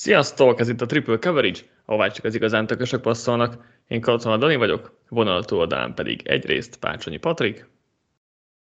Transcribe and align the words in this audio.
Sziasztok, 0.00 0.60
ez 0.60 0.68
itt 0.68 0.80
a 0.80 0.86
Triple 0.86 1.18
Coverage, 1.18 1.60
ahová 1.84 2.08
csak 2.08 2.24
az 2.24 2.34
igazán 2.34 2.66
tökösök 2.66 3.00
passzolnak. 3.00 3.64
Én 3.88 4.00
Kalcona 4.00 4.36
Dani 4.36 4.56
vagyok, 4.56 4.96
vonal 5.08 5.42
oldalán 5.50 5.94
pedig 5.94 6.26
egyrészt 6.26 6.76
Pácsonyi 6.76 7.16
Patrik. 7.16 7.68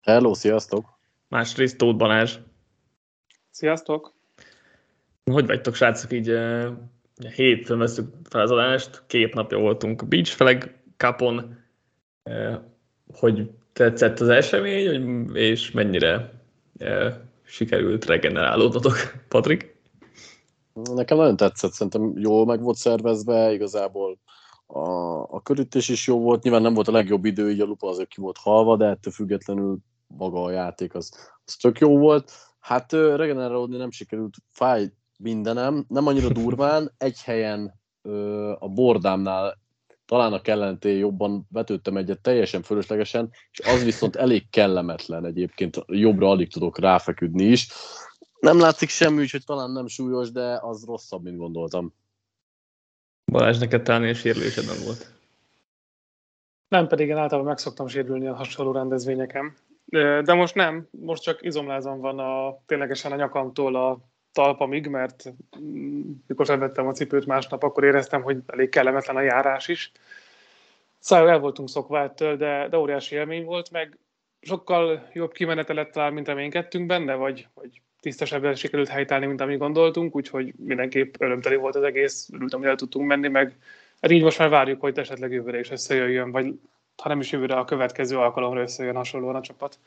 Hello, 0.01 0.33
sziasztok! 0.33 0.99
Másrészt 1.27 1.77
Tóth 1.77 1.97
Balázs. 1.97 2.37
Sziasztok! 3.49 4.13
Hogy 5.31 5.45
vagytok, 5.45 5.75
srácok, 5.75 6.13
így 6.13 6.29
uh, 6.29 6.67
hétfőn 7.35 7.77
veszük 7.77 8.13
fel 8.29 8.41
az 8.41 8.51
adást, 8.51 9.03
két 9.07 9.33
napja 9.33 9.57
voltunk 9.57 10.07
Beach 10.07 10.31
Flag 10.31 10.71
Cupon. 10.97 11.57
Uh, 12.23 12.55
hogy 13.13 13.49
tetszett 13.73 14.19
az 14.19 14.29
esemény, 14.29 15.29
és 15.33 15.71
mennyire 15.71 16.33
uh, 16.79 17.13
sikerült 17.43 18.05
regenerálódnotok, 18.05 18.95
Patrik? 19.27 19.74
Nekem 20.83 21.17
nagyon 21.17 21.35
tetszett, 21.35 21.71
szerintem 21.71 22.13
jól 22.17 22.45
meg 22.45 22.61
volt 22.61 22.77
szervezve, 22.77 23.53
igazából 23.53 24.19
a, 24.65 24.79
a 25.35 25.41
körítés 25.43 25.89
is 25.89 26.07
jó 26.07 26.19
volt, 26.19 26.43
nyilván 26.43 26.61
nem 26.61 26.73
volt 26.73 26.87
a 26.87 26.91
legjobb 26.91 27.25
idő, 27.25 27.51
így 27.51 27.59
a 27.59 27.65
lupa 27.65 27.87
azért 27.87 28.09
ki 28.09 28.21
volt 28.21 28.37
halva, 28.37 28.77
de 28.77 28.85
ettől 28.85 29.13
függetlenül 29.13 29.77
maga 30.07 30.43
a 30.43 30.51
játék 30.51 30.95
az, 30.95 31.31
az 31.45 31.55
tök 31.55 31.79
jó 31.79 31.97
volt. 31.97 32.31
Hát 32.59 32.91
regenerálódni 32.91 33.77
nem 33.77 33.91
sikerült, 33.91 34.35
fáj 34.51 34.91
mindenem, 35.17 35.85
nem 35.87 36.07
annyira 36.07 36.29
durván, 36.41 36.91
egy 36.97 37.21
helyen 37.21 37.79
a 38.59 38.69
bordámnál 38.69 39.63
talán 40.05 40.33
a 40.33 40.41
kellenté 40.41 40.97
jobban 40.97 41.47
vetődtem 41.51 41.97
egyet 41.97 42.21
teljesen 42.21 42.61
fölöslegesen, 42.61 43.29
és 43.51 43.59
az 43.59 43.83
viszont 43.83 44.15
elég 44.15 44.49
kellemetlen 44.49 45.25
egyébként, 45.25 45.77
jobbra 45.87 46.29
alig 46.29 46.51
tudok 46.51 46.79
ráfeküdni 46.79 47.43
is. 47.43 47.67
Nem 48.45 48.59
látszik 48.59 48.89
semmi, 48.89 49.21
úgyhogy 49.21 49.45
talán 49.45 49.71
nem 49.71 49.87
súlyos, 49.87 50.31
de 50.31 50.59
az 50.61 50.85
rosszabb, 50.85 51.23
mint 51.23 51.37
gondoltam. 51.37 51.93
Balázs, 53.31 53.57
neked 53.57 53.83
talán 53.83 54.01
ilyen 54.01 54.13
sérülésed 54.13 54.65
nem 54.65 54.83
volt? 54.85 55.11
Nem, 56.67 56.87
pedig 56.87 57.07
én 57.07 57.17
általában 57.17 57.49
meg 57.49 57.57
szoktam 57.57 57.87
sérülni 57.87 58.27
a 58.27 58.35
hasonló 58.35 58.71
rendezvényeken. 58.71 59.55
De 60.23 60.33
most 60.33 60.55
nem, 60.55 60.87
most 60.91 61.23
csak 61.23 61.41
izomlázom 61.41 61.99
van 61.99 62.19
a, 62.19 62.59
ténylegesen 62.65 63.11
a 63.11 63.15
nyakamtól 63.15 63.75
a 63.75 63.99
talpamig, 64.31 64.87
mert 64.87 65.33
mm, 65.59 66.11
mikor 66.27 66.45
felvettem 66.45 66.87
a 66.87 66.93
cipőt 66.93 67.25
másnap, 67.25 67.63
akkor 67.63 67.83
éreztem, 67.83 68.21
hogy 68.21 68.37
elég 68.45 68.69
kellemetlen 68.69 69.15
a 69.15 69.21
járás 69.21 69.67
is. 69.67 69.91
Szóval 70.99 71.29
el 71.29 71.39
voltunk 71.39 71.69
szokva 71.69 71.99
ettől, 72.01 72.37
de, 72.37 72.67
de 72.69 72.77
óriási 72.77 73.15
élmény 73.15 73.45
volt, 73.45 73.71
meg 73.71 73.97
sokkal 74.41 75.09
jobb 75.13 75.31
kimenete 75.31 75.73
lett 75.73 75.91
talán, 75.91 76.13
mint 76.13 76.27
reménykedtünk 76.27 76.85
benne, 76.85 77.13
vagy, 77.15 77.47
vagy 77.53 77.81
tisztesebben 78.05 78.55
sikerült 78.55 78.87
helytállni, 78.87 79.25
mint 79.25 79.41
amit 79.41 79.57
gondoltunk, 79.57 80.15
úgyhogy 80.15 80.53
mindenképp 80.57 81.15
örömteli 81.19 81.55
volt 81.55 81.75
az 81.75 81.83
egész, 81.83 82.29
örültem, 82.33 82.59
hogy 82.59 82.67
el 82.67 82.75
tudtunk 82.75 83.07
menni, 83.07 83.27
meg 83.27 83.57
hát 84.01 84.11
így 84.11 84.23
most 84.23 84.39
már 84.39 84.49
várjuk, 84.49 84.81
hogy 84.81 84.97
esetleg 84.97 85.31
jövőre 85.31 85.59
is 85.59 85.71
összejöjjön, 85.71 86.31
vagy 86.31 86.53
ha 87.01 87.09
nem 87.09 87.19
is 87.19 87.31
jövőre, 87.31 87.55
a 87.55 87.65
következő 87.65 88.17
alkalomra 88.17 88.61
összejön 88.61 88.95
hasonlóan 88.95 89.35
a 89.35 89.41
csapat. 89.41 89.79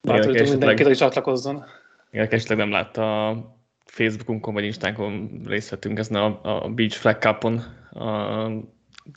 Bátorítunk 0.00 0.48
mindenkit, 0.48 0.86
hogy 0.86 0.96
csatlakozzon. 0.96 1.64
Igen, 2.10 2.26
esetleg 2.30 2.58
nem 2.58 2.70
látta 2.70 3.28
a 3.28 3.56
Facebookunkon 3.84 4.54
vagy 4.54 4.64
Instánkon 4.64 5.42
részt 5.46 5.70
vettünk 5.70 5.98
ezen 5.98 6.16
a, 6.16 6.64
a 6.64 6.68
Beach 6.68 6.96
Flag 6.96 7.16
Cup-on, 7.18 7.56
a, 7.90 8.50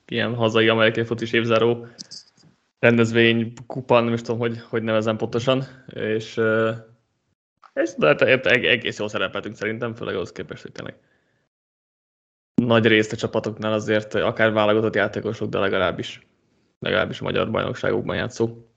ilyen 0.08 0.36
hazai 0.36 0.67
amerikai 0.67 1.03
focis 1.03 1.31
évzáró 1.31 1.88
rendezvény, 2.80 3.53
kupan, 3.67 4.03
nem 4.03 4.14
is 4.14 4.22
tudom, 4.22 4.39
hogy, 4.39 4.59
hogy 4.69 4.84
nevezem 4.84 5.17
pontosan, 5.17 5.64
és 5.88 6.41
és 7.73 7.94
de 7.97 8.07
hát 8.07 8.22
egész 8.45 9.00
jól 9.00 9.09
szerepeltünk 9.09 9.56
szerintem, 9.56 9.95
főleg 9.95 10.16
ahhoz 10.16 10.31
képest, 10.31 10.61
hogy 10.61 10.72
tényleg 10.72 10.95
nagy 12.56 12.85
részt 12.85 13.11
a 13.11 13.16
csapatoknál 13.16 13.73
azért 13.73 14.13
akár 14.13 14.51
válogatott 14.51 14.95
játékosok, 14.95 15.50
de 15.50 15.59
legalábbis, 15.59 16.22
legalábbis 16.79 17.19
a 17.19 17.23
magyar 17.23 17.51
bajnokságokban 17.51 18.16
játszó 18.16 18.67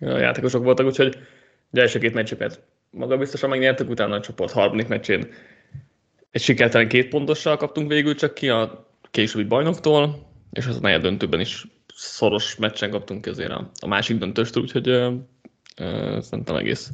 játékosok 0.00 0.62
voltak, 0.64 0.86
úgyhogy 0.86 1.18
az 1.70 1.78
első 1.78 1.98
két 1.98 2.14
meccseket 2.14 2.62
maga 2.90 3.16
biztosan 3.16 3.48
megnyertük, 3.48 3.90
utána 3.90 4.14
a 4.14 4.20
csoport 4.20 4.52
harmadik 4.52 4.88
meccsén 4.88 5.28
egy 6.30 6.40
sikertelen 6.40 6.88
két 6.88 7.08
pontossal 7.08 7.56
kaptunk 7.56 7.88
végül 7.88 8.14
csak 8.14 8.34
ki 8.34 8.48
a 8.48 8.88
későbbi 9.10 9.44
bajnoktól, 9.44 10.28
és 10.52 10.66
az 10.66 10.78
a 10.82 10.98
döntőben 10.98 11.40
is 11.40 11.66
szoros 11.94 12.56
meccsen 12.56 12.90
kaptunk 12.90 13.20
közé 13.20 13.44
a, 13.44 13.70
a 13.80 13.86
másik 13.86 14.18
döntőstől, 14.18 14.62
úgyhogy 14.62 14.88
ö, 14.88 15.14
ö, 15.76 16.18
szerintem 16.20 16.56
egész, 16.56 16.90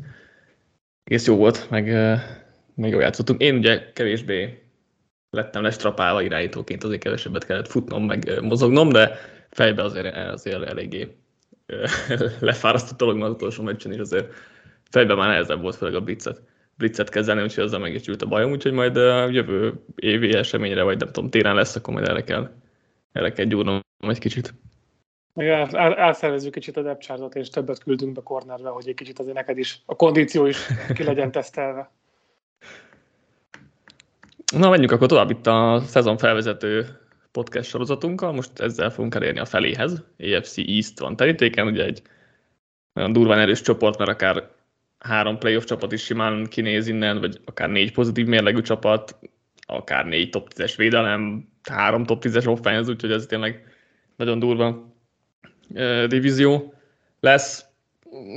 egész 1.04 1.26
jó 1.26 1.36
volt, 1.36 1.70
meg, 1.70 1.84
meg 2.74 2.90
jól 2.90 3.02
játszottunk. 3.02 3.40
Én 3.40 3.56
ugye 3.56 3.92
kevésbé 3.92 4.62
lettem 5.30 5.62
lestrapálva 5.62 6.22
irányítóként, 6.22 6.84
azért 6.84 7.02
kevesebbet 7.02 7.46
kellett 7.46 7.68
futnom, 7.68 8.04
meg 8.04 8.40
mozognom, 8.42 8.88
de 8.88 9.18
fejbe 9.50 9.82
azért, 9.82 10.16
azért 10.16 10.62
eléggé 10.62 11.16
lefárasztott 12.40 12.98
dolog 12.98 13.22
az 13.22 13.30
utolsó 13.30 13.62
meccsen 13.62 13.92
is, 13.92 13.98
azért 13.98 14.32
fejben 14.90 15.16
már 15.16 15.28
nehezebb 15.28 15.60
volt, 15.60 15.76
főleg 15.76 15.94
a 15.94 16.00
blitzet, 16.00 16.42
blitzet 16.76 17.08
kezelni, 17.08 17.42
úgyhogy 17.42 17.64
azzal 17.64 17.80
meg 17.80 17.94
is 17.94 18.06
ült 18.06 18.22
a 18.22 18.26
bajom, 18.26 18.50
úgyhogy 18.50 18.72
majd 18.72 18.96
a 18.96 19.28
jövő 19.28 19.72
évi 19.96 20.34
eseményre, 20.34 20.82
vagy 20.82 20.98
nem 20.98 21.12
tudom, 21.12 21.30
téren 21.30 21.54
lesz, 21.54 21.76
akkor 21.76 21.94
majd 21.94 22.08
erre 22.08 22.24
kell, 22.24 22.50
erre 23.12 23.32
kell 23.32 23.44
gyúrnom 23.44 23.80
egy 23.98 24.18
kicsit. 24.18 24.54
Meg 25.34 25.48
el, 25.48 25.68
el, 25.72 25.94
elszervezzük 25.94 26.52
kicsit 26.52 26.76
a 26.76 26.82
depth 26.82 27.36
és 27.36 27.48
többet 27.48 27.82
küldünk 27.82 28.12
be 28.12 28.20
cornerbe, 28.22 28.68
hogy 28.68 28.88
egy 28.88 28.94
kicsit 28.94 29.18
azért 29.18 29.34
neked 29.34 29.58
is 29.58 29.82
a 29.86 29.96
kondíció 29.96 30.46
is 30.46 30.66
ki 30.94 31.04
legyen 31.04 31.30
tesztelve. 31.30 31.90
Na, 34.56 34.70
menjünk 34.70 34.90
akkor 34.92 35.08
tovább 35.08 35.30
itt 35.30 35.46
a 35.46 35.82
szezon 35.86 36.16
felvezető 36.16 36.86
podcast 37.30 37.68
sorozatunkkal. 37.68 38.32
Most 38.32 38.60
ezzel 38.60 38.90
fogunk 38.90 39.14
elérni 39.14 39.38
a 39.38 39.44
feléhez. 39.44 40.02
AFC 40.18 40.58
East 40.58 40.98
van 40.98 41.16
terítéken, 41.16 41.66
ugye 41.66 41.84
egy 41.84 42.02
nagyon 42.92 43.12
durván 43.12 43.38
erős 43.38 43.60
csoport, 43.60 43.98
mert 43.98 44.10
akár 44.10 44.50
három 44.98 45.38
playoff 45.38 45.64
csapat 45.64 45.92
is 45.92 46.02
simán 46.02 46.46
kinéz 46.46 46.86
innen, 46.86 47.20
vagy 47.20 47.40
akár 47.44 47.70
négy 47.70 47.92
pozitív 47.92 48.26
mérlegű 48.26 48.60
csapat, 48.60 49.18
akár 49.66 50.06
négy 50.06 50.30
top 50.30 50.48
10-es 50.54 50.74
védelem, 50.76 51.48
három 51.70 52.04
top 52.04 52.24
10-es 52.24 52.48
offense, 52.48 52.90
úgyhogy 52.90 53.12
ez 53.12 53.26
tényleg 53.26 53.64
nagyon 54.16 54.38
durva 54.38 54.91
divízió 56.08 56.74
lesz. 57.20 57.64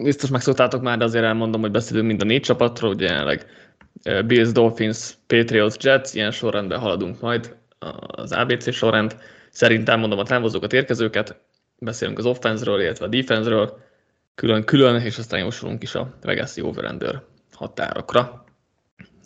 Biztos 0.04 0.30
megszoktátok 0.30 0.82
már, 0.82 0.98
de 0.98 1.04
azért 1.04 1.26
elmondom, 1.26 1.62
hogy 1.62 1.72
beszélünk 1.72 2.08
mind 2.08 2.22
a 2.22 2.26
négy 2.26 2.42
csapatról, 2.42 2.92
ugye 2.92 3.06
jelenleg 3.06 3.46
Bills, 4.26 4.52
Dolphins, 4.52 5.14
Patriots, 5.28 5.84
Jets, 5.84 6.14
ilyen 6.14 6.32
sorrendben 6.32 6.80
haladunk 6.80 7.22
majd 7.22 7.56
az 8.08 8.32
ABC 8.32 8.74
sorrend. 8.74 9.18
Szerintem 9.50 10.00
mondom 10.00 10.20
a 10.20 10.24
távozókat, 10.24 10.74
érkezőket, 10.74 11.40
beszélünk 11.80 12.18
az 12.18 12.26
offense 12.26 12.72
illetve 12.72 13.06
a 13.06 13.10
defense-ről, 13.10 13.78
külön-külön, 14.36 15.02
és 15.02 15.18
aztán 15.18 15.40
jósolunk 15.40 15.84
is 15.84 15.96
a 15.96 16.18
Vegas 16.22 16.58
over 16.58 17.22
határokra. 17.54 18.44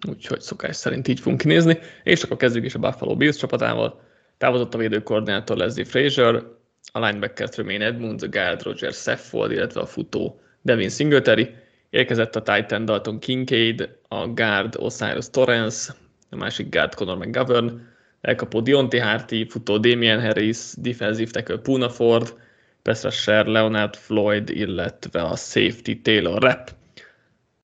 Úgyhogy 0.08 0.42
szokás 0.42 0.76
szerint 0.76 1.08
így 1.08 1.20
fogunk 1.20 1.42
kinézni. 1.42 1.80
És 2.04 2.24
akkor 2.24 2.38
kezdjük 2.38 2.66
is 2.66 2.76
a 2.76 2.80
Buffalo 2.80 3.16
Bills 3.16 3.36
csapatával. 3.36 4.02
Távozott 4.38 4.74
a 4.74 4.78
védőkoordinátor 4.78 5.58
Leslie 5.58 5.86
Frazier, 5.86 6.44
a 6.92 7.00
linebacker 7.00 7.50
Tremaine 7.50 7.86
Edmunds, 7.86 8.24
a 8.24 8.28
guard 8.28 8.64
Roger 8.64 8.92
Seffold, 8.92 9.52
illetve 9.52 9.82
a 9.82 9.86
futó 9.86 10.40
Devin 10.62 10.90
Singletary. 10.90 11.56
Érkezett 11.90 12.36
a 12.36 12.42
Titan 12.42 12.86
Dalton 12.86 13.20
Kincaid, 13.20 13.90
a 14.08 14.28
guard 14.28 14.76
Osiris 14.78 15.30
Torrance, 15.30 15.96
a 16.30 16.36
másik 16.36 16.70
guard 16.70 16.94
Conor 16.94 17.18
McGovern, 17.18 17.82
elkapó 18.22 18.62
Dionte 18.62 19.04
Harty, 19.04 19.46
futó 19.46 19.78
Damian 19.78 20.22
Harris, 20.22 20.74
defensive 20.78 21.32
tackle 21.32 21.58
Puna 21.58 21.90
Ford, 21.90 22.34
pass 22.82 23.04
rusher 23.04 23.46
Leonard 23.46 23.96
Floyd, 23.96 24.50
illetve 24.50 25.22
a 25.22 25.36
safety 25.36 26.02
Taylor 26.02 26.42
Rapp. 26.42 26.68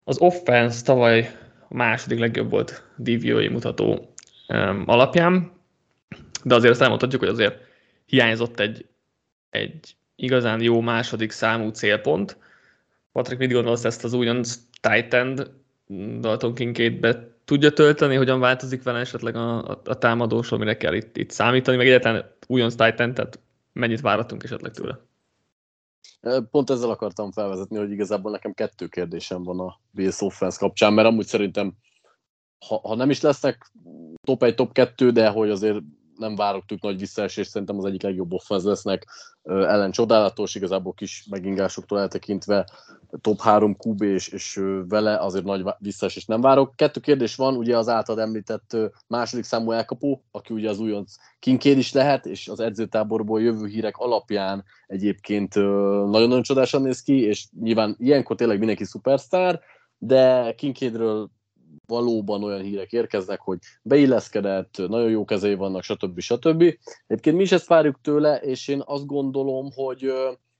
Az 0.04 0.18
offense 0.18 0.84
tavaly 0.84 1.30
a 1.68 1.74
második 1.74 2.18
legjobb 2.18 2.50
volt 2.50 2.84
DVOA 2.96 3.50
mutató 3.50 4.14
um, 4.48 4.82
alapján, 4.86 5.52
de 6.44 6.54
azért 6.54 6.72
azt 6.72 6.82
elmondhatjuk, 6.82 7.20
hogy 7.20 7.30
azért 7.30 7.58
hiányzott 8.06 8.60
egy 8.60 8.86
egy 9.54 9.96
igazán 10.16 10.62
jó 10.62 10.80
második 10.80 11.30
számú 11.30 11.68
célpont. 11.68 12.38
Patrick, 13.12 13.40
mit 13.40 13.52
gondolsz 13.52 13.84
ezt 13.84 14.04
az 14.04 14.12
újonc 14.12 14.58
Titan 14.80 15.62
Dalton 16.20 16.54
Kincaidbe 16.54 17.34
tudja 17.44 17.70
tölteni, 17.70 18.14
hogyan 18.14 18.40
változik 18.40 18.82
vele 18.82 18.98
esetleg 18.98 19.36
a, 19.36 19.70
a, 19.70 19.80
a 19.84 19.98
támadós, 19.98 20.52
amire 20.52 20.76
kell 20.76 20.94
itt, 20.94 21.16
itt 21.16 21.30
számítani, 21.30 21.76
meg 21.76 21.86
egyáltalán 21.86 22.30
újonc 22.46 22.74
Titan, 22.74 23.14
tehát 23.14 23.40
mennyit 23.72 24.00
váratunk 24.00 24.42
esetleg 24.42 24.72
tőle? 24.72 24.98
Pont 26.50 26.70
ezzel 26.70 26.90
akartam 26.90 27.32
felvezetni, 27.32 27.76
hogy 27.76 27.90
igazából 27.90 28.30
nekem 28.30 28.52
kettő 28.52 28.86
kérdésem 28.86 29.42
van 29.42 29.60
a 29.60 29.80
Bills 29.90 30.20
offense 30.20 30.58
kapcsán, 30.58 30.92
mert 30.92 31.08
amúgy 31.08 31.26
szerintem, 31.26 31.72
ha, 32.66 32.80
ha 32.82 32.94
nem 32.94 33.10
is 33.10 33.20
lesznek 33.20 33.70
top 34.22 34.42
1, 34.42 34.54
top 34.54 34.72
2, 34.72 35.10
de 35.10 35.28
hogy 35.28 35.50
azért 35.50 35.78
nem 36.16 36.34
várok 36.34 36.64
tőlük 36.66 36.84
nagy 36.84 36.98
visszaesést, 36.98 37.50
szerintem 37.50 37.78
az 37.78 37.84
egyik 37.84 38.02
legjobb 38.02 38.32
offense 38.32 38.68
lesznek, 38.68 39.06
ellen 39.42 39.90
csodálatos, 39.90 40.54
igazából 40.54 40.92
kis 40.92 41.26
megingásoktól 41.30 41.98
eltekintve 42.00 42.68
top 43.20 43.40
3 43.40 43.76
QB 43.84 44.02
és, 44.02 44.28
és 44.28 44.60
vele 44.88 45.16
azért 45.16 45.44
nagy 45.44 45.64
visszaesést 45.78 46.28
nem 46.28 46.40
várok. 46.40 46.76
Kettő 46.76 47.00
kérdés 47.00 47.36
van, 47.36 47.56
ugye 47.56 47.78
az 47.78 47.88
általad 47.88 48.20
említett 48.20 48.76
második 49.06 49.44
számú 49.44 49.70
elkapó, 49.70 50.24
aki 50.30 50.54
ugye 50.54 50.68
az 50.68 50.78
újonc 50.78 51.14
kinkér 51.38 51.78
is 51.78 51.92
lehet, 51.92 52.26
és 52.26 52.48
az 52.48 52.60
edzőtáborból 52.60 53.40
jövő 53.42 53.66
hírek 53.66 53.96
alapján 53.96 54.64
egyébként 54.86 55.54
nagyon-nagyon 55.54 56.42
csodásan 56.42 56.82
néz 56.82 57.02
ki, 57.02 57.20
és 57.20 57.46
nyilván 57.60 57.96
ilyenkor 57.98 58.36
tényleg 58.36 58.58
mindenki 58.58 58.84
szupersztár, 58.84 59.60
de 59.98 60.54
Kinkédről 60.54 61.30
valóban 61.86 62.44
olyan 62.44 62.60
hírek 62.60 62.92
érkeznek, 62.92 63.40
hogy 63.40 63.58
beilleszkedett, 63.82 64.76
nagyon 64.88 65.10
jó 65.10 65.24
kezei 65.24 65.54
vannak, 65.54 65.82
stb. 65.82 66.20
stb. 66.20 66.62
Egyébként 67.06 67.36
mi 67.36 67.42
is 67.42 67.52
ezt 67.52 67.66
várjuk 67.66 68.00
tőle, 68.00 68.36
és 68.36 68.68
én 68.68 68.82
azt 68.84 69.06
gondolom, 69.06 69.70
hogy 69.74 70.12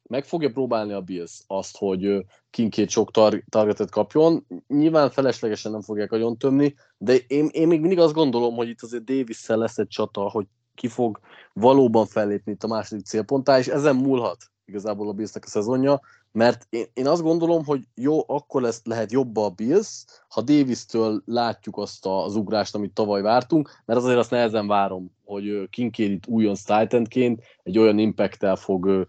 meg 0.09 0.25
fogja 0.25 0.51
próbálni 0.51 0.93
a 0.93 1.01
Bills 1.01 1.43
azt, 1.47 1.77
hogy 1.77 2.25
Kinkét 2.51 2.91
sok 2.91 3.11
tar- 3.11 3.45
targetet 3.49 3.91
kapjon. 3.91 4.47
Nyilván 4.67 5.11
feleslegesen 5.11 5.73
nem 5.73 5.81
fogják 5.81 6.13
agyon 6.13 6.37
tömni, 6.37 6.75
de 6.99 7.17
én, 7.17 7.49
én 7.53 7.67
még 7.67 7.81
mindig 7.81 7.99
azt 7.99 8.15
gondolom, 8.15 8.55
hogy 8.55 8.69
itt 8.69 8.83
azért 8.83 9.05
davis 9.05 9.47
lesz 9.47 9.79
egy 9.79 9.89
csata, 9.89 10.21
hogy 10.31 10.47
ki 10.75 10.89
fog 10.89 11.21
valóban 11.53 12.07
fellépni 12.07 12.53
itt 12.53 12.63
a 12.63 12.67
második 12.69 13.05
célponttá, 13.05 13.59
és 13.59 13.67
ezen 13.67 13.97
múlhat 13.97 14.37
igazából 14.65 15.09
a 15.09 15.13
Billsnek 15.13 15.45
a 15.45 15.49
szezonja, 15.49 16.01
mert 16.35 16.67
én, 16.71 16.85
én 16.93 17.07
azt 17.07 17.23
gondolom, 17.23 17.65
hogy 17.65 17.81
jó, 17.95 18.25
akkor 18.27 18.63
lesz, 18.63 18.81
lehet 18.85 19.13
jobb 19.13 19.37
a 19.37 19.51
Bills, 19.51 20.05
ha 20.29 20.41
Davis-től 20.41 21.23
látjuk 21.25 21.77
azt 21.77 22.07
az 22.07 22.37
ugrást, 22.37 22.75
amit 22.75 22.93
tavaly 22.93 23.23
vártunk, 23.23 23.71
mert 23.85 23.99
azért 23.99 24.19
azt 24.19 24.31
nehezen 24.31 24.67
várom, 24.67 25.11
hogy 25.25 25.69
Kinkér 25.71 26.11
itt 26.11 26.27
újon 26.27 26.55
Titanként 26.55 27.43
egy 27.63 27.79
olyan 27.79 27.99
impact 27.99 28.59
fog 28.59 29.07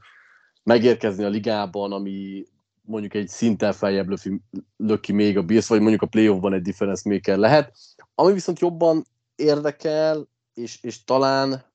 megérkezni 0.63 1.23
a 1.23 1.29
ligában, 1.29 1.91
ami 1.91 2.45
mondjuk 2.81 3.13
egy 3.13 3.27
szinten 3.27 3.73
feljebb 3.73 4.07
löki, 4.07 4.41
löki 4.77 5.11
még 5.11 5.37
a 5.37 5.43
Bills, 5.43 5.67
vagy 5.67 5.79
mondjuk 5.79 6.01
a 6.01 6.07
playoffban 6.07 6.53
egy 6.53 6.61
difference 6.61 7.09
maker 7.09 7.37
lehet. 7.37 7.77
Ami 8.15 8.33
viszont 8.33 8.59
jobban 8.59 9.03
érdekel, 9.35 10.27
és, 10.53 10.77
és 10.81 11.03
talán 11.03 11.65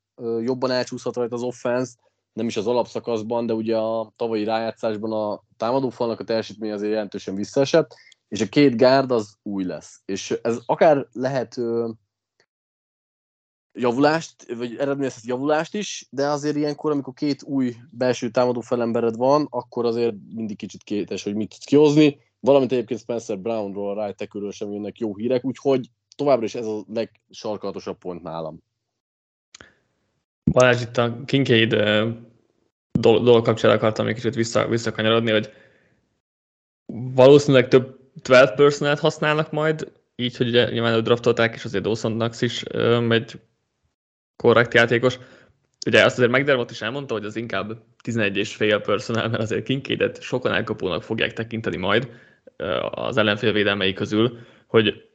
jobban 0.40 0.70
elcsúszhat 0.70 1.16
rajta 1.16 1.34
az 1.34 1.42
offense, 1.42 1.92
nem 2.32 2.46
is 2.46 2.56
az 2.56 2.66
alapszakaszban, 2.66 3.46
de 3.46 3.52
ugye 3.52 3.76
a 3.76 4.12
tavalyi 4.16 4.44
rájátszásban 4.44 5.12
a 5.12 5.42
támadófalnak 5.56 6.20
a 6.20 6.24
teljesítmény 6.24 6.72
azért 6.72 6.92
jelentősen 6.92 7.34
visszaesett, 7.34 7.94
és 8.28 8.40
a 8.40 8.48
két 8.48 8.76
gárd 8.76 9.10
az 9.10 9.36
új 9.42 9.64
lesz. 9.64 10.02
És 10.04 10.38
ez 10.42 10.58
akár 10.66 11.06
lehet 11.12 11.56
ö, 11.56 11.90
javulást, 13.72 14.54
vagy 14.54 14.76
eredményezhet 14.76 15.24
javulást 15.24 15.74
is, 15.74 16.06
de 16.10 16.28
azért 16.28 16.56
ilyenkor, 16.56 16.90
amikor 16.90 17.14
két 17.14 17.42
új 17.42 17.74
belső 17.90 18.30
támadó 18.30 18.60
felembered 18.60 19.16
van, 19.16 19.46
akkor 19.50 19.84
azért 19.86 20.14
mindig 20.34 20.56
kicsit 20.56 20.82
kétes, 20.82 21.22
hogy 21.22 21.34
mit 21.34 21.48
tudsz 21.48 21.64
kihozni. 21.64 22.18
Valamint 22.40 22.72
egyébként 22.72 23.00
Spencer 23.00 23.38
Brownról, 23.38 23.98
a 23.98 24.06
right 24.06 24.52
sem 24.52 24.72
jönnek 24.72 24.98
jó 24.98 25.16
hírek, 25.16 25.44
úgyhogy 25.44 25.90
továbbra 26.16 26.44
is 26.44 26.54
ez 26.54 26.66
a 26.66 26.84
legsarkalatosabb 26.88 27.98
pont 27.98 28.22
nálam. 28.22 28.62
Balázs, 30.52 30.82
itt 30.82 30.96
a 30.96 31.24
Kincaid 31.24 31.70
dolog 33.00 33.44
kapcsolatban 33.44 33.70
akartam 33.70 34.06
egy 34.06 34.14
kicsit 34.14 34.34
vissza, 34.34 34.68
visszakanyarodni, 34.68 35.30
hogy 35.30 35.52
valószínűleg 37.14 37.68
több 37.68 37.98
12 38.22 38.54
personát 38.62 38.98
használnak 38.98 39.50
majd, 39.50 39.92
így, 40.16 40.36
hogy 40.36 40.48
ugye 40.48 40.70
nyilván 40.70 41.02
draftolták, 41.02 41.54
és 41.54 41.64
azért 41.64 41.82
Dawson 41.82 42.30
is 42.40 42.62
um, 42.74 43.12
egy 43.12 43.40
korrekt 44.36 44.74
játékos. 44.74 45.18
Ugye 45.86 46.04
azt 46.04 46.18
azért 46.18 46.32
McDermott 46.32 46.70
is 46.70 46.82
elmondta, 46.82 47.14
hogy 47.14 47.24
az 47.24 47.36
inkább 47.36 47.82
11 48.02 48.36
és 48.36 48.54
fél 48.54 48.80
personál, 48.80 49.28
mert 49.28 49.42
azért 49.42 49.64
Kinkaidet 49.64 50.22
sokan 50.22 50.52
elkapónak 50.52 51.02
fogják 51.02 51.32
tekinteni 51.32 51.76
majd 51.76 52.08
az 52.90 53.16
ellenfél 53.16 53.52
védelmei 53.52 53.92
közül, 53.92 54.38
hogy 54.66 55.08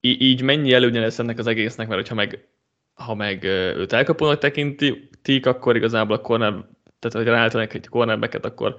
így 0.00 0.42
mennyi 0.42 0.72
előnye 0.72 1.00
lesz 1.00 1.18
ennek 1.18 1.38
az 1.38 1.46
egésznek, 1.46 1.88
mert 1.88 2.00
hogyha 2.00 2.14
meg 2.14 2.46
ha 2.94 3.14
meg 3.14 3.44
őt 3.76 3.92
elkapónak 3.92 4.38
tekintik, 4.38 5.46
akkor 5.46 5.76
igazából 5.76 6.16
a 6.16 6.20
corner, 6.20 6.52
tehát 6.98 7.16
hogy 7.16 7.26
ráállítanak 7.26 7.74
egy 7.74 7.88
cornerbacket, 7.88 8.44
akkor 8.44 8.76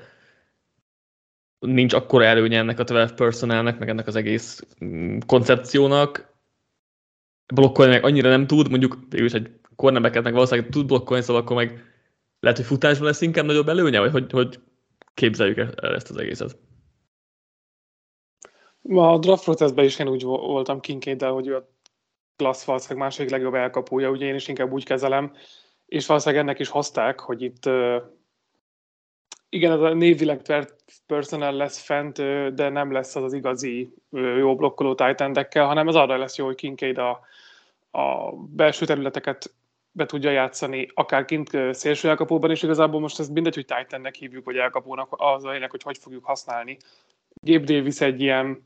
nincs 1.59 1.93
akkora 1.93 2.23
előnye 2.23 2.57
ennek 2.57 2.79
a 2.79 2.83
12 2.83 3.15
personalnek, 3.15 3.79
meg 3.79 3.89
ennek 3.89 4.07
az 4.07 4.15
egész 4.15 4.63
mm, 4.85 5.17
koncepciónak. 5.25 6.33
Blokkolni 7.53 7.91
meg 7.91 8.03
annyira 8.03 8.29
nem 8.29 8.47
tud, 8.47 8.69
mondjuk 8.69 8.97
végül 9.09 9.25
is 9.25 9.33
egy 9.33 9.51
cornerbacket 9.75 10.23
meg 10.23 10.33
valószínűleg 10.33 10.69
tud 10.69 10.85
blokkolni, 10.85 11.23
szóval 11.23 11.41
akkor 11.41 11.55
meg 11.55 11.83
lehet, 12.39 12.57
hogy 12.57 12.67
futásban 12.67 13.07
lesz 13.07 13.21
inkább 13.21 13.45
nagyobb 13.45 13.69
előnye, 13.69 13.99
vagy 13.99 14.11
hogy, 14.11 14.31
hogy 14.31 14.59
képzeljük 15.13 15.57
el 15.57 15.95
ezt 15.95 16.09
az 16.09 16.17
egészet. 16.17 16.57
A 18.81 19.17
draft 19.17 19.43
protestben 19.43 19.85
is 19.85 19.99
én 19.99 20.07
úgy 20.07 20.23
voltam 20.23 20.79
kinkéddel, 20.79 21.31
hogy 21.31 21.47
ő 21.47 21.55
a 21.55 21.74
klassz 22.35 22.65
valószínűleg 22.65 23.03
második 23.03 23.31
legjobb 23.31 23.53
elkapója, 23.53 24.09
ugye 24.09 24.25
én 24.25 24.35
is 24.35 24.47
inkább 24.47 24.71
úgy 24.71 24.85
kezelem, 24.85 25.33
és 25.85 26.05
valószínűleg 26.05 26.43
ennek 26.43 26.59
is 26.59 26.69
hozták, 26.69 27.19
hogy 27.19 27.41
itt 27.41 27.69
igen, 29.49 29.71
ez 29.71 29.79
a 29.79 29.93
névileg 29.93 30.41
personal 31.05 31.53
lesz 31.53 31.79
fent, 31.79 32.15
de 32.53 32.69
nem 32.69 32.91
lesz 32.91 33.15
az 33.15 33.23
az 33.23 33.33
igazi 33.33 33.93
jó 34.11 34.55
blokkoló 34.55 34.95
titan 34.95 35.47
hanem 35.53 35.87
az 35.87 35.95
arra 35.95 36.17
lesz 36.17 36.37
jó, 36.37 36.45
hogy 36.45 36.55
Kincaid 36.55 36.97
a, 36.97 37.19
a 37.91 38.31
belső 38.31 38.85
területeket 38.85 39.53
be 39.91 40.05
tudja 40.05 40.31
játszani, 40.31 40.87
akár 40.93 41.25
kint 41.25 41.51
szélső 41.71 42.09
elkapóban, 42.09 42.51
és 42.51 42.63
igazából 42.63 42.99
most 42.99 43.19
ez 43.19 43.29
mindegy, 43.29 43.55
hogy 43.55 43.65
Titannek 43.65 44.15
hívjuk, 44.15 44.45
vagy 44.45 44.57
elkapónak, 44.57 45.07
az 45.09 45.43
a 45.43 45.49
lényeg, 45.49 45.71
hogy 45.71 45.83
hogy 45.83 45.97
fogjuk 45.97 46.25
használni. 46.25 46.77
Gabe 47.41 47.73
Davis 47.73 48.01
egy 48.01 48.21
ilyen 48.21 48.63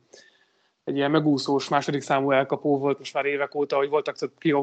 egy 0.90 0.96
ilyen 0.96 1.12
megúszós 1.12 1.68
második 1.68 2.02
számú 2.02 2.32
elkapó 2.32 2.78
volt 2.78 2.98
most 2.98 3.14
már 3.14 3.26
évek 3.26 3.56
óta, 3.56 3.76
hogy 3.78 3.90
voltak 3.90 4.16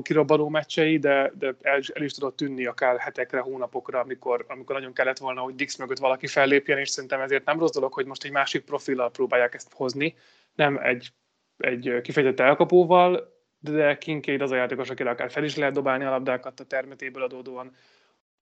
kirobbanó 0.02 0.48
meccsei, 0.48 0.98
de, 0.98 1.32
de 1.38 1.54
el, 1.62 1.80
el, 1.92 2.02
is 2.02 2.12
tudott 2.12 2.36
tűnni 2.36 2.66
akár 2.66 2.98
hetekre, 2.98 3.40
hónapokra, 3.40 4.00
amikor, 4.00 4.44
amikor 4.48 4.74
nagyon 4.74 4.92
kellett 4.92 5.18
volna, 5.18 5.40
hogy 5.40 5.54
Dix 5.54 5.76
mögött 5.76 5.98
valaki 5.98 6.26
fellépjen, 6.26 6.78
és 6.78 6.88
szerintem 6.88 7.20
ezért 7.20 7.44
nem 7.44 7.58
rossz 7.58 7.72
dolog, 7.72 7.92
hogy 7.92 8.06
most 8.06 8.24
egy 8.24 8.30
másik 8.30 8.64
profillal 8.64 9.10
próbálják 9.10 9.54
ezt 9.54 9.72
hozni, 9.74 10.14
nem 10.54 10.78
egy, 10.82 11.12
egy 11.56 12.00
kifejezett 12.02 12.40
elkapóval, 12.40 13.34
de 13.58 13.98
Kincaid 13.98 14.40
az 14.40 14.50
a 14.50 14.56
játékos, 14.56 14.90
akire 14.90 15.10
akár 15.10 15.30
fel 15.30 15.44
is 15.44 15.56
lehet 15.56 15.74
dobálni 15.74 16.04
a 16.04 16.10
labdákat 16.10 16.60
a 16.60 16.64
termetéből 16.64 17.22
adódóan, 17.22 17.74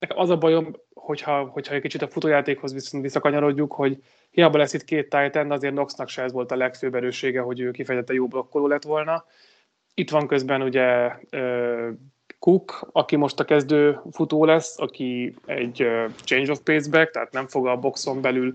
nekem 0.05 0.23
az 0.23 0.31
a 0.31 0.37
bajom, 0.37 0.77
hogyha, 0.95 1.45
hogyha 1.45 1.75
egy 1.75 1.81
kicsit 1.81 2.03
a 2.03 2.09
futójátékhoz 2.09 2.73
viszont 2.73 3.03
visszakanyarodjuk, 3.03 3.73
hogy 3.73 4.03
hiába 4.31 4.59
lesz 4.59 4.73
itt 4.73 4.85
két 4.85 5.09
Titan, 5.09 5.51
azért 5.51 5.73
Knoxnak 5.73 6.09
se 6.09 6.23
ez 6.23 6.33
volt 6.33 6.53
a 6.53 6.57
legfőbb 6.57 6.95
erőssége, 6.95 7.41
hogy 7.41 7.61
ő 7.61 7.71
kifejezetten 7.71 8.17
jó 8.17 8.27
blokkoló 8.27 8.67
lett 8.67 8.83
volna. 8.83 9.25
Itt 9.95 10.11
van 10.11 10.27
közben 10.27 10.63
ugye 10.63 11.13
Cook, 12.39 12.89
aki 12.93 13.17
most 13.17 13.41
a 13.41 13.45
kezdő 13.45 14.01
futó 14.11 14.45
lesz, 14.45 14.79
aki 14.79 15.35
egy 15.47 15.87
change 16.25 16.51
of 16.51 16.61
pace 16.65 16.91
back, 16.91 17.11
tehát 17.11 17.33
nem 17.33 17.47
fog 17.47 17.67
a 17.67 17.77
boxon 17.77 18.21
belül 18.21 18.55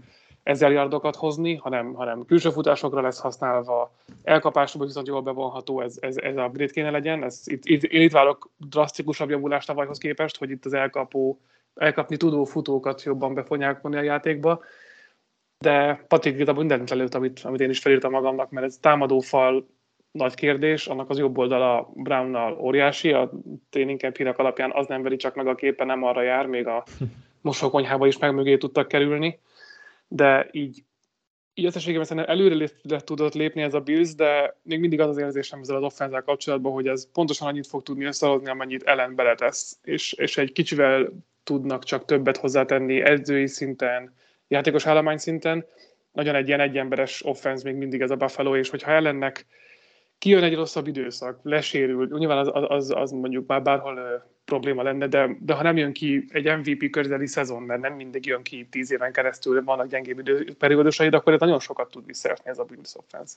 ezer 0.50 0.72
yardokat 0.72 1.16
hozni, 1.16 1.56
hanem, 1.56 1.94
hanem 1.94 2.26
külső 2.26 2.50
futásokra 2.50 3.02
lesz 3.02 3.20
használva, 3.20 3.92
elkapásokban 4.24 4.88
viszont 4.88 5.08
jól 5.08 5.22
bevonható, 5.22 5.82
ez, 5.82 5.98
ez, 6.00 6.18
ez 6.18 6.36
upgrade 6.36 6.72
kéne 6.72 6.90
legyen. 6.90 7.24
Ez, 7.24 7.42
itt, 7.46 7.66
itt, 7.66 7.84
én 7.84 8.02
itt 8.02 8.12
várok 8.12 8.50
drasztikusabb 8.58 9.30
javulást 9.30 9.68
tavalyhoz 9.68 9.98
képest, 9.98 10.38
hogy 10.38 10.50
itt 10.50 10.66
az 10.66 10.74
elkapó, 10.74 11.40
elkapni 11.76 12.18
tudó 12.18 12.44
futókat 12.44 13.04
jobban 13.04 13.34
befonják 13.34 13.82
vonni 13.82 13.98
a 13.98 14.02
játékba. 14.02 14.64
De 15.58 16.06
Patrik 16.08 16.34
igazából 16.34 16.64
mindent 16.64 16.90
lelőtt, 16.90 17.14
amit, 17.14 17.40
amit 17.44 17.62
én 17.62 17.70
is 17.70 17.80
felírtam 17.80 18.12
magamnak, 18.12 18.50
mert 18.50 18.66
ez 18.66 18.78
támadófal 18.78 19.68
nagy 20.12 20.34
kérdés, 20.34 20.88
annak 20.88 21.10
az 21.10 21.18
jobb 21.18 21.38
oldala 21.38 21.90
Brownnal 21.94 22.58
óriási, 22.60 23.12
a 23.12 23.32
training 23.70 24.00
camp 24.00 24.40
alapján 24.40 24.72
az 24.74 24.88
nem 24.88 25.02
veri 25.02 25.16
csak 25.16 25.36
meg 25.36 25.48
a 25.48 25.56
képen, 25.56 25.88
nem 25.88 26.04
arra 26.04 26.22
jár, 26.22 26.46
még 26.46 26.68
a 26.68 26.84
mosókonyhába 27.42 28.08
is 28.08 28.18
meg 28.18 28.34
mögé 28.34 28.58
tudtak 28.58 28.88
kerülni 28.88 29.40
de 30.10 30.48
így, 30.52 30.84
így 31.54 31.66
összességében 31.66 32.06
szerintem 32.06 32.36
előre 32.36 32.70
le 32.82 33.00
tudott 33.00 33.34
lépni 33.34 33.62
ez 33.62 33.74
a 33.74 33.80
Bills, 33.80 34.16
de 34.16 34.58
még 34.62 34.80
mindig 34.80 35.00
az 35.00 35.10
az 35.10 35.18
érzésem 35.18 35.60
ezzel 35.60 35.76
az 35.76 35.84
offenzál 35.84 36.22
kapcsolatban, 36.22 36.72
hogy 36.72 36.88
ez 36.88 37.12
pontosan 37.12 37.48
annyit 37.48 37.68
fog 37.68 37.84
tudni 37.84 38.06
összehozni, 38.06 38.50
amennyit 38.50 38.84
ellen 38.84 39.16
beletesz, 39.16 39.80
és, 39.84 40.14
és 40.14 40.38
egy 40.38 40.52
kicsivel 40.52 41.10
tudnak 41.44 41.84
csak 41.84 42.06
többet 42.06 42.38
hozzátenni 42.38 43.02
edzői 43.02 43.48
szinten, 43.48 44.14
játékos 44.48 44.86
állomány 44.86 45.18
szinten. 45.18 45.66
Nagyon 46.12 46.36
egy 46.36 46.48
ilyen 46.48 46.60
egyemberes 46.60 47.26
offenz 47.26 47.64
még 47.64 47.76
mindig 47.76 48.02
ez 48.02 48.12
a 48.12 48.16
Buffalo, 48.16 48.56
és 48.56 48.70
hogyha 48.70 48.92
ellennek 48.92 49.46
kijön 50.18 50.44
egy 50.44 50.56
rosszabb 50.56 50.88
időszak, 50.88 51.40
lesérül, 51.44 52.18
nyilván 52.18 52.38
az, 52.38 52.50
az, 52.52 52.92
az 52.96 53.12
mondjuk 53.12 53.48
már 53.48 53.62
bárhol 53.62 54.26
probléma 54.50 54.84
lenne, 54.84 55.08
de, 55.08 55.38
de 55.40 55.54
ha 55.54 55.64
nem 55.64 55.78
jön 55.78 55.94
ki 55.94 56.26
egy 56.30 56.46
MVP 56.46 56.90
közeli 56.90 57.28
szezon, 57.28 57.64
mert 57.64 57.82
nem 57.82 57.94
mindig 57.94 58.26
jön 58.26 58.44
ki 58.44 58.68
tíz 58.72 58.92
éven 58.92 59.12
keresztül, 59.12 59.64
vannak 59.64 59.88
gyengébb 59.88 60.20
időperiódusaid, 60.20 61.14
akkor 61.14 61.34
ez 61.34 61.40
nagyon 61.40 61.60
sokat 61.60 61.92
tud 61.92 62.06
visszaesni 62.06 62.50
ez 62.50 62.60
a 62.60 62.64
Bills 62.64 62.96
offense. 62.96 63.36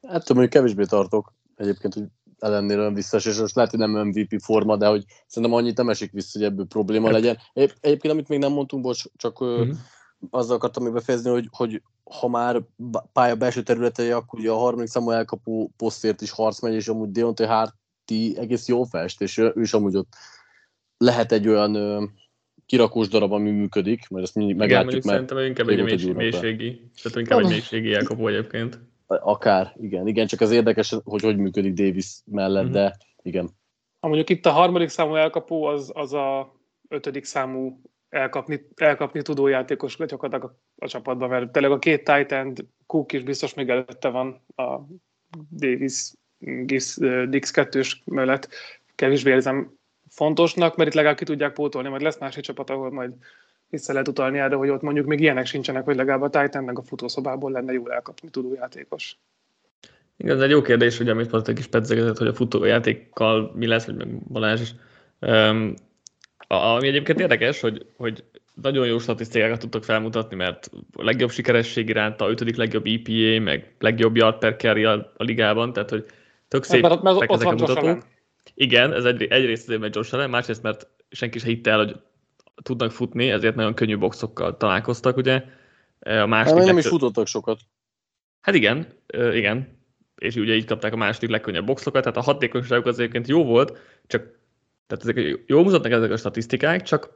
Ettől 0.00 0.36
mondjuk 0.36 0.50
kevésbé 0.50 0.84
tartok 0.84 1.32
egyébként, 1.56 1.94
hogy 1.94 2.04
ellennél 2.38 2.78
olyan 2.78 2.94
visszaesés, 2.94 3.38
most 3.38 3.54
lehet, 3.54 3.70
hogy 3.70 3.80
nem 3.80 4.06
MVP 4.06 4.40
forma, 4.40 4.76
de 4.76 4.86
hogy 4.86 5.04
szerintem 5.26 5.58
annyit 5.58 5.76
nem 5.76 5.88
esik 5.88 6.12
vissza, 6.12 6.38
hogy 6.38 6.48
ebből 6.48 6.66
probléma 6.66 7.04
hát. 7.04 7.14
legyen. 7.14 7.38
Egy, 7.52 7.72
egyébként, 7.80 8.12
amit 8.12 8.28
még 8.28 8.38
nem 8.38 8.52
mondtunk, 8.52 8.82
bocs, 8.82 9.02
csak 9.16 9.40
uh-huh. 9.40 9.68
azzal 10.30 10.56
akartam 10.56 10.82
még 10.82 10.92
befejezni, 10.92 11.30
hogy, 11.30 11.48
hogy 11.50 11.82
ha 12.04 12.28
már 12.28 12.62
pálya 13.12 13.36
belső 13.36 13.62
területei, 13.62 14.10
akkor 14.10 14.38
ugye 14.38 14.50
a 14.50 14.56
harmadik 14.56 14.88
számú 14.88 15.10
elkapó 15.10 15.70
posztért 15.76 16.20
is 16.20 16.30
harc 16.30 16.60
megy, 16.60 16.74
és 16.74 16.88
amúgy 16.88 17.10
Deontay 17.10 17.46
Harty 18.08 18.38
egész 18.38 18.68
jó 18.68 18.84
fest, 18.84 19.20
és 19.20 19.38
ő, 19.38 19.52
ő 19.54 19.60
is 19.60 19.72
amúgy 19.72 19.96
ott 19.96 20.12
lehet 20.96 21.32
egy 21.32 21.48
olyan 21.48 21.74
ö, 21.74 22.04
kirakós 22.66 23.08
darab, 23.08 23.32
ami 23.32 23.50
működik, 23.50 24.08
mert 24.08 24.24
ezt 24.24 24.34
mindig 24.34 24.56
meglátjuk. 24.56 24.90
Igen, 24.90 25.02
szerintem 25.02 25.38
inkább 25.38 25.68
egy 25.68 25.82
mély, 25.82 26.12
mélységi, 26.12 26.90
tehát 27.02 27.18
inkább 27.18 27.38
egy 27.38 27.48
mélységi 27.48 27.94
elkapó 27.94 28.28
egyébként. 28.28 28.78
Akár, 29.06 29.74
igen, 29.76 30.06
igen, 30.06 30.26
csak 30.26 30.40
az 30.40 30.50
érdekes, 30.50 30.94
hogy 31.04 31.22
hogy 31.22 31.36
működik 31.36 31.72
Davis 31.72 32.20
mellett, 32.24 32.62
mm-hmm. 32.62 32.72
de 32.72 32.96
igen. 33.22 33.50
Ha 34.00 34.08
mondjuk 34.08 34.30
itt 34.30 34.46
a 34.46 34.50
harmadik 34.50 34.88
számú 34.88 35.14
elkapó, 35.14 35.64
az, 35.64 35.90
az 35.94 36.12
a 36.12 36.56
ötödik 36.88 37.24
számú 37.24 37.80
elkapni, 38.08 38.68
elkapni 38.74 39.22
tudó 39.22 39.46
játékos 39.46 39.96
gyakorlatilag 39.96 40.54
a, 40.76 40.84
a 40.84 40.88
csapatban, 40.88 41.28
mert 41.28 41.52
tényleg 41.52 41.72
a 41.72 41.78
két 41.78 42.04
Titan, 42.04 42.54
Cook 42.86 43.12
is 43.12 43.22
biztos 43.22 43.54
még 43.54 43.68
előtte 43.68 44.08
van 44.08 44.44
a 44.56 44.80
Davis, 45.50 46.12
Dix 47.28 47.50
2 47.50 47.82
mellett. 48.04 48.48
Kevésbé 48.94 49.30
érzem 49.30 49.78
fontosnak, 50.08 50.76
mert 50.76 50.88
itt 50.88 50.94
legalább 50.94 51.16
ki 51.16 51.24
tudják 51.24 51.52
pótolni, 51.52 51.88
majd 51.88 52.02
lesz 52.02 52.18
másik 52.18 52.42
csapat, 52.42 52.70
ahol 52.70 52.90
majd 52.90 53.12
vissza 53.70 53.92
lehet 53.92 54.08
utalni 54.08 54.38
erre, 54.38 54.54
hogy 54.54 54.68
ott 54.68 54.82
mondjuk 54.82 55.06
még 55.06 55.20
ilyenek 55.20 55.46
sincsenek, 55.46 55.84
hogy 55.84 55.96
legalább 55.96 56.22
a 56.22 56.42
Titan 56.42 56.64
meg 56.64 56.78
a 56.78 56.82
futószobából 56.82 57.50
lenne 57.50 57.72
jól 57.72 57.92
elkapni 57.92 58.30
tudó 58.30 58.54
játékos. 58.54 59.16
Igen, 60.16 60.36
ez 60.36 60.42
egy 60.42 60.50
jó 60.50 60.62
kérdés, 60.62 61.00
ugye, 61.00 61.10
amit 61.10 61.30
Patrik 61.30 61.58
is 61.58 61.66
pedzegetett, 61.66 62.18
hogy 62.18 62.26
a 62.26 62.34
futójátékkal 62.34 63.52
mi 63.54 63.66
lesz, 63.66 63.86
vagy 63.86 63.96
meg 63.96 64.08
Balázs 64.08 64.60
is. 64.60 64.74
Um, 65.20 65.74
ami 66.46 66.88
egyébként 66.88 67.20
érdekes, 67.20 67.60
hogy, 67.60 67.86
hogy 67.96 68.24
nagyon 68.62 68.86
jó 68.86 68.98
statisztikákat 68.98 69.60
tudtak 69.60 69.84
felmutatni, 69.84 70.36
mert 70.36 70.70
a 70.92 71.04
legjobb 71.04 71.30
sikeresség 71.30 71.88
iránt 71.88 72.20
a 72.20 72.28
ötödik 72.28 72.56
legjobb 72.56 72.86
EPA, 72.86 73.40
meg 73.42 73.74
legjobb 73.78 74.16
yard 74.16 74.38
per 74.38 74.56
carry 74.56 74.84
a, 74.84 75.12
a 75.16 75.22
ligában, 75.22 75.72
tehát 75.72 75.90
hogy 75.90 76.06
tök 76.48 76.64
szép 76.64 76.82
mert, 76.82 77.02
mert 77.02 77.16
ott 77.16 77.30
ezek 77.30 77.46
a 77.46 77.50
mutatók. 77.50 78.02
Igen, 78.54 78.92
ez 78.92 79.04
egy, 79.04 79.22
egyrészt 79.22 79.66
azért, 79.66 79.80
mert 79.80 79.94
Josh 79.94 80.14
Allen, 80.14 80.30
másrészt, 80.30 80.62
mert 80.62 80.88
senki 81.10 81.38
sem 81.38 81.48
hitte 81.48 81.70
el, 81.70 81.78
hogy 81.78 81.96
tudnak 82.62 82.90
futni, 82.90 83.30
ezért 83.30 83.54
nagyon 83.54 83.74
könnyű 83.74 83.98
boxokkal 83.98 84.56
találkoztak, 84.56 85.16
ugye. 85.16 85.44
A 86.00 86.26
második 86.26 86.58
hát, 86.58 86.66
nem 86.66 86.78
is 86.78 86.86
futottak 86.86 87.26
sokat. 87.26 87.58
Hát 88.40 88.54
igen, 88.54 88.86
igen, 89.32 89.78
és 90.16 90.34
ugye 90.34 90.54
így 90.54 90.64
kapták 90.64 90.92
a 90.92 90.96
második 90.96 91.30
legkönnyebb 91.30 91.66
boxokat, 91.66 92.02
tehát 92.02 92.18
a 92.18 92.22
hatékonyságuk 92.22 92.86
az 92.86 92.98
egyébként 92.98 93.28
jó 93.28 93.44
volt, 93.44 93.78
csak 94.06 94.22
tehát 94.86 95.04
ezek 95.04 95.44
jól 95.46 95.62
mutatnak 95.62 95.92
ezek 95.92 96.10
a 96.10 96.16
statisztikák, 96.16 96.82
csak 96.82 97.10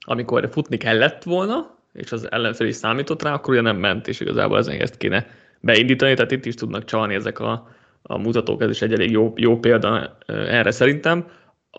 amikor 0.00 0.48
futni 0.50 0.76
kellett 0.76 1.22
volna, 1.22 1.78
és 1.92 2.12
az 2.12 2.30
ellenfél 2.30 2.66
is 2.66 2.74
számított 2.76 3.22
rá, 3.22 3.32
akkor 3.32 3.52
ugye 3.52 3.62
nem 3.62 3.76
ment, 3.76 4.08
és 4.08 4.20
igazából 4.20 4.58
ezen 4.58 4.80
ezt 4.80 4.96
kéne 4.96 5.26
beindítani, 5.60 6.14
tehát 6.14 6.30
itt 6.30 6.44
is 6.44 6.54
tudnak 6.54 6.84
csalni 6.84 7.14
ezek 7.14 7.38
a, 7.38 7.68
a 8.02 8.18
mutatók, 8.18 8.62
ez 8.62 8.70
is 8.70 8.82
egy 8.82 8.92
elég 8.92 9.10
jó, 9.10 9.32
jó 9.36 9.58
példa 9.58 10.16
erre 10.26 10.70
szerintem. 10.70 11.30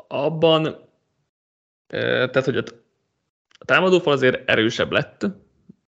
Abban, 0.07 0.75
tehát 1.87 2.45
hogy 2.45 2.57
a 2.57 2.63
támadófal 3.65 4.13
azért 4.13 4.49
erősebb 4.49 4.91
lett, 4.91 5.25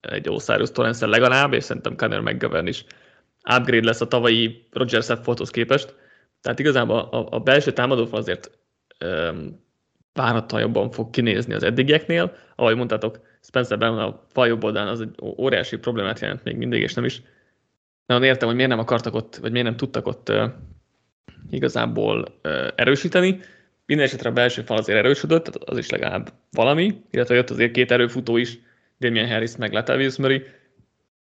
egy 0.00 0.29
Osiris 0.29 0.71
torrens 0.71 1.00
legalább, 1.00 1.52
és 1.52 1.64
szerintem 1.64 1.97
Conor 1.97 2.21
McGovern 2.21 2.67
is 2.67 2.85
upgrade 3.57 3.87
lesz 3.87 4.00
a 4.00 4.09
tavalyi 4.09 4.69
Roger 4.73 5.02
Seffolthoz 5.02 5.50
képest. 5.50 5.95
Tehát 6.41 6.59
igazából 6.59 6.99
a, 6.99 7.26
a 7.31 7.38
belső 7.38 7.73
támadófal 7.73 8.19
azért 8.19 8.59
várhatóan 10.12 10.62
jobban 10.62 10.91
fog 10.91 11.11
kinézni 11.11 11.55
az 11.55 11.62
eddigieknél. 11.62 12.37
Ahogy 12.57 12.76
mondtátok, 12.76 13.21
Spencer 13.41 13.79
Brown 13.79 13.99
a 13.99 14.25
fal 14.29 14.47
jobb 14.47 14.64
oldalán 14.64 14.88
az 14.88 15.00
egy 15.00 15.14
óriási 15.21 15.76
problémát 15.76 16.21
jelent 16.21 16.45
még 16.45 16.57
mindig, 16.57 16.83
és 16.83 16.95
nem 16.95 17.05
is 17.05 17.23
nagyon 18.12 18.28
értem, 18.28 18.47
hogy 18.47 18.57
miért 18.57 18.71
nem 18.71 18.81
akartak 18.81 19.14
ott, 19.14 19.37
vagy 19.37 19.50
miért 19.52 19.66
nem 19.66 19.76
tudtak 19.76 20.07
ott 20.07 20.28
uh, 20.28 20.50
igazából 21.50 22.35
uh, 22.45 22.69
erősíteni. 22.75 23.40
Minden 23.87 24.07
esetre 24.07 24.28
a 24.28 24.33
belső 24.33 24.62
fal 24.62 24.76
azért 24.76 24.99
erősödött, 24.99 25.45
tehát 25.45 25.69
az 25.69 25.78
is 25.78 25.90
legalább 25.90 26.33
valami, 26.50 27.02
illetve 27.11 27.35
jött 27.35 27.50
azért 27.50 27.73
két 27.73 27.90
erőfutó 27.90 28.37
is, 28.37 28.59
Damian 29.00 29.28
Harris 29.28 29.57
meg 29.57 29.73
Latavius 29.73 30.16
Murray. 30.16 30.42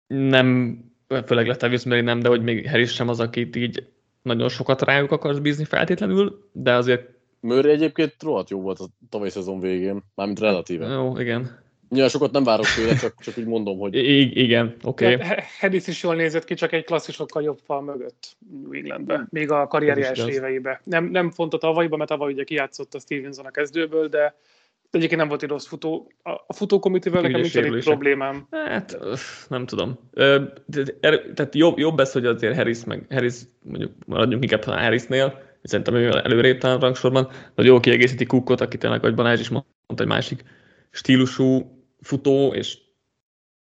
Nem, 0.06 0.78
főleg 1.26 1.46
Latavius 1.46 1.84
Murray 1.84 2.00
nem, 2.00 2.20
de 2.20 2.28
hogy 2.28 2.42
még 2.42 2.68
Harris 2.70 2.92
sem 2.94 3.08
az, 3.08 3.20
akit 3.20 3.56
így 3.56 3.86
nagyon 4.22 4.48
sokat 4.48 4.82
rájuk 4.82 5.10
akarsz 5.10 5.38
bízni 5.38 5.64
feltétlenül, 5.64 6.48
de 6.52 6.72
azért 6.72 7.08
Murray 7.40 7.72
egyébként 7.72 8.14
rohadt 8.22 8.50
jó 8.50 8.60
volt 8.60 8.78
a 8.78 8.88
tavalyi 9.10 9.30
szezon 9.30 9.60
végén, 9.60 10.02
mármint 10.14 10.40
relatíve. 10.40 10.86
Jó, 10.86 11.18
igen. 11.18 11.64
Nyilván 11.88 12.10
sokat 12.10 12.30
nem 12.30 12.44
várok 12.44 12.66
tőle, 12.76 12.94
csak, 12.94 13.14
csak 13.20 13.38
úgy 13.38 13.46
mondom, 13.46 13.78
hogy... 13.78 13.94
I- 13.94 14.42
igen, 14.42 14.76
oké. 14.82 15.14
Okay. 15.14 15.26
Hedis 15.58 15.86
is 15.86 16.02
jól 16.02 16.14
nézett 16.14 16.44
ki, 16.44 16.54
csak 16.54 16.72
egy 16.72 16.84
klasszisokkal 16.84 17.42
jobb 17.42 17.58
fal 17.64 17.82
mögött 17.82 18.36
New 18.62 18.72
Englandbe, 18.72 19.26
még 19.30 19.50
a 19.50 19.66
karrierje 19.66 20.08
első 20.08 20.28
éveibe. 20.28 20.80
Nem, 20.84 21.04
nem 21.04 21.32
pont 21.36 21.54
a 21.54 21.58
tavalyiban, 21.58 21.98
mert 21.98 22.10
tavaly 22.10 22.32
ugye 22.32 22.44
kijátszott 22.44 22.94
a 22.94 22.98
Stevenson 22.98 23.44
a 23.44 23.50
kezdőből, 23.50 24.08
de 24.08 24.34
egyébként 24.90 25.20
nem 25.20 25.28
volt 25.28 25.42
egy 25.42 25.48
rossz 25.48 25.66
futó. 25.66 26.12
A 26.46 26.52
futókomitével 26.52 27.22
nekem 27.22 27.40
nincs 27.40 27.56
egy 27.56 27.84
problémám. 27.84 28.46
Hát, 28.50 28.98
nem 29.48 29.66
tudom. 29.66 29.98
Tehát 31.34 31.54
jobb, 31.54 31.78
jobb 31.78 32.00
ez, 32.00 32.12
hogy 32.12 32.26
azért 32.26 32.56
Harris 32.56 32.84
meg 32.84 33.06
Harris, 33.10 33.34
mondjuk 33.62 33.92
maradjunk 34.06 34.42
inkább 34.42 34.66
a 34.66 34.80
Harrisnél, 34.80 35.42
szerintem 35.62 35.94
ő 35.94 36.08
előrébb 36.08 36.58
talán 36.58 36.78
rangsorban, 36.78 37.28
de 37.54 37.62
jó 37.62 37.80
kiegészíti 37.80 38.24
Cookot, 38.24 38.60
aki 38.60 38.78
tényleg, 38.78 39.00
vagy 39.00 39.14
Balázs 39.14 39.40
is 39.40 39.48
mondta, 39.48 40.02
egy 40.02 40.06
másik 40.06 40.42
stílusú 40.90 41.75
futó, 42.06 42.52
és 42.54 42.78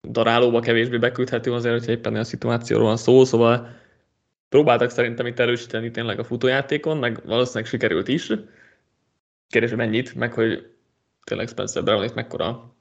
darálóba 0.01 0.59
kevésbé 0.59 0.97
beküldhető 0.97 1.53
azért, 1.53 1.77
hogyha 1.77 1.91
éppen 1.91 2.11
olyan 2.11 2.23
szituációról 2.23 2.85
van 2.85 2.97
szó, 2.97 3.23
szóval 3.23 3.69
próbáltak 4.49 4.89
szerintem 4.89 5.25
itt 5.25 5.39
erősíteni 5.39 5.91
tényleg 5.91 6.19
a 6.19 6.23
futójátékon, 6.23 6.97
meg 6.97 7.25
valószínűleg 7.25 7.69
sikerült 7.69 8.07
is. 8.07 8.27
Kérdés, 9.49 9.69
hogy 9.69 9.79
mennyit, 9.79 10.15
meg 10.15 10.33
hogy 10.33 10.71
tényleg 11.23 11.47
Spencer 11.47 11.83
Brown 11.83 12.03
itt 12.03 12.13
mekkora 12.13 12.75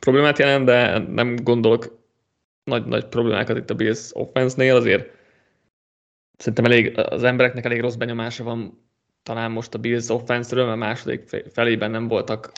problémát 0.00 0.38
jelent, 0.38 0.64
de 0.64 0.98
nem 0.98 1.36
gondolok 1.36 1.98
nagy, 2.64 2.84
nagy 2.84 3.06
problémákat 3.06 3.56
itt 3.56 3.70
a 3.70 3.74
Bills 3.74 4.10
offense-nél, 4.12 4.76
azért 4.76 5.10
szerintem 6.36 6.64
elég, 6.64 6.98
az 6.98 7.22
embereknek 7.22 7.64
elég 7.64 7.80
rossz 7.80 7.94
benyomása 7.94 8.44
van 8.44 8.84
talán 9.22 9.50
most 9.50 9.74
a 9.74 9.78
Bills 9.78 10.08
offense-ről, 10.08 10.66
mert 10.66 10.78
második 10.78 11.28
felében 11.52 11.90
nem 11.90 12.08
voltak 12.08 12.52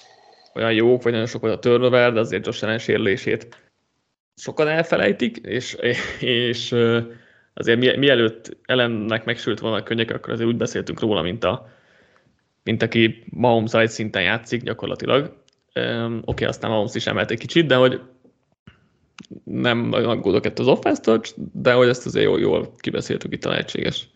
olyan 0.58 0.72
jók, 0.72 1.02
vagy 1.02 1.12
nagyon 1.12 1.26
sok 1.26 1.40
volt 1.40 1.54
a 1.54 1.58
turnover, 1.58 2.12
de 2.12 2.20
azért 2.20 2.46
Josh 2.46 2.64
Allen 2.64 2.78
sérülését 2.78 3.68
sokan 4.34 4.68
elfelejtik, 4.68 5.36
és, 5.36 5.76
és 6.20 6.74
azért 7.54 7.96
mielőtt 7.96 8.56
ellennek 8.64 9.24
megsült 9.24 9.60
volna 9.60 9.76
a 9.76 9.82
könnyek, 9.82 10.10
akkor 10.10 10.32
azért 10.32 10.48
úgy 10.48 10.56
beszéltünk 10.56 11.00
róla, 11.00 11.22
mint, 11.22 11.44
a, 11.44 11.68
mint 12.62 12.82
aki 12.82 13.24
Mahomes 13.30 13.74
egy 13.74 13.90
szinten 13.90 14.22
játszik 14.22 14.62
gyakorlatilag. 14.62 15.36
Oké, 15.74 16.20
okay, 16.24 16.46
aztán 16.46 16.70
Mahomes 16.70 16.94
is 16.94 17.06
emelt 17.06 17.30
egy 17.30 17.38
kicsit, 17.38 17.66
de 17.66 17.74
hogy 17.74 18.00
nem 19.44 19.78
nagyon 19.78 20.10
aggódok 20.10 20.46
ettől 20.46 20.68
az 20.68 20.72
offense 20.72 21.20
de 21.52 21.72
hogy 21.72 21.88
ezt 21.88 22.06
azért 22.06 22.24
jól, 22.24 22.40
jól 22.40 22.74
kibeszéltük 22.76 23.32
itt 23.32 23.44
a 23.44 23.48
lehetséges. 23.48 24.08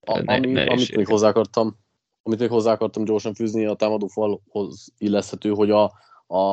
A, 0.00 0.22
ami, 0.24 0.66
amit 0.66 0.96
még 0.96 1.06
hozzá 1.06 1.28
akartam, 1.28 1.76
amit 2.22 2.38
még 2.38 2.48
hozzá 2.48 2.72
akartam 2.72 3.04
gyorsan 3.04 3.34
fűzni, 3.34 3.66
a 3.66 3.74
támadó 3.74 4.06
falhoz 4.06 4.92
illeszthető, 4.98 5.50
hogy 5.50 5.70
a, 5.70 5.84
a 6.26 6.44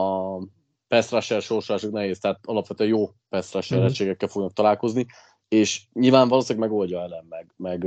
pass 0.88 1.12
rusher 1.12 1.42
sorsások 1.42 1.92
nehéz, 1.92 2.20
tehát 2.20 2.40
alapvetően 2.44 2.90
jó 2.90 3.10
pass 3.30 3.54
rusher 3.54 3.80
mm-hmm. 3.80 4.28
fognak 4.28 4.54
találkozni, 4.54 5.06
és 5.48 5.82
nyilván 5.94 6.28
valószínűleg 6.28 6.70
megoldja 6.70 7.02
ellen, 7.02 7.26
meg, 7.30 7.54
meg 7.56 7.86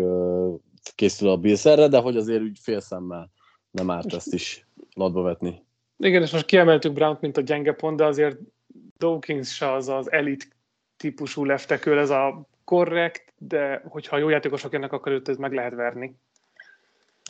készül 0.94 1.28
a 1.28 1.36
Bills 1.36 1.64
erre, 1.64 1.88
de 1.88 1.98
hogy 1.98 2.16
azért 2.16 2.42
úgy 2.42 2.58
félszemmel 2.60 3.30
nem 3.70 3.90
árt 3.90 4.14
ezt 4.14 4.34
is 4.34 4.66
latba 4.94 5.22
vetni. 5.22 5.64
Igen, 5.96 6.22
és 6.22 6.30
most 6.32 6.46
kiemeltük 6.46 6.92
Brown 6.92 7.18
mint 7.20 7.36
a 7.36 7.40
gyenge 7.40 7.72
pont, 7.72 7.96
de 7.96 8.04
azért 8.04 8.36
Dawkins 8.98 9.54
se 9.54 9.72
az 9.72 9.88
az 9.88 10.12
elit 10.12 10.56
típusú 10.96 11.44
leftekől, 11.44 11.98
ez 11.98 12.10
a 12.10 12.48
korrekt, 12.64 13.32
de 13.38 13.82
hogyha 13.88 14.18
jó 14.18 14.28
játékosok 14.28 14.72
jönnek, 14.72 14.92
akkor 14.92 15.12
őt 15.12 15.28
ez 15.28 15.36
meg 15.36 15.52
lehet 15.52 15.74
verni. 15.74 16.16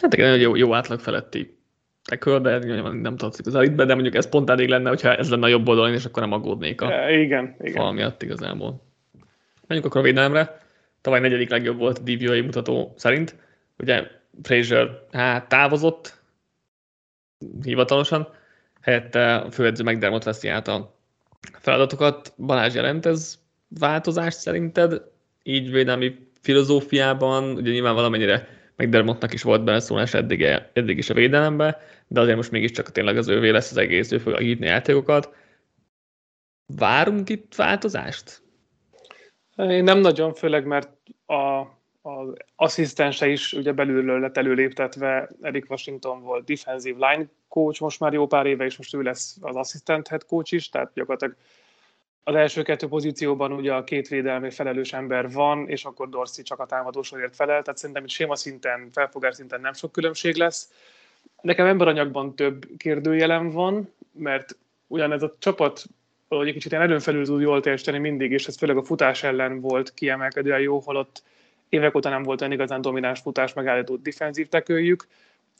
Hát 0.00 0.14
igen, 0.14 0.38
jó, 0.38 0.56
jó 0.56 0.74
átlag 0.74 1.00
feletti 1.00 1.56
tackle, 2.02 2.38
de 2.38 2.58
nem 2.92 3.16
tartozik 3.16 3.46
az 3.46 3.54
elitbe, 3.54 3.84
de 3.84 3.94
mondjuk 3.94 4.14
ez 4.14 4.28
pont 4.28 4.50
elég 4.50 4.68
lenne, 4.68 4.88
hogyha 4.88 5.14
ez 5.14 5.30
lenne 5.30 5.44
a 5.44 5.48
jobb 5.48 5.68
oldalon, 5.68 5.92
és 5.92 6.04
akkor 6.04 6.22
nem 6.22 6.32
aggódnék 6.32 6.80
a 6.80 6.92
e, 6.92 7.18
igen, 7.18 7.56
igen. 7.60 7.74
fal 7.74 7.92
miatt 7.92 8.22
igazából. 8.22 8.82
Menjünk 9.66 9.88
akkor 9.88 10.00
a 10.00 10.04
védelemre. 10.04 10.60
Tavaly 11.00 11.20
negyedik 11.20 11.50
legjobb 11.50 11.78
volt 11.78 11.98
a 11.98 12.02
DVOA 12.02 12.42
mutató 12.42 12.94
szerint. 12.96 13.36
Ugye 13.78 14.06
Fraser 14.42 15.06
hát 15.12 15.48
távozott 15.48 16.20
hivatalosan, 17.62 18.28
helyette 18.80 19.34
a 19.34 19.50
főedző 19.50 19.84
McDermott 19.84 20.22
veszi 20.22 20.48
át 20.48 20.68
a 20.68 20.94
feladatokat. 21.60 22.32
Balázs 22.36 22.74
jelent 22.74 23.06
ez 23.06 23.38
változást 23.68 24.38
szerinted? 24.38 25.02
Így 25.42 25.70
védelmi 25.70 26.28
filozófiában, 26.40 27.44
ugye 27.44 27.70
nyilván 27.70 27.94
valamennyire 27.94 28.48
McDermottnak 28.76 29.32
is 29.32 29.42
volt 29.42 29.64
beleszólás 29.64 30.14
eddig, 30.14 30.42
eddig 30.72 30.98
is 30.98 31.10
a 31.10 31.14
védelembe, 31.14 31.80
de 32.06 32.20
azért 32.20 32.36
most 32.36 32.50
mégiscsak 32.50 32.92
tényleg 32.92 33.16
az 33.16 33.28
ővé 33.28 33.48
lesz 33.48 33.70
az 33.70 33.76
egész, 33.76 34.12
ő 34.12 34.18
fog 34.18 34.38
hívni 34.38 34.66
játékokat. 34.66 35.34
Várunk 36.66 37.28
itt 37.28 37.54
változást? 37.54 38.42
Én 39.56 39.84
nem 39.84 39.98
nagyon, 39.98 40.34
főleg 40.34 40.66
mert 40.66 40.90
a, 41.26 41.60
az 42.02 42.32
asszisztense 42.56 43.28
is 43.28 43.52
ugye 43.52 43.72
belülről 43.72 44.20
lett 44.20 44.36
előléptetve, 44.36 45.30
Eric 45.40 45.70
Washington 45.70 46.22
volt 46.22 46.44
defensive 46.44 47.08
line 47.08 47.28
coach 47.48 47.80
most 47.80 48.00
már 48.00 48.12
jó 48.12 48.26
pár 48.26 48.46
éve, 48.46 48.64
és 48.64 48.76
most 48.76 48.94
ő 48.94 49.02
lesz 49.02 49.36
az 49.40 49.56
assistant 49.56 50.08
head 50.08 50.26
coach 50.26 50.52
is, 50.52 50.68
tehát 50.68 50.92
gyakorlatilag 50.94 51.36
az 52.24 52.34
első 52.34 52.62
kettő 52.62 52.88
pozícióban 52.88 53.52
ugye 53.52 53.72
a 53.72 53.84
két 53.84 54.08
védelmi 54.08 54.50
felelős 54.50 54.92
ember 54.92 55.30
van, 55.30 55.68
és 55.68 55.84
akkor 55.84 56.08
Dorsey 56.08 56.44
csak 56.44 56.58
a 56.58 56.66
támadósorért 56.66 57.34
felel, 57.34 57.62
tehát 57.62 57.78
szerintem 57.78 58.04
itt 58.04 58.10
séma 58.10 58.36
szinten, 58.36 58.88
felfogás 58.92 59.34
szinten 59.34 59.60
nem 59.60 59.72
sok 59.72 59.92
különbség 59.92 60.34
lesz. 60.34 60.72
Nekem 61.40 61.66
emberanyagban 61.66 62.34
több 62.34 62.66
kérdőjelem 62.76 63.50
van, 63.50 63.92
mert 64.12 64.56
ugyanez 64.86 65.22
a 65.22 65.36
csapat 65.38 65.84
valahogy 66.28 66.50
egy 66.50 66.56
kicsit 66.56 66.72
előn 66.72 67.00
felül 67.00 67.24
tud 67.24 67.40
jól 67.40 67.60
teljesíteni 67.60 67.98
mindig, 67.98 68.32
és 68.32 68.46
ez 68.46 68.56
főleg 68.56 68.76
a 68.76 68.84
futás 68.84 69.22
ellen 69.22 69.60
volt 69.60 69.94
kiemelkedően 69.94 70.60
jó, 70.60 70.78
holott 70.78 71.22
évek 71.68 71.96
óta 71.96 72.08
nem 72.08 72.22
volt 72.22 72.40
olyan 72.40 72.52
igazán 72.52 72.80
domináns 72.80 73.20
futás 73.20 73.52
megállító 73.52 73.96
defenzív 73.96 74.48
tekőjük. 74.48 75.06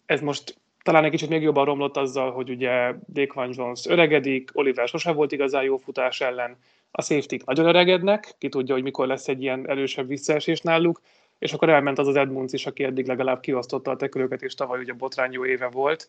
Ez 0.06 0.20
most 0.20 0.56
talán 0.82 1.04
egy 1.04 1.10
kicsit 1.10 1.28
még 1.28 1.42
jobban 1.42 1.64
romlott 1.64 1.96
azzal, 1.96 2.30
hogy 2.30 2.50
ugye 2.50 2.94
Daquan 3.12 3.50
Jones 3.52 3.86
öregedik, 3.86 4.50
Oliver 4.52 4.88
sose 4.88 5.12
volt 5.12 5.32
igazán 5.32 5.62
jó 5.62 5.76
futás 5.76 6.20
ellen, 6.20 6.56
a 6.90 7.02
safety 7.02 7.36
nagyon 7.44 7.66
öregednek, 7.66 8.34
ki 8.38 8.48
tudja, 8.48 8.74
hogy 8.74 8.82
mikor 8.82 9.06
lesz 9.06 9.28
egy 9.28 9.42
ilyen 9.42 9.68
erősebb 9.68 10.08
visszaesés 10.08 10.60
náluk, 10.60 11.00
és 11.38 11.52
akkor 11.52 11.68
elment 11.68 11.98
az 11.98 12.08
az 12.08 12.16
Edmunds 12.16 12.52
is, 12.52 12.66
aki 12.66 12.84
eddig 12.84 13.06
legalább 13.06 13.40
kiosztotta 13.40 13.90
a 13.90 13.96
tekülőket, 13.96 14.42
és 14.42 14.54
tavaly 14.54 14.80
ugye 14.80 14.92
botrány 14.92 15.32
jó 15.32 15.46
éve 15.46 15.66
volt. 15.66 16.08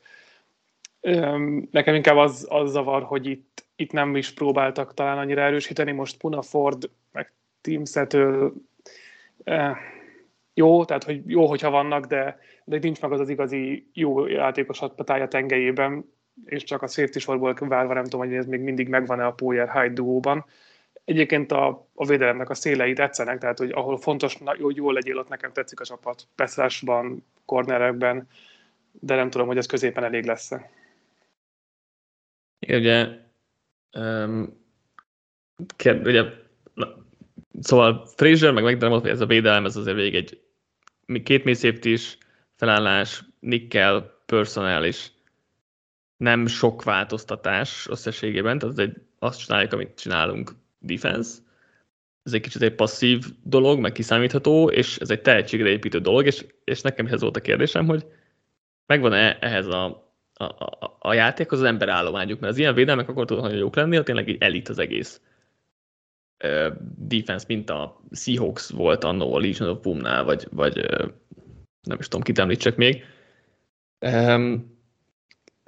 Nekem 1.71 1.95
inkább 1.95 2.17
az, 2.17 2.47
az 2.49 2.71
zavar, 2.71 3.03
hogy 3.03 3.27
itt, 3.27 3.65
itt 3.75 3.91
nem 3.91 4.15
is 4.15 4.31
próbáltak 4.31 4.93
talán 4.93 5.17
annyira 5.17 5.41
erősíteni, 5.41 5.91
most 5.91 6.17
Puna 6.17 6.41
Ford, 6.41 6.89
meg 7.11 7.31
Team 7.61 7.85
Settle, 7.85 8.49
eh, 9.43 9.77
jó, 10.53 10.85
tehát 10.85 11.03
hogy 11.03 11.21
jó, 11.25 11.45
hogyha 11.45 11.69
vannak, 11.69 12.05
de, 12.05 12.39
de 12.65 12.77
nincs 12.77 13.01
meg 13.01 13.11
az 13.11 13.19
az 13.19 13.29
igazi 13.29 13.89
jó 13.93 14.27
játékos 14.27 14.81
a 14.81 14.87
pályá 14.87 15.27
tengelyében, 15.27 16.05
és 16.45 16.63
csak 16.63 16.81
a 16.81 16.87
safety 16.87 17.17
sorból 17.17 17.53
várva 17.53 17.93
nem 17.93 18.03
tudom, 18.03 18.19
hogy 18.19 18.35
ez 18.35 18.45
még 18.45 18.59
mindig 18.59 18.87
megvan-e 18.87 19.25
a 19.25 19.31
Poyer 19.31 19.71
Hyde 19.71 19.93
duóban. 19.93 20.45
Egyébként 21.05 21.51
a, 21.51 21.87
a 21.93 22.05
védelemnek 22.05 22.49
a 22.49 22.53
szélei 22.53 22.93
tetszenek, 22.93 23.39
tehát 23.39 23.57
hogy 23.57 23.71
ahol 23.71 23.97
fontos, 23.97 24.37
hogy 24.61 24.75
jól 24.75 24.93
legyél, 24.93 25.17
ott 25.17 25.29
nekem 25.29 25.51
tetszik 25.53 25.79
a 25.79 25.85
csapat. 25.85 26.27
Beszrásban, 26.35 27.25
kornerekben, 27.45 28.27
de 28.91 29.15
nem 29.15 29.29
tudom, 29.29 29.47
hogy 29.47 29.57
ez 29.57 29.65
középen 29.65 30.03
elég 30.03 30.25
lesz-e. 30.25 30.69
Ugye, 32.67 33.07
um, 33.93 34.61
kér, 35.75 36.01
ugye 36.07 36.23
Szóval 37.61 38.07
Fraser, 38.15 38.51
meg 38.51 38.63
McDermott, 38.63 39.05
ez 39.05 39.21
a 39.21 39.25
védelem, 39.25 39.65
ez 39.65 39.75
azért 39.75 39.95
végig 39.95 40.15
egy 40.15 40.41
két 41.23 41.43
mély 41.43 41.73
is, 41.81 42.17
felállás, 42.55 43.23
nickel, 43.39 44.21
personális, 44.25 45.11
nem 46.17 46.47
sok 46.47 46.83
változtatás 46.83 47.87
összességében, 47.89 48.59
tehát 48.59 48.79
egy, 48.79 48.95
azt 49.19 49.39
csináljuk, 49.39 49.73
amit 49.73 49.99
csinálunk 49.99 50.51
defense. 50.79 51.37
Ez 52.23 52.33
egy 52.33 52.41
kicsit 52.41 52.61
egy 52.61 52.75
passzív 52.75 53.25
dolog, 53.43 53.79
meg 53.79 53.91
kiszámítható, 53.91 54.69
és 54.69 54.97
ez 54.97 55.09
egy 55.09 55.21
tehetségre 55.21 55.69
építő 55.69 55.99
dolog, 55.99 56.25
és, 56.25 56.45
és 56.63 56.81
nekem 56.81 57.05
ez 57.05 57.21
volt 57.21 57.37
a 57.37 57.41
kérdésem, 57.41 57.85
hogy 57.85 58.05
megvan-e 58.85 59.37
ehhez 59.41 59.67
a, 59.67 59.85
a, 60.33 60.43
a, 60.43 60.97
a 60.99 61.13
játékhoz 61.13 61.59
az 61.59 61.65
emberállományuk, 61.65 62.39
mert 62.39 62.53
az 62.53 62.59
ilyen 62.59 62.73
védelmek 62.73 63.09
akkor 63.09 63.25
tudnak 63.25 63.45
nagyon 63.45 63.59
jók 63.59 63.75
lenni, 63.75 63.95
ha 63.95 64.03
tényleg 64.03 64.29
egy 64.29 64.41
elit 64.41 64.69
az 64.69 64.79
egész 64.79 65.21
defense, 66.97 67.45
mint 67.47 67.69
a 67.69 68.01
Seahawks 68.11 68.69
volt 68.69 69.03
annó 69.03 69.33
a 69.33 69.39
Legion 69.39 69.69
of 69.69 69.81
Boom-nál, 69.81 70.23
vagy, 70.23 70.47
vagy 70.51 70.85
nem 71.83 71.97
is 71.99 72.07
tudom, 72.07 72.21
kit 72.21 72.39
említsek 72.39 72.75
még. 72.75 73.03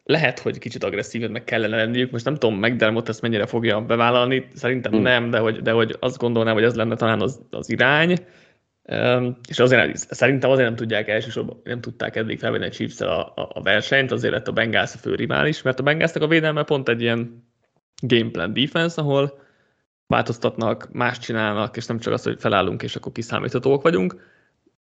Lehet, 0.03 0.39
hogy 0.39 0.57
kicsit 0.57 0.83
agresszív, 0.83 1.29
meg 1.29 1.43
kellene 1.43 1.75
lenniük. 1.75 2.11
Most 2.11 2.25
nem 2.25 2.35
tudom, 2.35 2.59
McDermott 2.59 3.09
ezt 3.09 3.21
mennyire 3.21 3.45
fogja 3.45 3.81
bevállalni, 3.81 4.47
szerintem 4.53 4.91
hmm. 4.91 5.01
nem, 5.01 5.29
de 5.29 5.37
hogy, 5.37 5.61
de 5.61 5.71
hogy 5.71 5.95
azt 5.99 6.17
gondolnám, 6.17 6.53
hogy 6.53 6.63
ez 6.63 6.75
lenne 6.75 6.95
talán 6.95 7.21
az, 7.21 7.41
az 7.49 7.69
irány. 7.69 8.17
és 9.49 9.59
azért, 9.59 9.97
szerintem 9.97 10.49
azért 10.49 10.67
nem 10.67 10.75
tudják 10.75 11.07
elsősorban, 11.07 11.61
nem 11.63 11.81
tudták 11.81 12.15
eddig 12.15 12.39
felvenni 12.39 12.65
a 12.65 12.69
chiefs 12.69 13.01
a, 13.01 13.19
a, 13.25 13.49
a, 13.53 13.61
versenyt, 13.61 14.11
azért 14.11 14.33
lett 14.33 14.47
a 14.47 14.51
Bengals 14.51 14.93
a 14.93 14.97
fő 14.97 15.15
rivális, 15.15 15.61
mert 15.61 15.79
a 15.79 15.83
Bengalsnak 15.83 16.23
a 16.23 16.27
védelme 16.27 16.63
pont 16.63 16.89
egy 16.89 17.01
ilyen 17.01 17.43
gameplan 18.01 18.53
defense, 18.53 19.01
ahol 19.01 19.39
változtatnak, 20.07 20.89
más 20.91 21.17
csinálnak, 21.17 21.77
és 21.77 21.85
nem 21.85 21.99
csak 21.99 22.13
az, 22.13 22.23
hogy 22.23 22.39
felállunk, 22.39 22.83
és 22.83 22.95
akkor 22.95 23.11
kiszámíthatóak 23.11 23.81
vagyunk. 23.81 24.15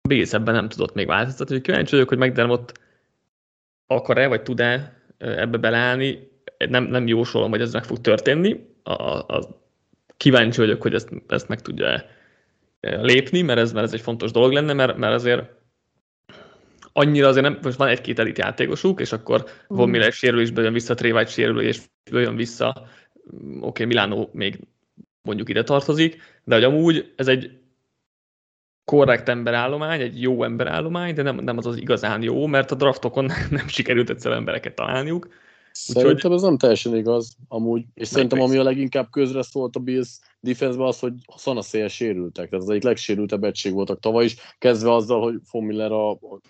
Bész 0.09 0.33
ebben 0.33 0.55
nem 0.55 0.69
tudott 0.69 0.95
még 0.95 1.07
változtatni, 1.07 1.55
hogy 1.55 1.63
kíváncsi 1.63 1.91
vagyok, 1.91 2.09
hogy 2.09 2.19
McDermott 2.19 2.81
akar-e, 3.87 4.27
vagy 4.27 4.43
tud-e 4.43 5.03
ebbe 5.19 5.57
beleállni. 5.57 6.31
Nem, 6.69 6.85
nem 6.85 7.07
jósolom, 7.07 7.51
hogy 7.51 7.61
ez 7.61 7.73
meg 7.73 7.85
fog 7.85 8.01
történni. 8.01 8.67
A, 8.83 8.93
a, 8.93 9.63
kíváncsi 10.17 10.61
vagyok, 10.61 10.83
hogy 10.83 10.95
ezt, 10.95 11.09
ezt 11.29 11.49
meg 11.49 11.61
tudja 11.61 12.05
lépni, 12.81 13.43
mert 13.43 13.59
ez, 13.59 13.73
mert 13.73 13.87
ez 13.87 13.93
egy 13.93 14.01
fontos 14.01 14.31
dolog 14.31 14.53
lenne, 14.53 14.73
mert, 14.73 14.97
mert 14.97 15.15
azért 15.15 15.43
annyira 16.93 17.29
azért 17.29 17.45
nem, 17.45 17.59
most 17.63 17.77
van 17.77 17.89
egy-két 17.89 18.19
elit 18.19 18.39
játékosuk, 18.39 19.01
és 19.01 19.13
akkor 19.13 19.45
von 19.67 19.89
Miller 19.89 20.13
sérülésből 20.13 20.65
jön 20.65 20.73
vissza, 20.73 20.95
Trey 20.95 21.27
sérülésből 21.27 22.21
jön 22.21 22.37
vissza, 22.37 22.89
oké, 23.43 23.59
okay, 23.61 23.87
Milano 23.87 24.29
még 24.33 24.61
mondjuk 25.23 25.49
ide 25.49 25.63
tartozik, 25.63 26.23
de 26.45 26.55
hogy 26.55 26.65
amúgy 26.65 27.13
ez 27.17 27.29
egy 27.29 27.64
korrekt 28.85 29.29
emberállomány, 29.29 30.01
egy 30.01 30.21
jó 30.21 30.45
emberállomány, 30.45 31.15
de 31.15 31.23
nem, 31.23 31.37
nem 31.37 31.59
az 31.59 31.67
az 31.67 31.77
igazán 31.77 32.23
jó, 32.23 32.47
mert 32.47 32.71
a 32.71 32.75
draftokon 32.75 33.25
nem 33.51 33.69
sikerült 33.69 34.11
egyszer 34.11 34.33
embereket 34.33 34.75
találniuk. 34.75 35.29
Szerintem 35.73 36.13
Úgyhogy... 36.13 36.33
ez 36.33 36.43
nem 36.43 36.57
teljesen 36.57 36.97
igaz, 36.97 37.37
amúgy. 37.49 37.85
És 37.95 38.09
szerintem 38.09 38.41
ami 38.41 38.57
a 38.57 38.63
leginkább 38.63 39.11
közre 39.11 39.43
szólt 39.43 39.77
a 39.77 39.81
Bills 39.81 40.19
defense 40.41 40.85
az, 40.85 40.99
hogy 40.99 41.13
szanaszélyes 41.37 41.95
sérültek. 41.95 42.49
Tehát 42.49 42.65
az 42.65 42.71
egyik 42.71 42.83
legsérültebb 42.83 43.45
egység 43.45 43.73
voltak 43.73 44.01
tavaly 44.01 44.25
is, 44.25 44.37
kezdve 44.59 44.93
azzal, 44.93 45.23
hogy 45.23 45.35
Von 45.51 45.65
Miller 45.65 45.93
a, 45.93 46.11
a, 46.11 46.41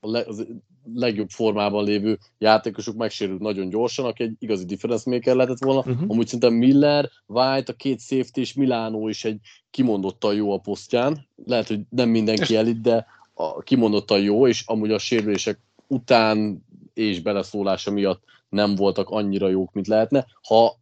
az 0.00 0.46
legjobb 0.94 1.28
formában 1.28 1.84
lévő 1.84 2.18
játékosuk 2.38 2.96
megsérült 2.96 3.40
nagyon 3.40 3.68
gyorsan, 3.68 4.04
aki 4.04 4.22
egy 4.22 4.34
igazi 4.38 4.64
difference 4.64 5.10
maker 5.10 5.34
lehetett 5.34 5.64
volna. 5.64 5.80
Uh-huh. 5.80 6.04
Amúgy 6.08 6.26
szerintem 6.26 6.52
Miller, 6.52 7.10
White, 7.26 7.72
a 7.72 7.76
két 7.76 8.00
safety 8.00 8.36
és 8.36 8.54
Milano 8.54 9.08
is 9.08 9.24
egy 9.24 9.38
kimondottan 9.70 10.34
jó 10.34 10.52
a 10.52 10.58
posztján. 10.58 11.26
Lehet, 11.46 11.68
hogy 11.68 11.80
nem 11.88 12.08
mindenki 12.08 12.56
elit, 12.56 12.80
de 12.80 13.06
a, 13.34 13.60
kimondottan 13.60 14.20
jó, 14.20 14.46
és 14.46 14.62
amúgy 14.66 14.90
a 14.90 14.98
sérülések 14.98 15.58
után 15.86 16.64
és 16.94 17.20
beleszólása 17.20 17.90
miatt 17.90 18.22
nem 18.48 18.74
voltak 18.74 19.08
annyira 19.08 19.48
jók, 19.48 19.72
mint 19.72 19.86
lehetne. 19.86 20.26
Ha 20.42 20.79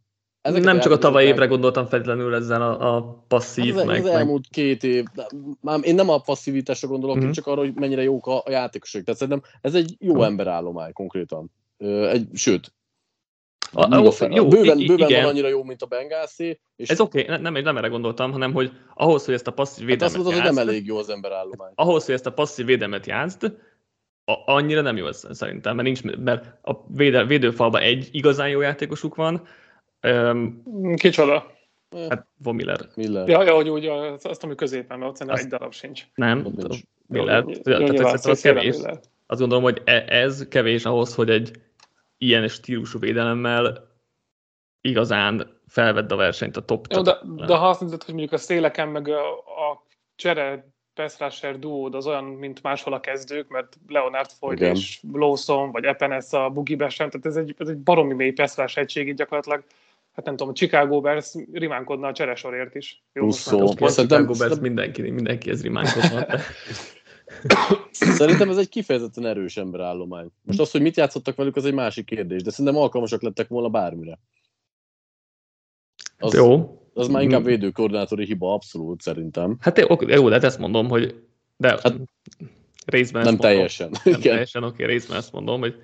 ezek 0.49 0.63
nem 0.63 0.79
csak 0.79 0.91
a 0.91 0.97
tavaly 0.97 1.25
évre 1.25 1.45
gondoltam 1.45 1.85
feltétlenül 1.85 2.35
ezzel 2.35 2.61
a, 2.61 2.95
a 2.95 3.23
passzív. 3.27 3.73
Hát 3.73 3.81
az, 3.81 3.87
meg, 3.87 4.05
az 4.05 4.09
elmúlt 4.09 4.47
két 4.49 4.83
év, 4.83 5.05
már 5.61 5.79
én 5.81 5.95
nem 5.95 6.09
a 6.09 6.17
passzivitásra 6.17 6.87
gondolok, 6.87 7.17
mm-hmm. 7.17 7.31
csak 7.31 7.47
arra, 7.47 7.59
hogy 7.59 7.73
mennyire 7.73 8.03
jók 8.03 8.27
a, 8.27 8.37
a 8.37 8.49
játékosok. 8.49 9.03
Tehát 9.03 9.19
szerintem 9.19 9.51
ez 9.61 9.75
egy 9.75 9.95
jó 9.99 10.15
mm. 10.15 10.21
emberállomány 10.21 10.93
konkrétan. 10.93 11.51
Egy, 12.11 12.27
sőt, 12.33 12.73
a, 13.71 13.95
a, 13.95 14.07
a, 14.19 14.27
jó, 14.29 14.47
bőven, 14.47 14.77
bőven 14.77 15.09
igen. 15.09 15.21
van 15.21 15.31
annyira 15.31 15.47
jó, 15.47 15.63
mint 15.63 15.81
a 15.81 15.85
Bengászé. 15.85 16.59
És 16.75 16.89
ez 16.89 16.99
oké, 16.99 17.21
okay, 17.21 17.37
nem, 17.41 17.53
nem 17.53 17.77
erre 17.77 17.87
gondoltam, 17.87 18.31
hanem 18.31 18.53
hogy 18.53 18.71
ahhoz, 18.93 19.25
hogy 19.25 19.33
ezt 19.33 19.47
a 19.47 19.51
passzív 19.51 19.85
védelmet 19.85 20.01
hát 20.01 20.09
azt 20.09 20.25
mondod, 20.25 20.33
hogy 20.33 20.55
nem 20.55 20.67
elég 20.67 20.85
jó 20.85 20.97
az 20.97 21.09
emberállomány. 21.09 21.71
Ahhoz, 21.75 22.05
hogy 22.05 22.13
ezt 22.13 22.25
a 22.25 22.31
passzív 22.31 22.65
védelmet 22.65 23.05
játszd, 23.05 23.55
annyira 24.45 24.81
nem 24.81 24.97
jó 24.97 25.07
ez 25.07 25.27
szerintem, 25.31 25.75
mert, 25.75 25.87
nincs, 25.87 26.17
mert 26.17 26.53
a 26.61 26.73
véde, 26.87 27.25
védőfalban 27.25 27.81
egy 27.81 28.09
igazán 28.11 28.49
jó 28.49 28.61
játékosuk 28.61 29.15
van, 29.15 29.47
Um, 30.01 30.63
Kicsoda? 30.95 31.57
Hát 32.09 32.27
von 32.37 32.55
Miller. 32.55 32.79
Miller. 32.95 33.27
Ja, 33.27 33.43
ja, 33.43 33.55
hogy 33.55 33.69
úgy, 33.69 33.85
azt, 34.21 34.43
ami 34.43 34.55
középen, 34.55 34.99
mert 34.99 35.11
ott 35.11 35.17
szerintem 35.17 35.43
egy 35.43 35.51
darab 35.51 35.73
sincs. 35.73 36.03
Nem, 36.15 36.41
nincs. 36.41 36.79
Miller. 37.07 37.43
Jó, 37.43 37.79
jó, 37.79 37.85
tehát 37.85 38.25
ez 38.25 38.41
kevés. 38.41 38.75
Miller. 38.75 38.99
Azt 39.25 39.39
gondolom, 39.39 39.63
hogy 39.63 39.81
e- 39.85 40.05
ez 40.07 40.47
kevés 40.47 40.85
ahhoz, 40.85 41.15
hogy 41.15 41.29
egy 41.29 41.51
ilyen 42.17 42.47
stílusú 42.47 42.99
védelemmel 42.99 43.87
igazán 44.81 45.61
felvedd 45.67 46.11
a 46.11 46.15
versenyt 46.15 46.57
a 46.57 46.65
top 46.65 46.85
Jó, 46.89 47.01
de, 47.01 47.17
de 47.45 47.55
ha 47.55 47.69
azt 47.69 47.81
mondod, 47.81 48.03
hogy 48.03 48.13
mondjuk 48.13 48.33
a 48.33 48.43
széleken 48.43 48.87
meg 48.87 49.07
a, 49.07 49.37
a 49.37 49.85
csere 50.15 50.71
Pesrasher 50.93 51.59
duód 51.59 51.95
az 51.95 52.07
olyan, 52.07 52.23
mint 52.23 52.63
máshol 52.63 52.93
a 52.93 52.99
kezdők, 52.99 53.47
mert 53.47 53.77
Leonard 53.87 54.29
Floyd 54.29 54.57
Igen. 54.57 54.75
és 54.75 54.99
Lawson, 55.11 55.71
vagy 55.71 55.83
Epenes 55.83 56.31
a 56.31 56.49
bugibe 56.49 56.89
sem, 56.89 57.09
tehát 57.09 57.25
ez 57.25 57.35
egy, 57.35 57.55
ez 57.57 57.67
egy 57.67 57.77
baromi 57.77 58.13
mély 58.13 58.31
Pesrás 58.31 58.77
egység, 58.77 59.07
így 59.07 59.15
gyakorlatilag 59.15 59.63
hát 60.19 60.27
nem 60.27 60.37
tudom, 60.37 60.53
a 60.53 60.55
Chicago 60.57 61.01
Bears 61.01 61.33
rimánkodna 61.51 62.07
a 62.07 62.13
cseresorért 62.13 62.75
is. 62.75 63.03
Jó, 63.13 63.23
Russzó. 63.23 63.73
Most 63.79 63.95
Chicago 63.95 64.33
Bears 64.33 64.59
mindenki, 64.59 65.01
mindenki 65.01 65.49
ez 65.49 65.61
rimánkodna. 65.61 66.25
Szerintem 67.91 68.49
ez 68.49 68.57
egy 68.57 68.69
kifejezetten 68.69 69.25
erős 69.25 69.57
emberállomány. 69.57 70.31
Most 70.41 70.59
az, 70.59 70.71
hogy 70.71 70.81
mit 70.81 70.95
játszottak 70.97 71.35
velük, 71.35 71.55
az 71.55 71.65
egy 71.65 71.73
másik 71.73 72.05
kérdés, 72.05 72.43
de 72.43 72.49
szerintem 72.49 72.81
alkalmasak 72.81 73.21
lettek 73.21 73.47
volna 73.47 73.69
bármire. 73.69 74.19
Az, 76.17 76.33
Jó. 76.33 76.73
Az 76.93 77.07
már 77.07 77.21
inkább 77.21 77.43
védőkoordinátori 77.43 78.25
hiba, 78.25 78.53
abszolút 78.53 79.01
szerintem. 79.01 79.57
Hát 79.59 79.77
jó, 79.77 79.95
jó, 80.07 80.27
de 80.27 80.33
hát 80.33 80.43
ezt 80.43 80.59
mondom, 80.59 80.87
hogy 80.89 81.23
de 81.57 81.67
Hát, 81.69 81.95
részben 82.85 83.21
Nem 83.23 83.33
ezt 83.33 83.41
mondom. 83.41 83.51
teljesen. 83.51 83.89
Nem 83.89 84.01
Igen. 84.05 84.21
teljesen 84.21 84.63
oké, 84.63 84.85
részben 84.85 85.17
ezt 85.17 85.31
mondom, 85.31 85.59
hogy 85.59 85.75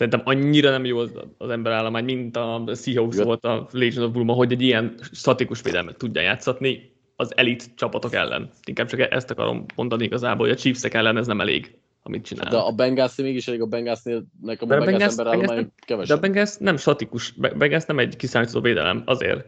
szerintem 0.00 0.22
annyira 0.24 0.70
nem 0.70 0.84
jó 0.84 0.98
az, 0.98 1.12
az 1.38 1.50
emberállomány, 1.50 2.04
mint 2.04 2.36
a 2.36 2.62
Seahawks 2.74 3.14
Igen. 3.14 3.26
volt 3.26 3.44
a 3.44 3.68
Legion 3.72 4.04
of 4.04 4.12
Boom, 4.12 4.26
hogy 4.26 4.52
egy 4.52 4.62
ilyen 4.62 4.94
statikus 5.12 5.62
védelmet 5.62 5.96
tudja 5.96 6.22
játszatni 6.22 6.92
az 7.16 7.36
elit 7.36 7.70
csapatok 7.76 8.14
ellen. 8.14 8.50
Inkább 8.64 8.86
csak 8.88 9.00
ezt 9.00 9.30
akarom 9.30 9.64
mondani 9.74 10.04
igazából, 10.04 10.46
hogy 10.46 10.56
a 10.56 10.58
Chiefsek 10.58 10.94
ellen 10.94 11.16
ez 11.16 11.26
nem 11.26 11.40
elég, 11.40 11.76
amit 12.02 12.24
csinál. 12.24 12.50
De 12.50 12.56
a 12.56 12.72
Bengalsnél 12.72 13.26
mégis 13.26 13.48
elég 13.48 13.60
a 13.60 13.66
Bengalsnél, 13.66 14.24
nekem 14.42 14.70
a 14.70 14.74
a 14.74 14.78
Bengals 14.78 14.92
Bengals- 14.98 15.18
emberállomány 15.18 15.46
Bengals 15.46 15.66
De 15.66 15.82
a 15.82 15.86
kevesebb. 15.86 16.20
Bengals 16.20 16.56
nem 16.56 16.76
statikus, 16.76 17.32
Be- 17.32 17.54
Bengals 17.54 17.84
nem 17.84 17.98
egy 17.98 18.16
kiszámítható 18.16 18.60
védelem, 18.60 19.02
azért. 19.04 19.46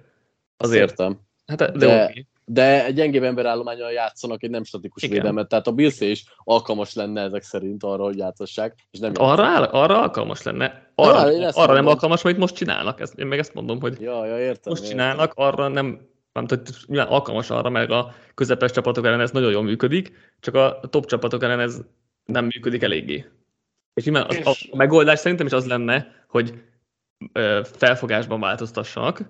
Azért. 0.57 0.91
értem. 0.91 1.21
Hát, 1.47 1.59
de, 1.59 1.71
De- 1.71 2.05
oké. 2.05 2.27
De 2.45 2.85
egy 2.85 2.95
gyengébb 2.95 3.23
emberállományal 3.23 3.93
játszanak 3.93 4.43
egy 4.43 4.51
nem 4.51 4.65
statikus 4.65 5.03
Igen. 5.03 5.17
védelmet, 5.17 5.49
tehát 5.49 5.67
a 5.67 5.73
Bills 5.73 6.01
is 6.01 6.25
alkalmas 6.45 6.95
lenne 6.95 7.21
ezek 7.23 7.43
szerint 7.43 7.83
arra, 7.85 8.03
hogy 8.05 8.17
játszassák, 8.19 8.75
és 8.91 8.99
nem 8.99 9.13
Arra, 9.15 9.45
áll, 9.45 9.63
arra 9.63 10.01
alkalmas 10.03 10.43
lenne. 10.43 10.91
Arra, 10.95 11.31
Ja, 11.31 11.49
arra 11.49 11.67
nem 11.67 11.75
mondom. 11.75 11.87
alkalmas, 11.87 12.25
amit 12.25 12.37
most 12.37 12.55
csinálnak. 12.55 13.01
Ezt, 13.01 13.19
én 13.19 13.27
meg 13.27 13.39
ezt 13.39 13.55
mondom, 13.55 13.81
hogy 13.81 14.01
Ja, 14.01 14.27
ja, 14.27 14.39
értem. 14.39 14.73
most 14.73 14.83
értem. 14.83 14.99
csinálnak, 14.99 15.33
arra 15.35 15.69
nem, 15.69 16.01
nem 16.33 16.47
tudom, 16.47 16.65
nyilván 16.87 17.09
alkalmas 17.09 17.51
arra, 17.51 17.69
mert 17.71 17.91
a 17.91 18.15
közepes 18.35 18.71
csapatok 18.71 19.07
ellen 19.07 19.21
ez 19.21 19.31
nagyon 19.31 19.51
jól 19.53 19.63
működik, 19.63 20.13
csak 20.41 20.55
a 20.55 20.81
top 20.91 21.07
csapatok 21.07 21.43
ellen 21.43 21.61
ez 21.61 21.81
nem 22.25 22.45
működik 22.45 22.83
eléggé. 22.83 23.25
És 23.95 24.05
nyilván 24.05 24.23
a, 24.23 24.29
a, 24.29 24.51
És- 24.51 24.69
a 24.73 24.77
megoldás 24.77 25.19
szerintem 25.19 25.47
is 25.47 25.53
az 25.53 25.67
lenne, 25.67 26.25
hogy 26.29 26.55
ö, 27.33 27.61
felfogásban 27.65 28.41
változtassanak, 28.41 29.21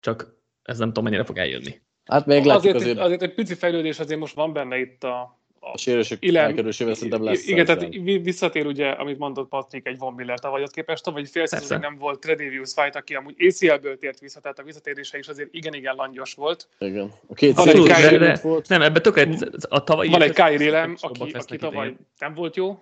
csak 0.00 0.36
ez 0.62 0.78
nem 0.78 0.88
tudom, 0.88 1.04
mennyire 1.04 1.24
fog 1.24 1.38
eljönni. 1.38 1.80
Hát 2.08 2.26
még 2.26 2.44
látjuk 2.44 2.54
azért, 2.56 2.74
azért, 2.74 2.90
azért, 2.90 3.06
azért 3.06 3.22
egy 3.22 3.34
pici 3.34 3.54
fejlődés 3.54 3.98
azért 3.98 4.20
most 4.20 4.34
van 4.34 4.52
benne 4.52 4.78
itt 4.78 5.04
a, 5.04 5.20
a 5.60 5.68
a 5.72 5.76
sérülések 5.78 6.24
elkerülésével 6.34 6.94
szerintem 6.94 7.24
lesz. 7.24 7.48
Igen, 7.48 7.64
tehát 7.64 7.88
visszatér 8.22 8.66
ugye, 8.66 8.88
amit 8.90 9.18
mondott 9.18 9.48
Patrik, 9.48 9.86
egy 9.86 9.98
Von 9.98 10.14
Miller 10.14 10.38
tavalyhoz 10.38 10.70
képest, 10.70 11.04
tavaly 11.04 11.24
fél 11.24 11.46
szezonig 11.46 11.82
nem 11.82 11.98
volt 11.98 12.20
Tredavious 12.20 12.72
White, 12.76 12.98
aki 12.98 13.14
amúgy 13.14 13.34
ACL-ből 13.38 13.98
tért 13.98 14.20
vissza, 14.20 14.40
tehát 14.40 14.58
a 14.58 14.62
visszatérése 14.62 15.18
is 15.18 15.28
azért 15.28 15.48
igen-igen 15.54 15.94
langyos 15.94 16.34
volt. 16.34 16.68
Igen. 16.78 17.12
A 17.28 17.34
két 17.34 17.54
Van 17.54 17.68
egy 17.68 17.82
Kyrie- 17.82 18.18
de, 18.18 18.38
volt. 18.42 18.68
nem, 18.68 18.82
ebben 18.82 19.02
tökéletes, 19.02 19.48
a 19.68 19.84
tavalyi 19.84 20.08
Van 20.10 20.22
egy 20.22 20.32
Kyrie 20.34 20.70
Lem, 20.70 20.96
aki, 21.00 21.30
aki 21.32 21.56
tavaly 21.56 21.96
nem 22.18 22.34
volt 22.34 22.56
jó, 22.56 22.78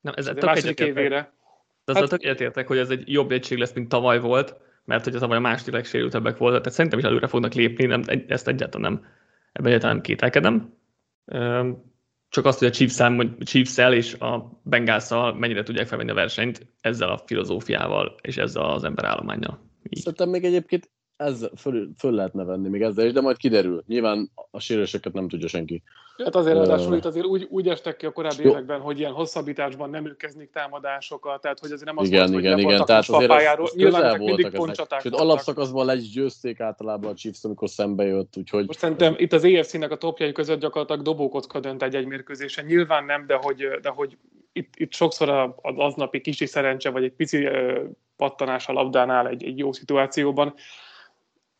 Nem, 0.00 0.14
de 0.16 0.22
tök 0.22 0.44
második 0.44 0.80
évére. 0.80 1.32
De 1.84 1.92
azzal 1.92 2.00
Hát- 2.02 2.10
tök 2.10 2.22
egyetértek, 2.22 2.66
hogy 2.66 2.78
ez 2.78 2.90
egy 2.90 3.12
jobb 3.12 3.30
egység 3.32 3.58
lesz, 3.58 3.72
mint 3.72 3.88
tavaly 3.88 4.20
volt, 4.20 4.56
mert 4.84 5.04
hogy 5.04 5.14
a 5.14 5.18
tavaly 5.18 5.36
a 5.36 5.40
második 5.40 5.74
legsérültebbek 5.74 6.36
volt, 6.36 6.58
tehát 6.58 6.72
szerintem 6.72 6.98
is 6.98 7.04
előre 7.04 7.26
fognak 7.26 7.54
lépni, 7.54 7.84
nem, 7.84 8.02
ezt 8.26 8.48
egyáltalán 8.48 8.92
nem, 8.92 9.04
ebben 9.52 9.66
egyáltalán 9.66 9.94
nem 9.94 10.04
kételkedem. 10.04 10.72
Csak 12.28 12.44
azt, 12.44 12.58
hogy 12.58 12.68
a 12.68 12.70
Chiefs-el, 12.70 13.36
Chiefs-el 13.44 13.92
és 13.92 14.14
a 14.14 14.60
bengals 14.62 15.08
mennyire 15.38 15.62
tudják 15.62 15.86
felvenni 15.86 16.10
a 16.10 16.14
versenyt 16.14 16.66
ezzel 16.80 17.10
a 17.10 17.18
filozófiával 17.26 18.14
és 18.22 18.36
ezzel 18.36 18.62
az 18.62 18.84
emberállományjal. 18.84 19.58
Szerintem 19.90 20.28
még 20.28 20.44
egyébként 20.44 20.90
ez 21.16 21.48
föl, 21.56 21.90
föl 21.98 22.12
lehetne 22.12 22.44
venni 22.44 22.68
még 22.68 22.82
ezzel 22.82 23.06
is, 23.06 23.12
de 23.12 23.20
majd 23.20 23.36
kiderül. 23.36 23.84
Nyilván 23.86 24.30
a 24.50 24.60
sérüléseket 24.60 25.12
nem 25.12 25.28
tudja 25.28 25.48
senki. 25.48 25.82
Hát 26.22 26.34
azért 26.34 26.56
ráadásul 26.56 26.96
itt 26.96 27.04
azért 27.04 27.26
úgy, 27.26 27.46
úgy 27.50 27.68
estek 27.68 27.96
ki 27.96 28.06
a 28.06 28.12
korábbi 28.12 28.42
Jó. 28.42 28.50
években, 28.50 28.80
hogy 28.80 28.98
ilyen 28.98 29.12
hosszabbításban 29.12 29.90
nem 29.90 30.06
ők 30.06 30.16
kezdik 30.16 30.50
támadásokat, 30.50 31.40
tehát 31.40 31.58
hogy 31.58 31.70
azért 31.70 31.86
nem 31.86 31.98
az 31.98 32.06
igen, 32.06 32.20
volt, 32.20 32.32
hogy 32.32 32.42
igen, 32.44 32.56
le 32.56 32.62
igen. 32.62 32.84
Tehát 32.84 33.08
azért 33.08 33.30
ez, 33.30 33.36
pályáról. 33.36 33.66
ez 33.66 33.74
Nyilván 33.74 34.04
ezek 34.04 34.18
mindig 34.18 34.50
pontcsaták 34.50 35.00
Sőt, 35.00 35.14
alapszakaszban 35.14 35.86
le 35.86 35.94
is 35.94 36.10
győzték 36.10 36.60
általában 36.60 37.10
a 37.10 37.14
Chiefs, 37.14 37.44
amikor 37.44 37.68
szembe 37.68 38.04
jött, 38.04 38.36
úgyhogy 38.36 38.66
Most 38.66 38.78
szerintem 38.78 39.14
itt 39.16 39.32
az 39.32 39.44
EFC-nek 39.44 39.90
a 39.90 39.96
topjai 39.96 40.32
között 40.32 40.60
gyakorlatilag 40.60 41.02
dobókocka 41.02 41.60
dönt 41.60 41.82
egy-egy 41.82 42.06
mérkőzésen. 42.06 42.64
Nyilván 42.64 43.04
nem, 43.04 43.26
de 43.26 43.38
hogy, 43.42 43.68
de 43.82 43.88
hogy 43.88 44.16
itt, 44.52 44.74
itt 44.76 44.92
sokszor 44.92 45.28
az 45.62 45.74
aznapi 45.76 46.20
kicsi 46.20 46.46
szerencse, 46.46 46.90
vagy 46.90 47.04
egy 47.04 47.12
pici 47.12 47.48
pattanás 48.16 48.68
a 48.68 48.72
labdánál 48.72 49.28
egy, 49.28 49.44
egy 49.44 49.58
jó 49.58 49.72
szituációban. 49.72 50.54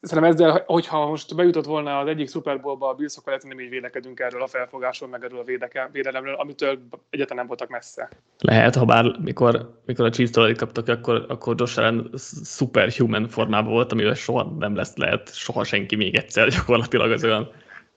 Szerintem 0.05 0.33
ezzel, 0.33 0.63
hogyha 0.67 1.07
most 1.07 1.37
bejutott 1.37 1.65
volna 1.65 1.99
az 1.99 2.09
egyik 2.09 2.29
Super 2.29 2.61
Bowlba 2.61 2.89
a 2.89 2.95
Bills, 2.95 3.17
akkor 3.17 3.33
lehet, 3.33 3.49
nem 3.49 3.61
így 3.61 3.69
vélekedünk 3.69 4.21
erről 4.21 4.43
a 4.43 4.47
felfogásról, 4.47 5.09
meg 5.09 5.25
erről 5.25 5.39
a 5.39 5.45
védeke, 5.45 5.89
védelemről, 5.93 6.35
amitől 6.35 6.79
egyáltalán 7.11 7.39
nem 7.39 7.47
voltak 7.47 7.69
messze. 7.69 8.09
Lehet, 8.39 8.75
ha 8.75 8.85
bár 8.85 9.17
mikor, 9.23 9.81
mikor 9.85 10.05
a 10.05 10.11
Chiefs-től 10.11 10.57
kaptak, 10.57 10.89
akkor, 10.89 11.25
akkor 11.29 11.55
Josh 11.59 11.79
Allen 11.79 12.11
superhuman 12.45 13.29
formában 13.29 13.73
volt, 13.73 13.93
amivel 13.93 14.15
soha 14.15 14.55
nem 14.59 14.75
lesz 14.75 14.97
lehet, 14.97 15.35
soha 15.35 15.65
senki 15.65 15.97
még 15.97 16.15
egyszer 16.15 16.49
gyakorlatilag 16.49 17.11
az 17.11 17.25
olyan, 17.25 17.51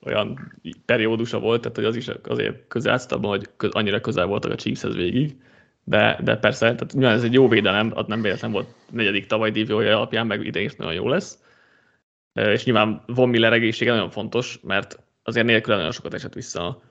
olyan 0.06 0.54
periódusa 0.86 1.40
volt, 1.40 1.62
tehát 1.62 1.76
hogy 1.76 1.86
az 1.86 1.96
is 1.96 2.08
azért 2.24 2.68
közel 2.68 3.00
abban, 3.08 3.30
hogy 3.30 3.50
köz, 3.58 3.72
annyira 3.72 4.02
közel 4.02 4.26
voltak 4.26 4.52
a 4.52 4.56
Chiefshez 4.56 4.96
végig. 4.96 5.36
De, 5.84 6.20
de 6.24 6.38
persze, 6.38 6.60
tehát 6.60 6.94
nyilván 6.94 7.16
ez 7.16 7.24
egy 7.24 7.34
jó 7.34 7.48
védelem, 7.48 7.92
az 7.96 8.06
nem 8.08 8.22
véletlen 8.22 8.52
volt 8.52 8.68
negyedik 8.92 9.26
tavaly 9.26 9.52
dívjója 9.52 9.96
alapján, 9.96 10.28
meg 10.28 10.46
idén 10.46 10.64
is 10.64 10.76
nagyon 10.76 10.94
jó 10.94 11.08
lesz. 11.08 11.46
És 12.38 12.64
nyilván 12.64 13.04
Von 13.06 13.30
Miller 13.30 13.54
egészsége 13.54 13.92
nagyon 13.92 14.10
fontos, 14.10 14.60
mert 14.64 15.00
azért 15.24 15.46
nélkül 15.46 15.76
nagyon 15.76 15.92
sokat 15.92 16.14
esett 16.14 16.34
vissza 16.34 16.82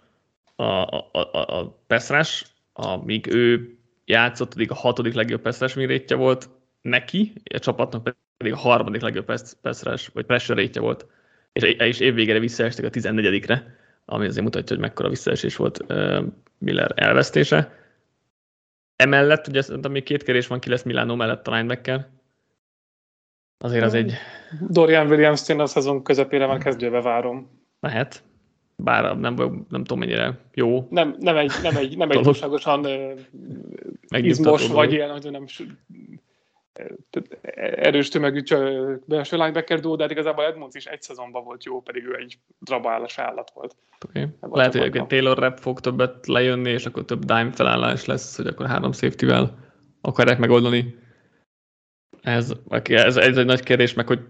a, 0.57 0.63
a, 0.65 1.09
a, 1.13 1.19
a, 1.19 1.59
a 1.59 1.79
pass 1.87 2.45
amíg 2.73 3.27
ő 3.27 3.77
játszott, 4.05 4.55
addig 4.55 4.71
a 4.71 4.75
hatodik 4.75 5.15
legjobb 5.15 5.41
pass 5.41 5.75
rétje 5.75 6.17
volt 6.17 6.49
neki, 6.81 7.33
a 7.55 7.59
csapatnak 7.59 8.17
pedig 8.37 8.53
a 8.53 8.57
harmadik 8.57 9.01
legjobb 9.01 9.29
rush, 9.63 10.11
vagy 10.13 10.25
pressure 10.25 10.61
rétje 10.61 10.81
volt, 10.81 11.07
és, 11.53 11.63
és 11.63 12.01
évvégére 12.01 12.39
visszaestek 12.39 12.85
a 12.85 12.91
14-re, 12.91 13.77
ami 14.05 14.27
azért 14.27 14.45
mutatja, 14.45 14.77
hogy 14.77 14.85
mekkora 14.85 15.09
visszaesés 15.09 15.57
volt 15.57 15.85
Miller 16.59 16.93
elvesztése. 16.95 17.85
Emellett, 18.97 19.47
ugye 19.47 19.63
szerintem 19.63 19.93
még 19.93 20.03
két 20.03 20.23
kérdés 20.23 20.47
van, 20.47 20.59
ki 20.59 20.71
lesz 20.71 20.83
Milano 20.83 21.17
mellett 21.17 21.49
a 21.49 21.55
linebacker. 21.55 22.09
Azért 23.59 23.85
az 23.85 23.95
egy 23.95 24.13
Dorian 24.69 25.07
Williams-t 25.07 25.49
én 25.49 25.61
a 25.61 25.67
szezon 25.67 26.03
közepére 26.03 26.47
már 26.47 26.59
kezdőbe 26.59 27.01
várom. 27.01 27.51
lehet, 27.81 28.23
bár 28.77 29.19
nem, 29.19 29.35
nem 29.69 29.85
tudom 29.85 29.99
mennyire 29.99 30.39
jó, 30.55 30.87
Nem, 30.91 31.17
nem 31.19 31.37
egy, 31.37 31.53
nem 31.63 31.77
egy, 31.77 31.97
nem 31.97 32.11
egy 32.11 32.21
túlságosan 32.21 32.87
izmos, 34.09 34.69
vagy 34.69 34.93
ilyen, 34.93 35.11
hogy 35.11 35.31
nem 35.31 35.45
erős 37.55 38.09
tömegű 38.09 38.43
belső 39.05 39.37
linebacker 39.37 39.81
duo, 39.81 39.97
de 39.97 40.03
hát 40.03 40.13
igazából 40.13 40.45
Edmonds 40.45 40.75
is 40.75 40.87
egy 40.87 41.03
szezonban 41.03 41.45
volt 41.45 41.65
jó, 41.65 41.81
pedig 41.81 42.05
ő 42.05 42.17
egy 42.17 42.39
drabálás 42.59 43.19
állat 43.19 43.51
volt. 43.55 43.77
Okay. 44.09 44.27
Lehet, 44.41 44.73
hogy 44.73 44.81
egyébként 44.81 45.09
Taylor 45.09 45.39
Rep 45.39 45.59
fog 45.59 45.81
többet 45.81 46.27
lejönni, 46.27 46.71
és 46.71 46.87
akkor 46.87 47.05
több 47.05 47.25
dime 47.25 47.53
felállás 47.53 48.05
lesz, 48.05 48.37
hogy 48.37 48.47
akkor 48.47 48.67
három 48.67 48.93
safety-vel 48.93 49.59
akarják 50.01 50.39
megoldani. 50.39 51.05
Ez, 52.21 52.55
ez, 52.85 53.17
ez 53.17 53.37
egy 53.37 53.45
nagy 53.45 53.63
kérdés, 53.63 53.95
meg 53.95 54.07
hogy 54.07 54.21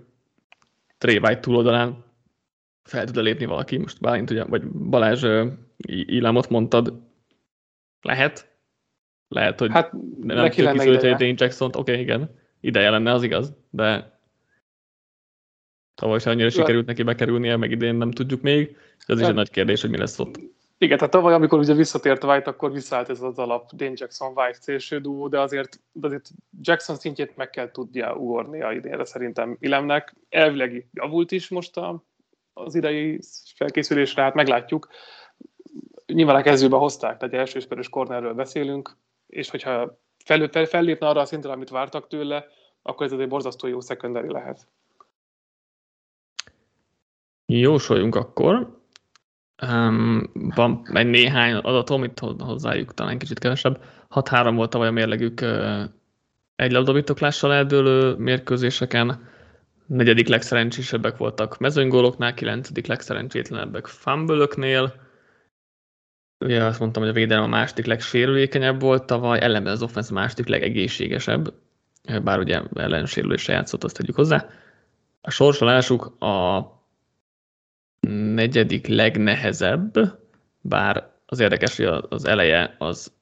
White 1.05 1.41
túloldalán 1.41 2.05
fel 2.83 3.05
tud 3.05 3.17
lépni 3.17 3.45
valaki. 3.45 3.77
Most 3.77 4.01
Bálint, 4.01 4.31
ugye, 4.31 4.45
vagy 4.45 4.69
Balázs 4.69 5.25
Ilámot 5.87 6.49
mondtad, 6.49 7.01
lehet. 8.01 8.55
Lehet, 9.29 9.59
hogy 9.59 9.71
Hát 9.71 9.93
nem 10.21 10.37
neki 10.37 10.63
hogy 10.65 10.87
ideje. 10.87 11.17
Dane 11.17 11.35
jackson 11.37 11.69
oké, 11.69 11.79
okay, 11.79 12.01
igen, 12.01 12.31
ideje 12.61 12.91
lenne, 12.91 13.13
az 13.13 13.23
igaz, 13.23 13.55
de 13.71 14.19
tavaly 15.95 16.19
se 16.19 16.31
annyira 16.31 16.51
sikerült 16.51 16.87
neki 16.87 17.03
bekerülnie, 17.03 17.57
meg 17.57 17.71
idén 17.71 17.95
nem 17.95 18.11
tudjuk 18.11 18.41
még. 18.41 18.77
Ez 19.07 19.17
is 19.17 19.21
Hát- 19.21 19.31
egy 19.31 19.37
nagy 19.37 19.51
kérdés, 19.51 19.81
hogy 19.81 19.91
mi 19.91 19.99
lesz 19.99 20.19
ott. 20.19 20.41
Igen, 20.79 20.97
tehát 20.99 21.13
tavaly, 21.13 21.35
amikor 21.35 21.59
ugye 21.59 21.75
visszatért 21.75 22.25
White, 22.25 22.51
akkor 22.51 22.73
visszaállt 22.73 23.09
ez 23.09 23.23
az 23.23 23.39
alap 23.39 23.73
Dane 23.73 23.93
Jackson 23.95 24.33
White 24.35 24.59
szélső 24.61 25.01
duó, 25.01 25.29
de 25.29 25.41
azért, 25.41 25.81
de 25.93 26.07
azért 26.07 26.31
Jackson 26.61 26.97
szintjét 26.97 27.37
meg 27.37 27.51
kell 27.51 27.71
tudnia 27.71 28.15
ugornia 28.15 28.73
idénre 28.73 29.05
szerintem 29.05 29.57
Ilemnek. 29.61 30.15
Elvileg 30.29 30.87
javult 30.93 31.33
is 31.33 31.49
most 31.49 31.77
a, 31.77 32.05
az 32.53 32.75
idei 32.75 33.21
felkészülésre, 33.55 34.23
hát 34.23 34.35
meglátjuk. 34.35 34.89
Nyilván 36.07 36.37
a 36.37 36.43
kezdőbe 36.43 36.77
hozták, 36.77 37.17
tehát 37.17 37.35
elsősperős 37.35 37.89
cornerről 37.89 38.35
beszélünk, 38.35 38.97
és 39.27 39.51
hogyha 39.51 39.99
fel, 40.25 40.49
fel, 40.49 40.65
fellépne 40.65 41.09
arra 41.09 41.21
a 41.21 41.25
szintre, 41.25 41.53
amit 41.53 41.69
vártak 41.69 42.09
tőle, 42.09 42.47
akkor 42.83 43.07
ez 43.07 43.13
egy 43.13 43.29
borzasztó 43.29 43.67
jó 43.67 43.81
secondary 43.81 44.33
lehet. 44.33 44.69
Jósoljunk 47.47 48.15
akkor. 48.15 48.85
Um, 49.63 50.31
van 50.55 50.83
egy 50.93 51.07
néhány 51.07 51.55
adatom, 51.55 52.05
itt 52.05 52.19
ho- 52.19 52.41
hozzájuk 52.41 52.95
talán 52.95 53.19
kicsit 53.19 53.39
kevesebb. 53.39 53.81
6-3 54.11 54.53
volt 54.55 54.71
tavaly 54.71 54.89
a 54.89 54.91
mérlegük 54.91 55.41
uh, 55.41 55.83
egy 56.57 56.73
labdabirtoklással 56.73 57.53
eldőlő 57.53 58.15
mérkőzéseken. 58.15 59.29
Negyedik 59.87 60.29
legszerencsésebbek 60.29 61.17
voltak 61.17 61.59
mezőnygóloknál, 61.59 62.35
kilencedik 62.35 62.87
legszerencsétlenebbek 62.87 63.87
fumble 63.87 64.47
ugye 66.39 66.65
azt 66.65 66.81
mondtam, 66.81 67.03
hogy 67.03 67.11
a 67.11 67.15
védelem 67.15 67.45
a 67.45 67.47
második 67.47 67.87
legsérülékenyebb 67.87 68.81
volt 68.81 69.05
tavaly, 69.05 69.41
ellenben 69.41 69.73
az 69.73 69.83
offense 69.83 70.13
második 70.13 70.47
legegészségesebb, 70.49 71.55
bár 72.23 72.39
ugye 72.39 72.63
ellensérülésre 72.75 73.53
játszott, 73.53 73.85
azt 73.85 73.97
tegyük 73.97 74.15
hozzá. 74.15 74.49
A 75.21 75.31
sorsolásuk 75.31 76.23
a 76.23 76.59
negyedik 78.35 78.87
legnehezebb, 78.87 79.95
bár 80.61 81.11
az 81.27 81.41
érdekes, 81.41 81.77
hogy 81.77 82.05
az 82.09 82.25
eleje 82.25 82.77
az 82.79 83.15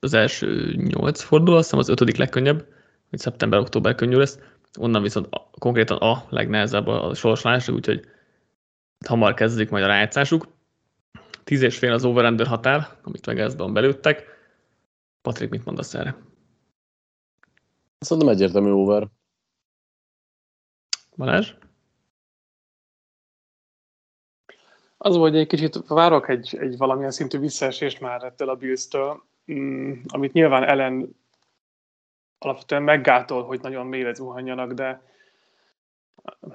az 0.00 0.14
első 0.14 0.74
nyolc 0.76 1.22
forduló, 1.22 1.56
azt 1.56 1.64
hiszem 1.64 1.78
az 1.78 1.88
ötödik 1.88 2.16
legkönnyebb, 2.16 2.66
hogy 3.10 3.18
szeptember-október 3.18 3.94
könnyű 3.94 4.16
lesz, 4.16 4.38
onnan 4.78 5.02
viszont 5.02 5.26
a, 5.34 5.50
konkrétan 5.50 5.96
a 5.96 6.24
legnehezebb 6.28 6.86
a 6.86 7.14
sorsolás, 7.14 7.68
úgyhogy 7.68 8.04
hamar 9.06 9.34
kezdődik 9.34 9.70
majd 9.70 9.84
a 9.84 9.86
rájátszásuk. 9.86 10.48
Tíz 11.44 11.62
és 11.62 11.78
fél 11.78 11.92
az 11.92 12.04
over 12.04 12.46
határ, 12.46 12.88
amit 13.02 13.26
meg 13.26 13.38
ezben 13.38 13.72
belőttek. 13.72 14.24
Patrik, 15.22 15.50
mit 15.50 15.64
mondasz 15.64 15.94
erre? 15.94 16.16
Szerintem 17.98 18.32
egyértelmű 18.32 18.70
over. 18.70 19.08
Balázs? 21.16 21.54
Az, 25.02 25.16
hogy 25.16 25.36
egy 25.36 25.46
kicsit 25.46 25.78
várok 25.88 26.28
egy, 26.28 26.56
egy 26.60 26.76
valamilyen 26.76 27.10
szintű 27.10 27.38
visszaesést 27.38 28.00
már 28.00 28.22
ettől 28.22 28.48
a 28.48 28.54
Bills-től, 28.54 29.22
mm, 29.52 29.92
amit 30.06 30.32
nyilván 30.32 30.64
ellen 30.64 31.16
alapvetően 32.38 32.82
meggátol, 32.82 33.44
hogy 33.44 33.60
nagyon 33.60 33.86
mélyre 33.86 34.14
zuhanjanak, 34.14 34.72
de 34.72 35.02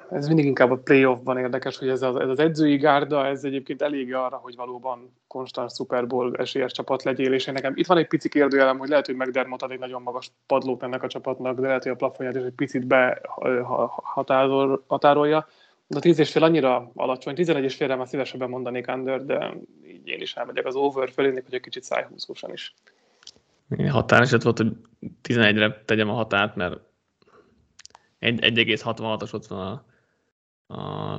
ez 0.10 0.28
mindig 0.28 0.46
inkább 0.46 0.72
a 0.72 0.78
playoffban 0.78 1.38
érdekes, 1.38 1.78
hogy 1.78 1.90
ez 1.90 2.02
az, 2.02 2.16
ez 2.16 2.30
az 2.30 2.40
edzői 2.40 2.78
gárda, 2.78 3.26
ez 3.26 3.44
egyébként 3.44 3.82
elég 3.82 4.14
arra, 4.14 4.38
hogy 4.38 4.56
valóban 4.56 5.16
konstant 5.28 5.76
Super 5.76 6.08
Bowl 6.08 6.36
esélyes 6.36 6.72
csapat 6.72 7.04
legyél, 7.04 7.34
és 7.34 7.46
nekem 7.46 7.74
itt 7.76 7.88
van 7.88 7.98
egy 7.98 8.08
pici 8.08 8.30
kérdőjelem, 8.30 8.78
hogy 8.78 8.90
lehet, 8.90 9.06
hogy 9.06 9.16
McDermott 9.16 9.62
ad 9.62 9.72
egy 9.72 9.80
nagyon 9.80 10.02
magas 10.02 10.32
padlót 10.48 10.84
ennek 10.84 11.04
a 11.04 11.08
csapatnak, 11.08 11.60
de 11.60 11.68
lehet, 11.68 11.84
hogy 11.84 11.92
a 11.92 11.96
plafonját 11.96 12.36
is 12.36 12.42
egy 12.42 12.56
picit 12.56 12.88
behatárolja. 12.88 15.48
De 15.88 15.98
a 15.98 16.02
10 16.02 16.20
és 16.20 16.32
fél 16.32 16.44
annyira 16.44 16.92
alacsony, 16.96 17.36
11 17.36 17.64
és 17.64 17.76
félre 17.76 17.96
már 17.96 18.08
szívesebben 18.08 18.50
mondanék 18.50 18.88
under, 18.88 19.26
de 19.26 19.54
így 19.88 20.08
én 20.08 20.22
is 20.22 20.36
elmegyek 20.36 20.66
az 20.66 20.76
over 20.76 21.10
fölé, 21.12 21.32
hogy 21.32 21.44
egy 21.54 21.62
kicsit 21.62 21.84
szájhúzósan 21.84 22.52
is. 22.52 22.74
Határeset 23.90 24.44
volt, 24.44 24.58
hogy 24.58 24.76
11-re 25.24 25.82
tegyem 25.86 26.10
a 26.10 26.14
határt, 26.14 26.56
mert 26.56 26.80
1,66-os 28.20 29.34
ott 29.34 29.46
van 29.46 29.60
a, 30.68 30.74
a, 30.74 31.14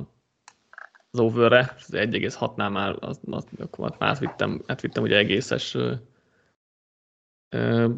az 1.11 1.19
overre, 1.19 1.73
az 1.77 1.89
1,6-nál 1.91 2.71
már 2.71 2.95
az, 2.99 3.19
az, 3.31 3.45
akkor 3.57 3.95
már 3.99 4.09
átvittem, 4.09 4.61
átvittem 4.65 5.03
ugye 5.03 5.17
egészes 5.17 5.75
ö, 5.75 5.93
ö, 7.49 7.89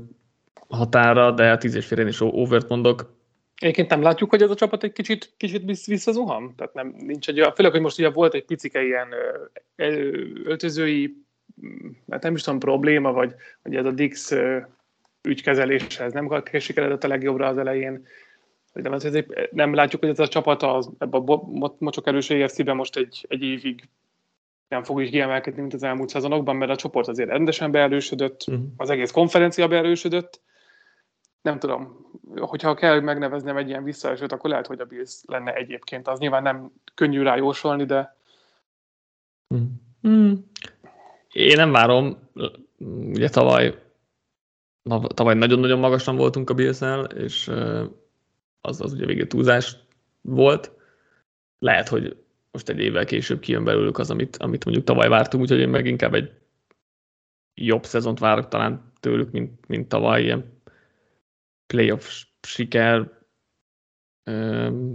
határa, 0.68 1.32
de 1.32 1.52
a 1.52 1.58
10 1.58 1.76
és 1.76 1.86
fél 1.86 2.00
én 2.00 2.08
is 2.08 2.22
overt 2.22 2.70
mondok. 2.70 3.18
Egyébként 3.60 3.90
nem 3.90 4.02
látjuk, 4.02 4.30
hogy 4.30 4.42
ez 4.42 4.50
a 4.50 4.56
csapat 4.56 4.84
egy 4.84 4.92
kicsit, 4.92 5.34
kicsit 5.38 5.86
visszazuhan? 5.86 6.54
Tehát 6.56 6.74
nem, 6.74 6.96
nincs 6.98 7.30
egy, 7.30 7.48
főleg, 7.56 7.72
hogy 7.72 7.82
most 7.82 8.00
ugye 8.00 8.10
volt 8.10 8.34
egy 8.34 8.46
picike 8.46 8.84
ilyen 8.84 9.08
öltözői, 10.44 11.16
hát 12.10 12.24
nem 12.24 12.36
is 12.36 12.42
tudom, 12.42 12.60
probléma, 12.60 13.12
vagy, 13.12 13.34
vagy 13.64 13.76
ez 13.76 13.86
a 13.86 13.92
Dix 13.92 14.34
ügykezeléshez 15.22 16.14
nem 16.14 16.44
sikeredett 16.60 17.04
a 17.04 17.08
legjobbra 17.08 17.48
az 17.48 17.58
elején. 17.58 18.08
Nem, 18.74 18.98
nem 19.52 19.74
látjuk, 19.74 20.02
hogy 20.02 20.12
ez 20.12 20.20
a 20.20 20.28
csapat 20.28 20.64
az, 20.64 20.90
ebben 20.98 21.22
a 21.22 21.76
mocsok 21.80 22.08
erős 22.08 22.30
EFC-ben 22.30 22.76
most 22.76 22.98
egy, 22.98 23.26
egy 23.30 23.44
évig 23.44 23.90
nem 24.68 24.84
fog 24.84 25.02
is 25.02 25.10
kiemelkedni, 25.10 25.62
mint 25.62 25.74
az 25.74 25.84
elmúlt 25.84 26.10
szezonokban, 26.10 26.56
mert 26.56 26.72
a 26.72 26.76
csoport 26.76 27.08
azért 27.08 27.30
rendesen 27.30 27.72
beerősödött, 27.72 28.44
uh-huh. 28.48 28.66
az 28.78 28.90
egész 28.90 29.12
konferencia 29.12 29.68
beerősödött. 29.68 30.42
Nem 31.42 31.60
tudom, 31.60 32.08
hogyha 32.36 32.74
kell 32.74 33.00
megneveznem 33.00 33.58
egy 33.58 33.68
ilyen 33.68 33.84
visszaesőt, 33.84 34.32
akkor 34.32 34.50
lehet, 34.50 34.68
hogy 34.68 34.80
a 34.80 34.86
Bills 34.86 35.22
lenne 35.26 35.54
egyébként. 35.54 36.08
Az 36.08 36.20
nyilván 36.20 36.44
nem 36.44 36.72
könnyű 36.94 37.22
rájósolni, 37.22 37.86
de... 37.86 38.18
Mm. 40.08 40.34
Én 41.32 41.56
nem 41.56 41.72
várom. 41.72 42.30
Ugye 43.14 43.30
tavaly 43.30 43.88
tavaly 44.98 45.36
nagyon-nagyon 45.36 45.80
magasan 45.80 46.16
voltunk 46.16 46.50
a 46.50 46.54
bills 46.54 46.80
és 47.16 47.48
az, 48.62 48.82
az 48.82 48.94
ugye 48.94 49.06
végül 49.06 49.28
túlzás 49.28 49.78
volt. 50.22 50.72
Lehet, 51.60 51.88
hogy 51.88 52.18
most 52.52 52.70
egy 52.70 52.80
évvel 52.80 53.06
később 53.06 53.40
kijön 53.40 53.64
belőlük 53.64 53.98
az, 53.98 54.12
amit, 54.12 54.38
amit 54.38 54.66
mondjuk 54.66 54.86
tavaly 54.86 55.08
vártunk, 55.08 55.44
úgyhogy 55.44 55.60
én 55.60 55.70
meg 55.70 55.86
inkább 55.86 56.14
egy 56.14 56.32
jobb 57.54 57.84
szezont 57.84 58.20
várok 58.20 58.48
talán 58.48 58.92
tőlük, 59.00 59.32
mint, 59.32 59.68
mint 59.68 59.88
tavaly, 59.88 60.24
ilyen 60.24 60.59
playoff 61.74 62.24
siker 62.42 63.18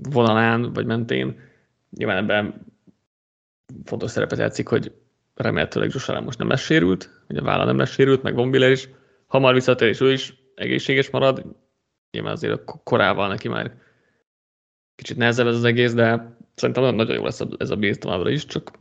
vonalán 0.03 0.73
vagy 0.73 0.87
mentén. 0.87 1.41
Nyilván 1.91 2.17
ebben 2.17 2.67
fontos 3.85 4.11
szerepet 4.11 4.39
játszik, 4.39 4.69
hogy 4.69 4.93
remélhetőleg 5.35 5.91
Josh 5.93 6.21
most 6.23 6.39
nem 6.39 6.49
lesz 6.49 6.65
sérült, 6.65 7.23
hogy 7.27 7.37
a 7.37 7.43
válla 7.43 7.65
nem 7.65 7.79
lesz 7.79 7.91
sérült, 7.91 8.23
meg 8.23 8.35
Von 8.35 8.49
Miller 8.49 8.71
is 8.71 8.89
hamar 9.27 9.55
visszatér, 9.55 9.89
és 9.89 10.01
ő 10.01 10.13
is 10.13 10.35
egészséges 10.55 11.11
marad. 11.11 11.57
Nyilván 12.11 12.33
azért 12.33 12.69
a 12.69 12.81
korával 12.85 13.29
neki 13.29 13.49
már 13.49 13.83
kicsit 14.95 15.17
nehezebb 15.17 15.47
ez 15.47 15.55
az 15.55 15.65
egész, 15.65 15.95
de 15.95 16.37
szerintem 16.55 16.95
nagyon 16.95 17.15
jó 17.15 17.25
lesz 17.25 17.43
ez 17.59 17.71
a 17.71 17.77
Bills 17.77 17.99
továbbra 17.99 18.31
is, 18.31 18.47
csak 18.47 18.79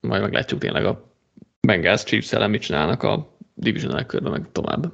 majd 0.00 0.22
meglátjuk 0.22 0.60
tényleg 0.60 0.84
a 0.84 1.12
Bengals 1.60 2.02
Chiefs 2.02 2.32
ellen 2.32 2.50
mit 2.50 2.62
csinálnak 2.62 3.02
a 3.02 3.36
divisional 3.54 4.04
körben, 4.04 4.32
meg 4.32 4.52
tovább. 4.52 4.92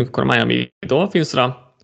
Menjünk 0.00 0.18
akkor 0.18 0.36
Miami 0.36 0.72
Dolphinsra. 0.86 1.74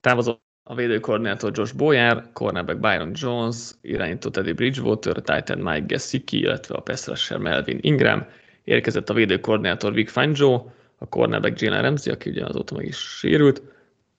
Távozott 0.00 0.42
a 0.62 0.74
védőkoordinátor 0.74 1.50
Josh 1.54 1.76
Boyer, 1.76 2.30
cornerback 2.32 2.80
Byron 2.80 3.12
Jones, 3.14 3.70
irányító 3.80 4.30
Teddy 4.30 4.52
Bridgewater, 4.52 5.14
Titan 5.14 5.58
Mike 5.58 5.86
Gesicki, 5.86 6.38
illetve 6.38 6.74
a 6.74 6.80
pass 6.80 7.30
Melvin 7.38 7.78
Ingram, 7.80 8.26
érkezett 8.64 9.10
a 9.10 9.14
védőkoordinátor 9.14 9.92
Vic 9.92 10.10
Fangio, 10.10 10.66
a 10.98 11.08
cornerback 11.08 11.60
Jalen 11.60 11.82
Ramsey, 11.82 12.12
aki 12.12 12.30
ugye 12.30 12.44
azóta 12.44 12.74
meg 12.74 12.86
is 12.86 12.96
sérült, 12.96 13.62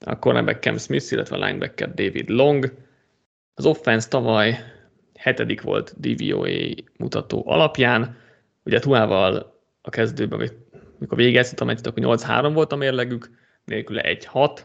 a 0.00 0.18
cornerback 0.18 0.62
Cam 0.62 0.78
Smith, 0.78 1.12
illetve 1.12 1.36
a 1.36 1.46
linebacker 1.46 1.94
David 1.94 2.28
Long. 2.28 2.72
Az 3.54 3.66
offense 3.66 4.08
tavaly 4.08 4.58
hetedik 5.14 5.62
volt 5.62 5.94
DVOA 6.00 6.74
mutató 6.96 7.42
alapján, 7.46 8.16
ugye 8.64 8.78
Tuával 8.78 9.60
a 9.82 9.90
kezdőben, 9.90 10.50
mikor 11.04 11.18
végezett 11.18 11.60
a 11.60 11.64
meccset, 11.64 11.86
akkor 11.86 12.02
8-3 12.02 12.50
volt 12.54 12.72
a 12.72 12.76
mérlegük, 12.76 13.30
nélküle 13.64 14.02
1-6, 14.32 14.60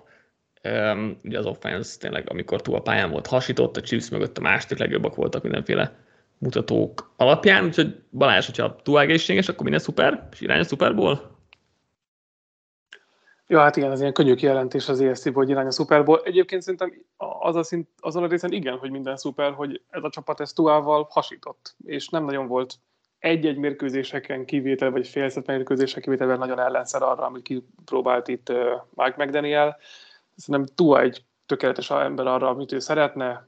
Um, 0.64 1.18
ugye 1.24 1.38
az 1.38 1.46
offense 1.46 1.98
tényleg, 2.00 2.30
amikor 2.30 2.62
túl 2.62 2.76
a 2.76 2.82
pályán 2.82 3.12
volt 3.12 3.28
hasított, 3.28 3.78
a 3.78 3.82
Chiefs 3.82 4.10
mögött 4.10 4.38
a 4.38 4.42
második 4.42 4.78
legjobbak 4.78 5.16
voltak 5.16 5.44
mindenféle 5.44 5.96
mutatók 6.38 7.14
alapján, 7.16 7.66
úgyhogy 7.66 8.02
Balázs, 8.12 8.46
hogyha 8.46 8.76
túl 8.76 9.00
egészséges, 9.00 9.50
akkor 9.50 9.62
minden 9.62 9.80
szuper, 9.80 10.28
és 10.32 10.42
irány 10.42 10.60
a 10.60 10.64
szuperból? 10.64 11.38
Ja, 13.48 13.60
hát 13.60 13.76
igen, 13.76 13.92
ez 13.92 14.00
ilyen 14.00 14.14
könnyű 14.14 14.36
kijelentés 14.36 14.90
az 14.90 15.02
ESC-ból, 15.02 15.34
hogy 15.34 15.50
irány 15.50 15.66
a 15.66 15.72
szuperból. 15.72 16.22
Egyébként 16.24 16.62
szerintem 16.62 16.94
az 17.18 17.56
a 17.56 17.64
szint, 17.64 17.88
azon 18.00 18.24
a 18.24 18.28
részen 18.28 18.52
igen, 18.52 18.78
hogy 18.78 18.92
minden 18.92 19.18
szuper, 19.18 19.52
hogy 19.52 19.82
ez 19.90 20.04
a 20.04 20.10
csapat 20.10 20.40
ezt 20.40 20.56
Tuával 20.56 21.08
hasított, 21.10 21.76
és 21.86 22.10
nem 22.10 22.26
nagyon 22.26 22.48
volt 22.48 22.76
egy-egy 23.20 23.58
mérkőzéseken 23.58 24.46
kivétel, 24.46 24.92
vagy 24.92 25.08
félszett 25.08 25.46
mérkőzések 25.46 26.04
kivételben 26.04 26.38
nagyon 26.38 26.60
ellenszer 26.60 27.02
arra, 27.02 27.26
amit 27.26 27.42
kipróbált 27.44 28.28
itt 28.28 28.52
Mike 28.94 29.26
McDaniel 29.26 29.78
szerintem 30.36 30.76
túl 30.76 31.00
egy 31.00 31.24
tökéletes 31.46 31.90
ember 31.90 32.28
arra, 32.28 32.48
amit 32.48 32.72
ő 32.72 32.80
szeretne. 32.80 33.48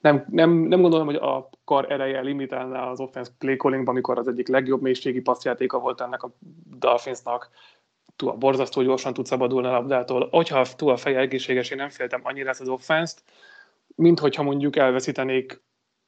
Nem, 0.00 0.24
nem, 0.30 0.50
nem 0.50 0.80
gondolom, 0.80 1.06
hogy 1.06 1.16
a 1.16 1.48
kar 1.64 1.92
ereje 1.92 2.20
limitálná 2.20 2.90
az 2.90 3.00
offense 3.00 3.30
play 3.38 3.56
callingban, 3.56 3.94
amikor 3.94 4.18
az 4.18 4.28
egyik 4.28 4.48
legjobb 4.48 4.82
mélységi 4.82 5.20
passzjátéka 5.20 5.78
volt 5.78 6.00
ennek 6.00 6.22
a 6.22 6.32
Dolphinsnak. 6.78 7.50
Túl 8.16 8.32
borzasztó 8.32 8.82
gyorsan 8.82 9.14
tud 9.14 9.26
szabadulni 9.26 9.66
a 9.66 9.70
labdától. 9.70 10.28
Hogyha 10.30 10.66
túl 10.76 10.90
a 10.90 10.96
feje 10.96 11.18
egészséges, 11.18 11.70
én 11.70 11.76
nem 11.76 11.88
féltem 11.88 12.20
annyira 12.24 12.48
ezt 12.48 12.60
az 12.60 12.68
offense-t, 12.68 13.22
mint 13.94 14.18
hogyha 14.18 14.42
mondjuk 14.42 14.76
elveszítenék 14.76 15.62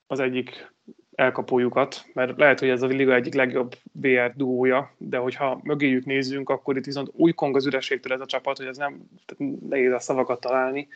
az 0.06 0.20
egyik 0.20 0.72
elkapójukat, 1.14 2.06
mert 2.12 2.38
lehet, 2.38 2.58
hogy 2.58 2.68
ez 2.68 2.82
a 2.82 2.86
liga 2.86 3.14
egyik 3.14 3.34
legjobb 3.34 3.74
BR 3.92 4.32
duója, 4.36 4.94
de 4.98 5.16
hogyha 5.16 5.60
mögéjük 5.62 6.04
nézzünk, 6.04 6.50
akkor 6.50 6.76
itt 6.76 6.84
viszont 6.84 7.10
új 7.12 7.32
kong 7.32 7.56
az 7.56 7.66
ürességtől 7.66 8.12
ez 8.12 8.20
a 8.20 8.26
csapat, 8.26 8.56
hogy 8.56 8.66
ez 8.66 8.76
nem 8.76 9.00
nehéz 9.68 9.92
a 9.92 9.98
szavakat 9.98 10.40
találni. 10.40 10.88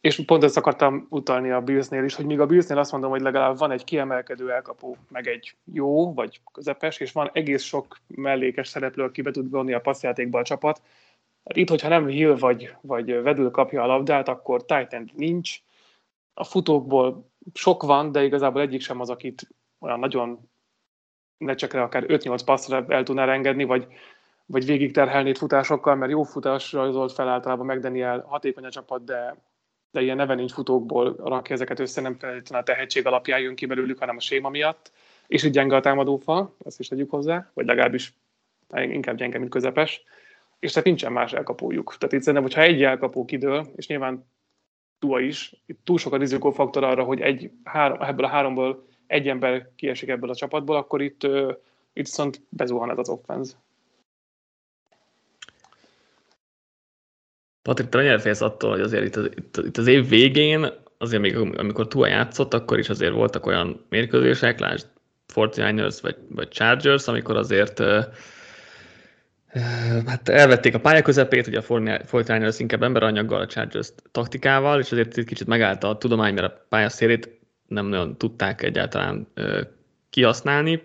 És 0.00 0.24
pont 0.26 0.44
ezt 0.44 0.56
akartam 0.56 1.06
utalni 1.10 1.50
a 1.50 1.60
Billsnél 1.60 2.04
is, 2.04 2.14
hogy 2.14 2.24
míg 2.24 2.40
a 2.40 2.46
Billsnél 2.46 2.78
azt 2.78 2.92
mondom, 2.92 3.10
hogy 3.10 3.20
legalább 3.20 3.58
van 3.58 3.70
egy 3.70 3.84
kiemelkedő 3.84 4.50
elkapó, 4.52 4.96
meg 5.08 5.26
egy 5.26 5.54
jó, 5.72 6.14
vagy 6.14 6.40
közepes, 6.52 6.98
és 6.98 7.12
van 7.12 7.30
egész 7.32 7.62
sok 7.62 7.96
mellékes 8.06 8.68
szereplő, 8.68 9.04
aki 9.04 9.22
be 9.22 9.30
tud 9.30 9.50
vonni 9.50 9.72
a 9.72 9.80
passzjátékba 9.80 10.38
a 10.38 10.44
csapat. 10.44 10.82
Hát 11.44 11.56
itt, 11.56 11.68
hogyha 11.68 11.88
nem 11.88 12.06
Hill 12.06 12.36
vagy, 12.36 12.74
vagy 12.80 13.22
Vedül 13.22 13.50
kapja 13.50 13.82
a 13.82 13.86
labdát, 13.86 14.28
akkor 14.28 14.64
Titan 14.64 15.10
nincs, 15.16 15.58
a 16.34 16.44
futókból 16.44 17.29
sok 17.54 17.82
van, 17.82 18.12
de 18.12 18.24
igazából 18.24 18.60
egyik 18.60 18.80
sem 18.80 19.00
az, 19.00 19.10
akit 19.10 19.48
olyan 19.78 19.98
nagyon 19.98 20.50
lecsekre 21.38 21.82
akár 21.82 22.04
5-8 22.06 22.40
passzra 22.44 22.84
el 22.88 23.02
tudná 23.02 23.26
engedni, 23.32 23.64
vagy, 23.64 23.86
vagy 24.46 24.64
végig 24.64 24.92
terhelni 24.92 25.34
futásokkal, 25.34 25.94
mert 25.94 26.10
jó 26.10 26.22
futás 26.22 26.72
rajzolt 26.72 27.12
fel 27.12 27.28
általában 27.28 27.66
meg 27.66 27.80
Daniel, 27.80 28.24
hatékony 28.28 28.64
a 28.64 28.70
csapat, 28.70 29.04
de, 29.04 29.36
de 29.90 30.00
ilyen 30.00 30.16
neve 30.16 30.34
nincs 30.34 30.52
futókból 30.52 31.16
rakja 31.24 31.54
ezeket 31.54 31.80
össze, 31.80 32.00
nem 32.00 32.18
feltétlenül 32.18 32.66
a 32.66 32.72
tehetség 32.72 33.06
alapján 33.06 33.40
jön 33.40 33.54
ki 33.54 33.66
belőlük, 33.66 33.98
hanem 33.98 34.16
a 34.16 34.20
séma 34.20 34.48
miatt, 34.48 34.92
és 35.26 35.42
így 35.42 35.52
gyenge 35.52 35.76
a 35.76 35.80
támadófal, 35.80 36.56
ezt 36.64 36.80
is 36.80 36.88
tegyük 36.88 37.10
hozzá, 37.10 37.50
vagy 37.54 37.66
legalábbis 37.66 38.14
inkább 38.74 39.16
gyenge, 39.16 39.38
mint 39.38 39.50
közepes, 39.50 40.04
és 40.58 40.70
tehát 40.70 40.86
nincsen 40.86 41.12
más 41.12 41.32
elkapójuk. 41.32 41.96
Tehát 41.98 42.14
itt 42.14 42.20
szerintem, 42.20 42.42
hogyha 42.42 42.60
egy 42.60 42.82
elkapó 42.82 43.24
kidől, 43.24 43.66
és 43.76 43.86
nyilván 43.86 44.26
Tua 45.00 45.20
is, 45.20 45.54
itt 45.66 45.80
túl 45.84 45.98
sok 45.98 46.12
a 46.12 46.16
rizikófaktor 46.16 46.84
arra, 46.84 47.02
hogy 47.04 47.20
egy, 47.20 47.50
három, 47.64 48.02
ebből 48.02 48.24
a 48.24 48.28
háromból 48.28 48.86
egy 49.06 49.28
ember 49.28 49.70
kiesik 49.76 50.08
ebből 50.08 50.30
a 50.30 50.34
csapatból, 50.34 50.76
akkor 50.76 51.02
itt, 51.02 51.22
itt 51.92 52.06
viszont 52.06 52.42
bezuhan 52.48 52.90
ez 52.90 52.98
az 52.98 53.08
offense. 53.08 53.52
Patrik, 57.62 57.88
te 57.88 57.96
mennyire 57.96 58.18
félsz 58.18 58.40
attól, 58.40 58.70
hogy 58.70 58.80
azért 58.80 59.04
itt 59.04 59.16
az, 59.16 59.24
itt, 59.24 59.56
itt 59.56 59.76
az 59.76 59.86
év 59.86 60.08
végén, 60.08 60.66
azért 60.98 61.22
még 61.22 61.36
amikor 61.36 61.88
Tua 61.88 62.06
játszott, 62.06 62.54
akkor 62.54 62.78
is 62.78 62.88
azért 62.88 63.12
voltak 63.12 63.46
olyan 63.46 63.84
mérkőzések, 63.88 64.60
lásd 64.60 64.86
49ers 65.34 65.98
vagy, 66.02 66.16
vagy 66.28 66.48
Chargers, 66.48 67.06
amikor 67.06 67.36
azért 67.36 67.78
uh, 67.78 68.04
Hát 70.06 70.28
elvették 70.28 70.74
a 70.74 70.80
pálya 70.80 71.02
közepét, 71.02 71.46
ugye 71.46 71.58
a 71.58 71.62
49ers 71.62 72.56
inkább 72.58 72.82
emberanyaggal, 72.82 73.40
a 73.40 73.46
Chargers 73.46 73.92
taktikával, 74.10 74.80
és 74.80 74.92
azért 74.92 75.18
egy 75.18 75.24
kicsit 75.24 75.46
megállt 75.46 75.84
a 75.84 75.98
tudomány, 75.98 76.34
mert 76.34 76.52
a 76.52 76.66
pályaszélét 76.68 77.40
nem 77.66 77.86
nagyon 77.86 78.18
tudták 78.18 78.62
egyáltalán 78.62 79.28
kihasználni. 80.10 80.82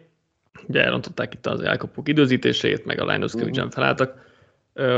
Ugye 0.68 0.84
elrontották 0.84 1.34
itt 1.34 1.46
az 1.46 1.62
elkapók 1.62 2.08
időzítését, 2.08 2.86
meg 2.86 3.00
a 3.00 3.06
line 3.06 3.24
of 3.24 3.32
scrimmage 3.32 3.70
felálltak 3.70 4.24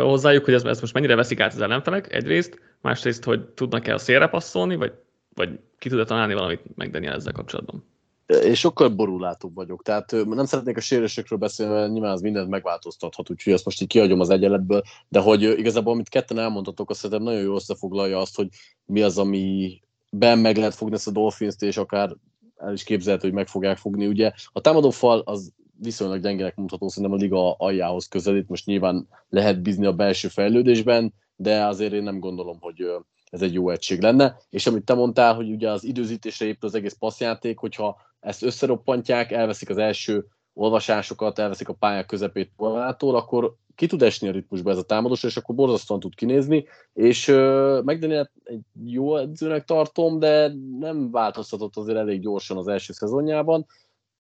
hozzájuk, 0.02 0.46
hogy 0.46 0.54
ez, 0.54 0.64
ez 0.64 0.82
most 0.82 0.94
mennyire 0.94 1.16
veszik 1.16 1.40
át 1.40 1.54
az 1.54 1.62
ellenfelek, 1.62 2.14
egyrészt, 2.14 2.60
másrészt, 2.82 3.24
hogy 3.24 3.42
tudnak-e 3.42 3.94
a 3.94 3.98
szélre 3.98 4.28
passzolni, 4.28 4.76
vagy, 4.76 4.94
vagy 5.34 5.60
ki 5.78 5.90
tud 5.90 6.06
találni 6.06 6.34
valamit 6.34 6.62
meg 6.76 6.92
Daniel 6.92 7.14
ezzel 7.14 7.34
kapcsolatban. 7.34 7.84
Én 8.28 8.54
sokkal 8.54 8.90
borulátóbb 8.90 9.56
vagyok, 9.56 9.84
tehát 9.84 10.12
nem 10.12 10.46
szeretnék 10.46 10.78
a 10.78 10.82
sérésekről 10.82 11.40
beszélni, 11.40 11.74
mert 11.74 11.92
nyilván 11.92 12.12
az 12.12 12.22
mindent 12.22 12.50
megváltoztathat, 12.50 13.30
úgyhogy 13.30 13.54
ezt 13.54 13.66
most 13.66 13.82
így 13.82 13.88
kiadjom 13.88 14.20
az 14.20 14.30
egyenletből, 14.30 14.82
de 15.10 15.20
hogy 15.20 15.42
igazából, 15.42 15.94
amit 15.94 16.10
ketten 16.10 16.40
elmondhatok, 16.40 16.90
azt 16.90 17.00
szerintem 17.00 17.26
nagyon 17.26 17.42
jól 17.42 17.56
összefoglalja 17.56 18.20
azt, 18.20 18.36
hogy 18.36 18.48
mi 18.86 19.02
az, 19.02 19.18
ami 19.18 19.80
ben 20.12 20.40
meg 20.40 20.58
lehet 20.58 20.76
fogni 20.76 20.96
ezt 20.96 21.08
a 21.08 21.12
Dolphins-t, 21.12 21.62
és 21.62 21.78
akár 21.78 22.16
el 22.58 22.74
is 22.74 22.84
képzelhető, 22.84 23.28
hogy 23.28 23.38
meg 23.38 23.48
fogják 23.48 23.78
fogni. 23.78 24.08
Ugye 24.08 24.32
a 24.52 24.62
támadó 24.62 24.90
fal 24.90 25.22
az 25.26 25.54
viszonylag 25.80 26.22
gyengenek 26.22 26.56
mutató, 26.56 26.88
szerintem 26.88 27.18
a 27.18 27.22
liga 27.22 27.54
aljához 27.54 28.08
közelít, 28.08 28.50
most 28.50 28.66
nyilván 28.66 29.08
lehet 29.30 29.62
bízni 29.62 29.86
a 29.86 29.94
belső 29.94 30.28
fejlődésben, 30.28 31.14
de 31.36 31.66
azért 31.66 31.94
én 31.94 32.04
nem 32.04 32.20
gondolom, 32.20 32.58
hogy 32.60 32.86
ez 33.30 33.42
egy 33.42 33.54
jó 33.54 33.70
egység 33.70 34.02
lenne. 34.02 34.38
És 34.50 34.68
amit 34.68 34.84
te 34.84 34.94
mondtál, 34.94 35.36
hogy 35.36 35.52
ugye 35.52 35.72
az 35.72 35.84
időzítésre 35.84 36.46
épül 36.46 36.70
az 36.70 36.76
egész 36.76 36.96
passzjáték, 37.00 37.58
hogyha 37.58 37.98
ezt 38.20 38.44
összeroppantják, 38.44 39.32
elveszik 39.32 39.70
az 39.70 39.78
első 39.78 40.26
olvasásokat, 40.54 41.40
elveszik 41.40 41.70
a 41.70 41.74
pályák 41.74 42.06
közepét 42.06 42.52
volától, 42.56 43.16
akkor 43.16 43.56
ki 43.76 43.88
tud 43.88 44.02
esni 44.02 44.28
a 44.28 44.32
ritmusba 44.32 44.70
ez 44.72 44.78
a 44.78 44.84
támadós, 44.84 45.24
és 45.24 45.38
akkor 45.38 45.56
borzasztóan 45.56 46.00
tud 46.00 46.16
kinézni, 46.16 46.66
és 46.94 47.28
uh, 47.28 47.84
McDaniel 47.84 48.32
egy 48.44 48.62
jó 48.86 49.18
edzőnek 49.18 49.66
tartom, 49.66 50.20
de 50.20 50.54
nem 50.80 51.12
változtatott 51.12 51.76
azért 51.76 51.98
elég 51.98 52.22
gyorsan 52.22 52.58
az 52.58 52.68
első 52.68 52.94
szezonjában, 52.94 53.66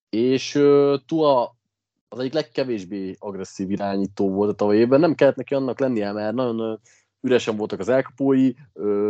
és 0.10 0.56
uh, 0.56 0.96
Tua 1.06 1.56
az 2.10 2.20
egyik 2.20 2.34
legkevésbé 2.34 3.16
agresszív 3.20 3.72
irányító 3.72 4.30
volt 4.30 4.50
a 4.50 4.56
tavaly 4.56 4.78
évben, 4.78 5.00
nem 5.00 5.16
kellett 5.16 5.36
neki 5.36 5.54
annak 5.54 5.80
lennie, 5.80 6.12
mert 6.12 6.36
nagyon 6.36 6.80
üresen 7.22 7.58
voltak 7.58 7.80
az 7.80 7.90
elkapói, 7.90 8.52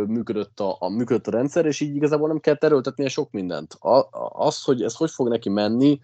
működött 0.06 0.60
a, 0.60 0.76
a, 0.80 0.88
működött 0.88 1.26
a 1.26 1.30
rendszer, 1.30 1.66
és 1.66 1.80
így 1.80 1.96
igazából 1.96 2.28
nem 2.28 2.40
kell 2.40 2.56
erőltetnie 2.58 3.08
sok 3.08 3.30
mindent. 3.30 3.72
A, 3.72 4.08
az, 4.32 4.62
hogy 4.62 4.82
ez 4.82 4.94
hogy 4.94 5.10
fog 5.10 5.28
neki 5.28 5.48
menni, 5.48 6.00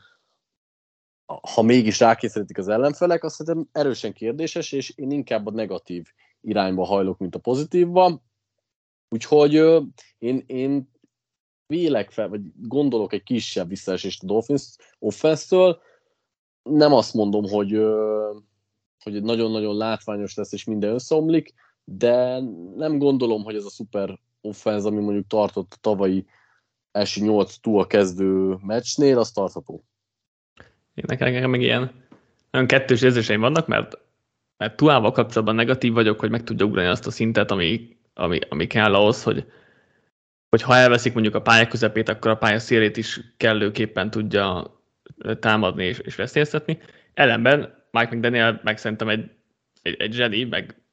ha 1.55 1.63
mégis 1.63 2.01
rákényszerítik 2.01 2.59
az 2.59 2.69
ellenfelek, 2.69 3.25
azt 3.25 3.35
szerintem 3.35 3.69
erősen 3.73 4.13
kérdéses, 4.13 4.73
és 4.73 4.91
én 4.91 5.11
inkább 5.11 5.47
a 5.47 5.51
negatív 5.51 6.07
irányba 6.41 6.85
hajlok, 6.85 7.19
mint 7.19 7.35
a 7.35 7.39
pozitívba. 7.39 8.23
Úgyhogy 9.09 9.55
én, 10.19 10.45
én 10.47 10.91
vélek 11.67 12.11
fel, 12.11 12.29
vagy 12.29 12.41
gondolok 12.57 13.13
egy 13.13 13.23
kisebb 13.23 13.69
visszaesést 13.69 14.23
a 14.23 14.27
Dolphins 14.27 14.77
offense 14.99 15.79
Nem 16.63 16.93
azt 16.93 17.15
mondom, 17.15 17.49
hogy, 17.49 17.71
hogy 19.03 19.23
nagyon-nagyon 19.23 19.77
látványos 19.77 20.35
lesz, 20.35 20.53
és 20.53 20.65
minden 20.65 20.95
összeomlik, 20.95 21.55
de 21.85 22.41
nem 22.77 22.99
gondolom, 22.99 23.43
hogy 23.43 23.55
ez 23.55 23.65
a 23.65 23.71
szuper 23.71 24.19
offense, 24.41 24.87
ami 24.87 25.01
mondjuk 25.01 25.27
tartott 25.27 25.73
a 25.73 25.81
tavalyi 25.81 26.27
első 26.93 27.25
nyolc 27.25 27.57
túl 27.57 27.87
kezdő 27.87 28.57
meccsnél, 28.61 29.19
az 29.19 29.31
tartható. 29.31 29.85
Nekem, 30.95 31.33
nekem 31.33 31.51
meg 31.51 31.61
ilyen 31.61 32.03
nagyon 32.51 32.67
kettős 32.67 33.03
érzéseim 33.03 33.41
vannak, 33.41 33.67
mert, 33.67 33.99
mert 34.57 34.77
Tuával 34.77 35.13
kapcsolatban 35.13 35.55
negatív 35.55 35.93
vagyok, 35.93 36.21
hogy 36.21 36.31
meg 36.31 36.45
tudja 36.45 36.67
ugrani 36.67 36.87
azt 36.87 37.07
a 37.07 37.11
szintet, 37.11 37.51
ami, 37.51 37.97
ami, 38.15 38.39
ami 38.49 38.67
kell 38.67 38.95
ahhoz, 38.95 39.23
hogy, 39.23 39.53
hogy 40.49 40.63
ha 40.63 40.77
elveszik 40.77 41.13
mondjuk 41.13 41.35
a 41.35 41.43
pálya 41.43 41.67
közepét, 41.67 42.09
akkor 42.09 42.31
a 42.31 42.37
pálya 42.37 42.59
szélét 42.59 42.97
is 42.97 43.21
kellőképpen 43.37 44.11
tudja 44.11 44.75
támadni 45.39 45.85
és, 45.85 45.99
és 45.99 46.15
veszélyeztetni. 46.15 46.79
Ellenben 47.15 47.85
Mike 47.91 48.15
McDaniel 48.15 48.61
meg 48.65 48.79
szerintem 48.79 49.09
egy, 49.09 49.31
egy, 49.83 50.01
egy 50.01 50.13
zseni, 50.13 50.45
meg 50.45 50.84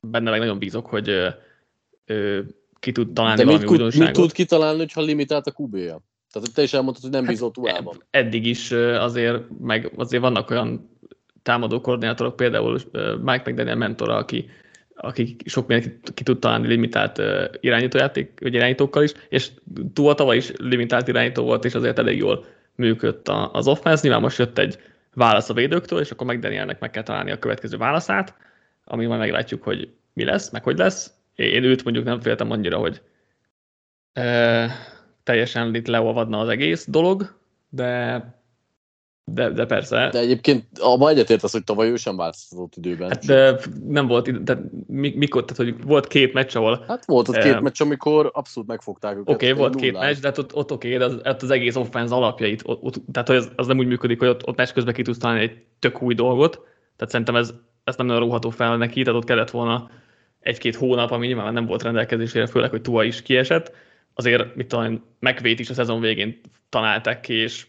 benne 0.00 0.30
meg 0.30 0.38
nagyon 0.38 0.58
bízok, 0.58 0.86
hogy 0.86 1.08
ö, 1.08 1.28
ö, 2.06 2.40
ki 2.78 2.92
tud 2.92 3.12
találni 3.12 3.38
De 3.38 3.44
valami 3.44 3.62
mit, 3.62 3.72
újdonságot. 3.72 4.06
mit 4.06 4.16
tud 4.16 4.32
kitalálni, 4.32 4.78
hogyha 4.78 5.00
limitált 5.00 5.46
a 5.46 5.54
QB-ja? 5.56 6.00
Tehát 6.32 6.54
te 6.54 6.62
is 6.62 6.72
elmondtad, 6.72 7.02
hogy 7.02 7.12
nem 7.12 7.24
hát 7.24 7.30
bízott. 7.30 7.56
Eddig 8.10 8.46
is 8.46 8.70
azért, 8.72 9.42
meg 9.60 9.92
azért 9.96 10.22
vannak 10.22 10.50
olyan 10.50 10.98
támadó 11.42 11.80
koordinátorok, 11.80 12.36
például 12.36 12.80
Mike 13.22 13.42
McDaniel 13.50 13.76
mentora, 13.76 14.16
aki, 14.16 14.50
aki 14.94 15.36
sok 15.44 15.66
mindent 15.66 16.14
ki, 16.14 16.22
tud 16.22 16.38
találni 16.38 16.66
limitált 16.66 17.20
irányítójáték, 17.60 18.38
vagy 18.40 18.54
irányítókkal 18.54 19.02
is, 19.02 19.12
és 19.28 19.50
túl 19.92 20.14
tavaly 20.14 20.36
is 20.36 20.52
limitált 20.56 21.08
irányító 21.08 21.42
volt, 21.42 21.64
és 21.64 21.74
azért 21.74 21.98
elég 21.98 22.18
jól 22.18 22.44
működött 22.74 23.28
az 23.52 23.66
offense. 23.66 24.02
Nyilván 24.02 24.20
most 24.20 24.38
jött 24.38 24.58
egy 24.58 24.78
válasz 25.14 25.50
a 25.50 25.54
védőktől, 25.54 26.00
és 26.00 26.10
akkor 26.10 26.26
McDanielnek 26.26 26.80
meg 26.80 26.90
kell 26.90 27.02
találni 27.02 27.30
a 27.30 27.38
következő 27.38 27.76
válaszát, 27.76 28.34
ami 28.90 29.06
majd 29.06 29.20
meglátjuk, 29.20 29.62
hogy 29.62 29.90
mi 30.12 30.24
lesz, 30.24 30.50
meg 30.50 30.62
hogy 30.62 30.78
lesz. 30.78 31.12
Én 31.34 31.64
őt 31.64 31.84
mondjuk 31.84 32.04
nem 32.04 32.20
féltem 32.20 32.50
annyira, 32.50 32.78
hogy 32.78 33.02
teljesen 35.22 35.74
itt 35.74 35.86
leolvadna 35.86 36.40
az 36.40 36.48
egész 36.48 36.86
dolog, 36.88 37.38
de 37.68 38.24
de, 39.34 39.50
de 39.50 39.66
persze. 39.66 40.08
De 40.12 40.18
egyébként 40.18 40.64
abban 40.78 41.10
egyetért 41.10 41.42
az, 41.42 41.52
hogy 41.52 41.64
tavaly 41.64 41.90
ő 41.90 41.96
sem 41.96 42.16
változtatott 42.16 42.76
időben. 42.76 43.08
Hát 43.08 43.24
de 43.24 43.58
nem 43.86 44.06
volt, 44.06 44.42
de 44.44 44.58
mikor, 44.86 45.44
tehát 45.44 45.72
hogy 45.72 45.84
volt 45.86 46.06
két 46.06 46.32
meccs, 46.32 46.56
ahol... 46.56 46.84
Hát 46.88 47.04
volt 47.04 47.28
ott 47.28 47.34
két 47.34 47.52
eh, 47.52 47.60
meccs, 47.60 47.80
amikor 47.82 48.30
abszolút 48.34 48.68
megfogták 48.68 49.16
őket. 49.16 49.34
Oké, 49.34 49.50
okay, 49.50 49.58
volt 49.58 49.76
két 49.76 49.98
meccs, 49.98 50.18
de 50.18 50.28
hát 50.28 50.38
ott, 50.38 50.54
ott 50.54 50.72
oké, 50.72 50.94
okay, 50.94 50.98
de 50.98 51.14
az, 51.14 51.32
ott 51.32 51.42
az 51.42 51.50
egész 51.50 51.76
offense 51.76 52.14
alapjait, 52.14 52.62
ott, 52.64 52.82
ott, 52.82 52.94
tehát 53.12 53.28
hogy 53.28 53.36
az, 53.36 53.50
az, 53.56 53.66
nem 53.66 53.78
úgy 53.78 53.86
működik, 53.86 54.18
hogy 54.18 54.28
ott, 54.28 54.46
ott 54.46 54.56
meccs 54.56 54.72
közben 54.72 54.94
ki 54.94 55.02
tudsz 55.02 55.18
találni 55.18 55.42
egy 55.42 55.62
tök 55.78 56.02
új 56.02 56.14
dolgot, 56.14 56.54
tehát 56.96 57.12
szerintem 57.12 57.36
ez, 57.36 57.54
ez 57.90 57.96
nem 57.96 58.06
nagyon 58.06 58.22
róható 58.22 58.50
fel 58.50 58.76
neki, 58.76 59.02
tehát 59.02 59.20
ott 59.20 59.26
kellett 59.26 59.50
volna 59.50 59.90
egy-két 60.40 60.76
hónap, 60.76 61.10
ami 61.10 61.26
nyilván 61.26 61.52
nem 61.52 61.66
volt 61.66 61.82
rendelkezésére, 61.82 62.46
főleg, 62.46 62.70
hogy 62.70 62.80
Tua 62.80 63.04
is 63.04 63.22
kiesett, 63.22 63.74
azért, 64.14 64.54
mit 64.54 64.66
tudom, 64.66 65.04
megvét 65.18 65.58
is 65.60 65.70
a 65.70 65.74
szezon 65.74 66.00
végén 66.00 66.40
találták 66.68 67.20
ki, 67.20 67.34
és 67.34 67.66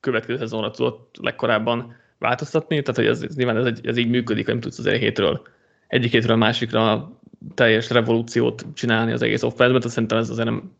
következő 0.00 0.38
szezonra 0.38 0.70
tudott 0.70 1.16
legkorábban 1.20 1.96
változtatni, 2.18 2.82
tehát 2.82 2.96
hogy 2.96 3.06
ez, 3.06 3.22
ez 3.22 3.36
nyilván 3.36 3.56
ez, 3.56 3.64
egy, 3.64 3.86
ez 3.86 3.96
így 3.96 4.08
működik, 4.08 4.44
hogy 4.44 4.54
nem 4.54 4.62
tudsz 4.62 4.78
azért 4.78 5.00
hétről, 5.00 5.42
egyik 5.86 6.10
hétről 6.10 6.36
másikra 6.36 7.12
teljes 7.54 7.90
revolúciót 7.90 8.66
csinálni 8.74 9.12
az 9.12 9.22
egész 9.22 9.42
offense 9.42 9.78
tehát 9.78 9.88
szerintem 9.88 10.18
ez 10.18 10.30
azért 10.30 10.48
nem 10.48 10.72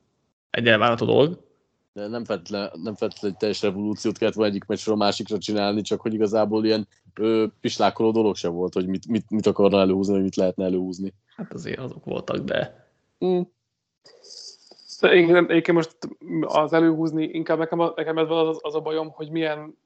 egy 0.50 0.68
elvárható 0.68 1.06
dolog. 1.06 1.48
De 1.92 2.06
nem 2.06 2.24
feltétlenül 2.24 2.70
nem 2.82 2.94
feltétlen 2.94 3.30
egy 3.30 3.36
teljes 3.36 3.62
revolúciót 3.62 4.18
kellett 4.18 4.34
volna 4.34 4.50
egyik 4.50 4.64
meccsről 4.64 4.94
a 4.94 4.98
másikra 4.98 5.38
csinálni, 5.38 5.80
csak 5.80 6.00
hogy 6.00 6.14
igazából 6.14 6.64
ilyen 6.64 6.88
ö, 7.18 7.46
pislákoló 7.60 8.10
dolog 8.10 8.36
sem 8.36 8.52
volt, 8.52 8.74
hogy 8.74 8.86
mit, 8.86 9.08
mit, 9.08 9.30
mit 9.30 9.46
akarna 9.46 9.80
előhúzni, 9.80 10.12
vagy 10.12 10.22
mit 10.22 10.36
lehetne 10.36 10.64
előhúzni. 10.64 11.14
Hát 11.36 11.52
azért 11.52 11.78
azok 11.78 12.04
voltak, 12.04 12.38
de... 12.38 12.88
Mm. 13.24 13.40
Én, 15.00 15.46
én 15.46 15.62
most 15.72 15.96
az 16.40 16.72
előhúzni, 16.72 17.24
inkább 17.24 17.58
nekem, 17.58 17.92
nekem 17.94 18.18
ez 18.18 18.30
az, 18.30 18.58
az 18.60 18.74
a 18.74 18.80
bajom, 18.80 19.10
hogy 19.10 19.30
milyen, 19.30 19.78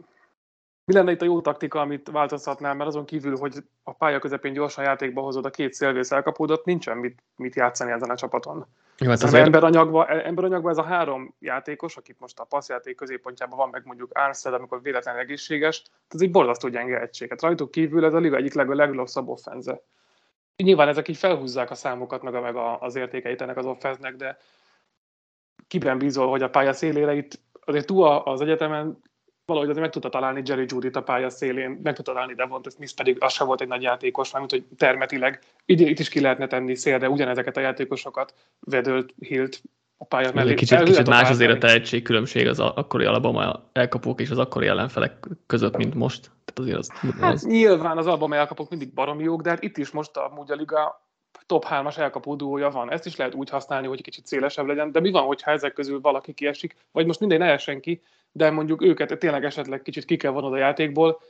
mi 0.84 0.94
lenne 0.94 1.10
itt 1.10 1.22
a 1.22 1.24
jó 1.24 1.40
taktika, 1.40 1.80
amit 1.80 2.10
változtatnál, 2.10 2.74
mert 2.74 2.88
azon 2.88 3.04
kívül, 3.04 3.36
hogy 3.36 3.56
a 3.82 3.92
pálya 3.92 4.18
közepén 4.18 4.52
gyorsan 4.52 4.84
játékba 4.84 5.20
hozod 5.20 5.44
a 5.44 5.50
két 5.50 5.72
szélvész 5.72 6.10
elkapódott, 6.10 6.64
nincsen 6.64 6.96
mit, 6.96 7.22
mit 7.36 7.54
játszani 7.54 7.90
ezen 7.92 8.10
a 8.10 8.16
csapaton. 8.16 8.66
Jó, 8.98 9.10
hát 9.10 9.22
az 9.22 9.34
emberanyagban, 9.34 10.08
emberanyagban 10.08 10.70
ez 10.70 10.78
a 10.78 10.82
három 10.82 11.34
játékos, 11.38 11.96
akik 11.96 12.16
most 12.18 12.38
a 12.38 12.44
passzjáték 12.44 12.96
középpontjában 12.96 13.58
van, 13.58 13.68
meg 13.68 13.82
mondjuk 13.84 14.10
Armstead, 14.12 14.54
amikor 14.54 14.82
véletlenül 14.82 15.20
egészséges, 15.20 15.82
ez 16.08 16.20
egy 16.20 16.30
borzasztó 16.30 16.68
gyenge 16.68 17.00
egység. 17.00 17.28
Hát 17.28 17.42
rajtuk 17.42 17.70
kívül 17.70 18.04
ez 18.04 18.14
a 18.14 18.18
liga 18.18 18.36
egyik 18.36 18.54
leg, 18.54 18.68
legrosszabb 18.68 19.28
offenze. 19.28 19.82
Nyilván 20.56 20.88
ezek 20.88 21.08
így 21.08 21.16
felhúzzák 21.16 21.70
a 21.70 21.74
számokat, 21.74 22.22
meg, 22.22 22.34
a, 22.34 22.40
meg 22.40 22.56
az 22.80 22.96
értékeit 22.96 23.40
ennek 23.40 23.56
az 23.56 23.66
offenznek, 23.66 24.16
de 24.16 24.38
kiben 25.68 25.98
bízol, 25.98 26.28
hogy 26.28 26.42
a 26.42 26.50
pálya 26.50 26.72
szélére 26.72 27.14
itt 27.14 27.40
azért 27.64 27.86
túl 27.86 28.06
az 28.06 28.40
egyetemen 28.40 29.02
valahogy 29.46 29.68
azért 29.68 29.84
meg 29.84 29.92
tudta 29.92 30.08
találni 30.08 30.42
Jerry 30.44 30.64
judy 30.68 30.90
a 30.92 31.00
pálya 31.00 31.30
szélén, 31.30 31.80
meg 31.82 31.94
tudta 31.94 32.12
találni 32.12 32.34
Devont 32.34 32.72
Smith 32.72 32.94
pedig 32.94 33.16
az 33.20 33.32
sem 33.32 33.46
volt 33.46 33.60
egy 33.60 33.68
nagy 33.68 33.82
játékos, 33.82 34.32
mint 34.32 34.50
hogy 34.50 34.64
termetileg 34.76 35.40
itt 35.64 35.98
is 35.98 36.08
ki 36.08 36.20
lehetne 36.20 36.46
tenni 36.46 36.74
szélre 36.74 37.08
ugyanezeket 37.08 37.56
a 37.56 37.60
játékosokat, 37.60 38.34
Vedölt, 38.60 39.14
Hilt 39.18 39.62
a 39.96 40.04
pálya 40.04 40.30
mellé. 40.34 40.50
Egy 40.50 40.56
kicsit, 40.56 40.82
kicsit 40.82 41.08
más 41.08 41.30
azért 41.30 41.50
a 41.50 41.58
tehetségkülönbség 41.58 42.46
az 42.46 42.60
akkori 42.60 43.04
Alabama 43.04 43.70
elkapók 43.72 44.20
és 44.20 44.30
az 44.30 44.38
akkori 44.38 44.66
ellenfelek 44.66 45.28
között, 45.46 45.76
mint 45.76 45.94
most. 45.94 46.30
Tehát 46.44 46.58
azért 46.58 46.78
az, 46.78 47.18
hát 47.20 47.32
az... 47.32 47.46
nyilván 47.46 47.98
az 47.98 48.06
Alabama 48.06 48.34
elkapók 48.34 48.70
mindig 48.70 48.92
baromi 48.92 49.22
jók, 49.22 49.42
de 49.42 49.50
hát 49.50 49.62
itt 49.62 49.76
is 49.76 49.90
most 49.90 50.16
amúgy 50.16 50.50
a 50.50 50.54
liga 50.54 51.02
top 51.46 51.64
3-as 51.70 51.98
elkapó 51.98 52.34
duója 52.34 52.70
van. 52.70 52.90
Ezt 52.90 53.06
is 53.06 53.16
lehet 53.16 53.34
úgy 53.34 53.50
használni, 53.50 53.86
hogy 53.86 54.02
kicsit 54.02 54.26
szélesebb 54.26 54.66
legyen, 54.66 54.92
de 54.92 55.00
mi 55.00 55.10
van, 55.10 55.22
hogyha 55.22 55.50
ezek 55.50 55.72
közül 55.72 56.00
valaki 56.00 56.32
kiesik, 56.32 56.76
vagy 56.92 57.06
most 57.06 57.20
mindegy, 57.20 57.38
ne 57.38 57.50
essen 57.50 57.80
ki, 57.80 58.02
de 58.36 58.50
mondjuk 58.50 58.82
őket 58.82 59.18
tényleg 59.18 59.44
esetleg 59.44 59.82
kicsit 59.82 60.04
ki 60.04 60.16
kell 60.16 60.30
vonod 60.30 60.52
a 60.52 60.56
játékból. 60.56 61.20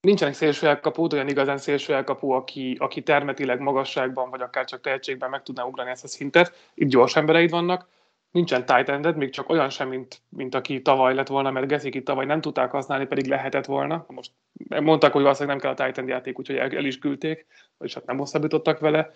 Nincsenek 0.00 0.34
szélső 0.34 0.66
elkapó, 0.66 1.08
olyan 1.12 1.28
igazán 1.28 1.58
szélső 1.58 1.94
elkapó, 1.94 2.30
aki, 2.30 2.76
aki 2.78 3.02
termetileg 3.02 3.60
magasságban, 3.60 4.30
vagy 4.30 4.40
akár 4.40 4.64
csak 4.64 4.80
tehetségben 4.80 5.30
meg 5.30 5.42
tudná 5.42 5.64
ugrani 5.64 5.90
ezt 5.90 6.04
a 6.04 6.08
szintet. 6.08 6.70
Itt 6.74 6.88
gyors 6.88 7.16
embereid 7.16 7.50
vannak, 7.50 7.88
nincsen 8.30 8.66
tight 8.66 8.88
ended, 8.88 9.16
még 9.16 9.30
csak 9.30 9.48
olyan 9.48 9.70
sem, 9.70 9.88
mint, 9.88 10.20
mint 10.28 10.54
aki 10.54 10.82
tavaly 10.82 11.14
lett 11.14 11.28
volna, 11.28 11.50
mert 11.50 11.66
Geszik 11.66 12.02
tavaly 12.02 12.24
nem 12.24 12.40
tudták 12.40 12.70
használni, 12.70 13.06
pedig 13.06 13.26
lehetett 13.26 13.66
volna. 13.66 14.04
Most 14.08 14.32
mondták, 14.68 15.12
hogy 15.12 15.22
valószínűleg 15.22 15.56
nem 15.56 15.64
kell 15.64 15.84
a 15.84 15.84
tight 15.84 15.98
end 15.98 16.08
játék, 16.08 16.38
úgyhogy 16.38 16.56
el, 16.56 16.70
el 16.70 16.84
is 16.84 16.98
küldték, 16.98 17.46
vagyis 17.78 17.94
hát 17.94 18.06
nem 18.06 18.18
hosszabbítottak 18.18 18.78
vele. 18.78 19.10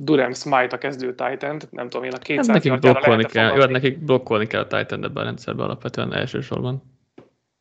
Durham 0.00 0.32
Smite 0.32 0.74
a 0.74 0.78
kezdő 0.78 1.14
Titan, 1.14 1.60
nem 1.70 1.88
tudom 1.88 2.04
én 2.04 2.12
a 2.12 2.18
200 2.18 2.46
hát 2.46 2.54
nekik 2.54 2.80
blokkolni 2.80 3.24
kell, 3.24 3.54
jó, 3.54 3.60
hát 3.60 3.70
nekik 3.70 3.98
blokkolni 3.98 4.46
kell 4.46 4.60
a 4.60 4.66
Titan 4.66 5.04
ebben 5.04 5.22
a 5.22 5.24
rendszerben 5.24 5.64
alapvetően 5.64 6.14
elsősorban. 6.14 6.82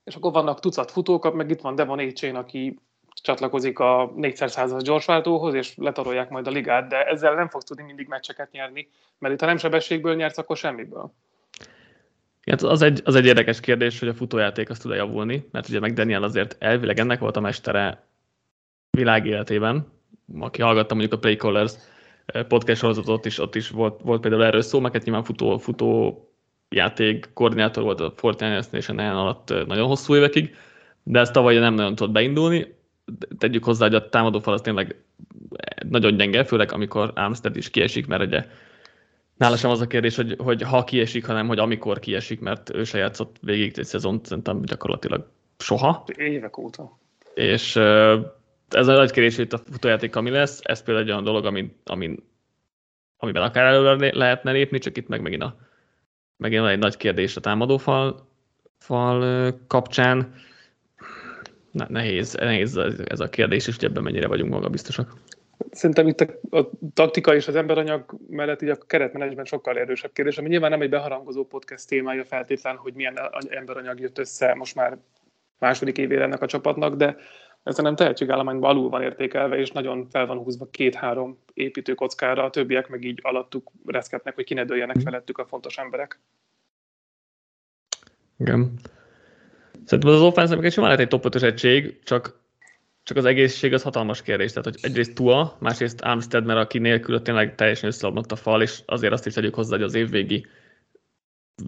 És 0.03 0.15
akkor 0.15 0.31
vannak 0.31 0.59
tucat 0.59 0.91
futók, 0.91 1.33
meg 1.33 1.49
itt 1.49 1.61
van 1.61 1.75
Devon 1.75 1.99
Achain, 1.99 2.35
aki 2.35 2.79
csatlakozik 3.21 3.79
a 3.79 4.13
400-as 4.17 4.79
gyorsváltóhoz, 4.83 5.53
és 5.53 5.73
letarolják 5.75 6.29
majd 6.29 6.47
a 6.47 6.51
ligát, 6.51 6.87
de 6.87 7.03
ezzel 7.03 7.33
nem 7.33 7.49
fogsz 7.49 7.65
tudni 7.65 7.83
mindig 7.83 8.07
meccseket 8.07 8.51
nyerni, 8.51 8.87
mert 9.19 9.33
itt 9.33 9.39
ha 9.39 9.45
nem 9.45 9.57
sebességből 9.57 10.15
nyersz, 10.15 10.37
akkor 10.37 10.57
semmiből. 10.57 11.13
Hát 12.45 12.61
az 12.61 12.81
egy, 12.81 13.01
az 13.03 13.15
egy 13.15 13.25
érdekes 13.25 13.59
kérdés, 13.59 13.99
hogy 13.99 14.07
a 14.07 14.13
futójáték 14.13 14.69
azt 14.69 14.81
tud 14.81 14.95
javulni, 14.95 15.47
mert 15.51 15.69
ugye 15.69 15.79
meg 15.79 15.93
Daniel 15.93 16.23
azért 16.23 16.55
elvileg 16.59 16.99
ennek 16.99 17.19
volt 17.19 17.37
a 17.37 17.39
mestere 17.39 18.07
világ 18.89 19.25
életében, 19.25 19.87
aki 20.39 20.61
hallgatta 20.61 20.93
mondjuk 20.93 21.13
a 21.13 21.19
Playcallers 21.19 21.73
podcast 22.47 22.79
sorozatot 22.79 23.25
is, 23.25 23.39
ott 23.39 23.55
is 23.55 23.69
volt, 23.69 24.01
volt 24.01 24.21
például 24.21 24.43
erről 24.43 24.61
szó, 24.61 24.79
meg 24.79 24.93
hát 24.93 25.03
nyilván 25.03 25.23
futó, 25.23 25.57
futó 25.57 26.21
játék 26.69 27.29
koordinátor 27.33 27.83
volt 27.83 27.99
a 27.99 28.13
Fortnite 28.15 28.65
és 28.71 28.89
a 28.89 28.93
alatt 28.93 29.65
nagyon 29.67 29.87
hosszú 29.87 30.15
évekig, 30.15 30.55
de 31.03 31.19
ez 31.19 31.31
tavaly 31.31 31.57
nem 31.57 31.73
nagyon 31.73 31.95
tudott 31.95 32.13
beindulni. 32.13 32.75
Tegyük 33.37 33.63
hozzá, 33.63 33.85
hogy 33.85 33.95
a 33.95 34.09
támadó 34.09 34.39
fal 34.39 34.53
az 34.53 34.61
tényleg 34.61 34.95
nagyon 35.89 36.17
gyenge, 36.17 36.43
főleg 36.43 36.71
amikor 36.71 37.11
Armstead 37.15 37.55
is 37.55 37.69
kiesik, 37.69 38.07
mert 38.07 38.23
ugye 38.23 38.45
nála 39.37 39.57
sem 39.57 39.69
az 39.69 39.81
a 39.81 39.87
kérdés, 39.87 40.15
hogy, 40.15 40.35
hogy 40.37 40.61
ha 40.61 40.83
kiesik, 40.83 41.25
hanem 41.25 41.47
hogy 41.47 41.59
amikor 41.59 41.99
kiesik, 41.99 42.39
mert 42.39 42.73
ő 42.73 42.83
se 42.83 42.97
játszott 42.97 43.35
végig 43.41 43.73
egy 43.77 43.85
szezont, 43.85 44.25
szerintem 44.25 44.61
gyakorlatilag 44.61 45.27
soha. 45.57 46.03
Évek 46.15 46.57
óta. 46.57 46.97
És 47.33 47.79
ez 48.69 48.87
a 48.87 48.93
nagy 48.93 49.11
kérdés, 49.11 49.37
itt 49.37 49.53
a 49.53 49.61
futójáték 49.71 50.15
ami 50.15 50.29
lesz, 50.29 50.59
ez 50.63 50.83
például 50.83 51.05
egy 51.05 51.11
olyan 51.11 51.23
dolog, 51.23 51.45
amin, 51.45 51.81
amin, 51.85 52.23
amiben 53.17 53.43
akár 53.43 53.65
előre 53.65 54.15
lehetne 54.15 54.51
lépni, 54.51 54.77
csak 54.77 54.97
itt 54.97 55.07
meg 55.07 55.21
megint, 55.21 55.43
a, 55.43 55.57
megint 56.37 56.61
van 56.61 56.69
egy 56.69 56.79
nagy 56.79 56.97
kérdés 56.97 57.35
a 57.35 57.41
támadófal 57.41 58.27
fal 58.77 59.53
kapcsán. 59.67 60.33
Na, 61.71 61.85
nehéz, 61.89 62.33
nehéz 62.33 62.77
ez 63.05 63.19
a 63.19 63.29
kérdés, 63.29 63.67
és 63.67 63.75
hogy 63.75 63.85
ebben 63.85 64.03
mennyire 64.03 64.27
vagyunk 64.27 64.51
magabiztosak. 64.51 65.13
Szerintem 65.71 66.07
itt 66.07 66.21
a, 66.21 66.57
a 66.57 66.69
taktika 66.93 67.35
és 67.35 67.47
az 67.47 67.55
emberanyag 67.55 68.17
mellett 68.29 68.61
így 68.61 68.69
a 68.69 68.77
keretmenedzsment 68.87 69.47
sokkal 69.47 69.77
erősebb 69.77 70.13
kérdés, 70.13 70.37
ami 70.37 70.47
nyilván 70.47 70.69
nem 70.69 70.81
egy 70.81 70.89
beharangozó 70.89 71.45
podcast 71.45 71.87
témája 71.87 72.25
feltétlen, 72.25 72.75
hogy 72.75 72.93
milyen 72.93 73.19
emberanyag 73.49 73.99
jött 73.99 74.17
össze 74.17 74.53
most 74.53 74.75
már 74.75 74.97
második 75.59 75.97
évére 75.97 76.23
ennek 76.23 76.41
a 76.41 76.47
csapatnak, 76.47 76.95
de 76.95 77.17
ez 77.67 77.77
nem 77.77 77.95
tehetségállományban 77.95 78.69
alul 78.69 78.89
van 78.89 79.01
értékelve, 79.01 79.57
és 79.57 79.71
nagyon 79.71 80.07
fel 80.09 80.25
van 80.25 80.37
húzva 80.37 80.67
két-három 80.71 81.37
építőkockára, 81.53 82.43
a 82.43 82.49
többiek 82.49 82.89
meg 82.89 83.03
így 83.03 83.19
alattuk 83.21 83.71
reszketnek, 83.85 84.35
hogy 84.35 84.43
ki 84.43 84.53
ne 84.53 84.65
dőljenek 84.65 84.99
felettük 84.99 85.37
a 85.37 85.45
fontos 85.45 85.77
emberek. 85.77 86.19
Igen. 88.37 88.73
Szerintem 89.85 90.13
az 90.13 90.21
offense 90.21 90.65
is 90.65 90.75
van 90.75 90.85
lehet 90.85 90.99
egy 90.99 91.07
top 91.07 91.25
5 91.25 91.43
egység, 91.43 92.03
csak, 92.03 92.39
csak 93.03 93.17
az 93.17 93.25
egészség 93.25 93.73
az 93.73 93.83
hatalmas 93.83 94.21
kérdés. 94.21 94.51
Tehát, 94.51 94.65
hogy 94.65 94.79
egyrészt 94.81 95.15
Tua, 95.15 95.57
másrészt 95.59 96.01
Armstead, 96.01 96.45
mert 96.45 96.59
aki 96.59 96.79
nélkül 96.79 97.21
tényleg 97.21 97.55
teljesen 97.55 97.89
összeomlott 97.89 98.31
a 98.31 98.35
fal, 98.35 98.61
és 98.61 98.81
azért 98.85 99.13
azt 99.13 99.25
is 99.25 99.33
tegyük 99.33 99.55
hozzá, 99.55 99.75
hogy 99.75 99.85
az 99.85 99.93
évvégi 99.93 100.45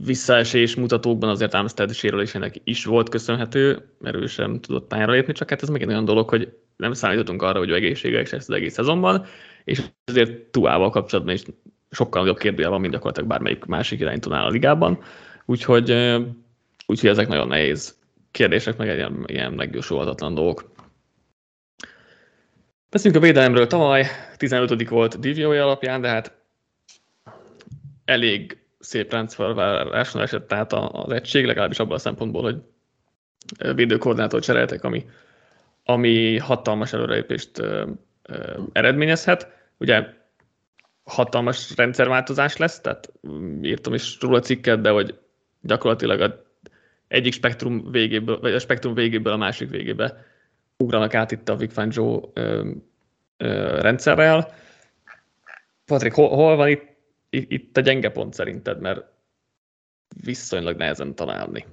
visszaesés 0.05 0.75
mutatókban 0.75 1.29
azért 1.29 1.53
Amstead 1.53 1.93
sérülésének 1.93 2.55
is 2.63 2.85
volt 2.85 3.09
köszönhető, 3.09 3.89
mert 3.99 4.15
ő 4.15 4.25
sem 4.25 4.59
tudott 4.59 4.87
pályára 4.87 5.11
lépni, 5.11 5.33
csak 5.33 5.49
hát 5.49 5.61
ez 5.61 5.69
megint 5.69 5.89
olyan 5.89 6.05
dolog, 6.05 6.29
hogy 6.29 6.57
nem 6.75 6.93
számítottunk 6.93 7.41
arra, 7.41 7.59
hogy 7.59 7.71
egészséges 7.71 8.29
lesz 8.29 8.49
az 8.49 8.55
egész 8.55 8.73
szezonban, 8.73 9.25
és 9.63 9.81
ezért 10.03 10.31
Tuával 10.31 10.89
kapcsolatban 10.89 11.33
is 11.33 11.43
sokkal 11.91 12.21
nagyobb 12.21 12.37
kérdője 12.37 12.67
van, 12.67 12.79
mint 12.79 12.93
gyakorlatilag 12.93 13.29
bármelyik 13.29 13.65
másik 13.65 13.99
irányítónál 13.99 14.45
a 14.45 14.49
ligában. 14.49 14.99
Úgyhogy, 15.45 15.91
úgyhogy 16.85 17.09
ezek 17.09 17.27
nagyon 17.27 17.47
nehéz 17.47 17.97
kérdések, 18.31 18.77
meg 18.77 18.87
ilyen, 18.95 19.23
ilyen 19.27 19.53
megjósolhatatlan 19.53 20.33
dolgok. 20.33 20.71
Beszéljünk 22.89 23.23
a 23.23 23.27
védelemről. 23.27 23.67
Tavaly 23.67 24.05
15. 24.37 24.89
volt 24.89 25.19
DVOA 25.19 25.63
alapján, 25.63 26.01
de 26.01 26.07
hát 26.07 26.37
elég 28.05 28.58
szép 28.79 29.11
rendszerválláson 29.11 30.21
esett 30.21 30.47
tehát 30.47 30.73
az 30.73 31.11
egység, 31.11 31.45
legalábbis 31.45 31.79
abban 31.79 31.95
a 31.95 31.99
szempontból, 31.99 32.41
hogy 32.41 32.57
védőkoordinátort 33.75 34.43
cseréltek, 34.43 34.83
ami, 34.83 35.05
ami 35.83 36.37
hatalmas 36.37 36.93
előrelépést 36.93 37.63
eredményezhet. 38.71 39.47
Ugye 39.77 40.07
hatalmas 41.03 41.75
rendszerváltozás 41.75 42.57
lesz, 42.57 42.79
tehát 42.81 43.11
mm, 43.27 43.63
írtam 43.63 43.93
is 43.93 44.17
róla 44.19 44.39
cikket, 44.39 44.81
de 44.81 44.89
hogy 44.89 45.19
gyakorlatilag 45.61 46.21
a 46.21 46.43
egyik 47.07 47.33
spektrum 47.33 47.91
végéből, 47.91 48.39
vagy 48.39 48.53
a 48.53 48.59
spektrum 48.59 48.93
végéből 48.93 49.33
a 49.33 49.37
másik 49.37 49.69
végébe 49.69 50.25
ugranak 50.77 51.13
át 51.13 51.31
itt 51.31 51.49
a 51.49 51.55
Vic 51.55 51.73
Fangio 51.73 52.31
rendszerrel. 53.79 54.53
Patrik, 55.85 56.13
hol, 56.13 56.29
hol 56.29 56.55
van 56.55 56.67
itt 56.67 56.88
itt 57.29 57.77
a 57.77 57.81
gyenge 57.81 58.11
pont 58.11 58.33
szerinted, 58.33 58.79
mert 58.79 59.05
viszonylag 60.23 60.77
nehezen 60.77 61.15
találni. 61.15 61.65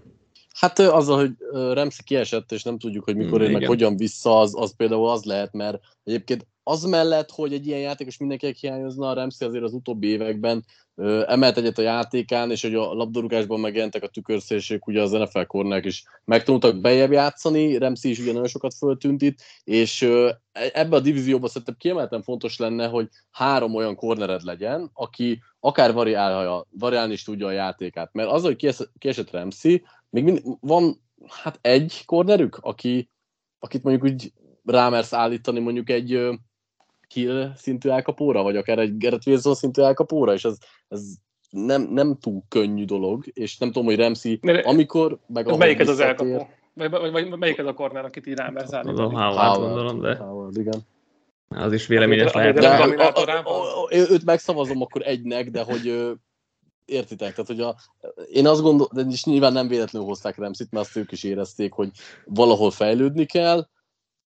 Hát 0.52 0.78
azzal, 0.78 1.18
hogy 1.18 1.32
Remszi 1.72 2.02
kiesett, 2.02 2.52
és 2.52 2.62
nem 2.62 2.78
tudjuk, 2.78 3.04
hogy 3.04 3.16
mikor 3.16 3.40
mm, 3.40 3.44
ér 3.44 3.52
meg 3.52 3.66
hogyan 3.66 3.96
vissza, 3.96 4.40
az, 4.40 4.54
az 4.56 4.76
például 4.76 5.08
az 5.08 5.24
lehet, 5.24 5.52
mert 5.52 5.80
egyébként 6.04 6.46
az 6.68 6.84
mellett, 6.84 7.30
hogy 7.30 7.52
egy 7.52 7.66
ilyen 7.66 7.80
játékos 7.80 8.16
mindenkinek 8.16 8.56
hiányozna, 8.56 9.08
a 9.08 9.14
Remszi 9.14 9.44
azért 9.44 9.64
az 9.64 9.72
utóbbi 9.72 10.06
években 10.06 10.64
ö, 10.94 11.24
emelt 11.26 11.56
egyet 11.56 11.78
a 11.78 11.82
játékán, 11.82 12.50
és 12.50 12.62
hogy 12.62 12.74
a 12.74 12.92
labdarúgásban 12.92 13.60
megjelentek 13.60 14.02
a 14.02 14.08
tükörszélség, 14.08 14.80
ugye 14.86 15.02
az 15.02 15.10
NFL 15.10 15.42
kornák 15.42 15.84
is 15.84 16.04
megtanultak 16.24 16.80
bejebb 16.80 17.12
játszani, 17.12 17.78
Remszi 17.78 18.08
is 18.08 18.18
ugye 18.18 18.32
nagyon 18.32 18.48
sokat 18.48 18.74
föltűnt 18.74 19.22
itt, 19.22 19.38
és 19.64 20.02
ö, 20.02 20.30
ebbe 20.52 20.96
a 20.96 21.00
divízióban 21.00 21.48
szerintem 21.48 21.76
kiemelten 21.78 22.22
fontos 22.22 22.58
lenne, 22.58 22.86
hogy 22.86 23.08
három 23.30 23.74
olyan 23.74 23.94
kornered 23.94 24.42
legyen, 24.42 24.90
aki 24.92 25.42
akár 25.60 25.92
variálja, 25.92 26.66
variálni 26.70 27.12
is 27.12 27.22
tudja 27.22 27.46
a 27.46 27.50
játékát, 27.50 28.12
mert 28.12 28.30
az, 28.30 28.42
hogy 28.42 28.74
kiesett 28.98 29.30
Remszi, 29.30 29.84
még 30.10 30.24
mind, 30.24 30.42
van 30.60 31.00
hát 31.42 31.58
egy 31.60 32.02
kornerük, 32.04 32.58
aki, 32.60 33.10
akit 33.58 33.82
mondjuk 33.82 34.12
úgy 34.12 34.32
rámersz 34.64 35.12
állítani 35.12 35.60
mondjuk 35.60 35.90
egy 35.90 36.38
Kill 37.08 37.52
szintű 37.56 37.88
elkapóra, 37.88 38.42
vagy 38.42 38.56
akár 38.56 38.78
egy 38.78 38.96
Gerett 38.96 39.26
Wilson 39.26 39.54
szintű 39.54 39.82
elkapóra, 39.82 40.32
és 40.32 40.44
ez, 40.44 40.56
ez 40.88 41.02
nem, 41.50 41.82
nem 41.82 42.16
túl 42.20 42.42
könnyű 42.48 42.84
dolog, 42.84 43.24
és 43.32 43.58
nem 43.58 43.68
tudom, 43.68 43.84
hogy 43.84 43.96
Remszi, 43.96 44.40
amikor... 44.62 45.18
Meg 45.26 45.48
ez 45.48 45.56
melyik 45.56 45.78
ez 45.78 45.88
az 45.88 46.00
elkapó? 46.00 46.48
Vagy, 46.74 46.90
vagy, 46.90 47.10
vagy, 47.10 47.38
melyik 47.38 47.58
ez 47.58 47.66
a 47.66 47.74
korner, 47.74 48.04
akit 48.04 48.26
így 48.26 48.36
rámersz 48.36 48.72
állítani? 48.72 49.00
Az 49.00 49.12
a 49.12 49.18
Howard, 49.18 49.60
gondolom, 49.60 50.00
de... 50.00 50.16
Howard, 50.16 50.56
igen. 50.56 50.80
Az 51.48 51.72
is 51.72 51.86
véleményes 51.86 52.32
A 52.32 52.38
lehet. 52.38 52.54
De, 52.54 52.68
a, 52.68 53.12
a, 53.14 53.84
a, 53.84 53.94
őt 53.94 54.24
megszavazom 54.24 54.82
akkor 54.82 55.02
egynek, 55.02 55.50
de 55.50 55.62
hogy 55.62 56.14
értitek, 56.84 57.30
tehát 57.30 57.46
hogy 57.46 57.60
a, 57.60 57.76
én 58.32 58.46
azt 58.46 58.62
gondolom, 58.62 58.88
de 58.92 59.04
is 59.08 59.24
nyilván 59.24 59.52
nem 59.52 59.68
véletlenül 59.68 60.08
hozták 60.08 60.38
Remszit, 60.38 60.70
mert 60.70 60.86
azt 60.86 60.96
ők 60.96 61.12
is 61.12 61.24
érezték, 61.24 61.72
hogy 61.72 61.90
valahol 62.24 62.70
fejlődni 62.70 63.24
kell, 63.24 63.66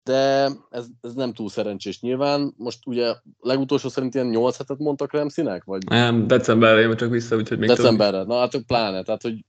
de 0.07 0.51
ez, 0.71 0.87
ez 1.01 1.15
nem 1.15 1.33
túl 1.33 1.49
szerencsés 1.49 2.01
nyilván. 2.01 2.55
Most 2.57 2.87
ugye 2.87 3.15
legutolsó 3.41 3.89
szerint 3.89 4.15
ilyen 4.15 4.27
8 4.27 4.57
hetet 4.57 4.79
mondtak 4.79 5.13
Remszinek, 5.13 5.65
vagy 5.65 5.85
Nem, 5.89 6.27
decemberre 6.27 6.81
jön 6.81 6.97
csak 6.97 7.11
vissza, 7.11 7.37
úgyhogy 7.37 7.59
még 7.59 7.69
decemberre? 7.69 8.23
Na 8.23 8.39
hát 8.39 8.57
pláne, 8.67 9.03
tehát 9.03 9.23
hogy 9.23 9.45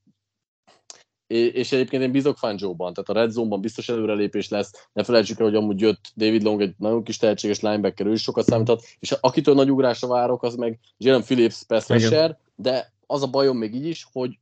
és 1.28 1.72
egyébként 1.72 2.04
én 2.04 2.12
bízok 2.12 2.38
Fangio-ban, 2.38 2.94
tehát 2.94 3.10
a 3.10 3.14
Red 3.14 3.32
Zone-ban 3.32 3.62
biztos 3.62 3.90
előrelépés 3.90 4.50
lesz. 4.50 4.90
Ne 4.94 5.04
felejtsük 5.04 5.40
el, 5.40 5.46
hogy 5.46 5.56
amúgy 5.56 5.80
jött 5.80 6.02
David 6.16 6.44
Long, 6.44 6.62
egy 6.62 6.74
nagyon 6.78 7.04
kis 7.04 7.18
tehetséges 7.18 7.60
linebacker, 7.60 8.06
ő 8.06 8.12
is 8.12 8.22
sokat 8.22 8.46
számíthat, 8.46 8.84
és 9.00 9.12
akitől 9.12 9.56
nagy 9.56 9.72
ugrásra 9.72 10.08
várok, 10.08 10.44
az 10.44 10.56
meg 10.56 10.80
Jalen 10.98 11.24
Phillips 11.24 11.64
pass 11.68 11.88
rusher, 11.88 12.38
de 12.56 12.94
az 13.06 13.24
a 13.24 13.28
bajom 13.28 13.58
még 13.58 13.76
így 13.76 13.86
is, 13.86 14.08
hogy 14.12 14.40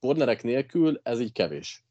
cornerek 0.00 0.42
nélkül 0.42 1.00
ez 1.02 1.20
így 1.20 1.32
kevés. 1.32 1.84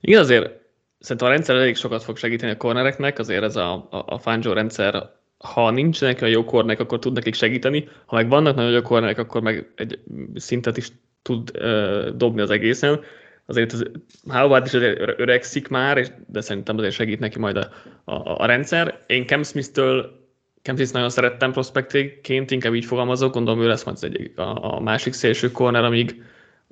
Igen, 0.00 0.20
azért 0.20 0.59
szerintem 1.00 1.28
a 1.28 1.30
rendszer 1.30 1.56
elég 1.56 1.76
sokat 1.76 2.02
fog 2.02 2.16
segíteni 2.16 2.52
a 2.52 2.56
cornereknek, 2.56 3.18
azért 3.18 3.42
ez 3.42 3.56
a, 3.56 3.72
a, 3.72 4.04
a 4.06 4.18
Fangio 4.18 4.52
rendszer, 4.52 5.10
ha 5.38 5.70
nincsenek 5.70 6.22
olyan 6.22 6.34
jó 6.34 6.44
cornerek, 6.44 6.80
akkor 6.80 6.98
tud 6.98 7.12
nekik 7.12 7.34
segíteni, 7.34 7.88
ha 8.06 8.16
meg 8.16 8.28
vannak 8.28 8.56
nagyon 8.56 8.70
jó 8.70 8.82
cornerek, 8.82 9.18
akkor 9.18 9.42
meg 9.42 9.72
egy 9.76 9.98
szintet 10.34 10.76
is 10.76 10.88
tud 11.22 11.50
uh, 11.54 12.08
dobni 12.08 12.40
az 12.40 12.50
egészen. 12.50 13.00
Azért 13.46 13.72
az 13.72 13.90
Howard 14.28 14.66
is 14.66 14.72
öregszik 15.16 15.68
már, 15.68 15.96
és, 15.96 16.08
de 16.26 16.40
szerintem 16.40 16.78
azért 16.78 16.94
segít 16.94 17.20
neki 17.20 17.38
majd 17.38 17.56
a, 17.56 17.68
a, 18.04 18.42
a 18.42 18.46
rendszer. 18.46 19.04
Én 19.06 19.26
Cam 19.26 19.42
Smith-től 19.42 20.18
Cam 20.62 20.76
Smith 20.76 20.92
nagyon 20.92 21.10
szerettem 21.10 21.52
prospektként, 21.52 22.50
inkább 22.50 22.74
így 22.74 22.84
fogalmazok, 22.84 23.32
gondolom 23.32 23.62
ő 23.62 23.66
lesz 23.66 23.84
majd 23.84 23.98
egy, 24.00 24.32
a, 24.36 24.74
a 24.74 24.80
másik 24.80 25.12
szélső 25.12 25.50
corner, 25.50 25.84
amíg, 25.84 26.22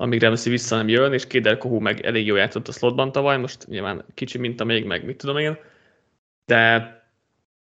amíg 0.01 0.23
Ramsey 0.23 0.53
vissza 0.53 0.77
nem 0.77 0.89
jön, 0.89 1.13
és 1.13 1.27
Kéder 1.27 1.59
Kohu 1.59 1.79
meg 1.79 2.01
elég 2.01 2.27
jól 2.27 2.39
játszott 2.39 2.69
a 2.69 2.73
slotban 2.73 3.13
tavaly, 3.13 3.39
most 3.39 3.67
nyilván 3.67 4.05
kicsi 4.15 4.39
minta 4.39 4.65
még, 4.65 4.85
meg 4.85 5.05
mit 5.05 5.17
tudom 5.17 5.37
én, 5.37 5.59
de 6.47 6.93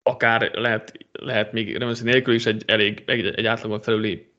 akár 0.03 0.51
lehet, 0.53 0.91
lehet 1.11 1.51
még 1.51 1.78
Ramsey 1.78 2.03
nélkül 2.03 2.34
is 2.34 2.45
egy 2.45 2.63
elég, 2.65 3.03
egy, 3.05 3.26
egy 3.26 3.45
átlagon 3.45 3.82
felüli 3.82 4.32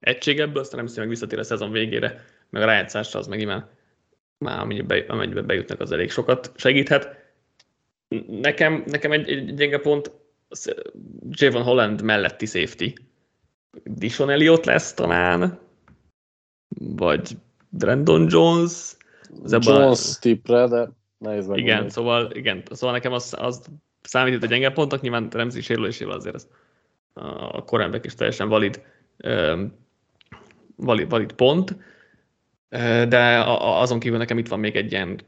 egység 0.00 0.40
ebből, 0.40 0.62
aztán 0.62 0.78
Ramsey 0.78 0.98
meg 0.98 1.08
visszatér 1.08 1.38
a 1.38 1.42
szezon 1.42 1.70
végére, 1.70 2.24
meg 2.50 2.62
a 2.62 2.66
rájátszásra 2.66 3.18
az 3.18 3.26
meg 3.26 3.38
nyilván 3.38 3.68
már 4.38 4.60
amennyiben, 4.60 5.46
bejutnak, 5.46 5.80
az 5.80 5.92
elég 5.92 6.10
sokat 6.10 6.52
segíthet. 6.56 7.32
Nekem, 8.26 8.84
nekem 8.86 9.12
egy, 9.12 9.30
egy 9.30 9.54
gyenge 9.54 9.78
pont 9.78 10.10
Javon 11.30 11.62
Holland 11.62 12.02
melletti 12.02 12.46
safety. 12.46 12.92
Dishon 13.84 14.30
Elliott 14.30 14.64
lesz 14.64 14.94
talán, 14.94 15.68
vagy 16.78 17.36
Brandon 17.68 18.26
Jones. 18.30 18.96
Az 19.42 19.52
ebben 19.52 19.74
a- 19.74 19.80
Jones 19.80 20.18
tipre, 20.18 20.66
de 20.66 20.90
nehéz 21.18 21.46
meg. 21.46 21.58
igen, 21.58 21.88
szóval, 21.88 22.30
igen, 22.32 22.62
szóval 22.70 22.94
nekem 22.94 23.12
az, 23.12 23.34
az 23.38 23.62
számít 24.02 24.34
itt 24.34 24.42
a 24.42 24.46
gyenge 24.46 24.70
pontnak, 24.70 25.00
nyilván 25.00 25.28
Remzi 25.30 25.60
sérülésével 25.60 26.16
azért 26.16 26.34
ez 26.34 26.48
a 27.52 27.64
cornerback 27.64 28.04
is 28.04 28.14
teljesen 28.14 28.48
valid, 28.48 28.82
valid, 30.76 31.08
valid 31.08 31.32
pont, 31.32 31.76
de 33.08 33.42
azon 33.58 34.00
kívül 34.00 34.18
nekem 34.18 34.38
itt 34.38 34.48
van 34.48 34.60
még 34.60 34.76
egy 34.76 34.92
ilyen 34.92 35.20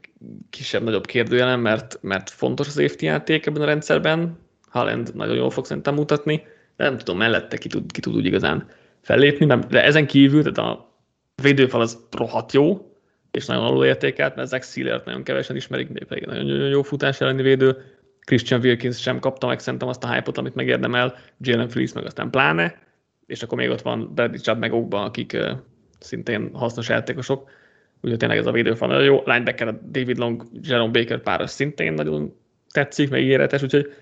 kisebb-nagyobb 0.49 1.05
kérdőjelem, 1.05 1.59
mert, 1.59 1.97
mert 2.01 2.29
fontos 2.29 2.67
az 2.67 2.73
safety 2.73 3.01
játék 3.01 3.45
ebben 3.45 3.61
a 3.61 3.65
rendszerben, 3.65 4.37
Haaland 4.69 5.15
nagyon 5.15 5.35
jól 5.35 5.49
fog 5.49 5.65
szerintem 5.65 5.93
mutatni, 5.93 6.43
de 6.75 6.83
nem 6.83 6.97
tudom, 6.97 7.17
mellette 7.17 7.57
ki 7.57 7.67
tud, 7.67 7.91
ki 7.91 7.99
tud 7.99 8.15
úgy 8.15 8.25
igazán 8.25 8.67
fellépni, 9.01 9.45
de 9.45 9.83
ezen 9.83 10.07
kívül, 10.07 10.41
tehát 10.41 10.57
a 10.71 10.92
védőfal 11.41 11.81
az 11.81 11.97
rohadt 12.11 12.51
jó, 12.51 12.91
és 13.31 13.45
nagyon 13.45 13.63
alulértékelt, 13.63 14.35
mert 14.35 14.47
Zach 14.47 14.65
Sealert 14.65 15.05
nagyon 15.05 15.23
kevesen 15.23 15.55
ismerik, 15.55 16.05
pedig 16.07 16.25
nagyon, 16.25 16.45
nagyon 16.45 16.69
jó 16.69 16.81
futás 16.81 17.21
elleni 17.21 17.41
védő. 17.41 17.77
Christian 18.19 18.59
Wilkins 18.59 19.01
sem 19.01 19.19
kapta 19.19 19.47
meg 19.47 19.59
szerintem 19.59 19.87
azt 19.87 20.03
a 20.03 20.13
hype 20.13 20.31
amit 20.33 20.55
megérdemel, 20.55 21.15
Jalen 21.39 21.67
Phillips 21.67 21.93
meg 21.93 22.05
aztán 22.05 22.29
pláne, 22.29 22.81
és 23.25 23.43
akkor 23.43 23.57
még 23.57 23.69
ott 23.69 23.81
van 23.81 24.13
Bradley 24.13 24.39
Chubb 24.39 24.57
meg 24.57 24.73
Ogba, 24.73 25.03
akik 25.03 25.37
szintén 25.99 26.49
hasznos 26.53 26.89
játékosok. 26.89 27.49
Úgyhogy 28.01 28.19
tényleg 28.19 28.37
ez 28.37 28.45
a 28.45 28.51
védőfal 28.51 28.87
nagyon 28.87 29.03
jó. 29.03 29.21
Linebacker 29.25 29.67
a 29.67 29.71
David 29.71 30.17
Long, 30.17 30.43
Jerome 30.61 30.91
Baker 30.91 31.21
páros 31.21 31.49
szintén 31.49 31.93
nagyon 31.93 32.35
tetszik, 32.71 33.09
meg 33.09 33.21
ígéretes, 33.21 33.61
úgyhogy 33.61 33.93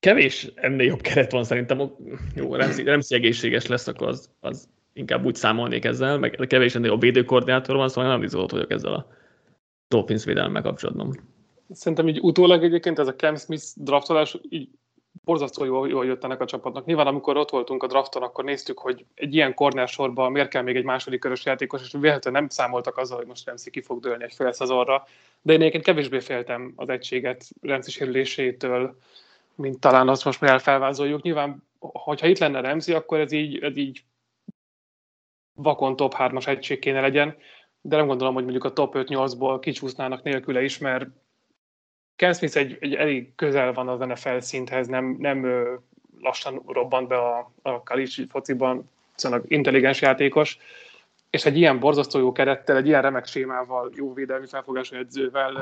kevés 0.00 0.52
ennél 0.54 0.86
jobb 0.86 1.00
keret 1.00 1.32
van 1.32 1.44
szerintem. 1.44 1.90
Jó, 2.34 2.54
Remzi, 2.54 2.82
Remzi 2.82 3.14
egészséges 3.14 3.66
lesz, 3.66 3.86
akkor 3.86 4.08
az, 4.08 4.30
az 4.40 4.68
inkább 4.92 5.24
úgy 5.24 5.34
számolnék 5.34 5.84
ezzel, 5.84 6.18
meg 6.18 6.44
kevés 6.48 6.74
a 6.74 6.96
védőkoordinátor 6.96 7.76
van, 7.76 7.88
szóval 7.88 8.04
nagyon 8.04 8.24
izolott 8.24 8.50
vagyok 8.50 8.70
ezzel 8.70 8.92
a 8.92 9.06
Dolphins 9.88 10.24
védelemmel 10.24 10.62
kapcsolatban. 10.62 11.20
Szerintem 11.70 12.08
így 12.08 12.18
utólag 12.20 12.64
egyébként 12.64 12.98
ez 12.98 13.06
a 13.06 13.14
Cam 13.14 13.36
Smith 13.36 13.64
draftolás 13.76 14.38
így 14.48 14.68
borzasztó 15.24 15.64
jól, 15.64 15.88
jól 15.88 16.04
jött 16.04 16.24
ennek 16.24 16.40
a 16.40 16.44
csapatnak. 16.44 16.84
Nyilván 16.84 17.06
amikor 17.06 17.36
ott 17.36 17.50
voltunk 17.50 17.82
a 17.82 17.86
drafton, 17.86 18.22
akkor 18.22 18.44
néztük, 18.44 18.78
hogy 18.78 19.04
egy 19.14 19.34
ilyen 19.34 19.54
corner 19.54 19.88
sorban 19.88 20.32
miért 20.32 20.48
kell 20.48 20.62
még 20.62 20.76
egy 20.76 20.84
második 20.84 21.20
körös 21.20 21.44
játékos, 21.44 21.82
és 21.82 21.92
véletlenül 21.92 22.40
nem 22.40 22.48
számoltak 22.48 22.96
azzal, 22.96 23.16
hogy 23.16 23.26
most 23.26 23.46
Remzi 23.46 23.70
ki 23.70 23.80
fog 23.80 24.00
dőlni 24.00 24.24
egy 24.24 24.34
fél 24.34 24.52
szezonra. 24.52 25.06
De 25.42 25.52
én 25.52 25.60
egyébként 25.60 25.84
kevésbé 25.84 26.20
féltem 26.20 26.72
az 26.76 26.88
egységet 26.88 27.44
Remzi 27.60 27.90
sérülésétől, 27.90 28.96
mint 29.54 29.80
talán 29.80 30.08
azt 30.08 30.24
most 30.24 30.40
már 30.40 30.60
felvázoljuk. 30.60 31.22
Nyilván, 31.22 31.62
hogyha 31.78 32.26
itt 32.26 32.38
lenne 32.38 32.60
Remzi, 32.60 32.92
akkor 32.92 33.20
ez 33.20 33.32
így, 33.32 33.58
ez 33.58 33.76
így 33.76 34.02
vakon 35.54 35.96
top 35.96 36.14
3-as 36.18 36.46
egység 36.46 36.78
kéne 36.78 37.00
legyen, 37.00 37.36
de 37.80 37.96
nem 37.96 38.06
gondolom, 38.06 38.34
hogy 38.34 38.42
mondjuk 38.42 38.64
a 38.64 38.72
top 38.72 38.94
5-8-ból 38.96 39.58
kicsúsznának 39.60 40.22
nélküle 40.22 40.62
is, 40.62 40.78
mert 40.78 41.06
Ken 42.16 42.34
Smith 42.34 42.56
egy, 42.56 42.76
egy 42.80 42.94
elég 42.94 43.34
közel 43.34 43.72
van 43.72 43.88
az 43.88 43.98
NFL 43.98 44.38
szinthez, 44.38 44.86
nem, 44.86 45.16
nem 45.18 45.46
lassan 46.20 46.62
robbant 46.66 47.08
be 47.08 47.16
a, 47.16 47.52
a 47.62 47.82
college 47.82 48.22
fociban, 48.28 48.90
szóval 49.14 49.42
intelligens 49.46 50.00
játékos, 50.00 50.58
és 51.30 51.44
egy 51.44 51.56
ilyen 51.56 51.78
borzasztó 51.78 52.18
jó 52.18 52.32
kerettel, 52.32 52.76
egy 52.76 52.86
ilyen 52.86 53.02
remek 53.02 53.26
sémával, 53.26 53.90
jó 53.94 54.12
védelmi 54.12 54.46
felfogású 54.46 54.96
edzővel, 54.96 55.56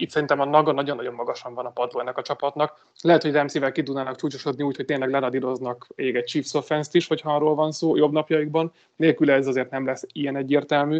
itt 0.00 0.10
szerintem 0.10 0.40
a 0.40 0.44
Naga 0.44 0.72
nagyon-nagyon 0.72 1.14
magasan 1.14 1.54
van 1.54 1.66
a 1.66 1.70
padló 1.70 2.00
ennek 2.00 2.18
a 2.18 2.22
csapatnak. 2.22 2.86
Lehet, 3.00 3.22
hogy 3.22 3.32
Remszével 3.32 3.72
ki 3.72 3.82
tudnának 3.82 4.16
csúcsosodni 4.16 4.62
úgy, 4.62 4.76
hogy 4.76 4.84
tényleg 4.84 5.10
leradíroznak 5.10 5.86
még 5.94 6.16
egy 6.16 6.24
Chiefs 6.24 6.54
offense 6.54 6.90
is, 6.92 7.06
hogyha 7.06 7.34
arról 7.34 7.54
van 7.54 7.72
szó 7.72 7.96
jobb 7.96 8.12
napjaikban. 8.12 8.72
Nélkül 8.96 9.30
ez 9.30 9.46
azért 9.46 9.70
nem 9.70 9.86
lesz 9.86 10.04
ilyen 10.12 10.36
egyértelmű, 10.36 10.98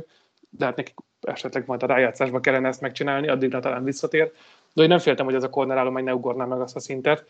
de 0.51 0.64
hát 0.64 0.76
nekik 0.76 0.94
esetleg 1.20 1.64
majd 1.66 1.82
a 1.82 1.86
rájátszásban 1.86 2.40
kellene 2.40 2.68
ezt 2.68 2.80
megcsinálni, 2.80 3.28
addigra 3.28 3.61
talán 3.61 3.84
visszatér. 3.84 4.32
De 4.74 4.82
én 4.82 4.88
nem 4.88 4.99
féltem, 4.99 5.24
hogy 5.24 5.34
ez 5.34 5.42
a 5.42 5.51
corner 5.51 5.76
állomány 5.76 6.05
ne 6.05 6.14
ugorná 6.14 6.44
meg 6.44 6.61
azt 6.61 6.76
a 6.76 6.80
szintet. 6.80 7.24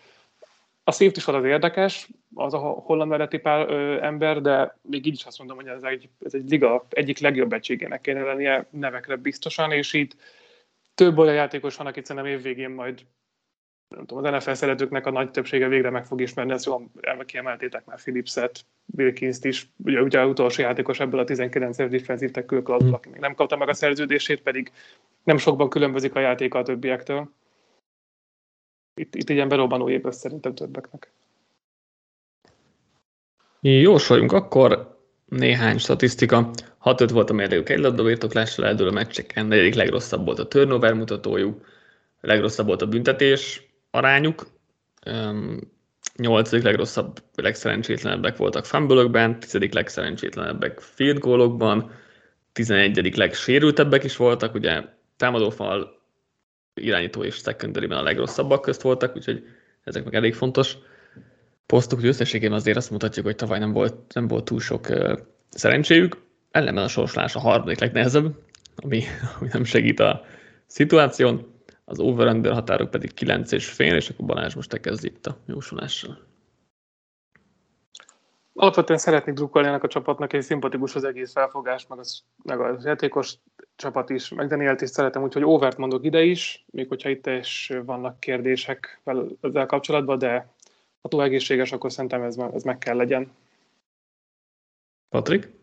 A 0.85 0.93
safety 0.93 1.17
is 1.17 1.27
az 1.27 1.45
érdekes, 1.45 2.09
az 2.35 2.55
a 2.55 2.59
holland 2.59 3.13
eredeti 3.13 3.39
pár 3.39 3.71
ö, 3.71 4.03
ember, 4.03 4.41
de 4.41 4.79
még 4.83 5.07
így 5.07 5.15
is 5.15 5.25
azt 5.25 5.39
mondom, 5.39 5.57
hogy 5.57 5.67
ez 5.67 5.83
egy, 5.83 6.09
ez 6.25 6.35
egy 6.35 6.51
liga 6.51 6.87
egyik 6.89 7.19
legjobb 7.19 7.53
egységének 7.53 8.01
kéne 8.01 8.23
lennie 8.23 8.67
nevekre 8.71 9.17
biztosan, 9.17 9.73
és 9.73 9.93
itt 9.93 10.17
több 10.99 11.19
olyan 11.19 11.35
játékos 11.35 11.77
van, 11.77 11.87
akit 11.87 12.07
szerintem 12.07 12.33
évvégén 12.33 12.71
majd 12.71 13.07
nem 13.89 14.07
tudom, 14.07 14.25
az 14.25 14.45
NFL 14.45 14.53
szeretőknek 14.53 15.07
a 15.07 15.11
nagy 15.11 15.31
többsége 15.31 15.69
végre 15.69 15.91
meg 15.91 16.07
fog 16.07 16.21
ismerni, 16.21 16.53
ezt 16.53 16.65
jól 16.65 16.91
kiemeltétek 17.27 17.85
már 17.85 17.97
Philipset, 17.97 18.65
Wilkins-t 18.97 19.45
is, 19.45 19.71
ugye, 19.77 20.01
ugye 20.01 20.27
utolsó 20.27 20.63
játékos 20.63 21.01
ebből 21.01 21.21
a 21.21 21.25
19-es 21.25 21.87
defensív 21.91 22.31
tackle 22.31 22.63
klauzul, 22.63 22.95
aki 22.95 23.09
még 23.09 23.21
nem 23.21 23.35
kapta 23.35 23.57
meg 23.57 23.69
a 23.69 23.75
szerződését, 23.75 24.43
pedig 24.43 24.73
nem 25.23 25.37
sokban 25.37 25.69
különbözik 25.69 26.15
a 26.15 26.21
játéka 26.21 26.59
a 26.59 26.63
többiektől. 26.63 27.31
Itt, 28.95 29.15
itt 29.15 29.29
ilyen 29.29 29.49
berobbanó 29.49 29.89
év 29.89 30.03
szerintem 30.11 30.55
többeknek. 30.55 31.13
Jósoljunk 33.61 34.33
akkor 34.33 34.98
néhány 35.29 35.79
statisztika. 35.79 36.51
6-5 36.85 37.09
volt 37.13 37.31
a 37.31 37.33
mérlegük 37.33 37.69
egy 37.69 37.79
labda 37.79 38.03
birtoklással 38.03 38.67
eldől 38.67 38.89
a 38.89 38.93
meccseken, 38.93 39.47
negyedik 39.47 39.75
legrosszabb 39.75 40.25
volt 40.25 40.39
a 40.39 40.49
turnover 40.49 40.95
mutatójuk, 40.95 41.67
legrosszabb 42.21 42.67
volt 42.67 42.83
a 42.83 42.87
büntetés 42.87 43.63
arányuk, 43.91 44.47
um, 45.07 45.59
nyolcadik 46.17 46.65
legrosszabb, 46.65 47.23
legszerencsétlenebbek 47.35 48.37
voltak 48.37 48.65
fumble 48.65 49.37
tizedik 49.41 49.75
legszerencsétlenebbek 49.75 50.81
field 50.81 51.19
goalokban, 51.19 51.91
tizenegyedik 52.53 53.17
legsérültebbek 53.17 54.05
is 54.05 54.17
voltak, 54.17 54.55
ugye 54.55 54.83
támadófal 55.17 56.01
irányító 56.75 57.23
és 57.23 57.35
secondary 57.35 57.87
a 57.87 58.03
legrosszabbak 58.03 58.63
közt 58.63 58.83
voltak, 58.83 59.17
úgyhogy 59.17 59.45
ezek 59.85 60.05
meg 60.05 60.15
elég 60.15 60.35
fontos 60.35 60.77
posztok, 61.69 61.99
hogy 61.99 62.09
összességében 62.09 62.57
azért 62.57 62.77
azt 62.77 62.91
mutatjuk, 62.91 63.25
hogy 63.25 63.37
tavaly 63.37 63.59
nem 63.59 63.73
volt, 63.73 64.15
nem 64.15 64.29
volt 64.29 64.45
túl 64.45 64.61
sok 64.61 64.87
szerencséjük. 65.51 66.17
Ellenben 66.51 66.85
a 66.85 66.89
sorsolás 66.89 67.35
a 67.35 67.41
harmadik 67.41 67.79
legnehezebb, 67.79 68.35
ami, 68.77 69.03
ami 69.39 69.49
nem 69.53 69.65
segít 69.65 70.01
a 70.01 70.25
szituáción. 70.67 71.57
az 71.85 71.99
over 71.99 72.53
határok 72.53 72.91
pedig 72.91 73.15
9 73.15 73.53
és 73.53 73.67
fél, 73.71 73.97
és 73.97 74.09
akkor 74.09 74.27
Balázs 74.27 74.55
most 74.55 74.69
te 74.69 74.81
kezd 74.81 75.05
itt 75.05 75.27
a 75.27 75.37
jósolással. 75.47 76.27
Alapvetően 78.53 78.99
szeretnék 78.99 79.35
drukkolni 79.35 79.69
ennek 79.69 79.83
a 79.83 79.89
csapatnak, 79.89 80.33
egy 80.33 80.43
szimpatikus 80.43 80.95
az 80.95 81.05
egész 81.05 81.33
felfogás, 81.33 81.87
meg 81.87 81.99
az, 81.99 82.23
meg 82.43 82.61
az 82.61 82.85
játékos 82.85 83.35
csapat 83.77 84.11
is, 84.11 84.29
meg 84.29 84.49
Danielt 84.49 84.81
is 84.81 84.89
szeretem, 84.89 85.23
úgyhogy 85.23 85.45
overt 85.45 85.77
mondok 85.77 86.05
ide 86.05 86.23
is, 86.23 86.65
még 86.71 86.89
hogyha 86.89 87.09
itt 87.09 87.27
is 87.27 87.73
vannak 87.85 88.21
kérdések 88.21 89.01
ezzel 89.41 89.67
kapcsolatban, 89.67 90.19
de 90.19 90.53
ha 91.01 91.09
túl 91.09 91.23
egészséges, 91.23 91.73
akkor 91.73 91.93
szerintem 91.93 92.23
ez, 92.23 92.37
ez 92.37 92.63
meg 92.63 92.79
kell 92.79 92.97
legyen. 92.97 93.33
Patrik? 95.09 95.57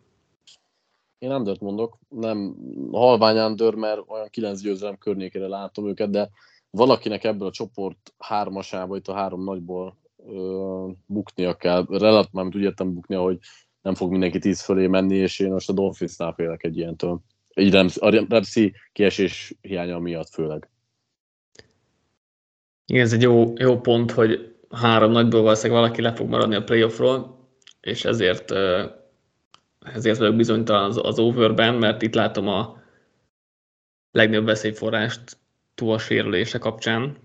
Én 1.18 1.32
Andert 1.32 1.62
mondok, 1.62 1.98
nem 2.10 2.56
halvány 2.92 3.38
Ander, 3.38 3.74
mert 3.74 4.02
olyan 4.08 4.28
kilenc 4.30 4.62
győzelem 4.62 4.98
környékére 4.98 5.48
látom 5.48 5.88
őket, 5.88 6.10
de 6.10 6.30
valakinek 6.70 7.24
ebből 7.24 7.48
a 7.48 7.52
csoport 7.52 8.14
hármasába, 8.18 8.96
itt 8.96 9.08
a 9.08 9.14
három 9.14 9.44
nagyból 9.44 9.98
ö, 10.28 10.90
buknia 11.06 11.56
kell. 11.56 11.86
Relatív, 11.90 12.32
mármint 12.32 12.56
úgy 12.56 12.62
értem 12.62 12.94
buknia, 12.94 13.22
hogy 13.22 13.40
nem 13.82 13.96
fog 13.96 14.12
mindenki 14.12 14.40
tíz 14.40 14.62
fölé 14.62 14.88
menni, 14.88 15.16
és 15.16 15.40
én 15.40 15.52
most 15.52 15.70
a 15.70 15.74
Dolphinsnál 15.74 16.34
félek 16.34 16.64
egy 16.64 16.78
ilyentől. 16.78 17.20
Egy 17.50 17.76
a 17.76 18.26
Ramsey 18.30 18.72
kiesés 18.92 19.54
hiánya 19.62 20.00
miatt 20.00 20.30
főleg. 20.30 20.70
Igen, 22.86 23.02
ez 23.02 23.14
egy 23.14 23.22
jó, 23.22 23.54
jó 23.56 23.80
pont, 23.80 24.12
hogy 24.12 24.55
három 24.76 25.12
nagyból 25.12 25.42
valószínűleg 25.42 25.82
valaki 25.82 26.02
le 26.02 26.14
fog 26.14 26.30
maradni 26.30 26.56
a 26.56 26.64
playoffról, 26.64 27.40
és 27.82 28.06
ezért 28.06 28.52
ezért 29.94 30.18
vagyok 30.18 30.36
bizonytalan 30.36 30.84
az, 30.84 31.00
az 31.04 31.20
overben, 31.20 31.76
mert 31.76 32.02
itt 32.02 32.14
látom 32.14 32.48
a 32.48 32.82
legnagyobb 34.12 34.46
veszélyforrást 34.46 35.38
túl 35.76 36.00
sérülése 36.00 36.58
kapcsán. 36.58 37.18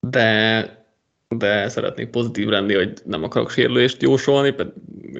De, 0.00 0.84
de 1.28 1.68
szeretnék 1.68 2.10
pozitív 2.10 2.48
lenni, 2.48 2.74
hogy 2.74 3.00
nem 3.04 3.22
akarok 3.22 3.50
sérülést 3.50 4.02
jósolni, 4.02 4.54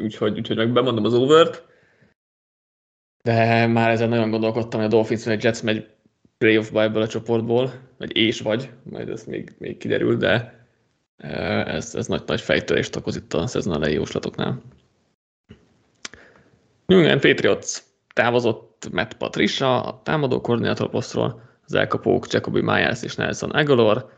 úgyhogy, 0.02 0.38
úgyhogy 0.38 0.56
meg 0.56 0.72
bemondom 0.72 1.04
az 1.04 1.14
overt. 1.14 1.68
De 3.22 3.66
már 3.66 3.90
ezen 3.90 4.08
nagyon 4.08 4.30
gondolkodtam, 4.30 4.80
hogy 4.80 4.88
a 4.88 4.92
Dolphins 4.92 5.24
vagy 5.24 5.36
a 5.36 5.40
Jets 5.42 5.62
megy 5.62 5.88
playoffba 6.40 6.82
ebből 6.82 7.02
a 7.02 7.06
csoportból, 7.06 7.72
vagy 7.98 8.16
és 8.16 8.40
vagy, 8.40 8.70
majd 8.82 9.08
ez 9.08 9.24
még, 9.24 9.52
még 9.58 9.76
kiderül, 9.76 10.16
de 10.16 10.64
ez, 11.64 11.94
ez 11.94 12.06
nagy-nagy 12.06 12.40
fejtörést 12.40 12.96
okoz 12.96 13.16
itt 13.16 13.32
a 13.32 13.46
szezon 13.46 13.74
elejé 13.74 13.94
jóslatoknál. 13.94 14.62
New 16.86 16.98
England 16.98 17.20
Patriots 17.20 17.78
távozott 18.14 18.88
Matt 18.92 19.14
Patricia, 19.14 19.82
a 19.82 20.00
támadó 20.02 20.40
koordinátor 20.40 20.90
posztról, 20.90 21.42
az 21.66 21.74
elkapók 21.74 22.26
Jacoby 22.32 22.60
Myers 22.60 23.02
és 23.02 23.14
Nelson 23.14 23.50
Aguilar, 23.50 24.10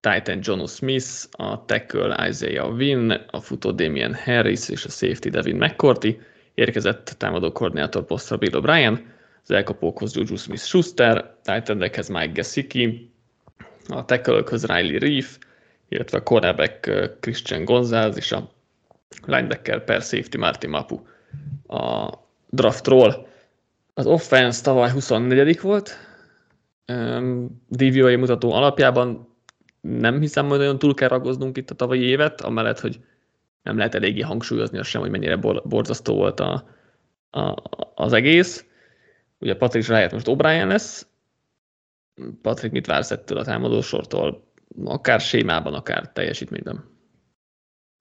Titan 0.00 0.38
John 0.42 0.64
Smith, 0.64 1.08
a 1.30 1.64
tackle 1.64 2.28
Isaiah 2.28 2.74
Wynn, 2.74 3.10
a 3.30 3.40
futó 3.40 3.70
Damian 3.70 4.14
Harris 4.14 4.68
és 4.68 4.84
a 4.84 4.88
safety 4.88 5.28
Devin 5.28 5.56
McCourty, 5.56 6.20
érkezett 6.54 7.14
támadó 7.18 7.52
koordinátor 7.52 8.04
posztra 8.04 8.36
Bill 8.36 8.50
O'Brien, 8.52 8.98
az 9.44 9.50
elkapókhoz 9.50 10.16
Juju 10.16 10.36
Smith-Schuster, 10.36 11.34
Titan-ekhez 11.42 12.08
Mike 12.08 12.32
Gesicki, 12.32 13.12
a 13.88 14.04
tackle 14.04 14.42
Riley 14.48 14.98
Reef, 14.98 15.38
illetve 15.88 16.18
a 16.18 16.22
cornerback 16.22 16.90
Christian 17.20 17.64
González 17.64 18.16
és 18.16 18.32
a 18.32 18.50
linebacker 19.26 19.84
per 19.84 20.02
safety 20.02 20.36
Martin 20.36 20.70
Mapu 20.70 21.00
a 21.66 22.12
draftról. 22.50 23.28
Az 23.94 24.06
offense 24.06 24.62
tavaly 24.62 24.90
24 24.90 25.60
volt, 25.60 25.98
DVOA 27.68 28.16
mutató 28.16 28.52
alapjában 28.52 29.28
nem 29.80 30.20
hiszem, 30.20 30.48
hogy 30.48 30.58
nagyon 30.58 30.78
túl 30.78 30.94
kell 30.94 31.08
ragoznunk 31.08 31.56
itt 31.56 31.70
a 31.70 31.74
tavalyi 31.74 32.02
évet, 32.02 32.40
amellett, 32.40 32.80
hogy 32.80 33.00
nem 33.62 33.76
lehet 33.76 33.94
eléggé 33.94 34.20
hangsúlyozni 34.20 34.78
azt 34.78 34.88
sem, 34.88 35.00
hogy 35.00 35.10
mennyire 35.10 35.36
borzasztó 35.64 36.14
volt 36.14 36.40
a, 36.40 36.68
a, 37.30 37.54
az 37.94 38.12
egész. 38.12 38.66
Ugye 39.38 39.56
Patrick 39.56 39.88
rájött 39.88 40.12
most 40.12 40.26
O'Brien 40.28 40.66
lesz. 40.66 41.06
Patrick, 42.42 42.72
mit 42.72 42.86
vársz 42.86 43.10
ettől 43.10 43.38
a 43.38 43.44
támadósortól? 43.44 44.52
akár 44.84 45.20
sémában, 45.20 45.74
akár 45.74 46.12
teljesítményben. 46.12 46.84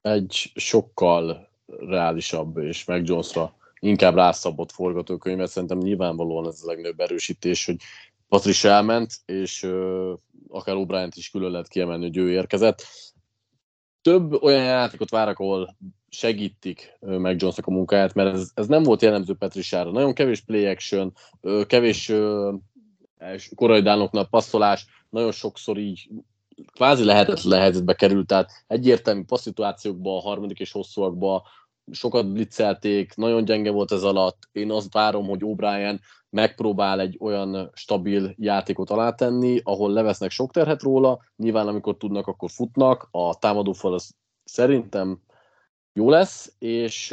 Egy 0.01 0.51
sokkal 0.55 1.49
reálisabb 1.65 2.57
és 2.57 2.85
meg 2.85 3.07
Jonesra 3.07 3.55
inkább 3.79 4.15
rászabott 4.15 4.71
forgatókönyvet. 4.71 5.49
Szerintem 5.49 5.77
nyilvánvalóan 5.77 6.47
ez 6.47 6.61
a 6.63 6.67
legnagyobb 6.67 6.99
erősítés, 6.99 7.65
hogy 7.65 7.75
Patricia 8.27 8.71
elment, 8.71 9.13
és 9.25 9.63
uh, 9.63 10.13
akár 10.47 10.75
obrien 10.75 11.11
is 11.15 11.29
külön 11.29 11.51
lehet 11.51 11.67
kiemelni, 11.67 12.03
hogy 12.03 12.17
ő 12.17 12.31
érkezett. 12.31 12.83
Több 14.01 14.43
olyan 14.43 14.63
játékot 14.63 15.09
várok, 15.09 15.39
ahol 15.39 15.77
segítik 16.13 16.97
meg 16.99 17.41
Jonesnak 17.41 17.67
a 17.67 17.71
munkáját, 17.71 18.13
mert 18.13 18.33
ez, 18.33 18.51
ez 18.53 18.67
nem 18.67 18.83
volt 18.83 19.01
jellemző 19.01 19.33
Patriciára. 19.33 19.91
Nagyon 19.91 20.13
kevés 20.13 20.41
play 20.41 20.65
action, 20.65 21.13
kevés 21.67 22.11
korai 23.55 23.81
dánoknak 23.81 24.29
passzolás, 24.29 24.85
nagyon 25.09 25.31
sokszor 25.31 25.77
így 25.77 26.09
kvázi 26.73 27.03
lehetetlen 27.03 27.59
helyzetbe 27.59 27.93
került, 27.93 28.27
tehát 28.27 28.51
egyértelmű 28.67 29.23
passzituációkba, 29.23 30.17
a 30.17 30.21
harmadik 30.21 30.59
és 30.59 30.71
hosszúakba 30.71 31.47
sokat 31.91 32.31
blitzelték, 32.31 33.15
nagyon 33.15 33.45
gyenge 33.45 33.71
volt 33.71 33.91
ez 33.91 34.03
alatt. 34.03 34.49
Én 34.51 34.71
azt 34.71 34.93
várom, 34.93 35.27
hogy 35.27 35.41
O'Brien 35.43 35.99
megpróbál 36.29 36.99
egy 36.99 37.17
olyan 37.19 37.71
stabil 37.73 38.33
játékot 38.37 38.89
alátenni, 38.89 39.59
ahol 39.63 39.91
levesznek 39.91 40.29
sok 40.31 40.51
terhet 40.51 40.81
róla, 40.81 41.19
nyilván 41.35 41.67
amikor 41.67 41.97
tudnak, 41.97 42.27
akkor 42.27 42.49
futnak, 42.51 43.07
a 43.11 43.35
támadófal 43.39 43.93
az 43.93 44.15
szerintem 44.43 45.19
jó 45.93 46.09
lesz, 46.09 46.55
és 46.59 47.07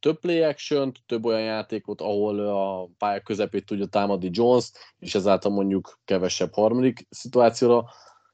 több 0.00 0.18
play 0.20 0.42
action 0.42 0.92
több 1.06 1.24
olyan 1.24 1.40
játékot, 1.40 2.00
ahol 2.00 2.38
a 2.38 2.88
pályák 2.98 3.22
közepét 3.22 3.66
tudja 3.66 3.86
támadni 3.86 4.30
Jones, 4.32 4.70
és 4.98 5.14
ezáltal 5.14 5.52
mondjuk 5.52 5.98
kevesebb 6.04 6.54
harmadik 6.54 7.06
szituációra 7.10 7.84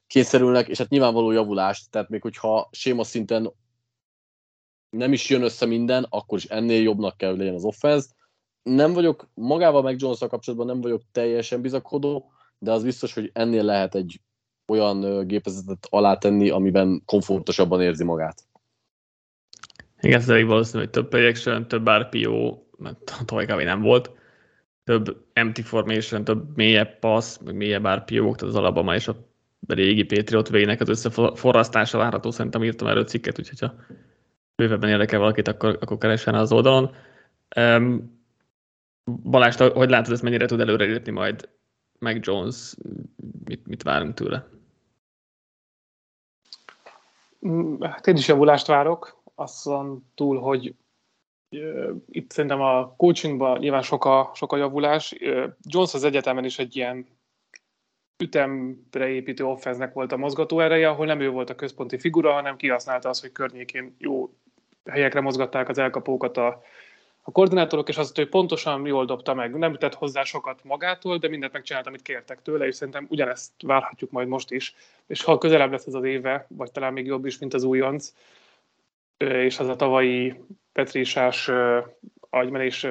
kényszerülnek, 0.06 0.68
és 0.68 0.78
hát 0.78 0.88
nyilvánvaló 0.88 1.30
javulást, 1.30 1.90
tehát 1.90 2.08
még 2.08 2.22
hogyha 2.22 2.68
séma 2.72 3.04
szinten 3.04 3.52
nem 4.90 5.12
is 5.12 5.28
jön 5.28 5.42
össze 5.42 5.66
minden, 5.66 6.06
akkor 6.08 6.38
is 6.38 6.44
ennél 6.44 6.82
jobbnak 6.82 7.16
kell, 7.16 7.36
legyen 7.36 7.54
az 7.54 7.64
offense. 7.64 8.08
Nem 8.62 8.92
vagyok, 8.92 9.28
magával 9.34 9.82
meg 9.82 10.00
jones 10.00 10.18
kapcsolatban 10.18 10.66
nem 10.66 10.80
vagyok 10.80 11.02
teljesen 11.12 11.60
bizakodó, 11.60 12.32
de 12.58 12.72
az 12.72 12.82
biztos, 12.82 13.14
hogy 13.14 13.30
ennél 13.32 13.62
lehet 13.62 13.94
egy 13.94 14.20
olyan 14.66 15.26
gépezetet 15.26 15.86
alátenni, 15.90 16.50
amiben 16.50 17.02
komfortosabban 17.04 17.82
érzi 17.82 18.04
magát. 18.04 18.42
Igen, 20.00 20.20
ez 20.20 20.28
elég 20.28 20.46
valószínű, 20.46 20.82
hogy 20.82 20.90
több 20.90 21.08
projection, 21.08 21.68
több 21.68 21.88
RPO, 21.90 22.62
mert 22.78 23.24
tavaly 23.24 23.64
nem 23.64 23.80
volt, 23.80 24.10
több 24.84 25.24
empty 25.32 25.60
formation, 25.62 26.24
több 26.24 26.56
mélyebb 26.56 26.98
passz, 26.98 27.38
meg 27.38 27.54
mélyebb 27.54 27.88
RPO-k, 27.88 28.36
tehát 28.36 28.42
az 28.42 28.54
Alabama 28.54 28.94
és 28.94 29.08
a 29.08 29.16
régi 29.66 30.04
Patriot 30.04 30.48
végnek 30.48 30.80
az 30.80 30.88
összeforrasztása 30.88 31.98
várható, 31.98 32.30
szerintem 32.30 32.64
írtam 32.64 32.88
erről 32.88 33.04
cikket, 33.04 33.38
úgyhogy 33.38 33.58
ha 33.58 33.74
bővebben 34.54 34.90
érdekel 34.90 35.18
valakit, 35.18 35.48
akkor, 35.48 35.78
akkor 35.80 35.98
keressen 35.98 36.34
az 36.34 36.52
oldalon. 36.52 36.94
Um, 37.56 38.14
Balázs, 39.22 39.56
hogy 39.56 39.90
látod, 39.90 40.12
ezt 40.12 40.22
mennyire 40.22 40.46
tud 40.46 40.60
előrelépni 40.60 41.12
majd 41.12 41.48
meg 41.98 42.20
Jones, 42.24 42.74
mit, 43.44 43.66
mit 43.66 43.82
várunk 43.82 44.14
tőle? 44.14 44.48
Mm, 47.46 47.82
hát 47.82 48.06
én 48.06 48.16
is 48.16 48.28
javulást 48.28 48.66
várok, 48.66 49.22
azon 49.36 50.10
túl, 50.14 50.38
hogy 50.38 50.74
itt 52.10 52.30
szerintem 52.30 52.60
a 52.60 52.94
coachingban 52.96 53.58
nyilván 53.58 53.82
sok 53.82 54.04
a, 54.04 54.30
sok 54.34 54.52
a 54.52 54.56
javulás. 54.56 55.14
Jones 55.62 55.94
az 55.94 56.04
egyetemen 56.04 56.44
is 56.44 56.58
egy 56.58 56.76
ilyen 56.76 57.06
ütemre 58.18 59.08
építő 59.08 59.44
offenznek 59.44 59.92
volt 59.92 60.12
a 60.12 60.16
mozgató 60.16 60.60
ereje, 60.60 60.88
ahol 60.88 61.06
nem 61.06 61.20
ő 61.20 61.30
volt 61.30 61.50
a 61.50 61.54
központi 61.54 61.98
figura, 61.98 62.32
hanem 62.32 62.56
kihasználta 62.56 63.08
azt, 63.08 63.20
hogy 63.20 63.32
környékén 63.32 63.94
jó 63.98 64.30
helyekre 64.84 65.20
mozgatták 65.20 65.68
az 65.68 65.78
elkapókat 65.78 66.36
a, 66.36 66.62
a 67.22 67.30
koordinátorok, 67.30 67.88
és 67.88 67.96
azt, 67.96 68.16
hogy 68.16 68.28
pontosan 68.28 68.86
jól 68.86 69.04
dobta 69.04 69.34
meg. 69.34 69.54
Nem 69.54 69.74
tett 69.74 69.94
hozzá 69.94 70.22
sokat 70.22 70.64
magától, 70.64 71.18
de 71.18 71.28
mindent 71.28 71.52
megcsinált, 71.52 71.86
amit 71.86 72.02
kértek 72.02 72.42
tőle, 72.42 72.66
és 72.66 72.74
szerintem 72.74 73.06
ugyanezt 73.10 73.52
várhatjuk 73.62 74.10
majd 74.10 74.28
most 74.28 74.50
is. 74.50 74.74
És 75.06 75.22
ha 75.22 75.38
közelebb 75.38 75.70
lesz 75.70 75.86
ez 75.86 75.94
az 75.94 76.04
éve, 76.04 76.46
vagy 76.48 76.72
talán 76.72 76.92
még 76.92 77.06
jobb 77.06 77.24
is, 77.26 77.38
mint 77.38 77.54
az 77.54 77.64
újonc, 77.64 78.12
és 79.18 79.58
az 79.58 79.68
a 79.68 79.76
tavalyi 79.76 80.34
petrisás 80.72 81.50
agymenés 82.30 82.86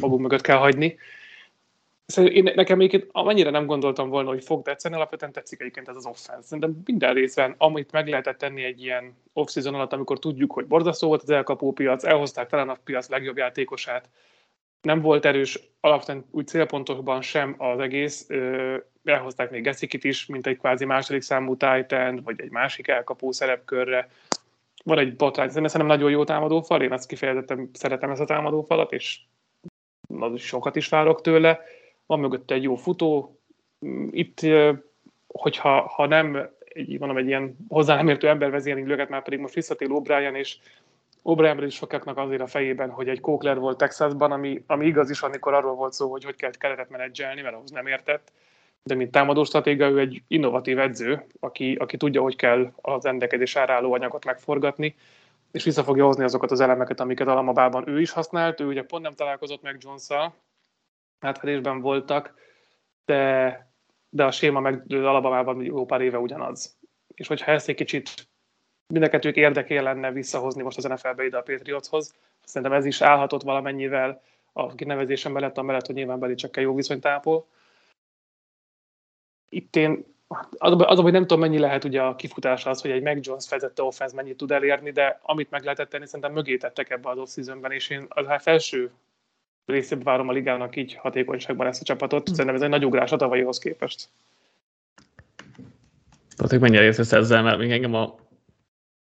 magunk 0.00 0.20
mögött 0.20 0.40
kell 0.40 0.56
hagyni, 0.56 0.98
Szerintem 2.06 2.46
én, 2.46 2.52
nekem 2.54 2.78
egyébként 2.78 3.08
amennyire 3.12 3.50
nem 3.50 3.66
gondoltam 3.66 4.08
volna, 4.08 4.28
hogy 4.28 4.44
fog 4.44 4.62
tetszeni, 4.62 4.94
alapvetően 4.94 5.32
tetszik 5.32 5.60
egyébként 5.60 5.88
ez 5.88 5.96
az 5.96 6.06
offense. 6.06 6.42
Szerintem 6.42 6.82
minden 6.84 7.14
részben, 7.14 7.54
amit 7.58 7.92
meg 7.92 8.08
lehetett 8.08 8.38
tenni 8.38 8.64
egy 8.64 8.82
ilyen 8.82 9.16
off-season 9.32 9.74
alatt, 9.74 9.92
amikor 9.92 10.18
tudjuk, 10.18 10.52
hogy 10.52 10.66
borzasztó 10.66 11.08
volt 11.08 11.22
az 11.22 11.30
elkapó 11.30 11.72
piac, 11.72 12.04
elhozták 12.04 12.48
talán 12.48 12.68
a 12.68 12.78
piac 12.84 13.08
legjobb 13.08 13.36
játékosát, 13.36 14.08
nem 14.82 15.00
volt 15.00 15.24
erős 15.24 15.58
alapvetően 15.80 16.24
úgy 16.30 16.46
célpontokban 16.46 17.22
sem 17.22 17.54
az 17.58 17.80
egész. 17.80 18.26
Elhozták 19.04 19.50
még 19.50 19.62
Geszikit 19.62 20.04
is, 20.04 20.26
mint 20.26 20.46
egy 20.46 20.58
kvázi 20.58 20.84
második 20.84 21.22
számú 21.22 21.56
Titan, 21.56 22.20
vagy 22.24 22.40
egy 22.40 22.50
másik 22.50 22.88
elkapó 22.88 23.32
szerepkörre. 23.32 24.08
Van 24.84 24.98
egy 24.98 25.16
botrány, 25.16 25.48
szerintem 25.48 25.86
nagyon 25.86 26.10
jó 26.10 26.24
támadófal, 26.24 26.82
én 26.82 26.92
azt 26.92 27.08
kifejezetten 27.08 27.70
szeretem 27.72 28.10
ezt 28.10 28.20
a 28.20 28.24
támadófalat, 28.24 28.92
és 28.92 29.20
sokat 30.36 30.76
is 30.76 30.88
várok 30.88 31.20
tőle. 31.20 31.60
Van 32.06 32.20
mögött 32.20 32.50
egy 32.50 32.62
jó 32.62 32.74
futó. 32.74 33.38
Itt, 34.10 34.40
hogyha 35.26 35.80
ha 35.80 36.06
nem 36.06 36.50
egy, 36.74 36.98
mondom, 36.98 37.16
egy 37.16 37.26
ilyen 37.26 37.56
hozzá 37.68 37.96
nem 37.96 38.08
értő 38.08 38.28
ember 38.28 38.50
vezérni 38.50 38.86
löket, 38.86 39.08
már 39.08 39.22
pedig 39.22 39.38
most 39.38 39.54
visszatér 39.54 39.88
O'Brien, 39.90 40.34
és 40.34 40.56
O'Brien 41.24 41.62
is 41.66 41.74
sokaknak 41.74 42.18
azért 42.18 42.40
a 42.40 42.46
fejében, 42.46 42.90
hogy 42.90 43.08
egy 43.08 43.20
Kókler 43.20 43.58
volt 43.58 43.78
Texasban, 43.78 44.32
ami, 44.32 44.62
ami 44.66 44.86
igaz 44.86 45.10
is, 45.10 45.22
amikor 45.22 45.54
arról 45.54 45.74
volt 45.74 45.92
szó, 45.92 46.10
hogy 46.10 46.24
hogy 46.24 46.36
kell 46.36 46.50
keretet 46.50 46.90
menedzselni, 46.90 47.40
mert 47.40 47.54
ahhoz 47.54 47.70
nem 47.70 47.86
értett. 47.86 48.32
De 48.88 48.94
mint 48.94 49.10
támadó 49.10 49.44
stratégia, 49.44 49.88
ő 49.88 49.98
egy 49.98 50.22
innovatív 50.28 50.78
edző, 50.78 51.26
aki, 51.40 51.74
aki 51.74 51.96
tudja, 51.96 52.22
hogy 52.22 52.36
kell 52.36 52.72
az 52.76 53.04
endekedés 53.04 53.56
árálló 53.56 53.92
anyagot 53.92 54.24
megforgatni, 54.24 54.96
és 55.52 55.64
vissza 55.64 55.84
fogja 55.84 56.04
hozni 56.04 56.24
azokat 56.24 56.50
az 56.50 56.60
elemeket, 56.60 57.00
amiket 57.00 57.28
Alamabában 57.28 57.88
ő 57.88 58.00
is 58.00 58.10
használt. 58.10 58.60
Ő 58.60 58.66
ugye 58.66 58.82
pont 58.82 59.02
nem 59.02 59.12
találkozott 59.12 59.62
meg 59.62 59.76
Jones-szal, 59.80 60.34
átfedésben 61.20 61.80
voltak, 61.80 62.34
de, 63.04 63.72
de 64.08 64.24
a 64.24 64.30
séma 64.30 64.60
meg 64.60 64.82
Alabamában 64.88 65.62
jó 65.62 65.84
pár 65.84 66.00
éve 66.00 66.18
ugyanaz. 66.18 66.76
És 67.14 67.26
hogyha 67.26 67.52
ezt 67.52 67.68
egy 67.68 67.74
kicsit 67.74 68.28
mindenkettők 68.86 69.36
érdeké 69.36 69.78
lenne 69.78 70.12
visszahozni 70.12 70.62
most 70.62 70.76
az 70.76 70.84
NFL-be 70.84 71.24
ide 71.24 71.36
a 71.36 71.42
Patriotshoz. 71.42 72.14
Szerintem 72.44 72.78
ez 72.78 72.84
is 72.84 73.00
állhatott 73.00 73.42
valamennyivel 73.42 74.22
a 74.52 74.74
kinevezése 74.74 75.28
mellett, 75.28 75.58
amellett, 75.58 75.86
hogy 75.86 75.94
nyilván 75.94 76.18
Belicsekkel 76.18 76.62
jó 76.62 76.74
viszonyt 76.74 77.06
ápol. 77.06 77.46
Itt 79.48 79.76
én 79.76 80.04
az, 80.58 80.74
az, 80.78 80.98
hogy 80.98 81.12
nem 81.12 81.22
tudom, 81.22 81.40
mennyi 81.40 81.58
lehet 81.58 81.84
ugye 81.84 82.02
a 82.02 82.16
kifutás 82.16 82.66
az, 82.66 82.80
hogy 82.80 82.90
egy 82.90 83.02
Mac 83.02 83.26
Jones 83.26 83.48
vezette 83.48 83.82
offense 83.82 84.14
mennyit 84.14 84.36
tud 84.36 84.50
elérni, 84.50 84.90
de 84.90 85.20
amit 85.22 85.50
meg 85.50 85.62
lehetett 85.62 85.88
tenni, 85.88 86.06
szerintem 86.06 86.32
mögé 86.32 86.56
tettek 86.56 86.90
ebbe 86.90 87.08
az 87.10 87.18
off 87.18 87.36
és 87.68 87.90
én 87.90 88.06
az 88.08 88.26
hát 88.26 88.42
felső 88.42 88.90
részében 89.66 90.04
várom 90.04 90.28
a 90.28 90.32
ligának 90.32 90.76
így 90.76 90.94
hatékonyságban 90.94 91.66
ezt 91.66 91.80
a 91.80 91.84
csapatot. 91.84 92.28
Szerintem 92.28 92.54
ez 92.54 92.62
egy 92.62 92.68
nagy 92.68 92.84
ugrás 92.84 93.12
a 93.12 93.16
tavalyihoz 93.16 93.58
képest. 93.58 94.08
Tehát 96.36 96.60
mennyire 96.60 96.82
értesz 96.82 97.12
ezzel, 97.12 97.42
mert 97.42 97.58
még 97.58 97.70
engem 97.70 97.94
a 97.94 98.14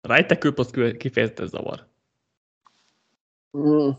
right 0.02 0.98
kifejezetten 0.98 1.48
zavar. 1.48 1.88
Mm. 3.58 3.89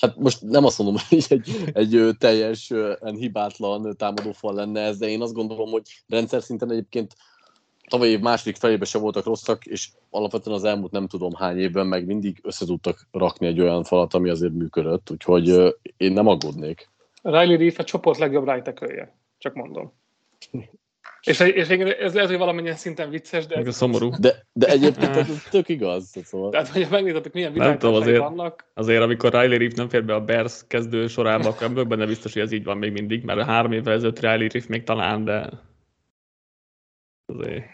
Hát 0.00 0.16
most 0.16 0.42
nem 0.42 0.64
azt 0.64 0.78
mondom, 0.78 0.96
hogy 1.08 1.24
egy, 1.28 1.70
egy 1.72 2.16
teljesen 2.18 3.14
hibátlan 3.16 3.96
támadófal 3.96 4.54
lenne 4.54 4.80
ez, 4.80 4.98
de 4.98 5.08
én 5.08 5.22
azt 5.22 5.34
gondolom, 5.34 5.70
hogy 5.70 5.82
rendszer 6.08 6.42
szinten 6.42 6.70
egyébként 6.70 7.14
tavaly 7.88 8.08
év 8.08 8.20
második 8.20 8.56
felében 8.56 8.86
sem 8.86 9.00
voltak 9.00 9.24
rosszak, 9.24 9.64
és 9.64 9.88
alapvetően 10.10 10.56
az 10.56 10.64
elmúlt 10.64 10.92
nem 10.92 11.06
tudom 11.06 11.34
hány 11.34 11.58
évben 11.58 11.86
meg 11.86 12.06
mindig 12.06 12.40
össze 12.42 12.64
tudtak 12.64 13.08
rakni 13.10 13.46
egy 13.46 13.60
olyan 13.60 13.84
falat, 13.84 14.14
ami 14.14 14.28
azért 14.28 14.52
működött, 14.52 15.10
úgyhogy 15.10 15.76
én 15.96 16.12
nem 16.12 16.26
aggódnék. 16.26 16.88
Riley 17.22 17.56
Reef 17.56 17.78
a 17.78 17.84
csoport 17.84 18.18
legjobb 18.18 18.48
right 18.48 18.66
csak 19.38 19.54
mondom. 19.54 19.92
És, 21.24 21.40
és 21.40 21.68
ez 21.68 22.14
lehet, 22.14 22.28
hogy 22.28 22.38
valamennyien 22.38 22.76
szinten 22.76 23.10
vicces, 23.10 23.46
de... 23.46 23.56
Ez 23.56 23.76
szomorú. 23.76 24.10
De, 24.18 24.46
de 24.52 24.66
egyébként 24.66 25.16
ez 25.16 25.42
tök 25.50 25.68
igaz. 25.68 26.10
Szóval. 26.24 26.50
Tehát, 26.50 26.68
hogyha 26.68 26.90
megnézhetek, 26.90 27.32
milyen 27.32 27.52
világok 27.52 27.82
azért, 27.82 28.18
vannak... 28.18 28.64
Azért, 28.74 29.02
amikor 29.02 29.32
Riley 29.32 29.58
Reef 29.58 29.72
nem 29.72 29.88
fér 29.88 30.04
be 30.04 30.14
a 30.14 30.24
Bears 30.24 30.64
kezdő 30.66 31.06
sorába, 31.06 31.48
akkor 31.48 31.72
nem 31.72 31.88
benne 31.88 32.06
biztos, 32.06 32.32
hogy 32.32 32.42
ez 32.42 32.52
így 32.52 32.64
van 32.64 32.78
még 32.78 32.92
mindig, 32.92 33.24
mert 33.24 33.40
a 33.40 33.44
három 33.44 33.72
évvel 33.72 33.94
ezelőtt 33.94 34.20
Riley 34.20 34.48
Reef 34.52 34.66
még 34.66 34.84
talán, 34.84 35.24
de... 35.24 35.50
Azért... 37.26 37.64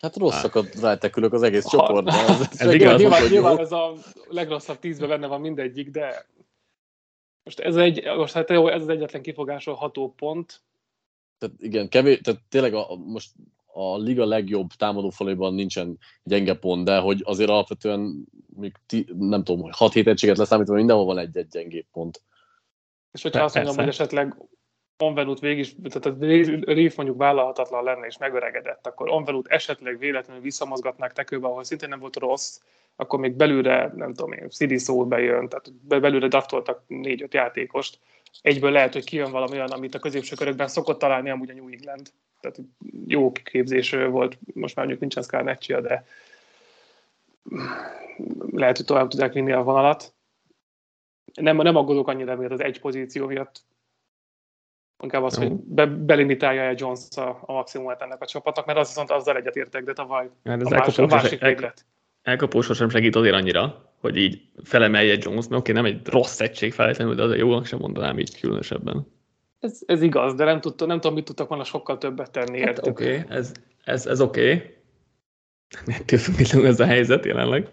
Hát 0.00 0.16
rosszak 0.16 0.54
a 0.54 0.62
rátekülök 0.80 1.32
az 1.32 1.42
egész 1.42 1.66
csoportban. 1.66 2.14
Ez, 2.14 2.48
ez, 2.56 2.72
igaz, 2.72 3.00
nyilván, 3.00 3.22
nyilván 3.30 3.58
ez 3.58 3.72
a 3.72 3.92
legrosszabb 4.28 4.78
tízbe 4.78 5.06
benne 5.06 5.26
van 5.26 5.40
mindegyik, 5.40 5.90
de 5.90 6.26
most 7.44 7.60
ez, 7.60 7.76
egy, 7.76 8.04
most 8.16 8.34
hát 8.34 8.50
jó, 8.50 8.68
ez 8.68 8.80
az 8.80 8.88
egyetlen 8.88 9.22
kifogásolható 9.22 10.14
pont, 10.16 10.62
tehát 11.44 11.62
igen, 11.62 11.88
kevés, 11.88 12.20
tehát 12.20 12.40
tényleg 12.48 12.74
a, 12.74 12.96
most 12.96 13.30
a 13.66 13.96
liga 13.96 14.24
legjobb 14.24 14.68
támadófaléban 14.68 15.54
nincsen 15.54 15.98
gyenge 16.22 16.54
pont, 16.54 16.84
de 16.84 16.98
hogy 16.98 17.22
azért 17.24 17.50
alapvetően 17.50 18.26
még 18.56 18.72
ti, 18.86 19.06
nem 19.18 19.44
tudom, 19.44 19.62
hogy 19.62 19.72
6-7 19.78 20.06
egységet 20.06 20.36
leszámítva 20.36 20.74
mindenhol 20.74 21.04
van 21.04 21.18
egy-egy 21.18 21.48
gyengébb 21.48 21.86
pont. 21.92 22.22
És 23.12 23.22
hogyha 23.22 23.44
azt 23.44 23.54
mondom, 23.54 23.76
hogy 23.76 23.88
esetleg 23.88 24.36
Onvenut 24.98 25.40
végig, 25.40 25.74
tehát 25.88 26.18
a 26.18 26.24
Reef 26.72 26.96
mondjuk 26.96 27.18
vállalhatatlan 27.18 27.84
lenne 27.84 28.06
és 28.06 28.18
megöregedett, 28.18 28.86
akkor 28.86 29.08
Onvenut 29.08 29.46
esetleg 29.46 29.98
véletlenül 29.98 30.42
visszamozgatnák 30.42 31.12
tekőbe, 31.12 31.46
ahol 31.46 31.64
szintén 31.64 31.88
nem 31.88 31.98
volt 31.98 32.16
rossz, 32.16 32.60
akkor 32.96 33.18
még 33.18 33.34
belülre, 33.34 33.92
nem 33.96 34.14
tudom 34.14 34.32
én, 34.32 34.48
Sidi 34.50 34.78
szó 34.78 35.06
bejön, 35.06 35.48
tehát 35.48 35.72
belülre 36.00 36.28
draftoltak 36.28 36.82
négy-öt 36.86 37.34
játékost, 37.34 37.98
egyből 38.42 38.70
lehet, 38.70 38.92
hogy 38.92 39.04
kijön 39.04 39.30
valami 39.30 39.52
olyan, 39.52 39.70
amit 39.70 39.94
a 39.94 39.98
középső 39.98 40.36
körökben 40.36 40.68
szokott 40.68 40.98
találni 40.98 41.30
amúgy 41.30 41.50
a 41.50 41.54
New 41.54 41.68
England. 41.68 42.10
Tehát 42.40 42.60
jó 43.06 43.32
képzés 43.32 43.90
volt, 43.90 44.38
most 44.54 44.76
már 44.76 44.86
mondjuk 44.86 45.00
nincsen 45.00 45.22
Scarneccia, 45.22 45.80
de 45.80 46.06
lehet, 48.50 48.76
hogy 48.76 48.86
tovább 48.86 49.08
tudják 49.08 49.32
vinni 49.32 49.52
a 49.52 49.62
vonalat. 49.62 50.14
Nem, 51.34 51.56
nem 51.56 51.76
aggódok 51.76 52.08
annyira 52.08 52.36
miatt 52.36 52.50
az 52.50 52.60
egy 52.60 52.80
pozíció 52.80 53.26
miatt, 53.26 53.64
inkább 55.02 55.22
az, 55.22 55.36
hogy 55.36 55.52
be, 55.52 55.86
belimitálja-e 55.86 56.74
Jones 56.76 57.00
a, 57.16 57.38
a 57.40 57.52
maximumát 57.52 58.02
ennek 58.02 58.22
a 58.22 58.26
csapatnak, 58.26 58.66
mert 58.66 58.78
az 58.78 58.88
viszont 58.88 59.10
azzal 59.10 59.36
egyetértek, 59.36 59.84
de 59.84 59.92
tavaly 59.92 60.30
hát 60.44 60.60
ez 60.60 60.66
a, 60.66 60.76
más, 60.76 60.98
a 60.98 61.06
másik 61.06 61.40
véglet 61.40 61.84
elkapósor 62.24 62.76
sem 62.76 62.88
segít 62.88 63.16
azért 63.16 63.34
annyira, 63.34 63.92
hogy 64.04 64.16
így 64.16 64.42
felemelje 64.62 65.16
Jones, 65.20 65.48
mert 65.48 65.60
oké, 65.60 65.72
nem 65.72 65.84
egy 65.84 66.06
rossz 66.06 66.40
egység 66.40 66.72
feltétlenül, 66.72 67.14
de 67.14 67.22
azért 67.22 67.40
jónak 67.40 67.66
sem 67.66 67.78
mondanám 67.78 68.18
így 68.18 68.40
különösebben. 68.40 69.06
Ez, 69.60 69.80
ez 69.86 70.02
igaz, 70.02 70.34
de 70.34 70.44
nem, 70.44 70.60
tudta, 70.60 70.86
nem 70.86 71.00
tudom, 71.00 71.16
mit 71.16 71.24
tudtak 71.24 71.48
volna 71.48 71.64
sokkal 71.64 71.98
többet 71.98 72.30
tenni. 72.30 72.60
Hát 72.60 72.86
oké, 72.86 73.18
okay, 73.18 73.36
ez, 73.36 73.52
ez, 73.84 74.06
ez 74.06 74.20
oké. 74.20 74.52
Okay. 74.52 74.74
Ettől 75.86 76.18
függetlenül 76.18 76.66
ez 76.66 76.80
a 76.80 76.84
helyzet 76.84 77.24
jelenleg 77.24 77.68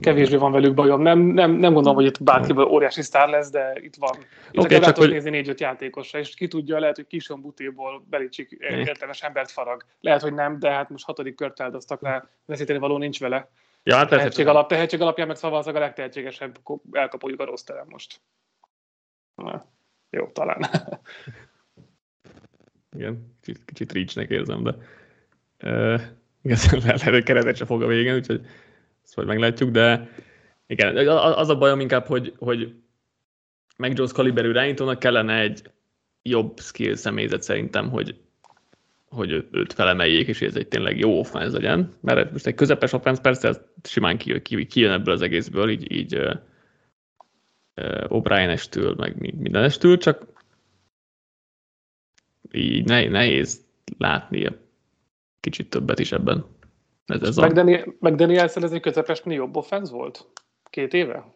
kevésbé 0.00 0.36
van 0.36 0.52
velük 0.52 0.74
bajom. 0.74 1.02
Nem, 1.02 1.18
nem, 1.18 1.50
nem 1.50 1.72
gondolom, 1.72 1.94
hogy 1.96 2.06
itt 2.06 2.22
bárkiből 2.22 2.64
óriási 2.64 3.02
sztár 3.02 3.28
lesz, 3.28 3.50
de 3.50 3.72
itt 3.80 3.96
van. 3.96 4.16
Itt 4.50 4.64
okay, 4.64 4.78
csak 4.78 4.96
hogy... 4.96 5.10
nézni 5.10 5.30
négy-öt 5.30 5.60
játékosra, 5.60 6.18
és 6.18 6.34
ki 6.34 6.48
tudja, 6.48 6.78
lehet, 6.78 6.96
hogy 6.96 7.06
Kison 7.06 7.40
Butéból 7.40 8.04
Belicsik 8.10 8.50
értelmes 8.60 9.22
embert 9.22 9.50
farag. 9.50 9.84
Lehet, 10.00 10.22
hogy 10.22 10.34
nem, 10.34 10.58
de 10.58 10.70
hát 10.70 10.90
most 10.90 11.04
hatodik 11.04 11.34
kört 11.34 11.60
áldoztak 11.60 12.02
rá, 12.02 12.24
veszíteni 12.44 12.78
való 12.78 12.96
nincs 12.96 13.20
vele. 13.20 13.50
Ja, 13.82 13.96
hát 13.96 14.08
tehetség, 14.08 14.46
alap, 14.46 14.68
tehetség 14.68 15.00
alapján 15.00 15.26
meg 15.26 15.36
szavaz 15.36 15.66
a 15.66 15.72
legtehetségesebb 15.72 16.58
elkapoljuk 16.92 17.40
a 17.40 17.44
rossz 17.44 17.62
terem 17.62 17.86
most. 17.88 18.20
Na, 19.34 19.64
jó, 20.10 20.26
talán. 20.26 20.66
Igen, 22.96 23.36
kicsit, 23.40 23.64
kicsit 23.64 23.92
reachnek 23.92 24.30
érzem, 24.30 24.62
de 24.62 24.74
uh, 25.62 26.00
igazán 26.42 26.80
lehet, 26.84 27.02
hogy 27.02 27.22
keretet 27.22 27.56
se 27.56 27.64
fog 27.64 27.82
a 27.82 27.86
végén, 27.86 28.14
úgyhogy 28.14 28.46
ezt 29.16 29.26
majd 29.26 29.38
meglátjuk, 29.38 29.70
de 29.70 30.08
igen, 30.66 31.08
az 31.18 31.48
a 31.48 31.58
bajom 31.58 31.80
inkább, 31.80 32.06
hogy, 32.06 32.34
hogy 32.38 32.74
meg 33.76 33.96
Jones 33.96 34.12
kaliberű 34.12 34.48
irányítónak 34.48 34.98
kellene 34.98 35.40
egy 35.40 35.70
jobb 36.22 36.58
skill 36.60 36.94
személyzet 36.94 37.42
szerintem, 37.42 37.90
hogy, 37.90 38.20
hogy 39.04 39.48
őt 39.50 39.72
felemeljék, 39.72 40.28
és 40.28 40.40
ez 40.40 40.56
egy 40.56 40.68
tényleg 40.68 40.98
jó 40.98 41.18
offense 41.18 41.52
legyen. 41.52 41.92
Mert 42.00 42.32
most 42.32 42.46
egy 42.46 42.54
közepes 42.54 42.92
offense 42.92 43.20
persze 43.20 43.48
ez 43.48 43.60
simán 43.82 44.18
kijön, 44.18 44.42
kijön 44.42 44.92
ebből 44.92 45.14
az 45.14 45.22
egészből, 45.22 45.70
így, 45.70 45.92
így 45.92 46.16
uh, 46.16 46.34
O'Brien-estől, 48.08 48.96
meg 48.96 49.36
mindenestől, 49.38 49.98
csak 49.98 50.26
így 52.52 52.84
nehéz 52.84 53.64
látni 53.98 54.48
kicsit 55.40 55.70
többet 55.70 55.98
is 55.98 56.12
ebben. 56.12 56.44
Ez, 57.12 57.22
ez 57.22 57.36
meg, 57.36 57.50
a... 57.50 57.54
Daniel, 57.54 57.94
meg 58.00 58.14
Danielszel 58.14 58.62
ez 58.62 58.72
egy 58.72 58.80
közepesen 58.80 59.32
jobb 59.32 59.56
offense 59.56 59.92
volt? 59.92 60.26
Két 60.70 60.92
éve? 60.92 61.34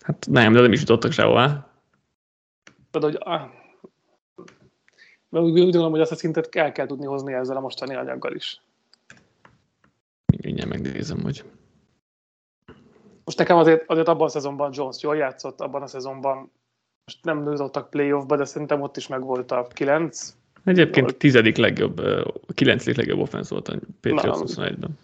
Hát 0.00 0.26
nem, 0.30 0.52
de 0.52 0.60
nem 0.60 0.72
is 0.72 0.80
jutottak 0.80 1.12
sehová. 1.12 1.70
Tehát, 2.90 3.08
hogy 3.08 3.16
ah, 3.20 3.50
úgy 5.42 5.60
gondolom, 5.60 5.90
hogy 5.90 6.00
azt 6.00 6.10
a 6.10 6.16
szintet 6.16 6.56
el 6.56 6.72
kell 6.72 6.86
tudni 6.86 7.06
hozni 7.06 7.32
ezzel 7.32 7.56
a 7.56 7.60
mostani 7.60 7.94
anyaggal 7.94 8.34
is. 8.34 8.60
Igen, 10.36 10.68
megnézem, 10.68 11.22
hogy... 11.22 11.44
Most 13.24 13.38
nekem 13.38 13.56
azért, 13.56 13.90
azért 13.90 14.08
abban 14.08 14.26
a 14.26 14.30
szezonban 14.30 14.70
Jones 14.74 15.02
jól 15.02 15.16
játszott, 15.16 15.60
abban 15.60 15.82
a 15.82 15.86
szezonban 15.86 16.52
most 17.04 17.24
nem 17.24 17.50
jutottak 17.50 17.90
playoffba, 17.90 18.36
de 18.36 18.44
szerintem 18.44 18.80
ott 18.80 18.96
is 18.96 19.06
megvolt 19.06 19.50
a 19.50 19.66
9, 19.72 20.36
Egyébként 20.66 21.10
a 21.10 21.16
tizedik 21.16 21.56
legjobb, 21.56 22.00
kilencedik 22.54 22.96
legjobb 22.96 23.18
offensz 23.18 23.48
volt 23.48 23.68
a 23.68 23.78
Patriots 24.00 24.38
21-ben. 24.38 24.98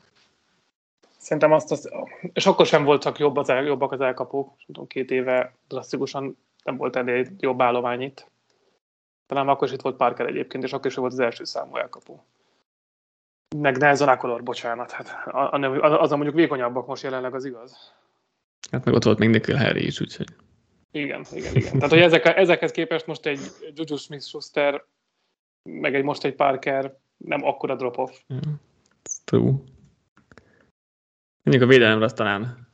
Szerintem 1.17 1.53
azt, 1.53 1.73
azt, 1.73 1.91
és 2.33 2.47
akkor 2.47 2.67
sem 2.67 2.85
voltak 2.85 3.19
jobb 3.19 3.37
az 3.37 3.49
el, 3.49 3.65
jobbak 3.65 3.93
az 3.93 4.01
elkapók. 4.01 4.57
Tudom, 4.67 4.87
két 4.87 5.11
éve 5.11 5.55
drasztikusan 5.69 6.37
nem 6.65 6.77
volt 6.77 6.97
ennél 6.97 7.27
jobb 7.39 7.63
állomány 7.63 8.03
itt. 8.03 8.31
Talán 9.27 9.49
akkor 9.49 9.69
is 9.69 9.75
itt 9.75 9.81
volt 9.81 9.97
Parker 9.97 10.27
egyébként, 10.27 10.65
és 10.65 10.73
akkor 10.73 10.87
is 10.87 10.95
volt 10.95 11.13
az 11.13 11.19
első 11.19 11.45
számú 11.45 11.77
elkapó. 11.77 12.25
Meg 13.57 13.77
Nelson 13.77 14.09
Akolor, 14.09 14.43
bocsánat. 14.43 14.91
Hát, 14.91 15.27
azon 15.83 16.19
mondjuk 16.19 16.35
vékonyabbak 16.35 16.87
most 16.87 17.03
jelenleg, 17.03 17.35
az 17.35 17.45
igaz. 17.45 17.93
Hát 18.71 18.85
meg 18.85 18.95
ott 18.95 19.05
volt 19.05 19.19
még 19.19 19.29
Nikhil 19.29 19.57
Harry 19.57 19.87
is, 19.87 20.01
úgyhogy... 20.01 20.29
Igen, 20.91 21.25
igen, 21.33 21.55
igen. 21.55 21.73
Tehát, 21.73 21.91
hogy 21.91 22.01
ezek, 22.01 22.37
ezekhez 22.37 22.71
képest 22.71 23.07
most 23.07 23.27
egy 23.27 23.41
Juju 23.75 23.97
Smith-Schuster, 23.97 24.85
meg 25.63 25.95
egy 25.95 26.05
most 26.05 26.25
egy 26.25 26.35
Parker 26.35 26.99
nem 27.17 27.45
akkora 27.45 27.75
drop-off. 27.77 28.21
Yeah, 28.27 28.43
true. 29.25 29.55
Mondjuk 31.43 31.69
a 31.69 31.73
védelemre 31.73 32.05
az 32.05 32.13
talán 32.13 32.69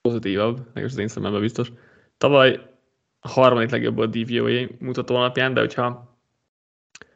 pozitívabb, 0.00 0.56
nekem 0.66 0.84
az 0.84 0.98
én 0.98 1.08
szememben 1.08 1.40
biztos. 1.40 1.72
Tavaly 2.18 2.60
a 3.20 3.28
harmadik 3.28 3.70
legjobb 3.70 3.98
a 3.98 4.06
DVOA 4.06 4.66
mutató 4.78 5.14
alapján, 5.14 5.54
de 5.54 5.60
hogyha 5.60 6.18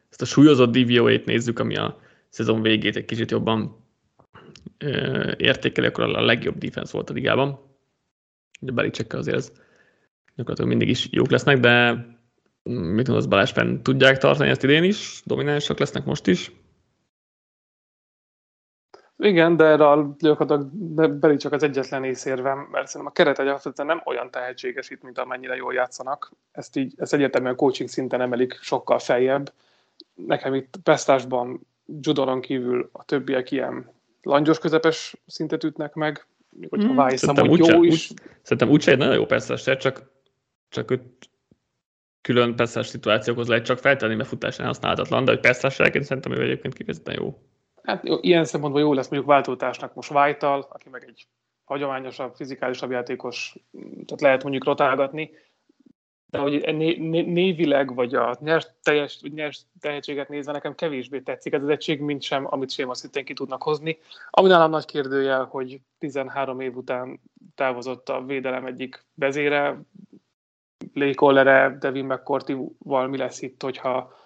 ezt 0.09 0.21
a 0.21 0.25
súlyozott 0.25 0.77
DVOA-t 0.77 1.25
nézzük, 1.25 1.59
ami 1.59 1.75
a 1.75 1.99
szezon 2.29 2.61
végét 2.61 2.95
egy 2.95 3.05
kicsit 3.05 3.31
jobban 3.31 3.85
ö, 4.77 5.31
értékeli, 5.37 5.87
akkor 5.87 6.03
a 6.03 6.21
legjobb 6.21 6.57
defense 6.57 6.91
volt 6.91 7.09
a 7.09 7.13
ligában. 7.13 7.59
Ugye 8.61 8.71
Belicsekkel 8.71 9.19
azért 9.19 9.37
ez 9.37 9.51
gyakorlatilag 10.35 10.69
mindig 10.69 10.89
is 10.89 11.07
jók 11.11 11.29
lesznek, 11.29 11.59
de 11.59 12.05
mit 12.63 13.07
mondasz 13.07 13.25
Balázs, 13.25 13.51
fenn 13.51 13.81
tudják 13.81 14.17
tartani 14.17 14.49
ezt 14.49 14.63
idén 14.63 14.83
is? 14.83 15.21
Dominánsak 15.25 15.79
lesznek 15.79 16.05
most 16.05 16.27
is? 16.27 16.51
Igen, 19.17 19.55
de 19.55 19.63
erre 19.63 19.89
a 19.89 20.15
Beli 21.19 21.37
csak 21.37 21.51
az 21.51 21.63
egyetlen 21.63 22.03
észérvem, 22.03 22.67
mert 22.71 22.87
szerintem 22.87 23.05
a 23.05 23.11
keret 23.11 23.39
egyáltalán 23.39 23.95
nem 23.95 24.01
olyan 24.05 24.31
tehetséges 24.31 24.89
itt, 24.89 25.03
mint 25.03 25.17
amennyire 25.17 25.55
jól 25.55 25.73
játszanak. 25.73 26.31
Ezt 26.51 26.75
így, 26.75 26.93
ezt 26.97 27.13
egyértelműen 27.13 27.55
coaching 27.55 27.89
szinten 27.89 28.21
emelik 28.21 28.57
sokkal 28.61 28.99
feljebb. 28.99 29.53
Nekem 30.13 30.53
itt 30.53 30.75
Pesztásban 30.83 31.67
judonon 32.01 32.41
kívül 32.41 32.89
a 32.91 33.03
többiek 33.03 33.51
ilyen 33.51 33.91
langyos 34.21 34.59
közepes 34.59 35.15
szintet 35.25 35.63
ütnek 35.63 35.93
meg, 35.93 36.25
hogyha 36.69 36.87
hmm. 36.87 36.95
Vájszam, 36.95 37.35
hogy 37.35 37.67
jó 37.67 37.83
is. 37.83 38.11
Úgy, 38.11 38.19
szerintem 38.41 38.69
úgyse 38.69 38.91
egy 38.91 38.97
nagyon 38.97 39.15
jó 39.15 39.25
Pesztás, 39.25 39.63
csak, 39.63 40.11
csak 40.69 40.91
őt 40.91 41.28
külön 42.21 42.55
Pesztás 42.55 42.87
szituációkhoz 42.87 43.47
lehet 43.47 43.65
csak 43.65 43.77
feltenni, 43.77 44.15
mert 44.15 44.29
futásán 44.29 44.65
használhatatlan, 44.65 45.25
de 45.25 45.31
hogy 45.31 45.39
Pesztássáként 45.39 46.03
szerintem 46.03 46.31
ő 46.31 46.41
egyébként 46.41 46.73
kifejezetten 46.73 47.15
jó. 47.19 47.41
Hát 47.83 48.03
ilyen 48.03 48.45
szempontból 48.45 48.81
jó 48.81 48.93
lesz 48.93 49.09
mondjuk 49.09 49.31
váltótársnak 49.31 49.93
most 49.93 50.09
Vájtal, 50.09 50.67
aki 50.69 50.89
meg 50.89 51.03
egy 51.07 51.27
hagyományosabb, 51.63 52.35
fizikálisabb 52.35 52.91
játékos, 52.91 53.55
tehát 54.05 54.21
lehet 54.21 54.41
mondjuk 54.43 54.65
rotálgatni, 54.65 55.31
de 56.29 56.37
hogy 56.37 56.75
né, 56.75 56.97
né, 56.97 57.21
névileg, 57.21 57.95
vagy 57.95 58.15
a 58.15 58.37
nyers, 58.39 58.67
teljes, 58.83 59.21
nyers 59.21 59.61
tehetséget 59.79 60.29
nézve 60.29 60.51
nekem 60.51 60.75
kevésbé 60.75 61.19
tetszik 61.19 61.53
ez 61.53 61.63
az 61.63 61.69
egység, 61.69 62.01
mint 62.01 62.21
sem, 62.21 62.47
amit 62.49 62.71
Séma 62.71 62.93
szintén 62.93 63.25
ki 63.25 63.33
tudnak 63.33 63.63
hozni. 63.63 63.97
Ami 64.29 64.47
nálam 64.47 64.69
nagy 64.69 64.85
kérdőjel, 64.85 65.45
hogy 65.45 65.81
13 65.97 66.59
év 66.59 66.75
után 66.75 67.19
távozott 67.55 68.09
a 68.09 68.23
védelem 68.25 68.65
egyik 68.65 69.05
vezére, 69.13 69.81
Lee 70.93 71.13
Collere, 71.13 71.77
Devin 71.79 72.05
McCourty-val 72.05 73.07
mi 73.07 73.17
lesz 73.17 73.41
itt, 73.41 73.61
hogyha 73.61 74.17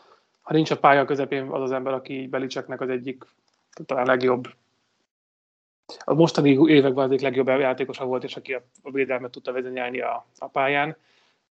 ha 0.41 0.53
nincs 0.53 0.71
a 0.71 0.77
pálya 0.77 1.05
közepén 1.05 1.47
az 1.47 1.61
az 1.61 1.71
ember, 1.71 1.93
aki 1.93 2.27
Belicseknek 2.27 2.81
az 2.81 2.89
egyik 2.89 3.23
talán 3.85 4.05
legjobb 4.05 4.47
a 5.99 6.13
mostani 6.13 6.49
években 6.49 7.03
az 7.03 7.09
egyik 7.09 7.23
legjobb 7.23 7.47
játékosa 7.47 8.05
volt, 8.05 8.23
és 8.23 8.35
aki 8.35 8.53
a, 8.53 8.63
védelmet 8.81 9.31
tudta 9.31 9.51
vezényelni 9.51 10.01
a, 10.01 10.25
a 10.37 10.47
pályán. 10.47 10.97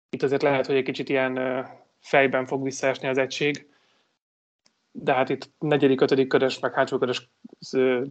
Itt 0.09 0.23
azért 0.23 0.41
lehet, 0.41 0.65
hogy 0.65 0.75
egy 0.75 0.83
kicsit 0.83 1.09
ilyen 1.09 1.65
fejben 1.99 2.45
fog 2.45 2.63
visszaesni 2.63 3.07
az 3.07 3.17
egység, 3.17 3.67
de 4.99 5.13
hát 5.13 5.29
itt 5.29 5.49
negyedik, 5.59 6.01
ötödik 6.01 6.27
körös, 6.27 6.59
meg 6.59 6.73
hátsó 6.73 6.97
körös 6.97 7.29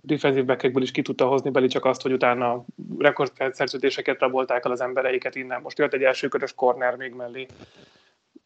defensív 0.02 0.44
backekből 0.44 0.82
is 0.82 0.90
ki 0.90 1.02
tudta 1.02 1.26
hozni 1.26 1.50
Beli 1.50 1.66
csak 1.66 1.84
azt, 1.84 2.02
hogy 2.02 2.12
utána 2.12 2.64
rekordszerződéseket 2.98 4.20
rabolták 4.20 4.64
el 4.64 4.70
az 4.70 4.80
embereiket 4.80 5.34
innen. 5.34 5.60
Most 5.60 5.78
jött 5.78 5.94
egy 5.94 6.02
első 6.02 6.28
körös 6.28 6.54
corner 6.54 6.96
még 6.96 7.12
mellé 7.12 7.46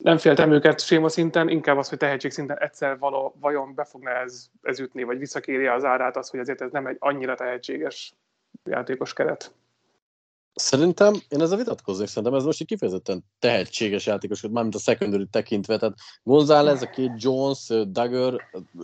nem 0.03 0.19
féltem 0.19 0.53
őket 0.53 0.81
séma 0.81 1.09
szinten, 1.09 1.49
inkább 1.49 1.77
az, 1.77 1.89
hogy 1.89 1.99
tehetség 1.99 2.31
szinten 2.31 2.59
egyszer 2.59 2.99
való, 2.99 3.35
vajon 3.41 3.75
be 3.75 3.85
fogna 3.85 4.11
ez, 4.11 4.47
ez 4.63 4.81
ütni, 4.81 5.03
vagy 5.03 5.19
visszakéri 5.19 5.67
az 5.67 5.85
árát 5.85 6.17
az, 6.17 6.31
hogy 6.31 6.41
azért 6.41 6.61
ez 6.61 6.71
nem 6.71 6.87
egy 6.87 6.97
annyira 6.99 7.35
tehetséges 7.35 8.15
játékos 8.65 9.13
keret. 9.13 9.53
Szerintem, 10.55 11.15
én 11.29 11.41
ezzel 11.41 11.57
vitatkoznék, 11.57 12.07
szerintem 12.07 12.35
ez 12.39 12.45
most 12.45 12.61
egy 12.61 12.67
kifejezetten 12.67 13.25
tehetséges 13.39 14.07
játékos, 14.07 14.43
mármint 14.51 14.75
a 14.75 14.79
secondary 14.79 15.27
tekintve, 15.27 15.79
tehát 15.79 15.97
González, 16.23 16.83
a 16.83 16.91
két 16.91 17.13
Jones, 17.17 17.67
Dagger, 17.91 18.35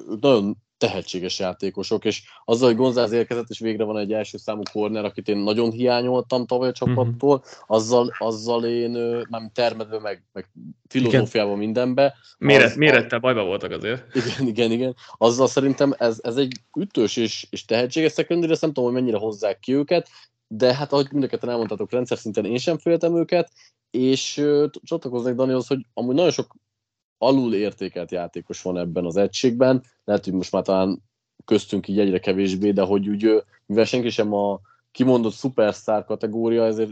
ők 0.08 0.20
nagyon 0.20 0.56
tehetséges 0.78 1.38
játékosok, 1.38 2.04
és 2.04 2.22
azzal, 2.44 2.68
hogy 2.68 2.76
González 2.76 3.12
érkezett, 3.12 3.48
és 3.48 3.58
végre 3.58 3.84
van 3.84 3.98
egy 3.98 4.12
első 4.12 4.38
számú 4.38 4.62
corner, 4.72 5.04
akit 5.04 5.28
én 5.28 5.36
nagyon 5.36 5.70
hiányoltam 5.70 6.46
tavaly 6.46 6.68
a 6.68 6.72
csapattól, 6.72 7.44
azzal, 7.66 8.14
azzal 8.18 8.64
én 8.64 8.90
már 9.30 9.50
termedve, 9.54 9.98
meg, 10.00 10.22
meg 10.32 10.48
filozófiában 10.88 11.58
mindenbe. 11.58 12.14
Méret, 12.38 12.66
az, 12.66 12.76
mérettel 12.76 13.18
bajba 13.18 13.44
voltak 13.44 13.70
azért. 13.70 14.14
Igen, 14.14 14.46
igen, 14.46 14.70
igen. 14.70 14.94
Azzal 15.16 15.46
szerintem 15.46 15.94
ez, 15.98 16.18
ez 16.22 16.36
egy 16.36 16.60
ütős 16.78 17.16
és, 17.16 17.46
és 17.50 17.64
tehetséges 17.64 18.12
secondary, 18.12 18.52
ezt 18.52 18.60
nem 18.60 18.72
tudom, 18.72 18.92
hogy 18.92 19.00
mennyire 19.00 19.18
hozzák 19.18 19.58
ki 19.58 19.74
őket, 19.74 20.08
de 20.48 20.74
hát 20.74 20.92
ahogy 20.92 21.08
mindeket 21.12 21.44
elmondhatok, 21.44 21.90
rendszer 21.90 22.18
szinten 22.18 22.44
én 22.44 22.58
sem 22.58 22.78
féltem 22.78 23.16
őket, 23.16 23.52
és 23.90 24.46
csatlakoznék 24.82 25.34
Danihoz, 25.34 25.66
hogy 25.66 25.86
amúgy 25.94 26.14
nagyon 26.14 26.30
sok 26.30 26.56
alul 27.18 27.54
értékelt 27.54 28.10
játékos 28.10 28.62
van 28.62 28.78
ebben 28.78 29.04
az 29.04 29.16
egységben, 29.16 29.82
lehet, 30.04 30.24
hogy 30.24 30.32
most 30.32 30.52
már 30.52 30.62
talán 30.62 31.02
köztünk 31.44 31.88
így 31.88 31.98
egyre 31.98 32.18
kevésbé, 32.18 32.70
de 32.70 32.82
hogy 32.82 33.08
úgy, 33.08 33.44
mivel 33.66 33.84
senki 33.84 34.10
sem 34.10 34.32
a 34.32 34.60
kimondott 34.90 35.34
superstar 35.34 36.04
kategória, 36.04 36.64
ezért 36.64 36.90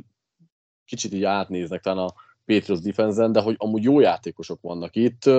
kicsit 0.84 1.12
így 1.12 1.24
átnéznek 1.24 1.80
talán 1.80 2.05
a 2.05 2.14
Patriots 2.44 2.82
defense 2.82 3.28
de 3.28 3.40
hogy 3.40 3.55
amúgy 3.59 3.82
jó 3.82 4.00
játékosok 4.00 4.61
vannak 4.61 4.96
itt, 4.96 5.30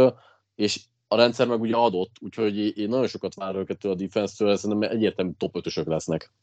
és 0.55 0.82
a 1.07 1.16
rendszer 1.16 1.47
meg 1.47 1.61
ugye 1.61 1.76
adott, 1.76 2.16
úgyhogy 2.20 2.78
én 2.78 2.89
nagyon 2.89 3.07
sokat 3.07 3.34
várok 3.34 3.61
őket 3.61 3.84
a 3.84 3.95
defense-től, 3.95 4.55
szerintem 4.55 4.89
egyértelmű 4.89 5.32
top 5.38 5.55
5 5.55 5.86
lesznek. 5.86 6.34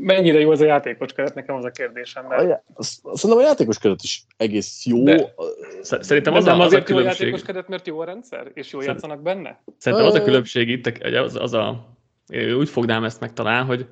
Mennyire 0.00 0.38
jó 0.38 0.50
az 0.50 0.60
a 0.60 0.64
játékos 0.64 1.12
keret, 1.12 1.34
nekem 1.34 1.54
az 1.54 1.64
a 1.64 1.70
kérdésem. 1.70 2.26
Mert... 2.26 2.62
A, 2.74 2.82
szerintem 2.82 3.44
a 3.44 3.48
játékos 3.48 3.78
keret 3.78 4.02
is 4.02 4.24
egész 4.36 4.86
jó. 4.86 5.04
De, 5.04 5.34
szerintem 5.80 6.34
az, 6.34 6.44
nem 6.44 6.60
a, 6.60 6.60
az 6.60 6.66
azért 6.66 6.82
a 6.82 6.84
különbség. 6.84 6.96
jó 6.96 7.06
a 7.06 7.10
játékos 7.10 7.42
keret, 7.42 7.68
mert 7.68 7.86
jó 7.86 8.00
a 8.00 8.04
rendszer, 8.04 8.50
és 8.54 8.72
jól 8.72 8.84
játszanak 8.84 9.22
benne? 9.22 9.62
Szerintem 9.78 10.06
az 10.06 10.14
a 10.14 10.22
különbség 10.22 10.68
itt, 10.68 10.86
az, 11.14 11.36
az 11.36 11.52
a, 11.52 11.96
úgy 12.56 12.68
fognám 12.68 13.04
ezt 13.04 13.20
meg 13.20 13.32
talán, 13.32 13.64
hogy, 13.64 13.86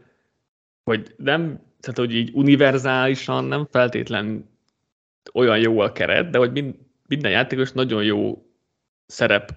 hogy 0.84 1.14
nem, 1.16 1.60
tehát 1.80 1.98
hogy 1.98 2.14
így 2.14 2.30
univerzálisan 2.34 3.44
nem 3.44 3.68
feltétlen 3.70 4.50
olyan 5.34 5.58
jó 5.58 5.80
a 5.80 5.92
keret, 5.92 6.30
de 6.30 6.38
hogy 6.38 6.52
mind, 6.52 6.74
minden 7.06 7.30
játékos 7.30 7.72
nagyon 7.72 8.04
jó 8.04 8.46
szerep 9.06 9.52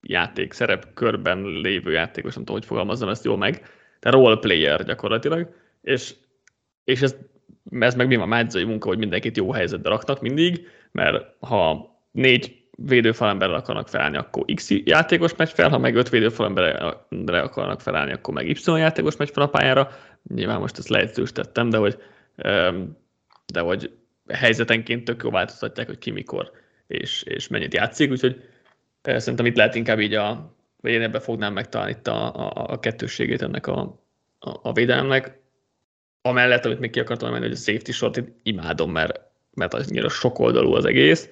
játék, 0.00 0.52
szerep 0.52 0.94
körben 0.94 1.42
lévő 1.42 1.92
játékos, 1.92 2.34
nem 2.34 2.44
tudom, 2.44 2.60
hogy 2.60 2.68
fogalmazzam 2.68 3.08
ezt 3.08 3.24
jól 3.24 3.36
meg, 3.36 3.62
te 4.02 4.10
role 4.10 4.36
player 4.36 4.84
gyakorlatilag, 4.84 5.54
és, 5.82 6.14
és 6.84 7.00
ez, 7.02 7.16
ez 7.78 7.94
meg 7.94 8.06
mi 8.06 8.16
a 8.16 8.24
mádzai 8.24 8.64
munka, 8.64 8.88
hogy 8.88 8.98
mindenkit 8.98 9.36
jó 9.36 9.52
helyzetbe 9.52 9.88
raknak 9.88 10.20
mindig, 10.20 10.66
mert 10.92 11.24
ha 11.40 11.90
négy 12.10 12.62
védőfalemberrel 12.76 13.56
akarnak 13.56 13.88
felállni, 13.88 14.16
akkor 14.16 14.44
X 14.54 14.70
játékos 14.84 15.36
megy 15.36 15.50
fel, 15.50 15.68
ha 15.68 15.78
meg 15.78 15.94
öt 15.94 16.08
védőfalemberre 16.08 17.40
akarnak 17.40 17.80
felállni, 17.80 18.12
akkor 18.12 18.34
meg 18.34 18.48
Y 18.48 18.76
játékos 18.76 19.16
megy 19.16 19.30
fel 19.30 19.42
a 19.42 19.48
pályára. 19.48 19.90
Nyilván 20.34 20.60
most 20.60 20.78
ezt 20.78 20.88
leegyszerűsítettem, 20.88 21.70
de 21.70 21.76
hogy, 21.76 21.98
de 23.52 23.60
hogy 23.60 23.90
helyzetenként 24.28 25.04
tök 25.04 25.22
jó 25.22 25.30
változtatják, 25.30 25.86
hogy 25.86 25.98
ki 25.98 26.10
mikor 26.10 26.50
és, 26.86 27.22
és 27.22 27.48
mennyit 27.48 27.74
játszik, 27.74 28.10
úgyhogy 28.10 28.48
szerintem 29.02 29.46
itt 29.46 29.56
lehet 29.56 29.74
inkább 29.74 30.00
így 30.00 30.14
a, 30.14 30.54
vagy 30.82 30.92
én 30.92 31.02
ebben 31.02 31.20
fognám 31.20 31.52
megtalálni 31.52 31.92
itt 31.92 32.06
a, 32.06 32.34
a, 32.34 32.66
a 32.72 32.78
kettősségét 32.78 33.42
ennek 33.42 33.66
a, 33.66 33.80
a, 34.38 34.50
a 34.62 34.72
védelemnek. 34.72 35.40
Amellett, 36.22 36.64
amit 36.64 36.78
még 36.78 36.90
ki 36.90 37.00
akartam 37.00 37.30
menni, 37.30 37.42
hogy 37.42 37.52
a 37.52 37.56
safety 37.56 37.90
short 37.90 38.16
itt 38.16 38.38
imádom, 38.42 38.92
mert, 38.92 39.20
mert 39.54 39.74
annyira 39.74 40.08
sokoldalú 40.08 40.72
az 40.74 40.84
egész. 40.84 41.28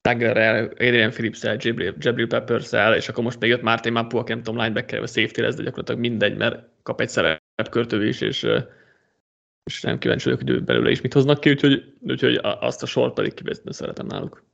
Taggerrel, 0.00 0.64
Adrian 0.64 1.10
Phillips-el, 1.10 1.56
Jabril 1.98 2.26
Peppers-el, 2.26 2.94
és 2.94 3.08
akkor 3.08 3.24
most 3.24 3.40
még 3.40 3.50
jött 3.50 3.62
Martin 3.62 3.92
Mapu, 3.92 4.16
aki 4.16 4.32
nem 4.32 4.42
tudom, 4.42 4.60
linebacker 4.60 4.98
vagy 4.98 5.08
safety 5.08 5.40
lesz, 5.40 5.54
de 5.54 5.62
gyakorlatilag 5.62 6.00
mindegy, 6.00 6.36
mert 6.36 6.64
kap 6.82 7.00
egy 7.00 7.08
szerepkörtő 7.08 8.06
is, 8.06 8.20
és, 8.20 8.46
és 9.64 9.80
nem 9.80 9.98
kíváncsi 9.98 10.24
vagyok, 10.24 10.40
hogy 10.40 10.50
ő 10.50 10.60
belőle 10.60 10.90
is 10.90 11.00
mit 11.00 11.12
hoznak 11.12 11.40
ki, 11.40 11.50
úgyhogy, 11.50 11.94
úgyhogy 12.00 12.38
azt 12.42 12.82
a 12.82 12.86
sort 12.86 13.14
pedig 13.14 13.34
kifejezetten 13.34 13.72
szeretem 13.72 14.06
náluk. 14.06 14.44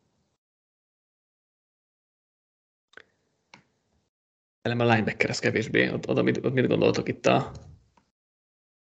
Elem 4.63 4.81
a 4.81 4.85
linebacker 4.85 5.31
ez 5.31 5.39
kevésbé. 5.39 5.91
Ott, 5.93 6.09
oda 6.09 6.23
mit, 6.23 6.45
ott 6.45 6.53
mit 6.53 6.67
gondoltok 6.67 7.09
itt 7.09 7.27
a 7.27 7.53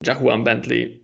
Jahuan 0.05 0.43
Bentley, 0.43 1.01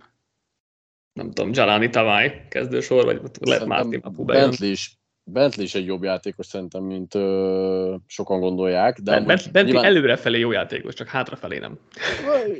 nem 1.13 1.31
tudom, 1.31 1.51
Jalani 1.53 1.89
Tavai 1.89 2.31
kezdősor, 2.49 3.05
vagy 3.05 3.21
lehet 3.39 3.65
Martin 3.65 3.99
Mapu 4.03 4.23
Bentley 4.23 4.69
is, 4.69 5.01
Bentley 5.23 5.65
is 5.65 5.75
egy 5.75 5.85
jobb 5.85 6.03
játékos 6.03 6.45
szerintem, 6.45 6.83
mint 6.83 7.15
ö, 7.15 7.95
sokan 8.05 8.39
gondolják. 8.39 8.99
De 8.99 9.11
ben, 9.11 9.25
Bentley, 9.25 9.51
Bentley 9.51 9.73
nyilván... 9.73 9.83
előrefelé 9.83 10.39
jó 10.39 10.51
játékos, 10.51 10.93
csak 10.93 11.07
hátrafelé 11.07 11.57
nem. 11.57 11.79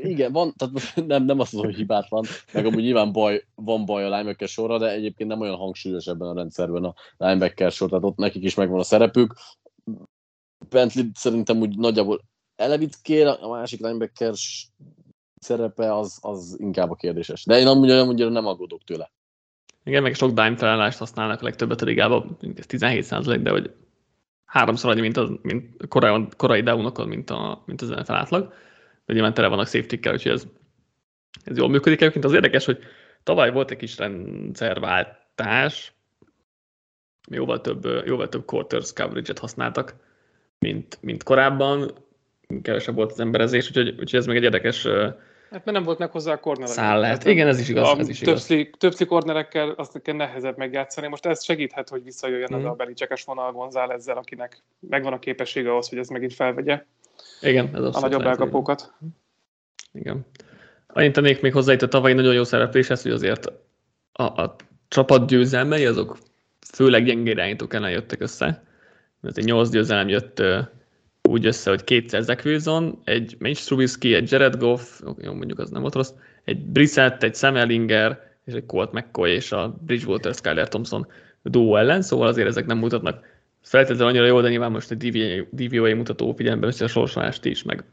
Igen, 0.04 0.32
van, 0.32 0.54
tehát 0.58 0.96
nem, 1.08 1.26
nem 1.26 1.40
azt 1.40 1.52
mondom, 1.52 1.72
hogy 1.72 1.80
hibátlan, 1.80 2.26
meg 2.54 2.66
amúgy 2.66 2.84
nyilván 2.84 3.12
baj, 3.12 3.44
van 3.56 3.86
baj 3.86 4.04
a 4.04 4.10
linebacker 4.10 4.48
sorra, 4.48 4.78
de 4.78 4.92
egyébként 4.92 5.30
nem 5.30 5.42
olyan 5.42 5.56
hangsúlyos 5.56 6.06
ebben 6.06 6.28
a 6.28 6.34
rendszerben 6.34 6.84
a 6.84 6.94
linebacker 7.18 7.72
sor, 7.72 7.90
tehát 7.90 8.04
ott 8.04 8.18
nekik 8.18 8.44
is 8.44 8.56
megvan 8.56 8.80
a 8.80 8.84
szerepük. 8.84 9.34
Bentley 10.70 11.06
szerintem 11.14 11.58
úgy 11.58 11.78
nagyjából 11.78 12.22
elevickér, 12.56 13.28
a 13.28 13.50
másik 13.50 13.80
linebacker 13.80 14.34
szerepe 15.40 15.96
az, 15.96 16.20
az 16.22 16.56
inkább 16.60 16.92
a 16.92 16.96
kérdéses. 16.96 17.46
De 17.46 17.60
én 17.60 17.68
amúgy, 17.68 17.92
amúgy 17.92 18.32
nem 18.32 18.46
aggódok 18.46 18.84
tőle. 18.84 19.12
Igen, 19.84 20.04
meg 20.04 20.16
sok 20.16 20.32
dime 20.32 20.56
felállást 20.56 20.98
használnak 20.98 21.42
a 21.42 21.44
legtöbbet 21.44 21.82
a 21.82 21.86
ligában, 21.86 22.38
ez 22.56 22.66
17 22.66 23.04
százalék, 23.04 23.42
de 23.42 23.50
hogy 23.50 23.72
háromszor 24.46 24.92
annyi, 24.92 25.02
mint, 25.02 25.18
az, 25.18 25.30
mint 25.42 25.88
korai, 25.88 26.28
korai 26.38 26.62
downokon, 26.62 27.08
mint, 27.08 27.30
a, 27.30 27.64
mint 27.66 27.82
az 27.82 27.90
NFL 27.90 28.12
átlag. 28.12 28.54
De 29.06 29.14
nyilván 29.14 29.34
tele 29.34 29.48
vannak 29.48 29.68
safety 29.68 29.94
úgyhogy 29.94 30.32
ez, 30.32 30.48
ez 31.44 31.58
jól 31.58 31.70
működik. 31.70 32.02
Egyébként 32.02 32.26
az 32.26 32.34
érdekes, 32.34 32.66
hogy 32.66 32.80
tavaly 33.24 33.52
volt 33.52 33.72
egy 33.72 33.78
kis 33.78 33.98
rendszerváltás, 33.98 35.94
jóval 37.30 37.62
több, 37.62 38.06
jóval 38.06 38.30
több 38.30 38.46
quarters 38.46 38.94
coverage-et 38.94 39.40
használtak, 39.40 39.96
mint, 40.62 40.98
mint 41.02 41.24
korábban, 41.24 41.92
kevesebb 42.62 42.96
volt 42.96 43.12
az 43.12 43.20
emberezés, 43.20 43.68
úgyhogy, 43.68 43.90
úgyhogy 43.90 44.16
ez 44.16 44.26
még 44.26 44.36
egy 44.36 44.44
érdekes 44.44 44.88
Hát 45.52 45.66
mert 45.66 45.78
nem 45.78 45.84
volt 45.84 45.98
meg 45.98 46.12
hozzá 46.12 46.32
a 46.34 46.40
kornerek. 46.40 46.72
Szállat. 46.72 47.26
Igen, 47.26 47.48
ez 47.48 47.60
is 47.60 47.70
igaz. 47.70 47.88
A 47.88 47.98
ez 48.00 48.10
is 48.10 48.22
igaz. 48.22 48.34
Többszli, 48.34 48.70
többszli 48.78 49.06
kornerekkel 49.06 49.70
azt 49.70 50.02
kell 50.02 50.16
nehezebb 50.16 50.58
megjátszani. 50.58 51.08
Most 51.08 51.26
ez 51.26 51.44
segíthet, 51.44 51.90
hogy 51.90 52.04
visszajöjjön 52.04 52.50
mm. 52.54 52.58
az 52.58 52.66
a 52.66 52.72
belicsekes 52.72 53.24
vonal 53.24 53.52
Gonzálezzel, 53.52 54.18
akinek 54.18 54.64
megvan 54.80 55.14
a 55.14 55.20
képessége 55.20 55.70
ahhoz, 55.70 55.90
hogy 55.90 55.98
ez 55.98 56.08
megint 56.08 56.34
felvegye. 56.34 56.86
Igen, 57.42 57.70
ez 57.74 57.84
a 57.84 58.00
nagyobb 58.00 58.22
elkapókat. 58.22 58.94
Igen. 59.94 60.26
Annyit 60.88 61.14
tennék 61.14 61.42
még 61.42 61.54
hozzá 61.54 61.74
itt 61.74 61.82
a 61.82 61.88
tavalyi 61.88 62.14
nagyon 62.14 62.34
jó 62.34 62.44
szerepléshez, 62.44 63.02
hogy 63.02 63.12
azért 63.12 63.46
a, 64.12 64.24
a 64.24 64.56
csapat 64.88 65.28
győzelmei 65.28 65.86
azok 65.86 66.18
főleg 66.74 67.06
gyengé 67.06 67.30
irányítók 67.30 67.74
ellen 67.74 67.92
jöttek 67.92 68.22
össze. 68.22 68.64
Egy 69.22 69.46
nyolc 69.46 69.70
győzelem 69.70 70.08
jött 70.08 70.44
úgy 71.22 71.46
össze, 71.46 71.70
hogy 71.70 71.84
kétszer 71.84 72.22
Zach 72.22 72.46
Wilson, 72.46 73.02
egy 73.04 73.36
Mitch 73.40 73.66
Trubisky, 73.66 74.14
egy 74.14 74.32
Jared 74.32 74.56
Goff, 74.56 75.02
jó, 75.18 75.34
mondjuk 75.34 75.60
az 75.60 75.70
nem 75.70 75.82
volt 75.82 75.96
rossz, 75.96 76.14
egy 76.44 76.66
Brissett, 76.66 77.24
egy 77.24 77.36
Sam 77.36 77.56
Ellinger, 77.56 78.30
és 78.46 78.54
egy 78.54 78.66
Colt 78.66 78.92
McCoy 78.92 79.32
és 79.32 79.52
a 79.52 79.78
Bridgewater 79.86 80.34
Skyler 80.34 80.68
Thompson 80.68 81.08
duo 81.44 81.76
ellen, 81.76 82.02
szóval 82.02 82.28
azért 82.28 82.48
ezek 82.48 82.66
nem 82.66 82.78
mutatnak 82.78 83.26
feltétlenül 83.62 84.08
annyira 84.08 84.26
jó, 84.26 84.42
de 84.42 84.50
nyilván 84.50 84.72
most 84.72 84.92
egy 84.92 85.48
DVOA 85.52 85.96
mutató 85.96 86.34
figyelembe 86.34 86.66
veszi 86.66 86.84
a 86.84 86.88
sorsolást 86.88 87.46
is, 87.46 87.64
meg, 87.64 87.84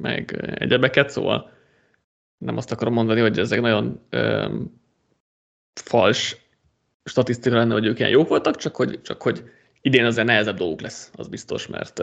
meg 0.00 0.52
egyebeket, 0.54 1.10
szóval 1.10 1.50
nem 2.38 2.56
azt 2.56 2.72
akarom 2.72 2.92
mondani, 2.92 3.20
hogy 3.20 3.38
ezek 3.38 3.60
nagyon 3.60 4.00
öm, 4.10 4.80
fals 5.74 6.36
statisztika 7.04 7.56
lenne, 7.56 7.72
hogy 7.72 7.86
ők 7.86 7.98
ilyen 7.98 8.10
jók 8.10 8.28
voltak, 8.28 8.56
csak 8.56 8.76
hogy, 8.76 9.00
csak 9.02 9.22
hogy 9.22 9.42
idén 9.82 10.04
azért 10.04 10.26
nehezebb 10.26 10.56
dolguk 10.56 10.80
lesz, 10.80 11.10
az 11.14 11.28
biztos, 11.28 11.66
mert 11.66 11.98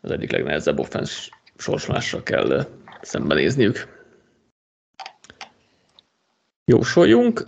az 0.00 0.10
egyik 0.10 0.32
legnehezebb 0.32 0.78
offensz 0.78 1.28
sorsolásra 1.56 2.22
kell 2.22 2.66
szembenézniük. 3.00 4.00
Jósoljunk. 6.64 7.42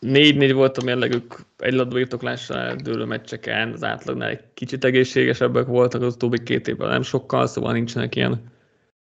4-4 0.00 0.50
volt 0.54 0.78
a 0.78 0.84
mérlegük 0.84 1.38
egy 1.58 1.72
labdabirtoklásra 1.72 2.74
dőlő 2.74 3.04
meccseken, 3.04 3.72
az 3.72 3.84
átlagnál 3.84 4.28
egy 4.28 4.44
kicsit 4.54 4.84
egészségesebbek 4.84 5.66
voltak 5.66 6.02
az 6.02 6.14
utóbbi 6.14 6.42
két 6.42 6.68
évben, 6.68 6.88
nem 6.88 7.02
sokkal, 7.02 7.46
szóval 7.46 7.72
nincsenek 7.72 8.16
ilyen 8.16 8.52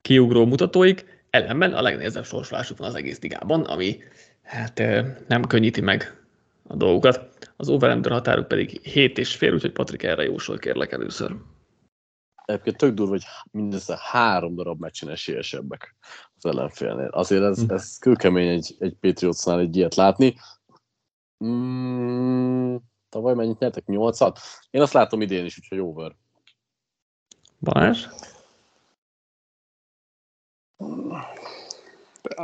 kiugró 0.00 0.46
mutatóik. 0.46 1.22
Ellenben 1.30 1.72
a 1.72 1.82
legnehezebb 1.82 2.24
sorsolásuk 2.24 2.78
van 2.78 2.88
az 2.88 2.94
egész 2.94 3.20
ligában, 3.20 3.62
ami 3.62 4.02
hát 4.42 4.82
nem 5.28 5.44
könnyíti 5.46 5.80
meg 5.80 6.16
a 6.66 6.76
dolgokat. 6.76 7.33
Az 7.56 7.68
over 7.68 8.10
határuk 8.10 8.48
pedig 8.48 8.80
7 8.82 9.18
és 9.18 9.36
fél, 9.36 9.52
úgyhogy 9.52 9.72
Patrik 9.72 10.02
erre 10.02 10.22
jósol 10.22 10.58
kérlek 10.58 10.92
először. 10.92 11.36
Egyébként 12.44 12.76
tök 12.76 12.94
durva, 12.94 13.12
hogy 13.12 13.24
mindössze 13.50 13.98
három 14.00 14.54
darab 14.54 14.80
meccsen 14.80 15.08
esélyesebbek 15.08 15.96
az 16.36 16.46
ellenfélnél. 16.46 17.08
Azért 17.08 17.42
ez, 17.42 17.58
hm. 17.58 17.72
ez 17.72 17.98
kőkemény 17.98 18.48
egy, 18.48 18.74
egy 18.78 18.94
Patriotsnál 19.00 19.58
egy 19.58 19.76
ilyet 19.76 19.94
látni. 19.94 20.36
Mm, 21.44 22.76
tavaly 23.08 23.34
mennyit 23.34 23.58
nyertek? 23.58 23.86
Nyolcat? 23.86 24.38
Én 24.70 24.80
azt 24.80 24.92
látom 24.92 25.20
idén 25.20 25.44
is, 25.44 25.58
úgyhogy 25.58 25.78
over. 25.78 26.16
Balázs? 27.60 28.06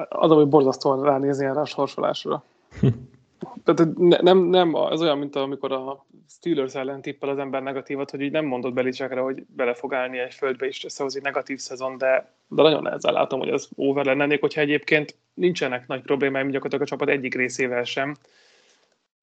Az, 0.09 0.31
hogy 0.31 0.49
borzasztóan 0.49 1.03
ránézni 1.03 1.45
erre 1.45 1.61
a 1.61 1.65
sorsolásra. 1.65 2.45
Tehát 3.65 3.97
nem, 3.97 4.39
nem, 4.39 4.75
az 4.75 5.03
olyan, 5.03 5.19
mint 5.19 5.37
amikor 5.37 5.73
a 5.73 6.07
Steelers 6.29 6.75
ellen 6.75 7.03
tippel 7.03 7.29
az 7.29 7.39
ember 7.39 7.63
negatívat, 7.63 8.11
hogy 8.11 8.21
így 8.21 8.31
nem 8.31 8.45
mondott 8.45 8.73
Belicsekre, 8.73 9.21
hogy 9.21 9.43
bele 9.57 9.75
fog 9.75 9.95
állni 9.95 10.19
egy 10.19 10.35
földbe 10.35 10.67
és 10.67 10.85
összehoz 10.85 11.17
egy 11.17 11.23
negatív 11.23 11.59
szezon, 11.59 11.99
de, 11.99 12.33
de 12.49 12.63
nagyon 12.63 12.83
nehezen 12.83 13.13
látom, 13.13 13.39
hogy 13.39 13.49
az 13.49 13.69
over 13.77 14.05
lenne, 14.05 14.37
hogyha 14.41 14.61
egyébként 14.61 15.17
nincsenek 15.35 15.87
nagy 15.87 16.03
problémáim 16.03 16.51
gyakorlatilag 16.51 16.83
a 16.83 16.89
csapat 16.89 17.09
egyik 17.09 17.35
részével 17.35 17.85
sem. 17.85 18.17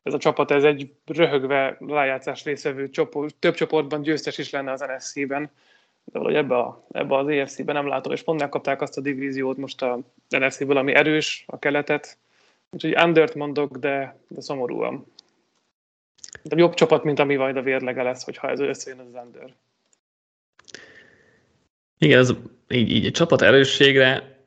Ez 0.04 0.14
a 0.14 0.18
csapat, 0.18 0.52
ez 0.52 0.64
egy 0.64 0.94
röhögve 1.06 1.78
rájátszás 1.80 2.44
részvevő 2.44 2.90
csoport, 2.90 3.36
több 3.36 3.56
csoportban 3.56 4.02
győztes 4.02 4.38
is 4.38 4.50
lenne 4.50 4.72
az 4.72 4.86
NSC-ben, 4.96 5.50
de 6.04 6.20
valahogy 6.20 6.36
ebbe, 6.36 6.58
a, 6.58 6.86
ebbe 6.92 7.16
az 7.18 7.28
EFC-ben 7.28 7.76
nem 7.76 7.88
látom, 7.88 8.12
és 8.12 8.22
pont 8.22 8.40
megkapták 8.40 8.82
azt 8.82 8.98
a 8.98 9.02
divíziót 9.02 9.58
most 9.58 9.82
a 9.82 10.00
NFC-ből, 10.30 10.78
ami 10.78 10.94
erős, 10.94 11.44
a 11.48 11.60
keletet, 11.60 12.18
Úgyhogy 12.70 12.96
undert 13.04 13.36
mondok, 13.36 13.78
de, 13.78 14.20
de 14.28 14.42
szomorúan. 14.42 15.06
De 16.44 16.56
jobb 16.56 16.74
csapat, 16.74 17.04
mint 17.04 17.20
ami 17.20 17.36
majd 17.36 17.58
a 17.58 17.62
vérlege 17.62 18.04
lesz, 18.04 18.24
hogyha 18.24 18.50
ez 18.50 18.60
összejön 18.60 19.00
az 19.00 19.24
under. 19.26 19.54
Igen, 21.98 22.20
ez 22.20 22.34
így, 22.70 22.92
így 22.92 23.06
egy 23.06 23.12
csapat 23.12 23.42
erősségre 23.42 24.38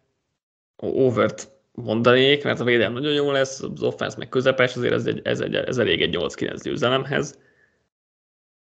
overt 0.77 1.49
mondanék, 1.73 2.45
mert 2.45 2.61
a 2.61 2.65
védelem 2.65 2.93
nagyon 2.93 3.13
jó 3.13 3.31
lesz, 3.31 3.61
az 3.63 3.83
offense 3.83 4.19
meg 4.19 4.29
közepes, 4.29 4.77
azért 4.77 4.93
ez, 4.93 5.07
egy, 5.07 5.21
ez, 5.25 5.41
egy, 5.41 5.55
ez 5.55 5.79
elég 5.79 6.03
egy 6.03 6.17
8-9 6.19 6.61
győzelemhez. 6.63 7.39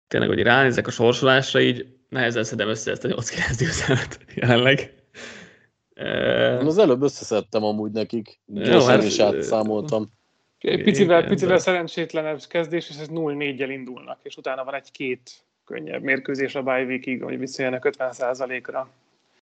Tényleg, 0.07 0.29
hogy 0.29 0.41
ránézek 0.41 0.87
a 0.87 0.91
sorsolásra, 0.91 1.61
így 1.61 1.87
nehezen 2.09 2.43
szedem 2.43 2.67
össze 2.67 2.91
ezt 2.91 3.03
a 3.03 3.07
8-9 3.07 3.55
győzelmet 3.59 4.19
jelenleg. 4.35 5.02
Én 6.61 6.65
az 6.65 6.77
előbb 6.77 7.01
összeszedtem 7.01 7.63
amúgy 7.63 7.91
nekik, 7.91 8.39
gyorsan 8.45 8.89
hát, 8.89 9.03
is 9.03 9.19
átszámoltam. 9.19 10.11
Picivel, 10.59 11.17
igen, 11.17 11.29
picivel 11.29 11.55
de... 11.55 11.61
szerencsétlenebb 11.61 12.39
kezdés, 12.47 12.89
és 12.89 12.95
ez 12.97 13.07
0-4-jel 13.09 13.69
indulnak, 13.69 14.19
és 14.23 14.37
utána 14.37 14.63
van 14.63 14.73
egy-két 14.73 15.31
könnyebb 15.65 16.01
mérkőzés 16.01 16.55
a 16.55 16.63
bye 16.63 16.83
weekig, 16.83 17.23
hogy 17.23 17.39
visszajönnek 17.39 17.95
50%-ra. 17.97 18.89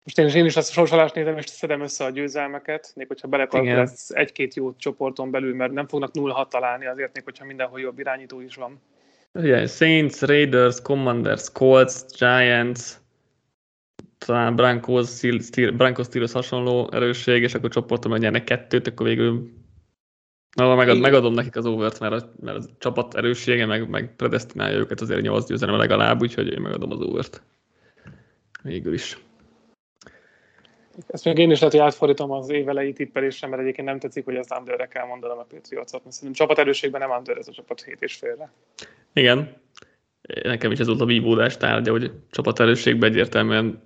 Most 0.05 0.19
én, 0.19 0.29
én 0.29 0.45
is 0.45 0.57
azt 0.57 0.71
a 0.71 0.73
sorsolást 0.73 1.15
nézem, 1.15 1.37
és 1.37 1.47
szedem 1.47 1.81
össze 1.81 2.05
a 2.05 2.11
győzelmeket, 2.11 2.93
még 2.95 3.07
hogyha 3.07 3.29
belekalkul 3.29 3.75
lesz 3.75 4.11
egy-két 4.11 4.55
jó 4.55 4.75
csoporton 4.77 5.31
belül, 5.31 5.55
mert 5.55 5.73
nem 5.73 5.89
fognak 5.89 6.11
0-6 6.15 6.49
találni 6.49 6.87
azért, 6.87 7.15
még 7.15 7.25
hogyha 7.25 7.45
mindenhol 7.45 7.81
jobb 7.81 7.99
irányító 7.99 8.41
is 8.41 8.55
van. 8.55 8.81
Yeah, 9.33 9.67
Saints, 9.67 10.21
Raiders, 10.21 10.81
Commanders, 10.83 11.53
Colts, 11.53 11.95
Giants, 12.19 12.81
talán 14.27 14.57
Brankos, 14.57 15.21
Brankos 15.77 16.07
Steelers 16.07 16.33
hasonló 16.33 16.89
erősség, 16.93 17.43
és 17.43 17.55
akkor 17.55 17.71
csoportom 17.71 18.17
nyernek 18.17 18.45
kettőt, 18.45 18.87
akkor 18.87 19.07
végül 19.07 19.51
Na, 20.55 20.75
megad, 20.75 21.01
megadom 21.01 21.35
nekik 21.35 21.57
az 21.57 21.67
overt, 21.67 22.01
mert 22.01 22.13
a, 22.13 22.33
mert 22.41 22.59
a 22.59 22.69
csapat 22.79 23.15
erőssége 23.15 23.67
meg, 23.67 23.89
meg 23.89 24.17
predestinálja 24.17 24.79
őket 24.79 25.01
azért 25.01 25.21
8 25.21 25.47
győzelem 25.47 25.77
legalább, 25.77 26.23
úgyhogy 26.23 26.53
én 26.53 26.61
megadom 26.61 26.91
az 26.91 27.01
overt. 27.01 27.43
Végül 28.63 28.93
is. 28.93 29.19
Ezt 31.07 31.25
még 31.25 31.39
én 31.39 31.51
is 31.51 31.59
lehet, 31.59 31.75
hogy 31.75 31.85
átfordítom 31.85 32.31
az 32.31 32.51
évelei 32.51 32.93
tippelésre, 32.93 33.49
mert 33.49 33.63
egyébként 33.63 33.89
nem 33.89 33.99
tetszik, 33.99 34.25
hogy 34.25 34.37
az 34.37 34.49
underre 34.59 34.87
kell 34.87 35.07
mondanom 35.07 35.39
a 35.39 35.43
Patriotsot, 35.43 36.03
mert 36.05 36.17
szerintem 36.17 36.47
csapat 36.47 36.59
erősségben 36.59 37.01
nem 37.01 37.19
under 37.19 37.37
ez 37.37 37.49
a 37.49 37.53
csapat 37.53 37.83
7 37.83 38.03
és 38.03 38.15
félre. 38.15 38.53
Igen. 39.13 39.57
Nekem 40.43 40.71
is 40.71 40.79
ez 40.79 40.87
volt 40.87 41.01
a 41.01 41.05
vívódás 41.05 41.57
tárgya, 41.57 41.91
hogy 41.91 42.13
csapat 42.31 42.61
erősségben 42.61 43.11
egyértelműen 43.11 43.83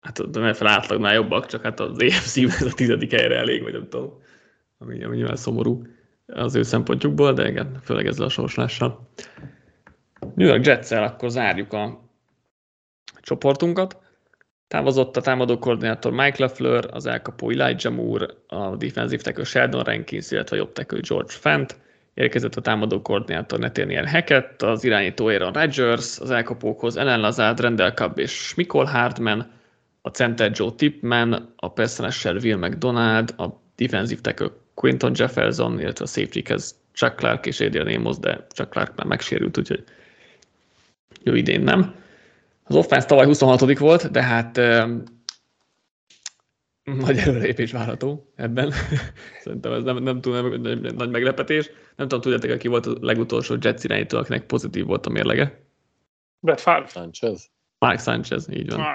hát 0.00 0.18
a 0.18 0.38
NFL 0.38 0.66
átlagnál 0.66 1.14
jobbak, 1.14 1.46
csak 1.46 1.62
hát 1.62 1.80
az 1.80 2.02
efc 2.02 2.36
ez 2.36 2.62
a 2.62 2.74
tizedik 2.74 3.12
helyre 3.12 3.36
elég, 3.36 3.62
vagy 3.62 3.72
nem 3.72 3.88
tudom, 3.88 4.22
ami, 4.78 5.04
ami 5.04 5.16
nyilván 5.16 5.36
szomorú 5.36 5.82
az 6.26 6.54
ő 6.54 6.62
szempontjukból, 6.62 7.32
de 7.32 7.48
igen, 7.48 7.78
főleg 7.82 8.06
ezzel 8.06 8.26
a 8.26 8.28
sorslással. 8.28 9.08
New 10.34 10.46
York 10.46 10.66
jets 10.66 10.90
akkor 10.90 11.30
zárjuk 11.30 11.72
a 11.72 12.00
csoportunkat. 13.20 13.98
Távozott 14.68 15.16
a 15.16 15.20
támadó 15.20 15.58
koordinátor 15.58 16.12
Mike 16.12 16.36
LeFleur, 16.38 16.88
az 16.92 17.06
elkapó 17.06 17.50
Elijah 17.50 17.94
Moore, 17.94 18.26
a 18.46 18.76
defensív 18.76 19.20
tackle 19.20 19.44
Sheldon 19.44 19.82
Rankins, 19.82 20.30
illetve 20.30 20.56
a 20.56 20.58
jobb 20.58 20.72
tackle 20.72 21.00
George 21.08 21.32
Fent. 21.32 21.76
Érkezett 22.14 22.54
a 22.54 22.60
támadó 22.60 23.02
koordinátor 23.02 23.58
Nathaniel 23.58 24.06
Hackett, 24.06 24.62
az 24.62 24.84
irányító 24.84 25.26
Aaron 25.26 25.52
Rodgers, 25.52 26.18
az 26.18 26.30
elkapókhoz 26.30 26.96
Ellen 26.96 27.20
Lazard, 27.20 27.60
Rendell 27.60 27.92
Cobb 27.92 28.18
és 28.18 28.54
Mikol 28.54 28.84
Hartman, 28.84 29.50
a 30.02 30.08
center 30.08 30.50
Joe 30.54 30.70
Tipman, 30.70 31.52
a 31.56 31.72
personesser 31.72 32.36
Will 32.36 32.58
McDonald, 32.58 33.34
a 33.36 33.60
defensive 33.76 34.20
tackle 34.20 34.50
Quinton 34.74 35.12
Jefferson, 35.14 35.80
illetve 35.80 36.04
a 36.04 36.08
safety-hez 36.08 36.74
Chuck 36.92 37.16
Clark 37.16 37.46
és 37.46 37.60
Adrian 37.60 37.86
Amos, 37.86 38.18
de 38.18 38.46
Chuck 38.54 38.70
Clark 38.70 38.96
már 38.96 39.06
megsérült, 39.06 39.58
úgyhogy 39.58 39.84
jó 41.22 41.34
idén 41.34 41.60
nem. 41.60 41.94
Az 42.62 42.74
offense 42.74 43.06
tavaly 43.06 43.26
26 43.26 43.78
volt, 43.78 44.10
de 44.10 44.22
hát 44.22 44.56
um, 44.56 45.02
nagy 46.84 47.18
előrépés 47.18 47.72
várható 47.72 48.32
ebben. 48.36 48.72
Szerintem 49.44 49.72
ez 49.72 49.82
nem, 49.82 49.96
nem 49.96 50.20
túl 50.20 50.40
nem, 50.40 50.60
nem, 50.60 50.78
nem, 50.78 50.94
nagy 50.94 51.10
meglepetés. 51.10 51.70
Nem 51.96 52.08
tudom, 52.08 52.20
tudjátok, 52.20 52.50
aki 52.50 52.68
volt 52.68 52.86
a 52.86 52.96
legutolsó 53.00 53.56
Jets 53.60 53.84
irányító, 53.84 54.18
akinek 54.18 54.46
pozitív 54.46 54.84
volt 54.84 55.06
a 55.06 55.10
mérlege? 55.10 55.64
Brett 56.40 56.60
Favre. 56.60 56.86
Sanchez. 56.86 57.49
Mark 57.80 58.00
Sanchez, 58.00 58.48
így 58.52 58.70
van. 58.70 58.86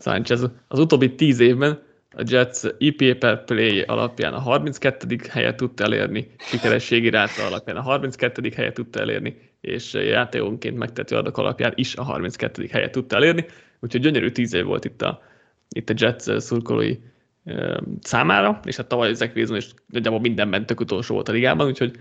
Sanchez. 0.00 0.48
Az 0.68 0.78
utóbbi 0.78 1.14
tíz 1.14 1.40
évben 1.40 1.82
a 2.14 2.22
Jets 2.26 2.60
IP 2.78 3.18
per 3.18 3.44
play 3.44 3.80
alapján 3.82 4.32
a 4.32 4.38
32. 4.38 5.16
helyet 5.30 5.56
tudta 5.56 5.84
elérni, 5.84 6.30
sikerességi 6.38 7.10
ráta 7.10 7.46
alapján 7.46 7.76
a 7.76 7.82
32. 7.82 8.52
helyet 8.56 8.74
tudta 8.74 9.00
elérni, 9.00 9.50
és 9.60 9.94
játékonként 9.94 10.76
megtető 10.76 11.16
adak 11.16 11.36
alapján 11.36 11.72
is 11.74 11.96
a 11.96 12.02
32. 12.02 12.68
helyet 12.72 12.92
tudta 12.92 13.16
elérni, 13.16 13.44
úgyhogy 13.80 14.00
gyönyörű 14.00 14.30
tíz 14.30 14.54
év 14.54 14.64
volt 14.64 14.84
itt 14.84 15.02
a, 15.02 15.22
itt 15.68 15.90
a 15.90 15.94
Jets 15.96 16.22
szurkolói 16.38 16.96
e, 17.44 17.80
számára, 18.00 18.60
és 18.64 18.76
hát 18.76 18.86
tavaly 18.86 19.14
Zach 19.14 19.36
Wilson 19.36 19.56
is 19.56 19.74
nagyjából 19.86 20.20
mindenben 20.20 20.66
tök 20.66 20.80
utolsó 20.80 21.14
volt 21.14 21.28
a 21.28 21.32
ligában, 21.32 21.66
úgyhogy 21.66 21.92
e, 21.96 22.00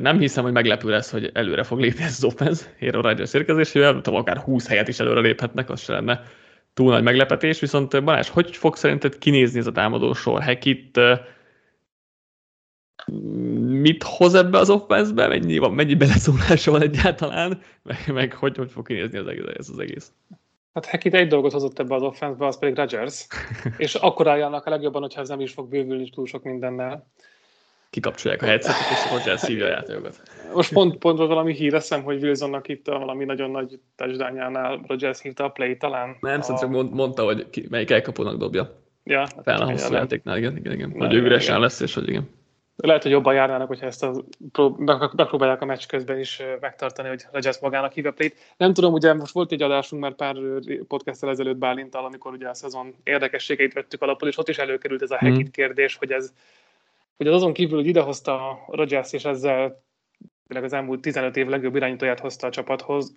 nem 0.00 0.18
hiszem, 0.18 0.44
hogy 0.44 0.52
meglepő 0.52 0.88
lesz, 0.88 1.10
hogy 1.10 1.30
előre 1.34 1.62
fog 1.62 1.78
lépni 1.78 2.02
ez 2.02 2.14
az 2.16 2.24
offense 2.24 2.74
Aaron 2.80 3.02
Rodgers 3.02 3.34
érkezésével, 3.34 4.00
tudom, 4.00 4.14
akár 4.20 4.36
20 4.36 4.68
helyet 4.68 4.88
is 4.88 4.98
előre 4.98 5.20
léphetnek, 5.20 5.70
az 5.70 5.80
se 5.80 5.92
lenne 5.92 6.22
túl 6.74 6.92
nagy 6.92 7.02
meglepetés, 7.02 7.60
viszont 7.60 8.04
Balázs, 8.04 8.28
hogy 8.28 8.56
fog 8.56 8.76
szerinted 8.76 9.18
kinézni 9.18 9.58
ez 9.58 9.66
a 9.66 9.72
támadó 9.72 10.12
sor? 10.12 10.42
Hekit 10.42 11.00
mit 13.66 14.02
hoz 14.02 14.34
ebbe 14.34 14.58
az 14.58 14.70
offense-be, 14.70 15.26
mennyi, 15.28 15.58
van, 15.58 15.72
mennyi 15.72 15.94
beleszólása 15.94 16.70
van 16.70 16.82
egyáltalán, 16.82 17.60
meg, 17.82 18.12
meg 18.12 18.32
hogy, 18.32 18.56
hogy 18.56 18.70
fog 18.70 18.86
kinézni 18.86 19.18
az 19.18 19.26
egész, 19.26 19.44
ez 19.56 19.68
az 19.68 19.78
egész? 19.78 20.12
Hát 20.72 20.86
Hekit 20.86 21.14
egy 21.14 21.28
dolgot 21.28 21.52
hozott 21.52 21.78
ebbe 21.78 21.94
az 21.94 22.02
offense 22.02 22.46
az 22.46 22.58
pedig 22.58 22.76
Rodgers, 22.76 23.26
és 23.76 23.94
akkor 23.94 24.28
álljanak 24.28 24.66
a 24.66 24.70
legjobban, 24.70 25.02
hogyha 25.02 25.20
ez 25.20 25.28
nem 25.28 25.40
is 25.40 25.52
fog 25.52 25.68
bővülni 25.68 26.10
túl 26.10 26.26
sok 26.26 26.42
mindennel 26.42 27.06
kikapcsolják 27.92 28.42
a 28.42 28.46
headsetet, 28.46 28.90
és 28.90 29.10
Rodgers 29.10 29.40
szívja 29.40 29.64
a 29.64 29.68
játékokat. 29.68 30.20
Most 30.54 30.72
pont, 30.72 30.96
pont 30.96 31.18
valami 31.18 31.52
hír 31.52 31.74
eszem, 31.74 32.02
hogy 32.02 32.22
Wilsonnak 32.22 32.68
itt 32.68 32.88
a 32.88 32.98
valami 32.98 33.24
nagyon 33.24 33.50
nagy 33.50 33.78
touchdownjánál 33.96 34.80
Rodgers 34.86 35.20
hívta 35.20 35.44
a 35.44 35.48
play 35.48 35.76
talán. 35.76 36.16
Nem, 36.20 36.40
a... 36.40 36.58
csak 36.58 36.90
mondta, 36.90 37.24
hogy 37.24 37.50
ki, 37.50 37.66
melyik 37.70 37.90
elkapónak 37.90 38.36
dobja. 38.36 38.80
Ja. 39.04 39.26
Fel 39.42 39.60
a 39.60 39.70
hosszú 39.70 39.94
játéknál, 39.94 40.36
igen, 40.36 40.56
igen, 40.56 40.72
igen. 40.72 40.94
Hogy 40.98 41.14
ő 41.14 41.22
üresen 41.22 41.60
lesz, 41.60 41.80
és 41.80 41.94
hogy 41.94 42.08
igen. 42.08 42.28
Lehet, 42.76 43.02
hogy 43.02 43.10
jobban 43.10 43.34
járnának, 43.34 43.68
hogyha 43.68 43.86
ezt 43.86 44.02
a, 44.02 44.24
megpróbálják 45.16 45.62
a 45.62 45.64
meccs 45.64 45.86
közben 45.86 46.18
is 46.18 46.42
megtartani, 46.60 47.08
hogy 47.08 47.24
Rodgers 47.32 47.58
magának 47.58 47.92
hív 47.92 48.06
a 48.06 48.10
play-t. 48.10 48.36
Nem 48.56 48.72
tudom, 48.72 48.92
ugye 48.92 49.14
most 49.14 49.32
volt 49.32 49.52
egy 49.52 49.62
adásunk 49.62 50.02
már 50.02 50.14
pár 50.14 50.36
podcasttel 50.88 51.30
ezelőtt 51.30 51.56
Bálintal, 51.56 52.04
amikor 52.04 52.32
ugye 52.32 52.48
a 52.48 52.54
szezon 52.54 52.94
érdekességeit 53.04 53.72
vettük 53.72 54.02
alapul, 54.02 54.28
és 54.28 54.38
ott 54.38 54.48
is 54.48 54.58
előkerült 54.58 55.02
ez 55.02 55.10
a 55.10 55.20
mm. 55.24 55.40
kérdés, 55.50 55.96
hogy 55.96 56.12
ez 56.12 56.32
hogy 57.16 57.26
az 57.26 57.34
azon 57.34 57.52
kívül, 57.52 57.78
hogy 57.78 57.86
idehozta 57.86 58.50
a 58.50 58.64
Rodgers, 58.66 59.12
és 59.12 59.24
ezzel 59.24 59.82
az 60.48 60.72
elmúlt 60.72 61.00
15 61.00 61.36
év 61.36 61.46
legjobb 61.46 61.76
irányítóját 61.76 62.20
hozta 62.20 62.46
a 62.46 62.50
csapathoz, 62.50 63.16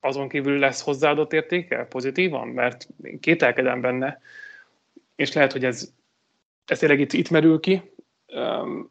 azon 0.00 0.28
kívül 0.28 0.58
lesz 0.58 0.82
hozzáadott 0.82 1.32
értéke 1.32 1.84
pozitívan? 1.84 2.48
Mert 2.48 2.88
én 3.02 3.20
kételkedem 3.20 3.80
benne, 3.80 4.20
és 5.16 5.32
lehet, 5.32 5.52
hogy 5.52 5.64
ez, 5.64 5.92
ez 6.66 6.78
tényleg 6.78 7.00
itt, 7.00 7.12
itt 7.12 7.30
merül 7.30 7.60
ki. 7.60 7.92
Um, 8.26 8.90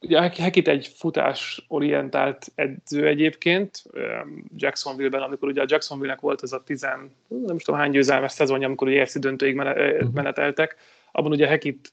ugye 0.00 0.20
Hekit 0.20 0.68
egy 0.68 0.86
futás-orientált 0.86 2.52
edző 2.54 3.06
egyébként, 3.06 3.82
um, 3.92 4.44
Jacksonville-ben, 4.56 5.22
amikor 5.22 5.48
ugye 5.48 5.62
a 5.62 5.66
Jacksonville-nek 5.68 6.20
volt 6.20 6.40
az 6.40 6.52
a 6.52 6.62
10, 6.62 6.80
nem 7.28 7.58
tudom 7.58 7.80
hány 7.80 7.90
győzelmes 7.90 8.32
szezonja, 8.32 8.66
amikor 8.66 8.88
ugye 8.88 9.00
EFC 9.00 9.18
döntőig 9.18 9.54
mhm. 9.54 10.06
meneteltek, 10.12 10.76
abban 11.12 11.30
ugye 11.30 11.46
Hekit 11.46 11.92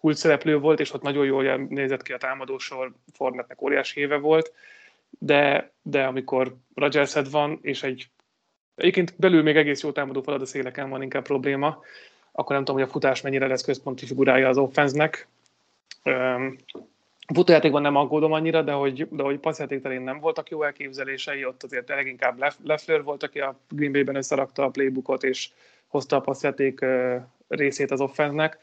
kult 0.00 0.16
szereplő 0.16 0.58
volt, 0.58 0.80
és 0.80 0.92
ott 0.92 1.02
nagyon 1.02 1.24
jól 1.24 1.56
nézett 1.56 2.02
ki 2.02 2.12
a 2.12 2.18
támadósor, 2.18 2.92
Fornetnek 3.12 3.62
óriási 3.62 4.00
éve 4.00 4.16
volt, 4.16 4.52
de, 5.18 5.70
de 5.82 6.04
amikor 6.04 6.56
Rodgers 6.74 7.14
van, 7.30 7.58
és 7.62 7.82
egy 7.82 8.08
egyébként 8.74 9.14
belül 9.16 9.42
még 9.42 9.56
egész 9.56 9.82
jó 9.82 9.92
támadó 9.92 10.22
falad 10.22 10.40
a 10.40 10.46
széleken 10.46 10.90
van 10.90 11.02
inkább 11.02 11.24
probléma, 11.24 11.80
akkor 12.32 12.54
nem 12.54 12.64
tudom, 12.64 12.80
hogy 12.80 12.88
a 12.88 12.92
futás 12.92 13.20
mennyire 13.20 13.46
lesz 13.46 13.64
központi 13.64 14.06
figurája 14.06 14.48
az 14.48 14.58
offenznek. 14.58 15.28
Futójátékban 17.34 17.82
nem 17.82 17.96
aggódom 17.96 18.32
annyira, 18.32 18.62
de 18.62 18.72
hogy, 18.72 19.08
de 19.10 19.22
hogy 19.22 19.38
passzjáték 19.38 19.82
terén 19.82 20.02
nem 20.02 20.20
voltak 20.20 20.50
jó 20.50 20.62
elképzelései, 20.62 21.44
ott 21.44 21.62
azért 21.62 21.88
leginkább 21.88 22.42
Leffler 22.64 23.02
volt, 23.02 23.22
aki 23.22 23.40
a 23.40 23.58
Green 23.68 23.92
Bay-ben 23.92 24.16
összerakta 24.16 24.64
a 24.64 24.68
playbookot, 24.68 25.22
és 25.22 25.50
hozta 25.86 26.16
a 26.16 26.20
passzjáték 26.20 26.84
részét 27.48 27.90
az 27.90 28.00
offenznek. 28.00 28.58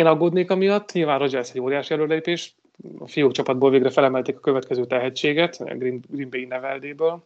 Én 0.00 0.06
aggódnék 0.06 0.50
amiatt, 0.50 0.92
nyilván 0.92 1.18
Rodgers 1.18 1.50
egy 1.50 1.60
óriási 1.60 1.92
előlépés, 1.92 2.54
a 2.98 3.08
fiúk 3.08 3.32
csapatból 3.32 3.70
végre 3.70 3.90
felemelték 3.90 4.36
a 4.36 4.40
következő 4.40 4.84
tehetséget, 4.84 5.56
a 5.60 5.64
Green, 5.64 6.04
Green 6.08 6.30
Bay 6.30 6.44
neveldéből. 6.44 7.24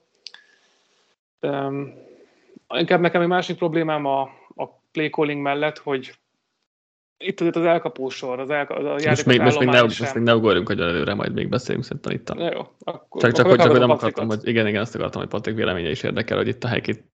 Um, 1.40 1.94
inkább 2.68 3.00
nekem 3.00 3.20
egy 3.22 3.28
másik 3.28 3.56
problémám 3.56 4.04
a, 4.04 4.20
a 4.54 4.68
play 4.92 5.10
calling 5.10 5.42
mellett, 5.42 5.78
hogy 5.78 6.18
itt 7.18 7.40
az 7.40 7.64
elkapósor, 7.64 8.40
az, 8.40 8.50
elka, 8.50 8.74
az 8.74 9.04
a 9.04 9.08
most 9.08 9.26
még, 9.26 9.40
most 9.40 9.58
még, 9.58 9.68
ne, 9.68 9.82
most 9.82 10.14
még 10.14 10.22
ne 10.22 10.34
ugorjunk, 10.34 10.66
hogy 10.66 10.80
előre 10.80 11.14
majd 11.14 11.32
még 11.32 11.48
beszélünk 11.48 11.84
szerintem 11.84 12.12
itt. 12.12 12.30
A... 12.30 12.50
jó, 12.52 12.60
akkor, 12.78 13.20
csak, 13.20 13.32
csak, 13.32 13.46
hogy, 13.46 13.58
csak 13.58 13.70
hogy 13.70 13.80
nem 13.80 13.90
akartam, 13.90 14.26
hogy 14.26 14.48
igen, 14.48 14.66
igen, 14.66 14.80
azt 14.80 14.94
akartam, 14.94 15.20
hogy 15.20 15.30
Patrik 15.30 15.56
véleménye 15.56 15.90
is 15.90 16.02
érdekel, 16.02 16.36
hogy 16.36 16.48
itt 16.48 16.64
a 16.64 16.68
Hekit, 16.68 17.04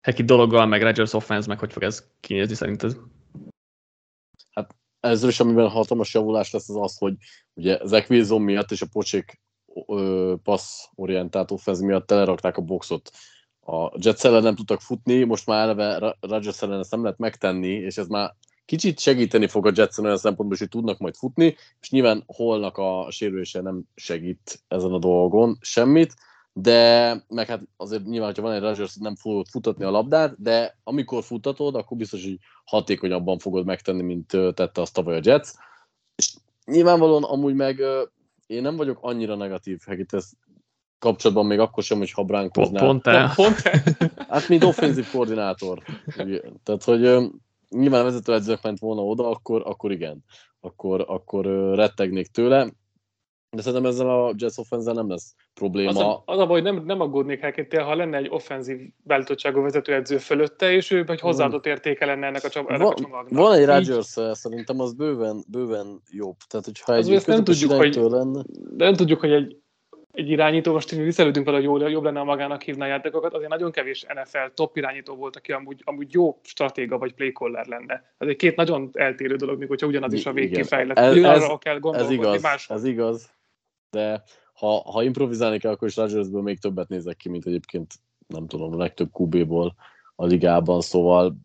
Hekit 0.00 0.26
dologgal, 0.26 0.66
meg 0.66 0.82
Rodgers 0.82 1.12
offense, 1.12 1.48
meg 1.48 1.58
hogy 1.58 1.72
fog 1.72 1.82
ez 1.82 2.08
kinézni 2.20 2.54
szerinted? 2.54 2.96
Ezzel 5.00 5.28
is, 5.28 5.40
amiben 5.40 5.68
hatalmas 5.68 6.14
javulás 6.14 6.50
lesz, 6.50 6.68
az 6.68 6.76
az, 6.76 6.98
hogy 6.98 7.14
ugye 7.54 7.78
Zach 7.84 8.10
Wilson 8.10 8.42
miatt 8.42 8.70
és 8.70 8.82
a 8.82 8.86
pocsék 8.92 9.40
passz 10.42 10.84
orientált 10.94 11.50
offenz 11.50 11.80
miatt 11.80 12.06
telerakták 12.06 12.56
a 12.56 12.62
boxot. 12.62 13.10
A 13.60 13.92
Jets 13.98 14.24
ellen 14.24 14.42
nem 14.42 14.54
tudtak 14.54 14.80
futni, 14.80 15.24
most 15.24 15.46
már 15.46 15.62
eleve 15.62 16.16
Rodgers 16.20 16.62
ellen 16.62 16.78
ezt 16.78 16.90
nem 16.90 17.02
lehet 17.02 17.18
megtenni, 17.18 17.68
és 17.68 17.96
ez 17.96 18.06
már 18.06 18.34
kicsit 18.64 18.98
segíteni 18.98 19.46
fog 19.46 19.66
a 19.66 19.72
Jetsen 19.74 20.04
olyan 20.04 20.16
szempontból, 20.16 20.58
hogy 20.58 20.68
tudnak 20.68 20.98
majd 20.98 21.16
futni, 21.16 21.56
és 21.80 21.90
nyilván 21.90 22.22
holnak 22.26 22.76
a 22.76 23.06
sérülése 23.10 23.60
nem 23.60 23.82
segít 23.94 24.62
ezen 24.68 24.92
a 24.92 24.98
dolgon 24.98 25.58
semmit, 25.60 26.14
de 26.60 27.14
meg 27.28 27.46
hát 27.46 27.62
azért 27.76 28.04
nyilván, 28.04 28.28
hogyha 28.28 28.42
van 28.42 28.52
egy 28.52 28.60
Rodgers, 28.60 28.96
nem 28.96 29.16
fogod 29.16 29.46
futatni 29.46 29.84
a 29.84 29.90
labdát, 29.90 30.42
de 30.42 30.78
amikor 30.84 31.22
futatod, 31.24 31.74
akkor 31.74 31.96
biztos, 31.96 32.24
hogy 32.24 32.38
hatékonyabban 32.64 33.38
fogod 33.38 33.64
megtenni, 33.64 34.02
mint 34.02 34.26
tette 34.26 34.80
azt 34.80 34.92
tavaly 34.94 35.16
a 35.16 35.20
Jets. 35.22 35.48
És 36.16 36.34
nyilvánvalóan 36.64 37.24
amúgy 37.24 37.54
meg 37.54 37.80
én 38.46 38.62
nem 38.62 38.76
vagyok 38.76 38.98
annyira 39.00 39.34
negatív 39.34 39.80
Hegit, 39.86 40.12
ez 40.12 40.30
kapcsolatban 40.98 41.46
még 41.46 41.58
akkor 41.58 41.82
sem, 41.82 41.98
hogy 41.98 42.10
habránkoznál. 42.10 42.84
Pont, 42.84 43.02
pont, 43.02 43.34
pont. 43.34 43.62
Hát, 44.28 44.48
mint 44.48 44.64
offenzív 44.64 45.10
koordinátor. 45.10 45.82
Tehát, 46.62 46.84
hogy 46.84 47.30
nyilván 47.68 48.00
a 48.00 48.04
vezetőedzők 48.04 48.62
ment 48.62 48.78
volna 48.78 49.04
oda, 49.04 49.30
akkor, 49.30 49.62
akkor 49.66 49.92
igen. 49.92 50.24
Akkor, 50.60 51.04
akkor 51.08 51.46
rettegnék 51.74 52.26
tőle. 52.26 52.72
De 53.50 53.62
szerintem 53.62 53.90
ezzel 53.90 54.10
a 54.10 54.34
Jets 54.36 54.56
offense 54.56 54.92
nem 54.92 55.08
lesz 55.08 55.34
probléma. 55.54 55.88
Az 55.88 55.96
a, 55.96 56.22
az 56.26 56.38
a 56.38 56.46
baj, 56.46 56.60
nem, 56.60 56.84
nem 56.84 57.00
aggódnék 57.00 57.40
Hackettől, 57.40 57.82
ha 57.82 57.94
lenne 57.94 58.16
egy 58.16 58.28
offenzív 58.30 58.78
beállítottságú 59.02 59.62
vezetőedző 59.62 60.18
fölötte, 60.18 60.72
és 60.72 60.90
ő 60.90 61.04
egy 61.06 61.20
hozzáadott 61.20 61.66
értéke 61.66 62.06
lenne 62.06 62.26
ennek 62.26 62.44
a, 62.44 62.48
csomag, 62.48 62.78
van, 62.78 62.92
a 62.92 62.94
csomagnak. 62.94 63.38
Van 63.38 63.52
egy 63.52 63.66
Rodgers, 63.66 64.16
szerintem 64.32 64.80
az 64.80 64.94
bőven, 64.94 65.44
bőven 65.50 66.02
jobb. 66.10 66.36
Tehát, 66.48 66.66
hogyha 66.66 66.94
egy 66.94 67.14
az 67.14 67.24
nem 67.24 67.44
tudjuk, 67.44 67.72
hogy, 67.72 67.94
lenne... 67.94 68.42
De 68.70 68.84
nem 68.84 68.94
tudjuk, 68.94 69.20
hogy 69.20 69.32
egy 69.32 69.56
egy 70.18 70.30
irányító, 70.30 70.72
most 70.72 70.90
visszelődünk 70.90 71.46
vele, 71.46 71.56
hogy 71.58 71.66
jobb, 71.66 71.90
jobb 71.90 72.04
lenne 72.04 72.20
a 72.20 72.24
magának 72.24 72.62
hívni 72.62 72.82
a 72.82 72.86
játékokat, 72.86 73.34
azért 73.34 73.50
nagyon 73.50 73.70
kevés 73.70 74.06
NFL 74.14 74.52
top 74.54 74.76
irányító 74.76 75.14
volt, 75.14 75.36
aki 75.36 75.52
amúgy, 75.52 75.82
amúgy 75.84 76.12
jó 76.12 76.38
stratéga 76.42 76.98
vagy 76.98 77.14
playcaller 77.14 77.66
lenne. 77.66 78.14
Ez 78.18 78.28
egy 78.28 78.36
két 78.36 78.56
nagyon 78.56 78.90
eltérő 78.92 79.36
dolog, 79.36 79.58
még 79.58 79.68
hogyha 79.68 79.86
ugyanaz 79.86 80.12
is 80.12 80.26
a 80.26 80.32
végkifejlett. 80.32 80.98
Ez, 80.98 81.16
ez, 81.16 81.46
kell 81.58 81.78
ez 81.92 82.10
igaz, 82.10 82.42
máshol. 82.42 82.76
ez 82.76 82.84
igaz, 82.84 83.30
de 83.90 84.22
ha, 84.52 84.82
ha 84.90 85.02
improvizálni 85.02 85.58
kell, 85.58 85.72
akkor 85.72 85.88
is 85.88 85.96
Rodgersből 85.96 86.42
még 86.42 86.60
többet 86.60 86.88
nézek 86.88 87.16
ki, 87.16 87.28
mint 87.28 87.46
egyébként 87.46 87.94
nem 88.26 88.46
tudom, 88.46 88.72
a 88.72 88.76
legtöbb 88.76 89.10
QB-ból 89.18 89.74
a 90.16 90.26
ligában, 90.26 90.80
szóval 90.80 91.36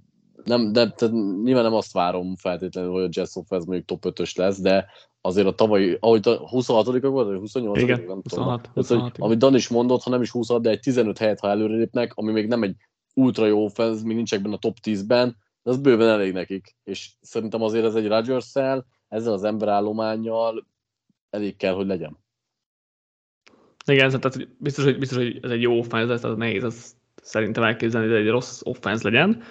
nem, 0.43 0.71
de, 0.71 0.91
tehát 0.91 1.13
nyilván 1.43 1.63
nem 1.63 1.73
azt 1.73 1.91
várom 1.91 2.35
feltétlenül, 2.35 2.91
hogy 2.91 3.03
a 3.03 3.09
Jets 3.11 3.35
offense 3.35 3.65
mondjuk 3.65 3.85
top 3.85 4.13
5-ös 4.15 4.37
lesz, 4.37 4.61
de 4.61 4.85
azért 5.21 5.47
a 5.47 5.55
tavalyi, 5.55 5.97
ahogy 5.99 6.27
a 6.27 6.47
26 6.47 6.85
volt, 7.01 7.27
vagy 7.27 7.37
28 7.37 7.81
Igen, 7.81 8.03
nem 8.07 8.21
26, 8.23 8.23
tudom. 8.23 8.73
26, 8.73 8.73
Tehát, 8.73 8.89
hogy, 8.89 8.97
igen. 8.97 9.25
amit 9.25 9.37
Dan 9.37 9.55
is 9.55 9.67
mondott, 9.67 10.03
ha 10.03 10.09
nem 10.09 10.21
is 10.21 10.31
20 10.31 10.47
de 10.47 10.69
egy 10.69 10.79
15 10.79 11.17
helyet, 11.17 11.39
ha 11.39 11.47
előrelépnek, 11.47 12.11
ami 12.15 12.31
még 12.31 12.47
nem 12.47 12.63
egy 12.63 12.75
ultra 13.13 13.45
jó 13.45 13.63
offense, 13.63 14.05
még 14.05 14.15
nincsenek 14.15 14.43
benne 14.43 14.55
a 14.55 14.59
top 14.59 14.77
10-ben, 14.83 15.37
de 15.63 15.69
az 15.69 15.77
bőven 15.77 16.09
elég 16.09 16.33
nekik. 16.33 16.75
És 16.83 17.11
szerintem 17.21 17.61
azért 17.61 17.85
ez 17.85 17.95
egy 17.95 18.07
rodgers 18.07 18.55
ezzel 19.07 19.33
az 19.33 19.43
emberállományjal 19.43 20.67
elég 21.29 21.55
kell, 21.55 21.73
hogy 21.73 21.87
legyen. 21.87 22.22
Igen, 23.85 24.07
tehát 24.07 24.33
hogy 24.33 24.47
biztos, 24.57 24.83
hogy, 24.83 24.97
biztos, 24.97 25.17
hogy 25.17 25.39
ez 25.41 25.51
egy 25.51 25.61
jó 25.61 25.77
offense 25.77 26.07
lesz, 26.07 26.21
tehát 26.21 26.37
nehéz 26.37 26.63
ez 26.63 26.95
szerintem 27.21 27.63
elképzelni, 27.63 28.07
hogy 28.07 28.15
egy 28.15 28.29
rossz 28.29 28.61
offense 28.63 29.09
legyen. 29.09 29.43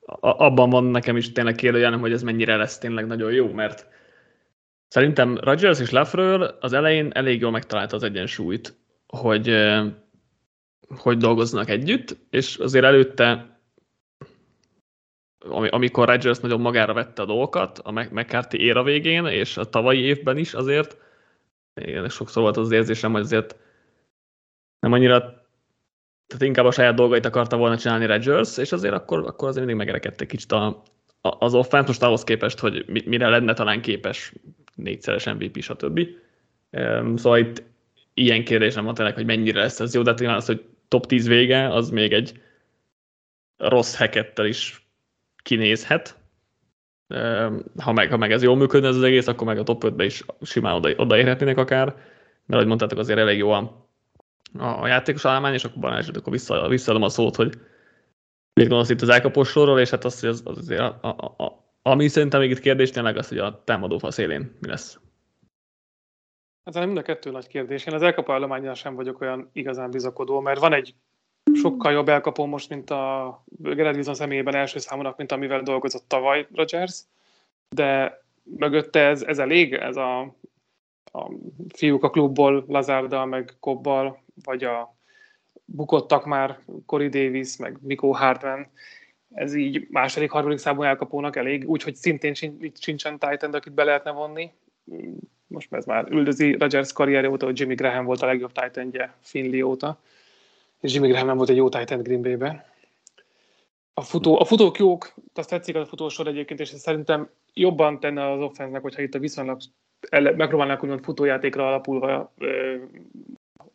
A- 0.00 0.44
abban 0.44 0.70
van 0.70 0.84
nekem 0.84 1.16
is 1.16 1.32
tényleg 1.32 1.54
kérdőjelem, 1.54 2.00
hogy 2.00 2.12
ez 2.12 2.22
mennyire 2.22 2.56
lesz 2.56 2.78
tényleg 2.78 3.06
nagyon 3.06 3.32
jó, 3.32 3.52
mert 3.52 3.86
szerintem 4.88 5.36
Rodgers 5.36 5.80
és 5.80 5.90
Lafleur 5.90 6.56
az 6.60 6.72
elején 6.72 7.10
elég 7.12 7.40
jól 7.40 7.50
megtalálta 7.50 7.96
az 7.96 8.02
egyensúlyt, 8.02 8.76
hogy, 9.06 9.54
hogy 10.88 11.16
dolgoznak 11.16 11.68
együtt, 11.68 12.16
és 12.30 12.56
azért 12.56 12.84
előtte 12.84 13.58
ami- 15.38 15.68
amikor 15.68 16.08
Rodgers 16.08 16.38
nagyon 16.38 16.60
magára 16.60 16.92
vette 16.92 17.22
a 17.22 17.26
dolgokat, 17.26 17.78
a 17.78 17.90
McCarthy 17.92 18.58
éra 18.60 18.82
végén, 18.82 19.26
és 19.26 19.56
a 19.56 19.64
tavalyi 19.64 20.00
évben 20.00 20.36
is 20.36 20.54
azért, 20.54 20.96
igen, 21.74 22.08
sokszor 22.08 22.42
volt 22.42 22.56
az, 22.56 22.66
az 22.66 22.72
érzésem, 22.72 23.12
hogy 23.12 23.20
azért 23.20 23.56
nem 24.80 24.92
annyira, 24.92 25.18
tehát 26.26 26.42
inkább 26.42 26.64
a 26.64 26.70
saját 26.70 26.94
dolgait 26.94 27.26
akarta 27.26 27.56
volna 27.56 27.78
csinálni 27.78 28.06
Rodgers, 28.06 28.56
és 28.56 28.72
azért 28.72 28.94
akkor, 28.94 29.18
akkor 29.18 29.48
azért 29.48 29.66
mindig 29.66 29.86
megerekedt 29.86 30.20
egy 30.20 30.26
kicsit 30.26 30.52
a, 30.52 30.66
a, 31.20 31.36
az 31.38 31.54
offense, 31.54 31.86
most 31.86 32.02
ahhoz 32.02 32.24
képest, 32.24 32.58
hogy 32.58 32.84
mi, 32.86 33.02
mire 33.06 33.28
lenne 33.28 33.52
talán 33.52 33.80
képes 33.80 34.32
négyszeres 34.74 35.24
MVP, 35.24 35.60
stb. 35.60 36.00
Szóval 37.16 37.38
itt 37.38 37.62
ilyen 38.14 38.44
kérdésem 38.44 38.84
van 38.84 38.94
tényleg, 38.94 39.14
hogy 39.14 39.26
mennyire 39.26 39.60
lesz 39.60 39.80
ez 39.80 39.94
jó, 39.94 40.02
de 40.02 40.14
tényleg 40.14 40.36
az, 40.36 40.46
hogy 40.46 40.64
top 40.88 41.06
10 41.06 41.26
vége, 41.28 41.68
az 41.68 41.90
még 41.90 42.12
egy 42.12 42.40
rossz 43.56 43.96
hekettel 43.96 44.46
is 44.46 44.86
kinézhet. 45.42 46.16
Ha 47.78 47.92
meg, 47.92 48.10
ha 48.10 48.16
meg 48.16 48.32
ez 48.32 48.42
jól 48.42 48.56
működne 48.56 48.88
ez 48.88 48.96
az 48.96 49.02
egész, 49.02 49.26
akkor 49.26 49.46
meg 49.46 49.58
a 49.58 49.62
top 49.62 49.84
5-be 49.86 50.04
is 50.04 50.24
simán 50.42 50.74
oda, 50.74 50.90
odaérhetnének 50.96 51.58
akár, 51.58 51.86
mert 51.86 52.04
ahogy 52.48 52.66
mondtátok, 52.66 52.98
azért 52.98 53.18
elég 53.18 53.38
jó 53.38 53.50
a, 54.58 54.86
játékos 54.86 55.24
állomány, 55.24 55.52
és 55.52 55.64
akkor 55.64 55.80
Balázs, 55.80 56.08
akkor 56.08 56.32
vissza, 56.32 56.68
visszaadom 56.68 57.02
a 57.02 57.08
szót, 57.08 57.36
hogy 57.36 57.54
mit 58.52 58.68
gondolsz 58.68 58.90
itt 58.90 59.02
az 59.02 59.08
elkapós 59.08 59.48
sorról, 59.48 59.80
és 59.80 59.90
hát 59.90 60.04
azt, 60.04 60.20
hogy 60.20 60.28
az, 60.28 60.42
az 60.44 60.58
azért 60.58 60.80
a, 60.80 60.98
a, 61.00 61.44
a, 61.44 61.64
ami 61.82 62.08
szerintem 62.08 62.40
még 62.40 62.50
itt 62.50 62.60
kérdés 62.60 62.90
tényleg 62.90 63.16
az, 63.16 63.28
hogy 63.28 63.38
a 63.38 63.62
támadó 63.64 64.10
szélén 64.10 64.56
mi 64.60 64.68
lesz. 64.68 65.00
Hát 66.64 66.74
nem 66.74 66.86
mind 66.86 66.98
a 66.98 67.02
kettő 67.02 67.30
nagy 67.30 67.46
kérdés. 67.46 67.86
Én 67.86 67.94
az 67.94 68.02
elkapó 68.02 68.32
állományjal 68.32 68.74
sem 68.74 68.94
vagyok 68.94 69.20
olyan 69.20 69.50
igazán 69.52 69.90
bizakodó, 69.90 70.40
mert 70.40 70.60
van 70.60 70.72
egy 70.72 70.94
sokkal 71.54 71.92
jobb 71.92 72.08
elkapó 72.08 72.46
most, 72.46 72.68
mint 72.68 72.90
a 72.90 73.42
Gerard 73.46 73.94
Wilson 73.94 74.14
személyében 74.14 74.54
első 74.54 74.78
számonak, 74.78 75.16
mint 75.16 75.32
amivel 75.32 75.62
dolgozott 75.62 76.08
tavaly 76.08 76.46
Rodgers, 76.54 77.02
de 77.68 78.22
mögötte 78.42 79.00
ez, 79.00 79.22
ez 79.22 79.38
elég, 79.38 79.72
ez 79.72 79.96
a, 79.96 80.20
a 81.12 81.30
fiúk 81.74 82.04
a 82.04 82.10
klubból, 82.10 82.64
Lazarda, 82.68 83.24
meg 83.24 83.56
Kobbal, 83.60 84.22
vagy 84.44 84.64
a 84.64 84.96
bukottak 85.64 86.24
már 86.24 86.58
Corey 86.86 87.08
Davis, 87.08 87.56
meg 87.56 87.78
Mikko 87.80 88.12
Hardman, 88.12 88.66
ez 89.34 89.54
így 89.54 89.86
második, 89.90 90.30
harmadik 90.30 90.58
számú 90.58 90.82
elkapónak 90.82 91.36
elég, 91.36 91.68
úgyhogy 91.68 91.94
szintén 91.94 92.34
sin- 92.34 92.72
sincsen 92.80 93.18
Titan, 93.18 93.54
akit 93.54 93.72
be 93.72 93.84
lehetne 93.84 94.10
vonni. 94.10 94.50
Most 95.46 95.72
ez 95.72 95.84
már 95.84 96.10
üldözi 96.10 96.56
Rodgers 96.56 96.92
karrierje 96.92 97.30
óta, 97.30 97.44
hogy 97.46 97.58
Jimmy 97.58 97.74
Graham 97.74 98.04
volt 98.04 98.22
a 98.22 98.26
legjobb 98.26 98.52
Titan-je 98.52 99.14
Finley 99.20 99.62
óta, 99.62 99.98
és 100.80 100.94
Jimmy 100.94 101.08
Graham 101.08 101.26
nem 101.26 101.36
volt 101.36 101.48
egy 101.48 101.56
jó 101.56 101.68
Titan 101.68 102.02
Green 102.02 102.22
Bay-be. 102.22 102.72
A, 103.94 104.02
futó, 104.02 104.40
a 104.40 104.44
futók 104.44 104.78
jók, 104.78 105.14
azt 105.34 105.48
tetszik 105.48 105.76
a 105.76 105.86
futósor 105.86 106.26
egyébként, 106.26 106.60
és 106.60 106.68
szerintem 106.68 107.28
jobban 107.54 108.00
tenne 108.00 108.30
az 108.30 108.40
offense 108.40 108.78
hogyha 108.78 109.02
itt 109.02 109.14
a 109.14 109.18
viszonylag 109.18 109.60
ele, 110.00 110.30
megpróbálnák 110.36 110.82
úgymond 110.82 111.04
futójátékra 111.04 111.66
alapulva 111.68 112.32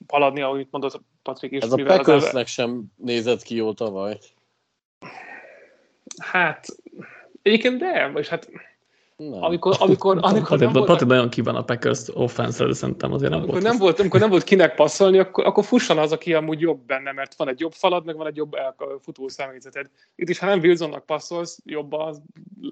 haladni, 0.07 0.41
ahogy 0.41 0.67
mondott 0.71 1.01
Patrik 1.23 1.51
is. 1.51 1.61
Ez 1.61 1.71
a 1.71 1.75
Packersnek 1.75 2.47
sem 2.47 2.83
nézett 2.95 3.41
ki 3.41 3.55
jó 3.55 3.73
tavaly. 3.73 4.17
Hát, 6.17 6.65
egyébként 7.41 7.77
de, 7.77 8.11
és 8.15 8.27
hát 8.27 8.49
Nem. 9.15 9.43
amikor, 9.43 9.75
amikor, 9.79 10.17
amikor 10.21 10.49
Pati, 10.49 10.63
nem 10.63 10.73
Pati 10.73 10.87
volt, 10.87 11.05
nagyon 11.05 11.29
kíván 11.29 11.55
a 11.55 11.63
Packers 11.63 12.09
offense 12.13 12.73
szerintem 12.73 13.13
azért 13.13 13.29
nem 13.31 13.39
amikor 13.39 13.61
volt. 13.61 13.71
nem 13.71 13.77
volt, 13.81 13.99
amikor 13.99 14.19
nem 14.19 14.29
volt 14.29 14.43
kinek 14.43 14.75
passzolni, 14.75 15.17
akkor, 15.17 15.45
akkor 15.45 15.63
fusson 15.65 15.97
az, 15.97 16.11
aki 16.11 16.33
amúgy 16.33 16.59
jobb 16.59 16.85
benne, 16.85 17.11
mert 17.11 17.35
van 17.35 17.47
egy 17.47 17.59
jobb 17.59 17.73
falad, 17.73 18.05
meg 18.05 18.15
van 18.15 18.27
egy 18.27 18.35
jobb 18.35 18.53
elka- 18.53 18.99
futó 19.01 19.27
személyzeted. 19.27 19.89
Itt 20.15 20.29
is, 20.29 20.39
ha 20.39 20.45
nem 20.45 20.59
Wilsonnak 20.59 21.05
passzolsz, 21.05 21.59
jobb 21.65 21.93
az 21.93 22.21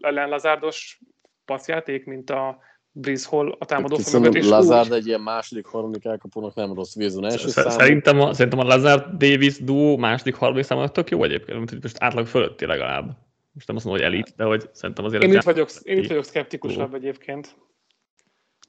ellen 0.02 0.30
lazárdos 0.30 1.00
passzjáték, 1.46 2.06
mint 2.06 2.30
a 2.30 2.60
Breeze 2.92 3.28
Hall 3.30 3.56
a 3.60 3.66
támadó 3.66 3.98
mögött, 4.12 4.36
és 4.36 4.48
Lazard 4.48 4.92
úgy, 4.92 4.98
egy 4.98 5.08
ilyen 5.08 5.22
második, 5.22 5.66
harmadik 5.66 6.06
elkapónak 6.06 6.54
nem 6.54 6.74
rossz 6.74 6.96
Wilson 6.96 7.26
első 7.26 7.48
Sz- 7.48 7.54
számú. 7.54 7.70
Szerintem 7.70 8.22
a, 8.22 8.34
szerintem 8.34 8.60
a 8.60 8.64
Lazard 8.64 9.18
Davis 9.18 9.64
duo 9.64 9.98
második, 9.98 10.36
harmadik 10.36 10.64
számon 10.64 10.94
tök 10.94 11.10
jó 11.10 11.24
egyébként, 11.24 11.58
mint 11.58 11.70
hogy 11.70 11.80
most 11.82 12.04
átlag 12.04 12.28
fölötti 12.28 12.66
legalább. 12.66 13.18
Most 13.54 13.68
nem 13.68 13.76
azt 13.76 13.86
mondom, 13.86 14.06
hogy 14.06 14.14
elit, 14.14 14.34
de 14.36 14.44
hogy 14.44 14.70
szerintem 14.72 15.06
azért... 15.06 15.24
én, 15.24 15.34
itt 15.34 15.42
vagyok, 15.42 15.70
én 15.84 15.98
itt 15.98 16.08
vagyok 16.08 16.24
szkeptikusabb 16.24 16.94
egyébként. 16.94 17.56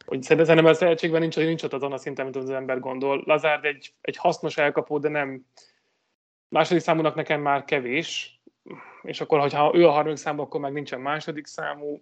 Hogy 0.05 0.23
szerintem 0.23 0.67
ez 0.67 0.79
tehetségben 0.79 1.21
nincs, 1.21 1.35
hogy 1.35 1.45
nincs 1.45 1.63
ott 1.63 1.73
azon 1.73 1.93
a 1.93 1.97
szinten, 1.97 2.25
mint 2.25 2.37
az 2.37 2.51
ember 2.51 2.81
gondol. 2.81 3.23
Lazard 3.27 3.65
egy, 3.65 3.95
egy 4.01 4.17
hasznos 4.17 4.57
elkapó, 4.57 4.99
de 4.99 5.09
nem 5.09 5.47
második 6.49 6.83
számúnak 6.83 7.15
nekem 7.15 7.41
már 7.41 7.65
kevés, 7.65 8.41
és 9.03 9.21
akkor, 9.21 9.41
hogyha 9.41 9.73
ő 9.75 9.87
a 9.87 9.91
harmadik 9.91 10.19
számú, 10.19 10.43
akkor 10.43 10.61
meg 10.61 10.73
nincsen 10.73 11.01
második 11.01 11.47
számú. 11.47 12.01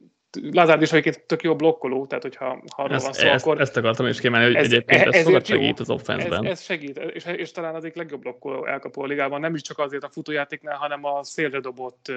Lazard 0.53 0.83
is 0.83 0.93
egyébként 0.93 1.27
tök 1.27 1.43
jó 1.43 1.57
blokkoló, 1.57 2.07
tehát 2.07 2.23
hogyha 2.23 2.45
ha 2.47 2.83
arról 2.83 2.99
van 2.99 3.13
szó, 3.13 3.27
ezt, 3.27 3.45
akkor 3.45 3.61
ezt 3.61 3.77
akartam 3.77 4.07
is 4.07 4.21
kiemelni, 4.21 4.47
hogy 4.47 4.55
Ez- 4.57 4.65
egyébként 4.65 5.01
ez 5.01 5.07
ezért 5.07 5.27
sokat 5.27 5.49
jó. 5.49 5.57
segít 5.57 5.81
az 5.81 5.91
ez, 5.91 5.97
offense-ben. 5.97 6.47
ez 6.47 6.63
segít, 6.63 6.99
és, 6.99 7.25
és 7.25 7.51
talán 7.51 7.75
az 7.75 7.85
egyik 7.85 7.97
legjobb 7.97 8.21
blokkoló 8.21 8.67
elkapó 8.67 9.03
a 9.03 9.07
ligában, 9.07 9.41
nem 9.41 9.55
is 9.55 9.63
csak 9.63 9.79
azért 9.79 10.05
a 10.05 10.09
futójátéknál, 10.09 10.77
hanem 10.77 11.05
a 11.05 11.25
szélre 11.25 11.61
dobott 11.61 12.13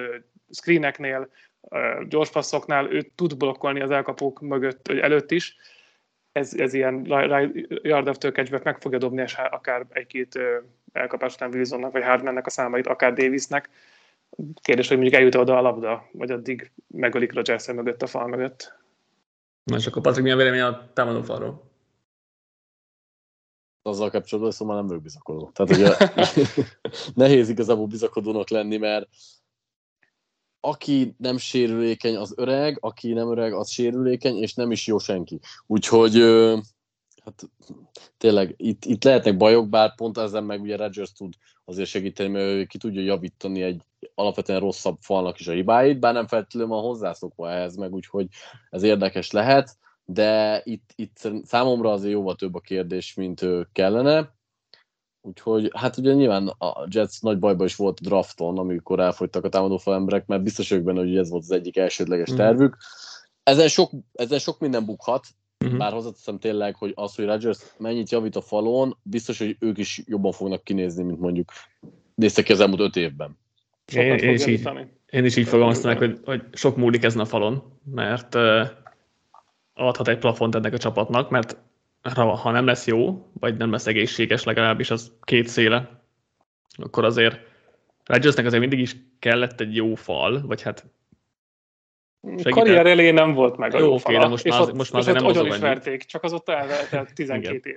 screeneknél, 0.50 1.28
uh, 1.60 2.04
gyors 2.08 2.30
passzoknál 2.30 2.92
ő 2.92 3.10
tud 3.14 3.36
blokkolni 3.36 3.80
az 3.80 3.90
elkapók 3.90 4.40
mögött, 4.40 4.86
vagy 4.86 4.98
előtt 4.98 5.30
is. 5.30 5.56
Ez, 6.32 6.54
ez 6.54 6.74
ilyen 6.74 7.10
after 7.10 8.32
catch 8.32 8.64
meg 8.64 8.80
fogja 8.80 8.98
dobni 8.98 9.22
és 9.22 9.34
akár 9.50 9.86
egy-két 9.90 10.38
elkapás 10.92 11.34
után 11.34 11.54
Wilsonnak, 11.54 11.92
vagy 11.92 12.02
Hardmannek 12.02 12.46
a 12.46 12.50
számait, 12.50 12.86
akár 12.86 13.12
Davisnek. 13.12 13.68
Kérdés, 14.62 14.88
hogy 14.88 14.96
mondjuk 14.96 15.18
eljut 15.18 15.34
oda 15.34 15.56
a 15.56 15.60
labda, 15.60 16.08
vagy 16.12 16.30
addig 16.30 16.72
megölik 16.86 17.32
Rodgers 17.32 17.66
mögött 17.66 18.02
a 18.02 18.06
fal 18.06 18.26
mögött. 18.26 18.72
Na 19.64 19.76
és 19.76 19.86
akkor 19.86 20.02
Patrik, 20.02 20.24
mi 20.24 20.30
a 20.30 20.36
vélemény 20.36 20.60
a 20.60 20.92
támadó 20.92 21.22
falról? 21.22 21.72
azzal 23.86 24.10
kapcsolatban, 24.10 24.52
szóval 24.52 24.76
nem 24.76 24.86
vagyok 24.86 25.02
bizakodó. 25.02 25.50
Tehát 25.52 25.72
ugye 25.72 25.96
nehéz 27.24 27.48
igazából 27.48 27.86
bizakodónak 27.86 28.48
lenni, 28.48 28.76
mert 28.76 29.08
aki 30.60 31.14
nem 31.18 31.36
sérülékeny, 31.36 32.16
az 32.16 32.34
öreg, 32.36 32.78
aki 32.80 33.12
nem 33.12 33.30
öreg, 33.30 33.52
az 33.52 33.70
sérülékeny, 33.70 34.36
és 34.36 34.54
nem 34.54 34.70
is 34.70 34.86
jó 34.86 34.98
senki. 34.98 35.40
Úgyhogy 35.66 36.14
hát 37.24 37.50
tényleg 38.16 38.54
itt, 38.56 38.84
itt 38.84 39.04
lehetnek 39.04 39.36
bajok, 39.36 39.68
bár 39.68 39.94
pont 39.94 40.18
ezen 40.18 40.44
meg 40.44 40.60
ugye 40.60 40.76
Rodgers 40.76 41.12
tud 41.12 41.34
azért 41.64 41.88
segíteni, 41.88 42.28
mert 42.28 42.44
ő 42.44 42.64
ki 42.64 42.78
tudja 42.78 43.02
javítani 43.02 43.62
egy 43.62 43.82
alapvetően 44.14 44.60
rosszabb 44.60 44.96
falnak 45.00 45.38
is 45.40 45.48
a 45.48 45.52
hibáit, 45.52 45.98
bár 46.00 46.14
nem 46.14 46.26
feltétlenül 46.26 46.68
van 46.68 46.82
hozzászokva 46.82 47.50
ehhez 47.50 47.76
meg, 47.76 47.92
úgyhogy 47.92 48.26
ez 48.70 48.82
érdekes 48.82 49.30
lehet, 49.30 49.76
de 50.04 50.60
itt, 50.64 50.90
itt 50.94 51.30
számomra 51.44 51.92
azért 51.92 52.12
jóval 52.12 52.34
több 52.34 52.54
a 52.54 52.60
kérdés, 52.60 53.14
mint 53.14 53.46
kellene. 53.72 54.32
Úgyhogy, 55.22 55.70
hát 55.74 55.96
ugye 55.96 56.12
nyilván 56.12 56.46
a 56.48 56.86
Jets 56.90 57.20
nagy 57.20 57.38
bajban 57.38 57.66
is 57.66 57.76
volt 57.76 57.98
a 58.00 58.04
drafton, 58.04 58.58
amikor 58.58 59.00
elfogytak 59.00 59.44
a 59.44 59.48
támadófal 59.48 59.94
emberek, 59.94 60.26
mert 60.26 60.42
biztos 60.42 60.68
vagyok 60.68 60.84
benne, 60.84 60.98
hogy 61.00 61.16
ez 61.16 61.30
volt 61.30 61.42
az 61.42 61.50
egyik 61.50 61.76
elsődleges 61.76 62.28
Mhm. 62.28 62.38
tervük. 62.38 62.76
Ezen 63.42 63.68
sok, 63.68 63.90
ezen 64.12 64.38
sok 64.38 64.58
minden 64.58 64.84
bukhat, 64.84 65.26
Uh-huh. 65.64 65.78
bár 65.78 65.92
hozzáteszem 65.92 66.38
tényleg, 66.38 66.76
hogy 66.76 66.92
az, 66.94 67.14
hogy 67.14 67.24
Rodgers 67.24 67.58
mennyit 67.78 68.10
javít 68.10 68.36
a 68.36 68.40
falon, 68.40 68.96
biztos, 69.02 69.38
hogy 69.38 69.56
ők 69.60 69.78
is 69.78 70.02
jobban 70.06 70.32
fognak 70.32 70.64
kinézni, 70.64 71.02
mint 71.02 71.20
mondjuk 71.20 71.52
néztek 72.14 72.44
ki 72.44 72.52
az 72.52 72.60
elmúlt 72.60 72.80
öt 72.80 72.96
évben. 72.96 73.38
Sokat 73.86 74.20
Én- 74.20 74.28
én 74.28 74.34
is 74.34 74.46
így-. 74.46 74.68
Én 75.10 75.24
is 75.24 75.36
így 75.36 75.48
fogalmaztam 75.48 75.96
hogy, 75.96 76.20
hogy 76.24 76.42
sok 76.52 76.76
múlik 76.76 77.04
ezen 77.04 77.20
a 77.20 77.24
falon, 77.24 77.78
mert 77.94 78.34
uh, 78.34 78.68
adhat 79.74 80.08
egy 80.08 80.18
plafont 80.18 80.54
ennek 80.54 80.72
a 80.72 80.78
csapatnak, 80.78 81.30
mert 81.30 81.56
ha 82.14 82.34
ha 82.34 82.50
nem 82.50 82.66
lesz 82.66 82.86
jó, 82.86 83.26
vagy 83.40 83.56
nem 83.56 83.70
lesz 83.70 83.86
egészséges 83.86 84.44
legalábbis 84.44 84.90
az 84.90 85.12
két 85.22 85.48
széle, 85.48 86.00
akkor 86.76 87.04
azért 87.04 87.38
Rodgersnek 88.04 88.46
azért 88.46 88.60
mindig 88.60 88.78
is 88.78 88.96
kellett 89.18 89.60
egy 89.60 89.74
jó 89.74 89.94
fal, 89.94 90.46
vagy 90.46 90.62
hát 90.62 90.86
Segített. 92.24 92.52
Karrier 92.52 92.86
elején 92.86 93.14
nem 93.14 93.32
volt 93.32 93.56
meg 93.56 93.74
a 93.74 93.78
jó, 93.78 93.96
jó 94.08 94.18
de 94.18 94.26
most 94.26 94.48
már, 94.48 94.60
ott, 94.60 94.74
most 94.74 94.92
már 94.92 95.00
azért 95.00 95.16
nem 95.16 95.24
mozog 95.24 95.46
annyit. 95.46 95.58
verték, 95.58 96.04
csak 96.04 96.22
az 96.22 96.32
ott 96.32 96.48
eltelt 96.48 97.14
12 97.14 97.70
év. 97.70 97.76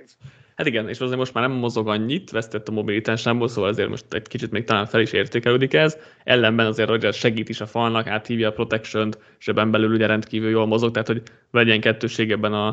Hát 0.56 0.66
igen, 0.66 0.88
és 0.88 1.00
azért 1.00 1.18
most 1.18 1.34
már 1.34 1.48
nem 1.48 1.56
mozog 1.56 1.88
annyit, 1.88 2.30
vesztett 2.30 2.68
a 2.68 2.72
mobilitásából, 2.72 3.48
szóval 3.48 3.70
azért 3.70 3.88
most 3.88 4.04
egy 4.10 4.28
kicsit 4.28 4.50
még 4.50 4.64
talán 4.64 4.86
fel 4.86 5.00
is 5.00 5.12
értékelődik 5.12 5.74
ez. 5.74 5.98
Ellenben 6.24 6.66
azért 6.66 6.88
Rodgers 6.88 7.18
segít 7.18 7.48
is 7.48 7.60
a 7.60 7.66
falnak, 7.66 8.06
áthívja 8.06 8.48
a 8.48 8.52
protection-t, 8.52 9.18
és 9.38 9.48
ebben 9.48 9.70
belül 9.70 9.94
ugye 9.94 10.06
rendkívül 10.06 10.50
jól 10.50 10.66
mozog, 10.66 10.90
tehát 10.90 11.06
hogy 11.06 11.22
legyen 11.50 11.80
kettőség 11.80 12.30
ebben 12.30 12.52
a, 12.52 12.66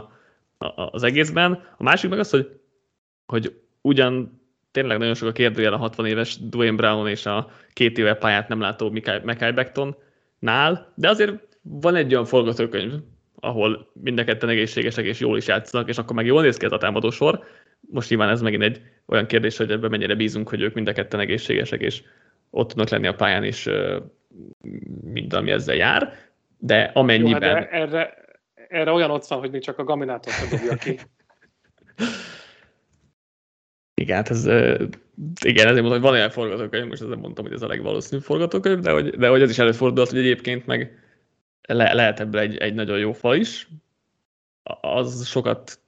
a, 0.57 0.89
az 0.91 1.03
egészben. 1.03 1.64
A 1.77 1.84
másik 1.84 2.10
meg 2.10 2.19
az, 2.19 2.30
hogy, 2.30 2.60
hogy 3.26 3.53
ugyan 3.81 4.41
tényleg 4.72 4.97
nagyon 4.97 5.14
sok 5.14 5.27
a 5.27 5.31
kérdőjel 5.31 5.73
a 5.73 5.77
60 5.77 6.06
éves 6.06 6.38
Dwayne 6.49 6.76
Brown 6.76 7.07
és 7.07 7.26
a 7.26 7.52
két 7.73 7.97
éve 7.97 8.15
pályát 8.15 8.47
nem 8.47 8.60
látó 8.60 8.99
Mackay 9.23 9.52
Beckton 9.52 9.95
nál, 10.39 10.91
de 10.95 11.10
azért 11.10 11.55
van 11.67 11.95
egy 11.95 12.13
olyan 12.13 12.25
forgatókönyv, 12.25 12.93
ahol 13.39 13.91
mind 13.93 14.19
a 14.19 14.23
ketten 14.23 14.49
egészségesek 14.49 15.05
és 15.05 15.19
jól 15.19 15.37
is 15.37 15.47
játszanak, 15.47 15.89
és 15.89 15.97
akkor 15.97 16.15
meg 16.15 16.25
jól 16.25 16.41
néz 16.41 16.57
ki 16.57 16.65
ez 16.65 16.71
a 16.71 16.77
támadó 16.77 17.09
sor. 17.09 17.43
Most 17.79 18.09
nyilván 18.09 18.29
ez 18.29 18.41
megint 18.41 18.63
egy 18.63 18.81
olyan 19.05 19.25
kérdés, 19.25 19.57
hogy 19.57 19.71
ebben 19.71 19.89
mennyire 19.89 20.15
bízunk, 20.15 20.49
hogy 20.49 20.61
ők 20.61 20.73
mind 20.73 20.87
a 20.87 20.93
ketten 20.93 21.19
egészségesek, 21.19 21.81
és 21.81 22.03
ott 22.49 22.67
tudnak 22.67 22.89
lenni 22.89 23.07
a 23.07 23.15
pályán 23.15 23.43
is 23.43 23.69
mind 25.03 25.33
ami 25.33 25.51
ezzel 25.51 25.75
jár, 25.75 26.13
de 26.57 26.91
amennyiben... 26.93 27.49
Jó, 27.49 27.55
hát 27.55 27.71
erre, 27.71 28.13
erre 28.69 28.91
olyan 28.91 29.11
ott 29.11 29.25
van, 29.25 29.39
hogy 29.39 29.51
még 29.51 29.61
csak 29.61 29.79
a 29.79 29.83
Gaminától 29.83 30.33
dobja 30.49 30.75
ki. 30.75 30.99
Igen, 34.01 34.15
hát 34.15 34.29
ez, 34.29 34.45
igen, 35.43 35.67
ezért 35.67 35.81
mondom, 35.81 35.91
hogy 35.91 36.01
van 36.01 36.13
olyan 36.13 36.29
forgatókönyv, 36.29 36.87
most 36.87 37.01
ezzel 37.01 37.15
mondtam, 37.15 37.45
hogy 37.45 37.53
ez 37.53 37.61
a 37.61 37.67
legvalószínűbb 37.67 38.23
forgatókönyv, 38.23 38.79
de 38.79 38.91
hogy, 38.91 39.09
de 39.09 39.27
hogy 39.27 39.41
ez 39.41 39.49
is 39.49 39.59
előfordulhat, 39.59 40.11
hogy 40.11 40.19
egyébként 40.19 40.65
meg 40.65 41.05
le, 41.67 41.93
lehet 41.93 42.19
ebből 42.19 42.41
egy, 42.41 42.57
egy 42.57 42.73
nagyon 42.73 42.97
jó 42.97 43.11
fal 43.11 43.35
is, 43.35 43.67
az 44.81 45.27
sokat, 45.27 45.79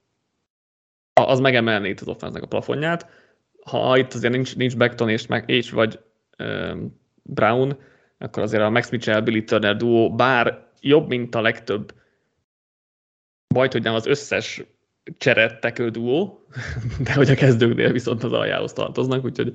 az 1.12 1.40
megemelné 1.40 1.88
itt 1.88 2.00
az 2.00 2.08
offense 2.08 2.38
a 2.40 2.46
plafonját. 2.46 3.06
Ha 3.64 3.98
itt 3.98 4.12
azért 4.12 4.32
nincs, 4.32 4.56
nincs 4.56 4.76
Beckton 4.76 5.08
és, 5.08 5.26
meg, 5.26 5.50
és 5.50 5.70
vagy 5.70 6.00
um, 6.38 7.00
Brown, 7.22 7.78
akkor 8.18 8.42
azért 8.42 8.62
a 8.62 8.70
Max 8.70 8.90
Mitchell, 8.90 9.20
Billy 9.20 9.44
Turner 9.44 9.76
duo, 9.76 10.14
bár 10.14 10.66
jobb, 10.80 11.08
mint 11.08 11.34
a 11.34 11.40
legtöbb, 11.40 11.94
majd, 13.54 13.72
hogy 13.72 13.82
nem 13.82 13.94
az 13.94 14.06
összes 14.06 14.62
cseret 15.18 15.90
duó, 15.90 16.46
de 17.04 17.14
hogy 17.14 17.30
a 17.30 17.34
kezdőknél 17.34 17.92
viszont 17.92 18.22
az 18.22 18.32
aljához 18.32 18.72
tartoznak, 18.72 19.24
úgyhogy 19.24 19.52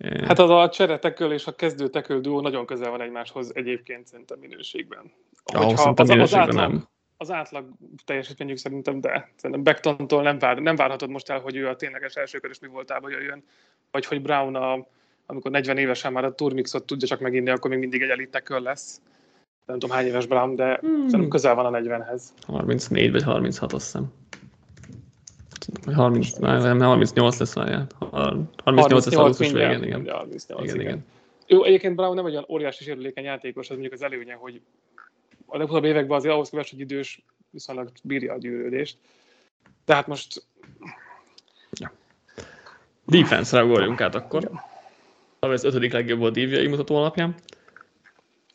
Hát 0.00 0.38
az 0.38 0.50
a 0.50 0.68
csereteköl 0.68 1.32
és 1.32 1.46
a 1.46 1.54
kezdő 1.54 1.88
teköl 1.88 2.20
duó 2.20 2.40
nagyon 2.40 2.66
közel 2.66 2.90
van 2.90 3.00
egymáshoz 3.00 3.50
egyébként 3.54 4.06
szerintem 4.06 4.38
minőségben. 4.38 5.12
Ahhoz 5.44 5.78
szerintem 5.78 6.04
az, 6.04 6.10
minőségben 6.10 6.48
az 6.48 6.56
átlag, 6.56 6.70
nem. 6.72 6.88
Az 7.16 7.30
átlag 7.30 7.68
teljesítményük 8.04 8.56
szerintem, 8.56 9.00
de 9.00 9.30
szerintem 9.36 9.64
Becktontól 9.64 10.22
nem, 10.22 10.38
vár, 10.38 10.58
nem 10.58 10.76
várhatod 10.76 11.10
most 11.10 11.30
el, 11.30 11.40
hogy 11.40 11.56
ő 11.56 11.68
a 11.68 11.76
tényleges 11.76 12.14
elsőkörös 12.14 12.58
mi 12.58 12.68
voltába 12.68 13.10
jöjjön, 13.10 13.44
vagy 13.90 14.06
hogy 14.06 14.22
Brown, 14.22 14.54
a, 14.54 14.86
amikor 15.26 15.50
40 15.50 15.78
évesen 15.78 16.12
már 16.12 16.24
a 16.24 16.34
turmixot 16.34 16.86
tudja 16.86 17.08
csak 17.08 17.20
meginni, 17.20 17.50
akkor 17.50 17.70
még 17.70 17.78
mindig 17.78 18.02
egy 18.02 18.10
elit 18.10 18.30
teköl 18.30 18.60
lesz. 18.60 19.00
Nem 19.66 19.78
tudom 19.78 19.96
hány 19.96 20.06
éves 20.06 20.26
Brown, 20.26 20.54
de 20.56 20.78
hmm. 20.80 21.08
szerintem 21.08 21.28
közel 21.28 21.54
van 21.54 21.74
a 21.74 21.78
40-hez. 21.78 22.22
34 22.46 23.10
vagy 23.10 23.22
36 23.22 23.72
azt 23.72 23.84
hiszem. 23.84 24.12
30, 25.94 26.32
nem, 26.32 26.80
38 26.80 27.38
lesz 27.38 27.54
várjál. 27.54 27.86
38 28.64 29.04
lesz 29.04 29.16
augusztus 29.16 29.52
végén, 29.52 29.82
igen. 29.82 30.10
38, 30.10 30.44
igen, 30.44 30.64
igen. 30.64 30.80
igen. 30.80 31.04
Jó, 31.46 31.64
egyébként 31.64 31.96
Brown 31.96 32.14
nem 32.14 32.26
egy 32.26 32.32
olyan 32.32 32.46
óriási 32.48 32.84
sérülékeny 32.84 33.24
játékos, 33.24 33.64
az 33.64 33.70
mondjuk 33.70 33.92
az 33.92 34.02
előnye, 34.02 34.34
hogy 34.34 34.60
a 35.46 35.56
legutóbbi 35.56 35.88
években 35.88 36.16
azért 36.16 36.34
ahhoz 36.34 36.50
képest, 36.50 36.70
hogy 36.70 36.80
idős, 36.80 37.24
viszonylag 37.50 37.90
bírja 38.02 38.32
a 38.32 38.38
gyűrődést. 38.38 38.98
Tehát 39.84 40.06
most... 40.06 40.46
Ja. 41.72 41.92
Defense-re 43.06 43.64
ugorjunk 43.64 44.00
át 44.00 44.14
akkor. 44.14 44.50
Ja. 45.40 45.52
Ez 45.52 45.64
ötödik 45.64 45.92
legjobb 45.92 46.18
volt 46.18 46.32
DVI 46.32 46.66
mutató 46.66 46.96
alapján. 46.96 47.34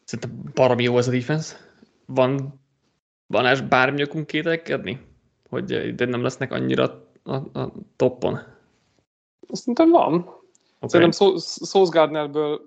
Szerintem 0.03 0.51
baromi 0.53 0.83
jó 0.83 0.97
ez 0.97 1.07
a 1.07 1.11
defense. 1.11 1.57
Van, 2.05 2.61
van 3.27 3.67
bármi 3.69 4.03
okunk 4.03 4.27
kételkedni? 4.27 4.99
Hogy 5.49 5.95
de 5.95 6.05
nem 6.05 6.21
lesznek 6.21 6.51
annyira 6.51 7.04
a, 7.25 7.59
a 7.59 7.71
toppon? 7.95 8.39
Szerintem 9.51 9.89
van. 9.89 10.13
Okay. 10.15 10.89
Szerintem 10.89 11.29
Sauce 11.39 11.99
Gardnerből 11.99 12.61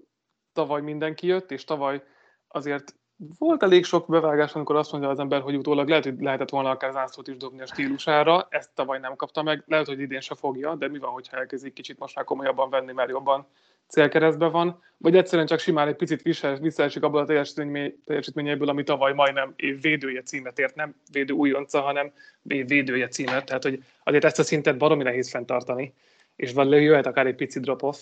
tavaly 0.52 0.80
mindenki 0.80 1.26
jött, 1.26 1.50
és 1.50 1.64
tavaly 1.64 2.02
azért 2.48 2.96
volt 3.38 3.62
elég 3.62 3.84
sok 3.84 4.08
bevágás, 4.08 4.54
amikor 4.54 4.76
azt 4.76 4.92
mondja 4.92 5.10
az 5.10 5.18
ember, 5.18 5.40
hogy 5.40 5.56
utólag 5.56 5.88
lehet, 5.88 6.04
hogy 6.04 6.20
lehetett 6.20 6.50
volna 6.50 6.70
akár 6.70 6.92
zászlót 6.92 7.28
is 7.28 7.36
dobni 7.36 7.60
a 7.60 7.66
stílusára, 7.66 8.46
ezt 8.50 8.70
tavaly 8.74 8.98
nem 8.98 9.16
kapta 9.16 9.42
meg, 9.42 9.64
lehet, 9.66 9.86
hogy 9.86 10.00
idén 10.00 10.20
se 10.20 10.34
fogja, 10.34 10.74
de 10.74 10.88
mi 10.88 10.98
van, 10.98 11.10
hogyha 11.10 11.36
elkezdik 11.36 11.72
kicsit 11.72 11.98
most 11.98 12.14
már 12.14 12.24
komolyabban 12.24 12.70
venni, 12.70 12.92
mert 12.92 13.08
jobban 13.08 13.46
célkeresztben 13.88 14.50
van, 14.50 14.82
vagy 14.98 15.16
egyszerűen 15.16 15.46
csak 15.46 15.58
simán 15.58 15.88
egy 15.88 15.96
picit 15.96 16.22
visszaesik 16.60 17.02
abból 17.02 17.20
a 17.20 17.24
teljesítményeiből, 17.24 18.68
ami 18.68 18.82
tavaly 18.82 19.12
majdnem 19.12 19.52
év 19.56 19.80
védője 19.80 20.22
címet 20.22 20.58
ért, 20.58 20.74
nem 20.74 20.94
védő 21.12 21.32
újonca, 21.32 21.80
hanem 21.80 22.12
év 22.46 22.66
védője 22.66 23.08
címet, 23.08 23.44
tehát 23.44 23.62
hogy 23.62 23.82
azért 24.04 24.24
ezt 24.24 24.38
a 24.38 24.42
szintet 24.42 24.78
baromi 24.78 25.02
nehéz 25.02 25.30
fenntartani, 25.30 25.94
és 26.36 26.52
van 26.52 26.68
jöhet 26.68 27.06
akár 27.06 27.26
egy 27.26 27.34
pici 27.34 27.60
drop-off. 27.60 27.98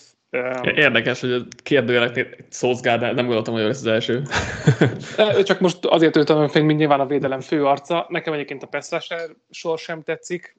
Érdekes, 0.63 1.19
hogy 1.19 1.31
a 1.31 1.41
kérdőjeleknél 1.63 2.27
Szózgár, 2.49 2.99
nem 2.99 3.15
gondoltam, 3.15 3.53
hogy 3.53 3.63
ez 3.63 3.77
az 3.77 3.85
első. 3.85 4.21
Csak 5.43 5.59
most 5.59 5.85
azért 5.85 6.15
ültem 6.15 6.47
fel, 6.47 6.63
mint 6.63 6.79
nyilván 6.79 6.99
a 6.99 7.05
védelem 7.05 7.39
fő 7.39 7.65
arca. 7.65 8.05
Nekem 8.09 8.33
egyébként 8.33 8.63
a 8.63 8.67
Peszráser 8.67 9.29
sor 9.49 9.77
sem 9.77 10.03
tetszik, 10.03 10.57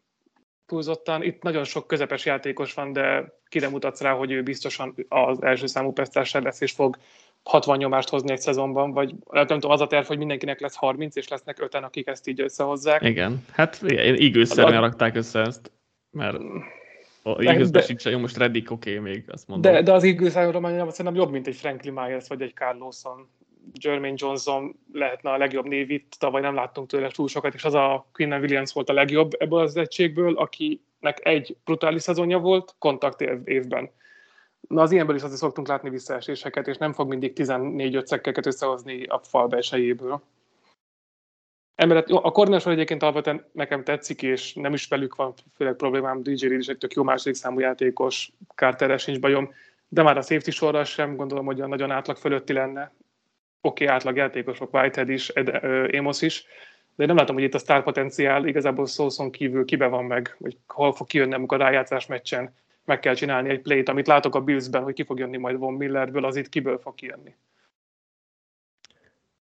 túlzottan. 0.69 1.23
Itt 1.23 1.43
nagyon 1.43 1.65
sok 1.65 1.87
közepes 1.87 2.25
játékos 2.25 2.75
van, 2.75 2.93
de 2.93 3.39
kire 3.49 3.69
mutatsz 3.69 4.01
rá, 4.01 4.13
hogy 4.13 4.31
ő 4.31 4.43
biztosan 4.43 4.95
az 5.09 5.43
első 5.43 5.67
számú 5.67 5.93
pesztárser 5.93 6.43
lesz, 6.43 6.61
és 6.61 6.73
fog 6.73 6.97
60 7.43 7.77
nyomást 7.77 8.09
hozni 8.09 8.33
egy 8.33 8.41
szezonban, 8.41 8.93
vagy 8.93 9.15
nem 9.31 9.47
tudom, 9.47 9.71
az 9.71 9.81
a 9.81 9.87
terv, 9.87 10.07
hogy 10.07 10.19
mindenkinek 10.19 10.61
lesz 10.61 10.77
30, 10.77 11.17
és 11.17 11.29
lesznek 11.29 11.61
öten, 11.63 11.85
akik 11.85 12.07
ezt 12.07 12.29
így 12.29 12.41
összehozzák. 12.41 13.03
Igen, 13.03 13.45
hát 13.51 13.83
igőszerűen 14.17 14.81
rakták 14.81 15.15
össze 15.17 15.41
ezt, 15.41 15.73
mert 16.11 16.37
a 17.23 17.43
Eaglesben 17.43 17.83
sincs 17.83 18.05
jó, 18.05 18.19
most 18.19 18.37
Reddick 18.37 18.71
oké 18.71 18.99
okay, 18.99 19.11
még, 19.13 19.25
azt 19.29 19.49
mondom. 19.49 19.73
De, 19.73 19.83
de 19.83 19.93
az 19.93 20.05
Eagles 20.05 20.33
szerintem 20.33 21.15
jobb, 21.15 21.31
mint 21.31 21.47
egy 21.47 21.57
Franklin 21.57 21.93
Myers 21.93 22.29
vagy 22.29 22.43
egy 22.43 22.55
Carl 22.55 22.79
Lawson. 22.79 23.29
Jermaine 23.81 24.17
Johnson 24.19 24.79
lehetne 24.93 25.31
a 25.31 25.37
legjobb 25.37 25.67
név 25.67 25.91
itt, 25.91 26.13
tavaly 26.19 26.41
nem 26.41 26.55
láttunk 26.55 26.89
tőle 26.89 27.11
túl 27.11 27.29
sokat, 27.29 27.55
és 27.55 27.65
az 27.65 27.75
a 27.75 28.07
Quinn 28.13 28.33
Williams 28.33 28.73
volt 28.73 28.89
a 28.89 28.93
legjobb 28.93 29.33
ebből 29.39 29.61
az 29.61 29.77
egységből, 29.77 30.37
akinek 30.37 31.19
egy 31.27 31.57
brutális 31.65 32.03
szezonja 32.03 32.39
volt, 32.39 32.75
kontakt 32.79 33.21
évben. 33.45 33.91
Na 34.69 34.83
az 34.83 34.93
ilyenből 34.93 35.17
is 35.17 35.23
azért 35.23 35.41
szoktunk 35.41 35.69
látni 35.69 35.91
visszaeséseket, 35.91 36.69
és 36.69 36.77
nem 36.77 36.93
fog 36.93 37.09
mindig 37.09 37.33
14-5 37.37 38.05
szekkeket 38.05 38.47
összehozni 38.47 39.05
a 39.05 39.19
fal 39.19 39.47
belsejéből. 39.47 40.23
Emellett 41.75 42.09
a 42.09 42.31
kornásor 42.31 42.73
egyébként 42.73 43.03
alapvetően 43.03 43.45
nekem 43.53 43.85
tetszik, 43.85 44.23
és 44.23 44.55
nem 44.55 44.73
is 44.73 44.89
velük 44.89 45.15
van 45.15 45.35
főleg 45.57 45.75
problémám, 45.75 46.23
DJ 46.23 46.47
Reed 46.47 46.61
is 46.61 46.67
egy 46.67 46.79
tök 46.79 46.93
jó 46.93 47.03
második 47.03 47.35
számú 47.35 47.59
játékos, 47.59 48.33
Carterre 48.55 48.99
sincs 48.99 49.21
bajom, 49.21 49.53
de 49.89 50.03
már 50.03 50.17
a 50.17 50.23
safety 50.23 50.51
sorral 50.51 50.85
sem 50.85 51.17
gondolom, 51.17 51.47
hogy 51.47 51.57
olyan 51.57 51.69
nagyon 51.69 51.91
átlag 51.91 52.17
fölötti 52.17 52.53
lenne, 52.53 52.93
oké, 53.61 53.85
okay, 53.85 53.97
átlag 53.97 54.17
játékosok, 54.17 54.75
Whitehead 54.75 55.09
is, 55.09 55.29
Ed, 55.29 55.49
Amos 55.95 56.23
is, 56.23 56.45
de 56.97 57.03
én 57.03 57.09
nem 57.09 57.17
látom, 57.17 57.35
hogy 57.35 57.45
itt 57.45 57.55
a 57.55 57.59
sztár 57.59 57.83
potenciál 57.83 58.47
igazából 58.47 58.87
szószon 58.87 59.31
kívül 59.31 59.65
kibe 59.65 59.87
van 59.87 60.05
meg, 60.05 60.37
hogy 60.39 60.57
hol 60.67 60.93
fog 60.93 61.07
kijönni, 61.07 61.35
amikor 61.35 61.59
rájátszás 61.59 62.07
meccsen 62.07 62.55
meg 62.85 63.01
kell 63.01 63.15
csinálni 63.15 63.49
egy 63.49 63.61
playt, 63.61 63.89
amit 63.89 64.07
látok 64.07 64.35
a 64.35 64.41
Billsben, 64.41 64.83
hogy 64.83 64.95
ki 64.95 65.03
fog 65.03 65.19
jönni 65.19 65.37
majd 65.37 65.59
Von 65.59 65.75
Millerből, 65.75 66.25
az 66.25 66.37
itt 66.37 66.49
kiből 66.49 66.79
fog 66.79 66.95
kijönni. 66.95 67.35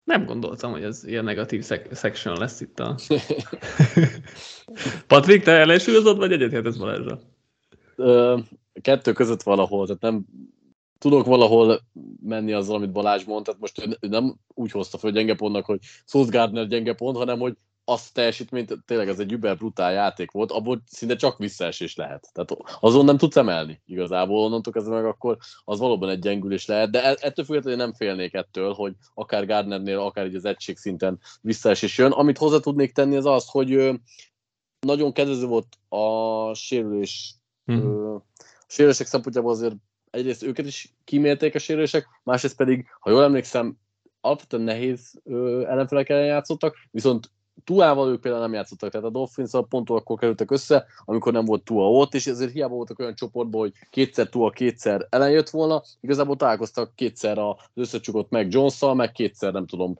Nem 0.04 0.24
gondoltam, 0.24 0.70
hogy 0.70 0.82
ez 0.82 1.04
ilyen 1.04 1.24
negatív 1.24 1.62
szek- 1.62 1.96
section 1.96 2.38
lesz 2.38 2.60
itt 2.60 2.78
a... 2.78 2.94
Patrik, 5.06 5.42
te 5.42 5.52
ellensúlyozod, 5.52 6.16
vagy 6.16 6.32
egyetértesz 6.32 6.76
Balázsra? 6.76 7.20
Kettő 8.80 9.12
között 9.12 9.42
valahol, 9.42 9.86
tehát 9.86 10.02
nem 10.02 10.24
tudok 11.02 11.26
valahol 11.26 11.80
menni 12.22 12.52
azzal, 12.52 12.76
amit 12.76 12.92
Balázs 12.92 13.24
mondta, 13.24 13.52
tehát 13.52 13.60
most 13.60 13.98
ő 14.00 14.08
nem 14.08 14.36
úgy 14.54 14.70
hozta 14.70 14.98
fel 14.98 15.10
gyenge 15.10 15.34
pontnak, 15.34 15.64
hogy 15.64 15.78
Sauce 16.06 16.30
Gardner 16.30 16.66
gyenge 16.66 16.94
pont, 16.94 17.16
hanem 17.16 17.38
hogy 17.38 17.56
azt 17.84 18.14
teljesítményt, 18.14 18.78
tényleg 18.86 19.08
ez 19.08 19.18
egy 19.18 19.32
über 19.32 19.56
brutál 19.56 19.92
játék 19.92 20.30
volt, 20.30 20.50
abból 20.50 20.82
szinte 20.86 21.16
csak 21.16 21.38
visszaesés 21.38 21.96
lehet. 21.96 22.28
Tehát 22.32 22.56
azon 22.80 23.04
nem 23.04 23.16
tudsz 23.16 23.36
emelni 23.36 23.80
igazából, 23.86 24.44
onnantól 24.44 24.72
kezdve 24.72 24.94
meg 24.94 25.04
akkor 25.04 25.36
az 25.64 25.78
valóban 25.78 26.08
egy 26.08 26.18
gyengülés 26.18 26.66
lehet, 26.66 26.90
de 26.90 27.04
e- 27.04 27.16
ettől 27.20 27.44
függetlenül 27.44 27.78
nem 27.78 27.92
félnék 27.92 28.34
ettől, 28.34 28.72
hogy 28.72 28.94
akár 29.14 29.46
Gardnernél, 29.46 29.98
akár 29.98 30.26
így 30.26 30.34
az 30.34 30.44
egység 30.44 30.76
szinten 30.76 31.18
visszaesés 31.40 31.98
jön. 31.98 32.10
Amit 32.10 32.38
hozzá 32.38 32.58
tudnék 32.58 32.92
tenni 32.92 33.16
az 33.16 33.26
az, 33.26 33.48
hogy 33.48 34.00
nagyon 34.80 35.12
kedvező 35.12 35.46
volt 35.46 35.78
a 35.88 36.54
sérülés, 36.54 37.34
hmm. 37.64 38.14
a 38.14 38.22
sérülések 38.66 39.06
szempontjából 39.06 39.52
azért 39.52 39.76
egyrészt 40.12 40.42
őket 40.42 40.66
is 40.66 40.94
kímélték 41.04 41.54
a 41.54 41.58
sérülések, 41.58 42.06
másrészt 42.22 42.56
pedig, 42.56 42.86
ha 43.00 43.10
jól 43.10 43.22
emlékszem, 43.22 43.76
alapvetően 44.20 44.62
nehéz 44.62 45.20
ellenfelek 45.64 46.08
ellen 46.08 46.26
játszottak, 46.26 46.76
viszont 46.90 47.30
Tuával 47.64 48.10
ők 48.10 48.20
például 48.20 48.42
nem 48.42 48.52
játszottak, 48.52 48.90
tehát 48.90 49.06
a 49.06 49.10
dolphins 49.10 49.50
pont 49.68 49.90
akkor 49.90 50.18
kerültek 50.18 50.50
össze, 50.50 50.86
amikor 51.04 51.32
nem 51.32 51.44
volt 51.44 51.64
Tua 51.64 51.90
ott, 51.90 52.14
és 52.14 52.26
ezért 52.26 52.52
hiába 52.52 52.74
voltak 52.74 52.98
olyan 52.98 53.14
csoportban, 53.14 53.60
hogy 53.60 53.72
kétszer 53.90 54.28
Tua 54.28 54.50
kétszer 54.50 55.06
ellenjött 55.10 55.50
volna, 55.50 55.82
igazából 56.00 56.36
találkoztak 56.36 56.94
kétszer 56.94 57.38
az 57.38 57.56
összecsukott 57.74 58.30
meg 58.30 58.52
jones 58.52 58.78
meg 58.94 59.12
kétszer 59.12 59.52
nem 59.52 59.66
tudom, 59.66 59.98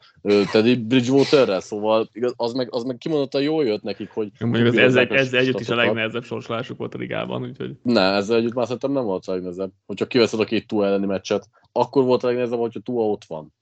Teddy 0.53 0.77
Bridgewaterrel, 0.77 1.61
szóval 1.61 2.09
igaz, 2.12 2.35
az 2.37 2.53
meg, 2.53 2.74
az 2.74 2.83
meg 2.83 2.99
kimondottan 2.99 3.43
jól 3.43 3.65
jött 3.65 3.83
nekik, 3.83 4.11
hogy... 4.11 4.31
Mondjuk 4.39 4.66
az 4.66 4.77
ezzel, 4.77 5.07
ezzel 5.07 5.41
együtt 5.41 5.61
is 5.61 5.69
a 5.69 5.74
legnehezebb 5.74 6.24
sorsolásuk 6.24 6.79
volt 6.79 6.95
a 6.95 6.99
ligában, 6.99 7.43
úgyhogy... 7.43 7.77
Ne, 7.83 8.15
ezzel 8.15 8.37
együtt 8.37 8.55
már 8.55 8.65
szerintem 8.65 8.93
nem 8.93 9.05
volt 9.05 9.27
a 9.27 9.33
legnehezebb. 9.33 9.70
Hogyha 9.87 10.07
kiveszed 10.07 10.41
a 10.41 10.45
két 10.45 10.66
Tua 10.66 10.87
elleni 10.87 11.07
meccset, 11.07 11.49
akkor 11.73 12.05
volt 12.05 12.23
a 12.23 12.27
legnehezebb, 12.27 12.59
hogyha 12.59 12.81
Tua 12.81 13.05
ott 13.09 13.24
van. 13.24 13.53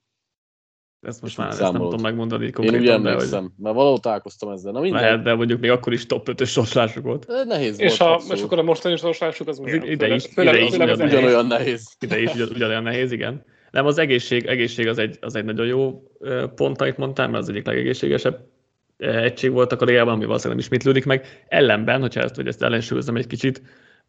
Ezt 1.01 1.23
most 1.23 1.37
már 1.37 1.49
ezt 1.49 1.61
nem 1.61 1.73
tudom 1.73 2.01
megmondani 2.01 2.51
konkrétan. 2.51 2.83
Én 2.83 3.01
úgy 3.01 3.07
emlékszem, 3.07 3.43
hogy... 3.43 3.51
mert 3.59 3.75
valahol 3.75 3.99
találkoztam 3.99 4.51
ezzel. 4.51 4.73
Na 4.73 4.81
minden. 4.81 5.01
Lehet, 5.01 5.23
de 5.23 5.35
mondjuk 5.35 5.61
még 5.61 5.71
akkor 5.71 5.93
is 5.93 6.07
top 6.07 6.29
5-ös 6.31 6.51
sorslásuk 6.51 7.05
volt. 7.05 7.27
Nehéz 7.47 7.81
és 7.81 7.99
volt. 7.99 8.23
A, 8.29 8.35
és 8.35 8.43
akkor 8.43 8.59
a 8.59 8.63
mostani 8.63 8.97
sorslásuk 8.97 9.49
az 9.49 9.59
milyen? 9.59 9.87
Ide 9.87 10.15
is, 10.15 10.27
főleg, 10.27 10.55
ide 10.55 10.65
is 10.65 10.71
főleg 10.71 10.95
ugyan, 10.95 11.07
ugyanolyan 11.09 11.47
nehéz. 11.47 11.97
Ide 12.01 12.21
is 12.21 12.35
ugyanolyan 12.35 12.83
nehéz, 12.83 13.13
igen. 13.13 13.45
Nem, 13.71 13.87
az 13.87 13.99
egészség, 13.99 14.47
egészség 14.47 14.89
az 14.89 14.99
egy, 14.99 15.19
az 15.21 15.35
egy 15.35 15.45
nagyon 15.45 15.67
jó 15.67 16.03
pont, 16.55 16.81
amit 16.81 16.97
mondtál, 16.97 17.29
mert 17.29 17.43
az 17.43 17.49
egyik 17.49 17.67
legegészségesebb 17.67 18.47
egység 18.99 19.51
voltak 19.51 19.83
a 19.83 19.85
ligában, 19.85 20.15
ami 20.15 20.25
valószínűleg 20.25 20.59
nem 20.59 20.67
ismétlődik 20.67 21.05
meg. 21.05 21.45
Ellenben, 21.49 22.01
hogyha 22.01 22.21
ezt, 22.21 22.35
hogy 22.35 22.47
ezt 22.47 22.63
ellensúlyozom 22.63 23.17
egy 23.17 23.27
kicsit, 23.27 23.63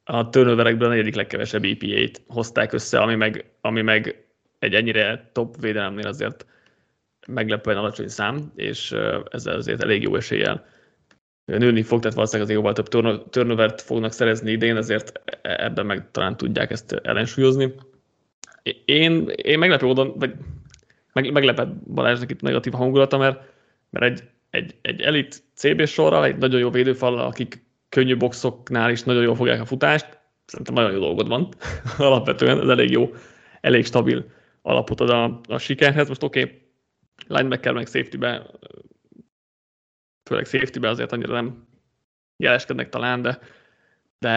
a 0.04 0.30
turnoverekből 0.30 0.88
a 0.88 0.92
negyedik 0.92 1.16
legkevesebb 1.16 1.64
EPA-t 1.64 2.22
hozták 2.28 2.74
össze, 2.74 3.00
ami 3.00 3.16
meg, 3.16 3.52
ami 3.62 3.82
meg 3.82 4.26
egy 4.60 4.74
ennyire 4.74 5.30
top 5.34 5.56
védelemnél 5.60 6.08
azért 6.08 6.46
meglepően 7.28 7.78
alacsony 7.78 8.08
szám, 8.08 8.52
és 8.56 8.96
ezzel 9.30 9.56
azért 9.56 9.84
elég 9.84 10.02
jó 10.02 10.16
eséllyel 10.16 10.66
nőni 11.46 11.82
fog, 11.82 12.00
tehát 12.00 12.16
valószínűleg 12.16 12.50
azért 12.50 12.60
jóval 12.60 12.74
több 12.74 13.28
turnovert 13.30 13.82
fognak 13.82 14.12
szerezni 14.12 14.52
idén, 14.52 14.78
ezért 14.78 15.22
e-, 15.42 15.64
ebben 15.64 15.86
meg 15.86 16.12
talán 16.12 16.38
tudják 16.38 16.72
ezt 16.72 16.92
ellensúlyozni. 16.92 17.74
Én, 18.86 19.28
én 19.36 19.60
meglepő 19.60 19.86
módon, 19.86 20.14
vagy 20.18 20.34
meg, 21.14 21.32
meglepett 21.32 21.74
Balázsnak 21.74 22.32
itt 22.32 22.42
negatív 22.42 22.74
hangulata, 22.74 23.18
mert, 23.18 23.42
mert 23.90 24.06
egy, 24.06 24.24
egy, 24.50 24.76
egy 24.82 25.02
elit 25.02 25.44
CB 25.54 25.86
sorral, 25.86 26.26
egy 26.26 26.38
nagyon 26.38 26.60
jó 26.60 26.70
védőfallal, 26.70 27.26
akik 27.26 27.64
könnyű 27.90 28.18
boxoknál 28.18 28.92
is 28.92 29.04
nagyon 29.04 29.24
jól 29.24 29.36
fogják 29.36 29.62
a 29.62 29.66
futást, 29.66 30.20
szerintem 30.46 30.74
nagyon 30.74 30.92
jó 30.92 31.00
dolgod 31.00 31.28
van. 31.28 31.50
Alapvetően 31.98 32.62
ez 32.62 32.68
elég 32.68 32.92
jó, 32.92 33.14
elég 33.62 33.86
stabil 33.86 34.26
alapot 34.62 35.00
ad 35.02 35.10
a, 35.10 35.40
a 35.48 35.58
sikerhez. 35.58 36.08
Most 36.08 36.24
oké, 36.24 36.42
okay, 36.42 36.61
linebacker 37.28 37.74
meg 37.74 37.88
safety-be, 37.88 38.46
főleg 40.24 40.46
safety-be 40.46 40.90
azért 40.90 41.12
annyira 41.12 41.34
nem 41.34 41.68
jeleskednek 42.38 42.90
talán, 42.90 43.22
de, 43.22 43.40
de 44.20 44.30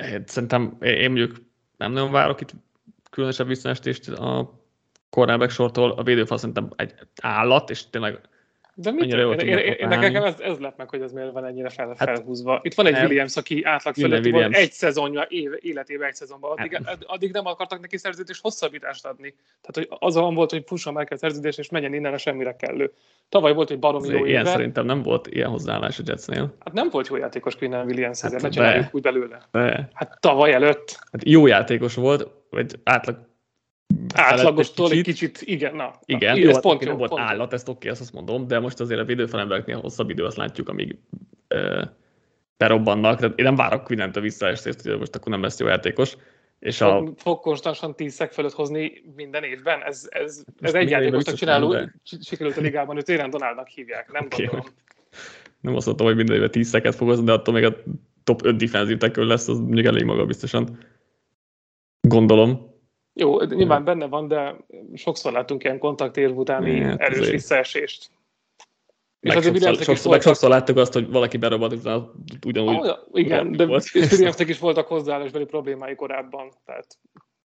hát 0.00 0.28
szerintem 0.28 0.76
én 0.80 1.10
mondjuk 1.10 1.36
nem 1.76 1.92
nagyon 1.92 2.12
várok 2.12 2.40
itt 2.40 2.52
különösebb 3.10 3.46
visszaestést 3.46 4.08
a 4.08 4.62
cornerback 5.10 5.50
sortól, 5.50 5.90
a 5.90 6.02
védőfal 6.02 6.38
szerintem 6.38 6.70
egy 6.76 6.94
állat, 7.22 7.70
és 7.70 7.90
tényleg 7.90 8.20
de 8.80 8.90
mit? 8.90 9.12
Én, 9.12 9.38
én, 9.38 9.58
én, 9.58 9.88
nekem 9.88 10.24
ez, 10.24 10.40
ez 10.40 10.58
lett 10.58 10.76
meg, 10.76 10.88
hogy 10.88 11.00
ez 11.00 11.12
miért 11.12 11.32
van 11.32 11.44
ennyire 11.44 11.68
fel, 11.68 11.86
hát, 11.86 11.96
felhúzva. 11.96 12.60
Itt 12.62 12.74
van 12.74 12.86
egy 12.86 12.92
nem. 12.92 13.04
Williams, 13.04 13.36
aki 13.36 13.64
átlag 13.64 13.94
fölött 13.94 14.28
volt 14.30 14.54
egy 14.54 14.72
szezonja, 14.72 15.22
év, 15.28 15.50
életében 15.60 16.08
egy 16.08 16.14
szezonban. 16.14 16.50
Addig, 16.50 16.80
hát. 16.84 17.04
addig 17.06 17.32
nem 17.32 17.46
akartak 17.46 17.80
neki 17.80 17.96
szerződés 17.96 18.40
hosszabbítást 18.40 19.06
adni. 19.06 19.34
Tehát, 19.60 19.88
hogy 19.88 19.98
az 20.08 20.14
van 20.14 20.34
volt, 20.34 20.50
hogy 20.50 20.64
fusson 20.66 20.92
meg 20.92 21.12
a 21.12 21.16
szerződés, 21.16 21.58
és 21.58 21.68
menjen 21.68 21.94
innen 21.94 22.12
a 22.12 22.18
semmire 22.18 22.56
kellő. 22.56 22.92
Tavaly 23.28 23.52
volt 23.52 23.70
egy 23.70 23.78
baromi 23.78 24.08
jó 24.08 24.24
Ilyen 24.24 24.40
éve. 24.40 24.50
szerintem 24.50 24.86
nem 24.86 25.02
volt 25.02 25.26
ilyen 25.26 25.48
hozzáállás 25.48 25.98
a 25.98 26.02
Jetsnél. 26.06 26.54
Hát 26.64 26.74
nem 26.74 26.88
volt 26.90 27.08
jó 27.08 27.16
játékos 27.16 27.56
Quinnen 27.56 27.86
Williams, 27.86 28.22
ezért 28.22 28.42
hát, 28.42 28.50
ne 28.50 28.56
csináljuk 28.56 28.94
úgy 28.94 29.02
belőle. 29.02 29.40
Be. 29.50 29.88
Hát 29.92 30.20
tavaly 30.20 30.52
előtt. 30.52 30.98
Hát 31.12 31.24
jó 31.24 31.46
játékos 31.46 31.94
volt, 31.94 32.28
vagy 32.50 32.74
átlag 32.84 33.16
Átlagostól 34.14 34.90
egy 34.90 35.02
kicsit, 35.02 35.40
igen, 35.40 35.74
na. 35.74 35.94
Igen, 36.04 36.34
na, 36.34 36.44
jó, 36.44 36.48
ez 36.48 36.60
pont 36.60 36.84
jó, 36.84 36.94
volt 36.94 37.10
pont 37.10 37.22
állat, 37.22 37.52
ezt 37.52 37.68
oké, 37.68 37.88
azt 37.88 38.12
mondom, 38.12 38.46
de 38.46 38.58
most 38.58 38.80
azért 38.80 39.00
a 39.00 39.04
védőfelembereknél 39.04 39.80
hosszabb 39.80 40.10
idő, 40.10 40.24
azt 40.24 40.36
látjuk, 40.36 40.68
amíg 40.68 40.98
ö, 41.48 41.82
berobbannak. 42.56 43.18
Tehát 43.18 43.38
én 43.38 43.44
nem 43.44 43.56
várok 43.56 43.84
Quinnent 43.84 44.16
a 44.16 44.20
visszaestést, 44.20 44.82
hogy 44.82 44.98
most 44.98 45.14
akkor 45.14 45.32
nem 45.32 45.42
lesz 45.42 45.58
jó 45.58 45.66
játékos. 45.66 46.16
És 46.58 46.80
a... 46.80 47.12
Fog 47.16 47.40
konstantan 47.40 47.94
10 47.96 48.14
szek 48.14 48.32
fölött 48.32 48.52
hozni 48.52 48.92
minden 49.16 49.42
évben? 49.44 49.82
Ez, 49.82 50.06
ez, 50.08 50.44
ez 50.60 50.74
egy 50.74 50.90
játékosnak 50.90 51.34
csináló, 51.34 51.72
de... 51.72 51.94
sikerült 52.20 52.56
a 52.56 52.60
ligában, 52.60 52.96
őt 52.96 53.08
Éren 53.08 53.30
Donaldnak 53.30 53.68
hívják, 53.68 54.12
nem 54.12 54.24
okay. 54.24 54.46
gondolom. 54.46 54.72
Nem 55.60 55.74
azt 55.74 55.86
mondtam, 55.86 56.06
hogy 56.06 56.16
minden 56.16 56.34
évben 56.34 56.50
10 56.50 56.68
szeket 56.68 56.94
fog 56.94 57.08
hozni, 57.08 57.24
de 57.24 57.32
attól 57.32 57.54
még 57.54 57.64
a 57.64 57.76
top 58.24 58.44
5 58.44 58.56
defensív 58.56 58.98
lesz, 59.14 59.48
az 59.48 59.58
mondjuk 59.58 59.86
elég 59.86 60.04
maga 60.04 60.24
biztosan. 60.24 60.78
Gondolom. 62.00 62.67
Jó, 63.20 63.42
nyilván 63.42 63.84
benne 63.84 64.06
van, 64.06 64.28
de 64.28 64.56
sokszor 64.94 65.32
látunk 65.32 65.64
ilyen 65.64 65.78
kontaktérv 65.78 66.36
utáni 66.36 66.80
hát, 66.80 67.00
erős 67.00 67.18
azért. 67.18 67.32
visszaesést. 67.32 68.10
És 69.20 69.34
meg 69.34 69.42
sokszor, 69.42 69.74
sokszor, 69.74 69.86
voltak... 69.86 70.10
meg 70.10 70.20
sokszor 70.20 70.50
láttuk 70.50 70.76
azt, 70.76 70.92
hogy 70.92 71.10
valaki 71.10 71.36
berabat, 71.36 71.72
utána 71.72 72.12
ugyanúgy. 72.46 72.88
Ah, 72.88 72.98
igen, 73.12 73.52
de 73.52 73.64
Williamsnek 74.10 74.48
is 74.48 74.58
voltak 74.58 74.86
hozzáállásbeli 74.86 75.44
problémái 75.44 75.94
korábban. 75.94 76.52
Tehát 76.64 76.98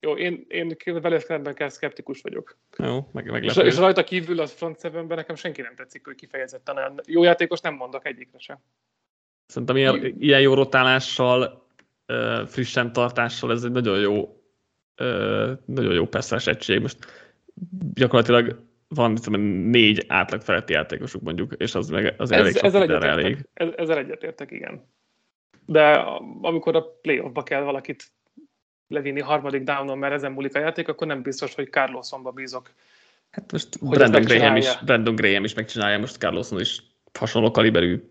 jó, 0.01 0.17
én, 0.17 0.45
én 0.49 0.77
veled 0.85 1.55
kell 1.55 1.69
szkeptikus 1.69 2.21
vagyok. 2.21 2.59
Jó, 2.77 3.09
meg, 3.13 3.31
meg 3.31 3.45
és, 3.45 3.57
és, 3.57 3.77
rajta 3.77 4.05
kívül 4.05 4.41
a 4.41 4.47
front 4.47 4.81
seven 4.81 5.07
nekem 5.07 5.35
senki 5.35 5.61
nem 5.61 5.75
tetszik, 5.75 6.05
hogy 6.05 6.15
kifejezetten 6.15 6.77
olyan 6.77 7.01
jó 7.07 7.23
játékos 7.23 7.61
nem 7.61 7.75
mondok 7.75 8.07
egyikre 8.07 8.39
sem. 8.39 8.59
Szerintem 9.47 9.77
ilyen, 9.77 10.15
ilyen 10.19 10.41
jó 10.41 10.55
rotálással, 10.55 11.67
frissen 12.47 12.93
tartással 12.93 13.53
ez 13.53 13.65
egy 13.65 13.71
nagyon 13.71 14.01
jó 14.01 14.38
nagyon 15.65 15.93
jó 15.93 16.07
passzás 16.07 16.47
egység. 16.47 16.81
Most 16.81 16.97
gyakorlatilag 17.95 18.67
van 18.89 19.11
hiszem, 19.11 19.41
négy 19.41 20.05
átlag 20.07 20.41
feletti 20.41 20.73
játékosuk 20.73 21.23
mondjuk, 21.23 21.55
és 21.57 21.75
az 21.75 21.89
meg 21.89 22.15
az 22.17 22.31
ez, 22.31 22.41
elég 22.41 22.57
ezzel 22.57 22.83
egyetértek, 22.83 23.11
elég. 23.11 23.47
Ez, 23.55 23.69
ezzel 23.77 23.99
egyetértek, 23.99 24.51
igen. 24.51 24.85
De 25.67 25.91
amikor 26.41 26.77
a 26.77 26.99
playoffba 27.03 27.43
kell 27.43 27.63
valakit 27.63 28.05
levinni 28.89 29.21
harmadik 29.21 29.63
downon, 29.63 29.99
mert 29.99 30.15
ezen 30.15 30.33
múlik 30.33 30.55
a 30.57 30.59
játék, 30.59 30.89
akkor 30.89 31.07
nem 31.07 31.23
biztos, 31.23 31.55
hogy 31.55 31.71
Carlosonba 31.71 32.31
bízok. 32.31 32.71
Hát 33.31 33.53
most 33.53 33.89
Brandon 33.89 34.23
Graham, 34.23 34.57
is, 34.57 34.79
Brandon 34.85 35.15
Graham 35.15 35.45
is 35.45 35.55
megcsinálja, 35.55 35.99
most 35.99 36.17
Carloson 36.17 36.61
is 36.61 36.83
hasonló 37.19 37.51
kaliberű, 37.51 38.03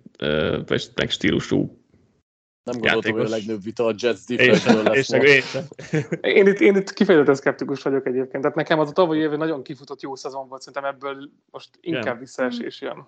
vagy 0.67 0.87
meg 0.95 1.09
stílusú 1.09 1.81
nem 2.71 2.81
gondoltam, 2.81 3.11
hogy 3.11 3.25
a 3.25 3.29
legnagyobb 3.29 3.63
vita 3.63 3.85
a 3.85 3.93
Jets 3.97 4.25
defense 4.25 4.81
lesz 4.81 5.11
én, 5.11 5.21
én, 5.21 6.35
én, 6.35 6.47
itt, 6.47 6.59
én 6.59 6.75
itt 6.75 6.93
kifejezetten 6.93 7.35
szkeptikus 7.35 7.81
vagyok 7.81 8.05
egyébként. 8.05 8.41
Tehát 8.41 8.55
nekem 8.55 8.79
az 8.79 8.89
a 8.89 8.93
tavalyi 8.93 9.19
év 9.19 9.29
nagyon 9.29 9.63
kifutott 9.63 10.01
jó 10.01 10.15
szezon 10.15 10.47
volt, 10.47 10.61
szerintem 10.61 10.93
ebből 10.93 11.29
most 11.51 11.69
inkább 11.81 12.03
Igen. 12.03 12.19
visszaesés 12.19 12.81
jön. 12.81 13.07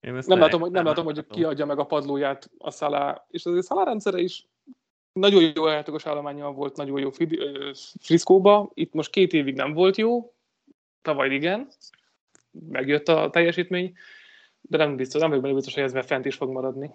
Én 0.00 0.16
ezt 0.16 0.28
nem, 0.28 0.38
látom, 0.38 0.60
hogy, 0.60 0.70
nem, 0.70 0.84
nem 0.84 0.92
látom, 0.92 1.04
hogy 1.04 1.26
ki 1.26 1.44
adja 1.44 1.66
meg 1.66 1.78
a 1.78 1.84
padlóját 1.84 2.50
a 2.58 2.70
Szalá, 2.70 3.26
és 3.30 3.44
azért 3.44 3.64
Szalá 3.64 3.84
rendszere 3.84 4.18
is 4.18 4.46
nagyon 5.12 5.52
jó 5.54 5.66
játékos 5.66 6.06
állományjal 6.06 6.52
volt, 6.52 6.76
nagyon 6.76 7.00
jó 7.00 7.10
Friszkóba. 8.00 8.70
Itt 8.74 8.92
most 8.92 9.10
két 9.10 9.32
évig 9.32 9.54
nem 9.54 9.72
volt 9.72 9.96
jó, 9.96 10.32
tavaly 11.02 11.30
igen, 11.30 11.68
megjött 12.68 13.08
a 13.08 13.30
teljesítmény, 13.30 13.94
de 14.60 14.76
nem 14.76 14.96
biztos, 14.96 15.20
nem 15.20 15.28
vagyok 15.28 15.44
benne 15.44 15.54
biztos, 15.54 15.74
hogy 15.74 15.82
ez 15.82 16.06
fent 16.06 16.24
is 16.24 16.36
fog 16.36 16.50
maradni. 16.50 16.90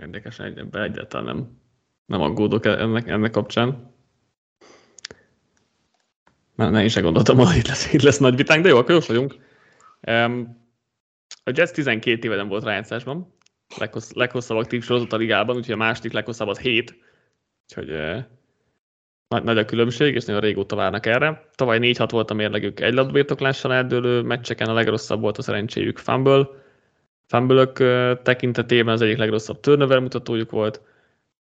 Érdekes, 0.00 0.38
ebben 0.38 0.82
egyáltalán 0.82 1.26
nem, 1.26 1.60
nem 2.06 2.20
aggódok 2.20 2.66
e- 2.66 2.80
ennek, 2.80 3.08
ennek 3.08 3.30
kapcsán. 3.30 3.94
Mert 6.54 6.70
ne, 6.70 6.82
én 6.82 6.88
sem 6.88 7.02
gondoltam, 7.02 7.36
hogy 7.36 7.56
itt 7.56 7.66
lesz, 7.66 7.92
itt 7.92 8.02
lesz 8.02 8.18
nagy 8.18 8.36
vitánk, 8.36 8.62
de 8.62 8.68
jó, 8.68 8.76
akkor 8.76 8.90
jók 8.90 9.06
vagyunk. 9.06 9.36
Um, 10.08 10.64
a 11.44 11.50
Jets 11.54 11.70
12 11.70 12.26
éve 12.26 12.36
nem 12.36 12.48
volt 12.48 12.64
rájátszásban, 12.64 13.34
leghossz, 13.78 14.12
leghosszabb 14.12 14.56
aktív 14.56 14.84
sorozat 14.84 15.12
a 15.12 15.16
ligában, 15.16 15.56
úgyhogy 15.56 15.74
a 15.74 15.76
második 15.76 16.12
leghosszabb 16.12 16.48
az 16.48 16.58
7, 16.58 16.96
úgyhogy 17.62 17.90
uh, 17.90 18.18
nagy, 19.28 19.42
nagy 19.42 19.58
a 19.58 19.64
különbség, 19.64 20.14
és 20.14 20.24
nagyon 20.24 20.40
régóta 20.40 20.76
várnak 20.76 21.06
erre. 21.06 21.50
Tavaly 21.54 21.78
4-6 21.82 22.08
volt 22.10 22.30
a 22.30 22.34
mérlegük 22.34 22.80
egy 22.80 22.94
labdabirtoklással 22.94 23.72
eldőlő 23.72 24.22
meccseken, 24.22 24.68
a 24.68 24.72
legrosszabb 24.72 25.20
volt 25.20 25.38
a 25.38 25.42
szerencséjük 25.42 25.98
fumble, 25.98 26.46
fumble 27.26 27.72
tekintetében 28.22 28.94
az 28.94 29.00
egyik 29.02 29.16
legrosszabb 29.16 29.60
turnover 29.60 29.98
mutatójuk 29.98 30.50
volt. 30.50 30.80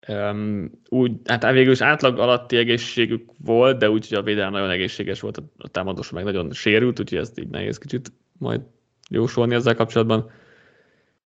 Um, 0.09 0.71
úgy, 0.89 1.13
hát 1.25 1.51
végül 1.51 1.73
is 1.73 1.81
átlag 1.81 2.19
alatti 2.19 2.57
egészségük 2.57 3.31
volt, 3.39 3.79
de 3.79 3.91
úgy, 3.91 4.09
hogy 4.09 4.19
a 4.19 4.23
védelem 4.23 4.53
nagyon 4.53 4.71
egészséges 4.71 5.21
volt, 5.21 5.43
a 5.57 5.69
támadós 5.69 6.11
meg 6.11 6.25
nagyon 6.25 6.53
sérült, 6.53 7.01
úgyhogy 7.01 7.19
ezt 7.19 7.39
így 7.39 7.49
nehéz 7.49 7.79
kicsit 7.79 8.13
majd 8.39 8.61
jósolni 9.11 9.55
ezzel 9.55 9.75
kapcsolatban. 9.75 10.31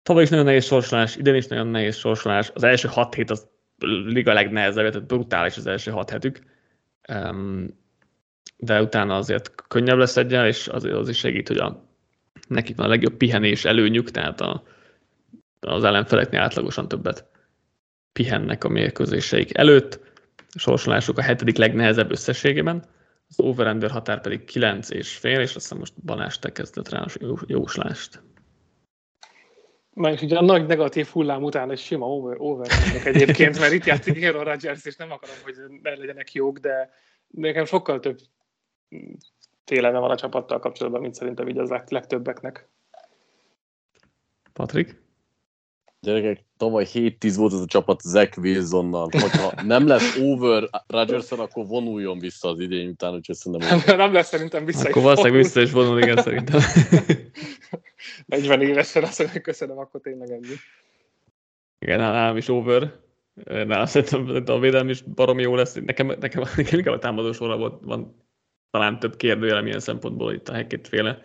Tavaly 0.03 0.23
is 0.23 0.29
nagyon 0.29 0.45
nehéz 0.45 0.65
sorsolás, 0.65 1.15
idén 1.15 1.35
is 1.35 1.47
nagyon 1.47 1.67
nehéz 1.67 1.95
sorsolás. 1.95 2.51
Az 2.53 2.63
első 2.63 2.87
6 2.87 3.13
hét 3.13 3.29
az 3.29 3.47
liga 4.05 4.33
legnehezebb, 4.33 4.91
tehát 4.91 5.07
brutális 5.07 5.57
az 5.57 5.67
első 5.67 5.91
hat 5.91 6.09
hetük. 6.09 6.39
De 8.57 8.81
utána 8.81 9.15
azért 9.15 9.63
könnyebb 9.67 9.97
lesz 9.97 10.17
egyen, 10.17 10.45
és 10.45 10.67
az, 10.67 10.83
az 10.83 11.09
is 11.09 11.17
segít, 11.17 11.47
hogy 11.47 11.57
a, 11.57 11.88
nekik 12.47 12.75
van 12.75 12.85
a 12.85 12.89
legjobb 12.89 13.13
pihenés 13.13 13.65
előnyük, 13.65 14.11
tehát 14.11 14.41
a, 14.41 14.63
az 15.59 15.83
ellenfeleknél 15.83 16.39
átlagosan 16.39 16.87
többet 16.87 17.25
pihennek 18.11 18.63
a 18.63 18.69
mérkőzéseik 18.69 19.57
előtt. 19.57 19.99
A 20.51 20.59
sorsolásuk 20.59 21.17
a 21.17 21.21
hetedik 21.21 21.57
legnehezebb 21.57 22.11
összességében, 22.11 22.85
az 23.29 23.39
over 23.39 23.91
határ 23.91 24.21
pedig 24.21 24.45
9 24.45 24.89
és 24.89 25.15
fél, 25.15 25.39
és 25.39 25.43
azt 25.43 25.53
hiszem 25.53 25.77
most 25.77 25.93
Balázs 26.03 26.37
te 26.37 26.51
kezdett 26.51 26.89
rá 26.89 26.99
a 26.99 27.39
jóslást. 27.45 28.21
Na 29.93 30.11
és 30.11 30.21
ugye 30.21 30.37
a 30.37 30.41
nagy 30.41 30.65
negatív 30.65 31.07
hullám 31.07 31.43
után 31.43 31.71
egy 31.71 31.79
sima 31.79 32.05
over, 32.05 32.35
over 32.39 32.67
egyébként, 33.03 33.59
mert 33.59 33.73
itt 33.73 33.85
játszik 33.85 34.23
Aaron 34.23 34.43
Rodgers, 34.43 34.85
és 34.85 34.95
nem 34.95 35.11
akarom, 35.11 35.35
hogy 35.43 35.55
ne 35.81 35.89
legyenek 35.89 36.33
jók, 36.33 36.57
de 36.57 36.89
nekem 37.27 37.65
sokkal 37.65 37.99
több 37.99 38.19
téleme 39.69 39.99
van 39.99 40.11
a 40.11 40.15
csapattal 40.15 40.59
kapcsolatban, 40.59 41.01
mint 41.01 41.13
szerintem 41.13 41.47
így 41.47 41.57
az 41.57 41.73
legtöbbeknek. 41.87 42.69
Patrik? 44.53 45.01
Gyerekek, 46.01 46.45
tavaly 46.57 46.85
7-10 46.93 47.33
volt 47.35 47.53
ez 47.53 47.59
a 47.59 47.65
csapat 47.65 48.01
Zach 48.01 48.37
Wilsonnal. 48.37 49.09
Hogyha 49.11 49.61
nem 49.63 49.87
lesz 49.87 50.17
over 50.17 50.69
rodgers 50.87 51.31
akkor 51.31 51.65
vonuljon 51.65 52.19
vissza 52.19 52.49
az 52.49 52.59
idény 52.59 52.87
után, 52.87 53.13
úgyhogy 53.13 53.35
szerintem... 53.35 53.81
Nem, 53.85 53.97
nem 53.97 54.13
lesz 54.13 54.27
szerintem 54.27 54.65
vissza. 54.65 54.89
Akkor 54.89 55.01
valószínűleg 55.01 55.41
vissza 55.41 55.61
is 55.61 55.71
vonul, 55.71 55.99
igen, 55.99 56.17
szerintem. 56.17 56.59
40 58.25 58.61
évesen 58.61 59.03
azt 59.03 59.19
mondja, 59.19 59.41
köszönöm, 59.41 59.77
akkor 59.77 60.01
tényleg 60.01 60.31
ennyi. 60.31 60.55
Igen, 61.79 61.99
nálam 61.99 62.37
is 62.37 62.47
over. 62.47 62.99
Nálam 63.45 63.85
szerintem 63.85 64.43
a 64.45 64.59
védelem 64.59 64.89
is 64.89 65.01
baromi 65.01 65.41
jó 65.41 65.55
lesz. 65.55 65.73
Nekem, 65.73 66.07
nekem, 66.07 66.43
nekem 66.55 66.79
inkább 66.79 66.93
a 66.93 66.99
támadó 66.99 67.31
sorra 67.31 67.57
volt, 67.57 67.81
van 67.83 68.27
talán 68.71 68.99
több 68.99 69.15
kérdőjel 69.15 69.61
milyen 69.61 69.79
szempontból 69.79 70.33
itt 70.33 70.49
a 70.49 70.53
Hackett 70.53 70.87
féle 70.87 71.21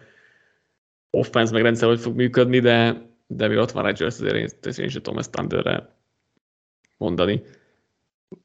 offense 1.10 1.52
meg 1.52 1.62
rendszer, 1.62 1.88
hogy 1.88 2.00
fog 2.00 2.16
működni, 2.16 2.60
de 2.60 3.12
de 3.26 3.48
mi 3.48 3.58
ott 3.58 3.70
van 3.70 3.82
Rodgers, 3.82 4.20
azért 4.20 4.34
én, 4.34 4.48
én 4.84 4.88
sem 4.88 5.02
tudom 5.02 5.18
ezt 5.18 5.30
Thunderre 5.30 5.88
mondani. 6.96 7.42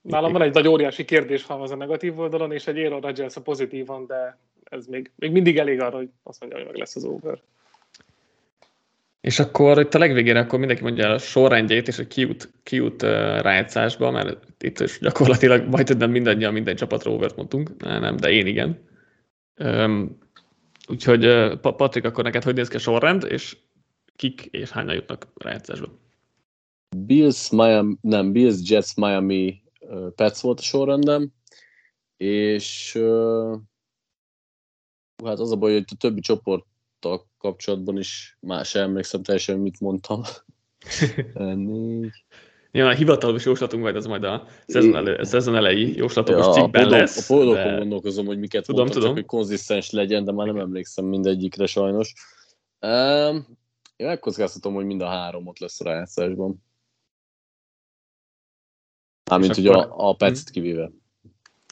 Nálam 0.01 0.31
van 0.31 0.41
egy 0.41 0.53
nagy 0.53 0.67
óriási 0.67 1.05
kérdés 1.05 1.45
az 1.47 1.71
a 1.71 1.75
negatív 1.75 2.19
oldalon, 2.19 2.51
és 2.51 2.67
egy 2.67 2.77
Aaron 2.77 3.01
Rodgers 3.01 3.35
a 3.35 3.41
pozitívan, 3.41 4.05
de 4.05 4.37
ez 4.63 4.85
még, 4.85 5.11
még 5.15 5.31
mindig 5.31 5.57
elég 5.57 5.81
arra, 5.81 5.97
hogy 5.97 6.09
azt 6.23 6.39
mondja, 6.39 6.57
hogy 6.57 6.67
meg 6.67 6.77
lesz 6.77 6.95
az 6.95 7.03
over. 7.03 7.41
És 9.21 9.39
akkor 9.39 9.79
itt 9.79 9.93
a 9.93 9.99
legvégére 9.99 10.39
akkor 10.39 10.59
mindenki 10.59 10.83
mondja 10.83 11.09
a 11.09 11.17
sorrendjét, 11.17 11.87
és 11.87 11.95
hogy 11.95 12.07
kiút, 12.07 12.49
kiút 12.63 13.01
uh, 13.01 13.09
rájátszásba, 13.41 14.11
mert 14.11 14.45
itt 14.59 14.79
is 14.79 14.99
gyakorlatilag 14.99 15.67
majd 15.67 15.97
nem 15.97 16.11
mindannyian 16.11 16.53
minden 16.53 16.75
csapatra 16.75 17.11
overt 17.11 17.35
mondtunk, 17.35 17.77
nem, 17.77 18.17
de 18.17 18.29
én 18.29 18.47
igen. 18.47 18.88
Úgyhogy 20.87 21.53
Patrik, 21.59 22.03
akkor 22.03 22.23
neked 22.23 22.43
hogy 22.43 22.55
néz 22.55 22.67
ki 22.67 22.75
a 22.75 22.79
sorrend, 22.79 23.23
és 23.23 23.57
kik 24.15 24.45
és 24.45 24.69
hányan 24.69 24.95
jutnak 24.95 25.27
rájátszásba? 25.35 25.87
Bills, 26.97 27.49
Miami, 27.49 27.97
nem, 28.01 28.31
Bills, 28.31 28.69
Jets, 28.69 28.95
Miami, 28.95 29.61
Pets 30.15 30.39
volt 30.39 30.59
a 30.59 30.61
sorrendem, 30.61 31.31
és 32.17 32.97
hát 35.25 35.39
az 35.39 35.51
a 35.51 35.55
baj, 35.55 35.73
hogy 35.73 35.85
a 35.91 35.95
többi 35.95 36.19
csoporttal 36.19 37.27
kapcsolatban 37.37 37.97
is 37.97 38.37
más 38.39 38.75
emlékszem 38.75 39.23
teljesen, 39.23 39.59
mit 39.59 39.79
mondtam. 39.79 40.21
Négy. 41.55 42.23
Ja, 42.71 42.87
a 42.87 42.93
hivatalos 42.93 43.45
jóslatunk 43.45 43.83
majd 43.83 43.95
az 43.95 44.05
majd 44.05 44.23
a 44.23 44.47
szezon, 44.67 44.95
elő, 44.95 45.15
a 45.15 45.25
szezon 45.25 45.55
elejé 45.55 45.93
jóslatos 45.95 46.45
ja, 46.45 46.51
cikkben 46.51 46.85
a 46.85 46.89
lesz. 46.89 47.29
A 47.29 47.33
poldokon 47.33 47.71
de... 47.71 47.77
gondolkozom, 47.77 48.25
hogy 48.25 48.39
miket 48.39 48.65
tudom, 48.65 48.81
mondtam, 48.81 49.01
tudom. 49.01 49.15
csak 49.15 49.25
hogy 49.25 49.37
konzisztens 49.39 49.91
legyen, 49.91 50.23
de 50.23 50.31
már 50.31 50.47
nem 50.47 50.57
emlékszem 50.57 51.05
mindegyikre 51.05 51.65
sajnos. 51.65 52.13
Um, 52.81 53.57
én 53.95 54.07
megkockáztatom, 54.07 54.73
hogy 54.73 54.85
mind 54.85 55.01
a 55.01 55.07
három 55.07 55.47
ott 55.47 55.59
lesz 55.59 55.81
a 55.81 55.83
rájátszásban. 55.83 56.63
Mármint, 59.29 59.55
hogy 59.55 59.67
akkor... 59.67 59.85
a, 59.85 60.09
a 60.09 60.13
pec 60.13 60.43
hmm. 60.43 60.51
kivéve. 60.51 60.91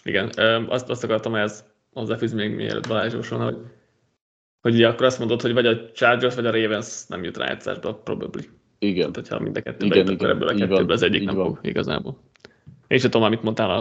Igen, 0.04 0.30
azt, 0.70 0.90
azt 0.90 1.04
akartam 1.04 1.36
ez 1.36 1.64
hozzáfűzni 1.94 2.38
még 2.38 2.56
mielőtt 2.56 2.88
Balázs 2.88 3.14
hogy, 3.30 3.58
hogy 4.62 4.74
ugye 4.74 4.88
akkor 4.88 5.06
azt 5.06 5.20
mondod, 5.20 5.42
hogy 5.42 5.54
vagy 5.54 5.66
a 5.66 5.92
Chargers, 5.92 6.36
vagy 6.36 6.46
a 6.46 6.52
Ravens 6.52 7.06
nem 7.08 7.24
jut 7.24 7.38
rájátszásba, 7.38 7.96
probably. 7.96 8.50
Igen. 8.80 9.12
Tehát, 9.12 9.16
hogyha 9.16 9.40
mind 9.40 9.58
a 9.58 9.62
kettő 9.62 9.86
igen, 9.86 9.98
igen, 9.98 10.14
akkor 10.14 10.30
ebből 10.30 10.48
a 10.48 10.56
kettőből 10.56 10.92
az 10.92 11.02
egyik 11.02 11.24
nem 11.24 11.36
fog 11.36 11.60
igazából. 11.62 12.20
Én 12.88 12.98
sem 12.98 13.10
tudom, 13.10 13.28
amit 13.28 13.44
mondtál 13.44 13.70
a, 13.70 13.80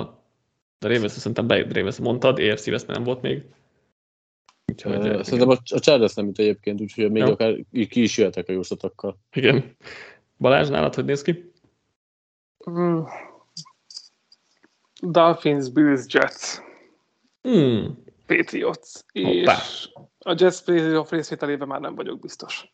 a 0.78 0.88
Ravens, 0.88 1.12
szerintem 1.12 1.46
be, 1.46 1.66
Ravens 1.72 1.98
mondtad, 1.98 2.38
AFC 2.38 2.86
nem 2.86 3.02
volt 3.04 3.22
még. 3.22 3.42
Úgyhogy, 4.72 4.96
uh, 4.96 5.22
szerintem 5.22 5.48
a, 5.48 5.56
a 5.74 5.78
Chargers 5.78 6.14
nem 6.14 6.26
jut 6.26 6.38
egyébként, 6.38 6.80
úgyhogy 6.80 7.10
még 7.10 7.22
ja. 7.22 7.32
akár 7.32 7.56
ki 7.70 8.02
is 8.02 8.18
jöhetek 8.18 8.48
a 8.48 8.52
jóslatokkal. 8.52 9.18
Igen. 9.32 9.76
Balázs, 10.38 10.68
nálad 10.68 10.94
hogy 10.94 11.04
néz 11.04 11.22
ki? 11.22 11.52
Mm. 12.70 13.00
Dolphins, 15.00 15.70
Bills, 15.70 16.04
Jets. 16.08 16.58
Mm. 17.48 17.86
Patriots. 18.26 18.90
Hoppá. 19.12 19.56
És 19.56 19.88
a 20.18 20.34
Jets 20.38 20.60
playoff 20.60 21.10
részvételében 21.10 21.68
már 21.68 21.80
nem 21.80 21.94
vagyok 21.94 22.20
biztos. 22.20 22.70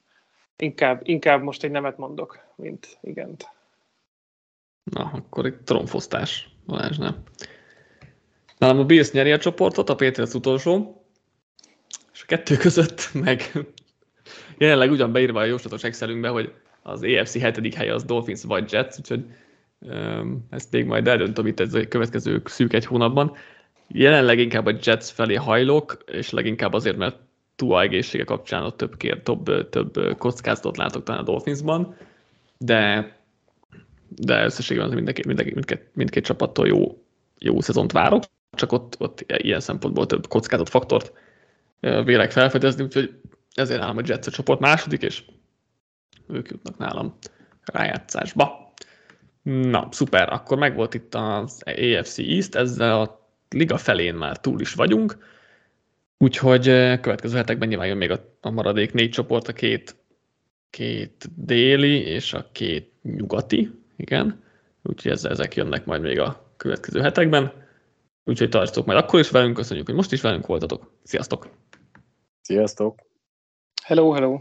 Inkább, 0.63 1.01
inkább 1.05 1.43
most 1.43 1.63
egy 1.63 1.71
nemet 1.71 1.99
mondok, 1.99 2.39
mint 2.57 2.99
igent. 3.01 3.49
Na, 4.83 5.11
akkor 5.15 5.47
egy 5.47 5.57
tromfosztás, 5.57 6.49
Balázs, 6.67 6.99
nem. 6.99 7.23
Nálam 8.59 8.79
a 8.79 8.85
Bills 8.85 9.11
nyeri 9.11 9.33
a 9.33 9.39
csoportot, 9.39 9.89
a 9.89 9.95
Patriots 9.95 10.35
utolsó, 10.35 11.05
és 12.13 12.23
a 12.23 12.27
kettő 12.27 12.57
között 12.57 13.11
meg 13.13 13.53
jelenleg 14.59 14.91
ugyan 14.91 15.13
beírva 15.13 15.41
a 15.41 15.45
jóslatos 15.45 15.85
Excelünkbe, 15.85 16.29
hogy 16.29 16.53
az 16.83 17.03
EFC 17.03 17.39
hetedik 17.39 17.75
hely 17.75 17.91
az 17.91 18.05
Dolphins 18.05 18.43
vagy 18.43 18.73
Jets, 18.73 18.99
úgyhogy 18.99 19.25
um, 19.79 20.47
ezt 20.51 20.73
még 20.73 20.87
majd 20.87 21.09
eldöntöm 21.09 21.47
itt 21.47 21.61
ez 21.61 21.75
a 21.75 21.89
következő 21.89 22.43
szűk 22.45 22.73
egy 22.73 22.87
hónapban. 22.87 23.37
Jelenleg 23.89 24.39
inkább 24.39 24.67
a 24.67 24.79
Jets 24.83 25.05
felé 25.05 25.35
hajlok, 25.35 26.05
és 26.07 26.31
leginkább 26.31 26.73
azért, 26.73 26.97
mert 26.97 27.17
Tua 27.63 27.81
egészsége 27.81 28.25
kapcsán 28.25 28.63
ott 28.65 28.77
több, 28.77 28.97
kér, 28.97 29.23
több, 29.23 29.69
több 29.69 30.17
kockázatot 30.19 30.77
látok 30.77 31.03
talán 31.03 31.21
a 31.21 31.25
Dolphinsban, 31.25 31.97
de, 32.59 33.13
de 34.09 34.45
összességében 34.45 34.89
mindenki, 34.89 35.23
mindenki, 35.27 35.53
mindkét, 35.53 35.91
mindkét 35.95 36.25
csapattól 36.25 36.67
jó, 36.67 37.03
jó 37.39 37.61
szezont 37.61 37.93
várok, 37.93 38.23
csak 38.57 38.73
ott, 38.73 38.97
ott 38.99 39.25
ilyen 39.27 39.61
szempontból 39.61 40.07
több 40.07 40.27
kockázat 40.27 40.69
faktort 40.69 41.13
vélek 41.81 42.31
felfedezni, 42.31 42.85
úgyhogy 42.85 43.21
ezért 43.55 43.81
nálam 43.81 43.97
a 43.97 44.03
Jets 44.05 44.27
a 44.27 44.31
csoport 44.31 44.61
második, 44.61 45.03
és 45.03 45.25
ők 46.29 46.49
jutnak 46.51 46.79
nálam 46.79 47.17
rájátszásba. 47.65 48.73
Na, 49.43 49.89
szuper, 49.91 50.33
akkor 50.33 50.59
megvolt 50.59 50.95
itt 50.95 51.15
az 51.15 51.63
AFC 51.65 52.19
East, 52.19 52.55
ezzel 52.55 53.01
a 53.01 53.29
liga 53.49 53.77
felén 53.77 54.15
már 54.15 54.41
túl 54.41 54.61
is 54.61 54.75
vagyunk, 54.75 55.17
úgyhogy 56.23 56.65
következő 57.01 57.37
hetekben 57.37 57.69
nyilván 57.69 57.87
jön 57.87 57.97
még 57.97 58.11
a, 58.11 58.37
a 58.41 58.51
maradék 58.51 58.93
négy 58.93 59.11
csoport, 59.11 59.49
a 59.49 59.53
két, 59.53 59.97
két 60.71 61.29
déli 61.37 62.01
és 62.01 62.33
a 62.33 62.49
két 62.53 62.93
nyugati, 63.03 63.71
igen, 63.97 64.43
úgyhogy 64.83 65.13
ezek 65.13 65.55
jönnek 65.55 65.85
majd 65.85 66.01
még 66.01 66.19
a 66.21 66.55
következő 66.57 67.01
hetekben. 67.01 67.53
Úgyhogy 68.25 68.49
tartsatok 68.49 68.87
majd 68.87 68.99
akkor 68.99 69.21
is 69.21 69.31
velünk, 69.31 69.55
köszönjük, 69.55 69.87
hogy 69.87 69.95
most 69.95 70.13
is 70.13 70.21
velünk 70.21 70.47
voltatok. 70.47 70.93
Sziasztok! 71.03 71.49
Sziasztok! 72.41 73.01
Hello, 73.85 74.11
hello! 74.11 74.41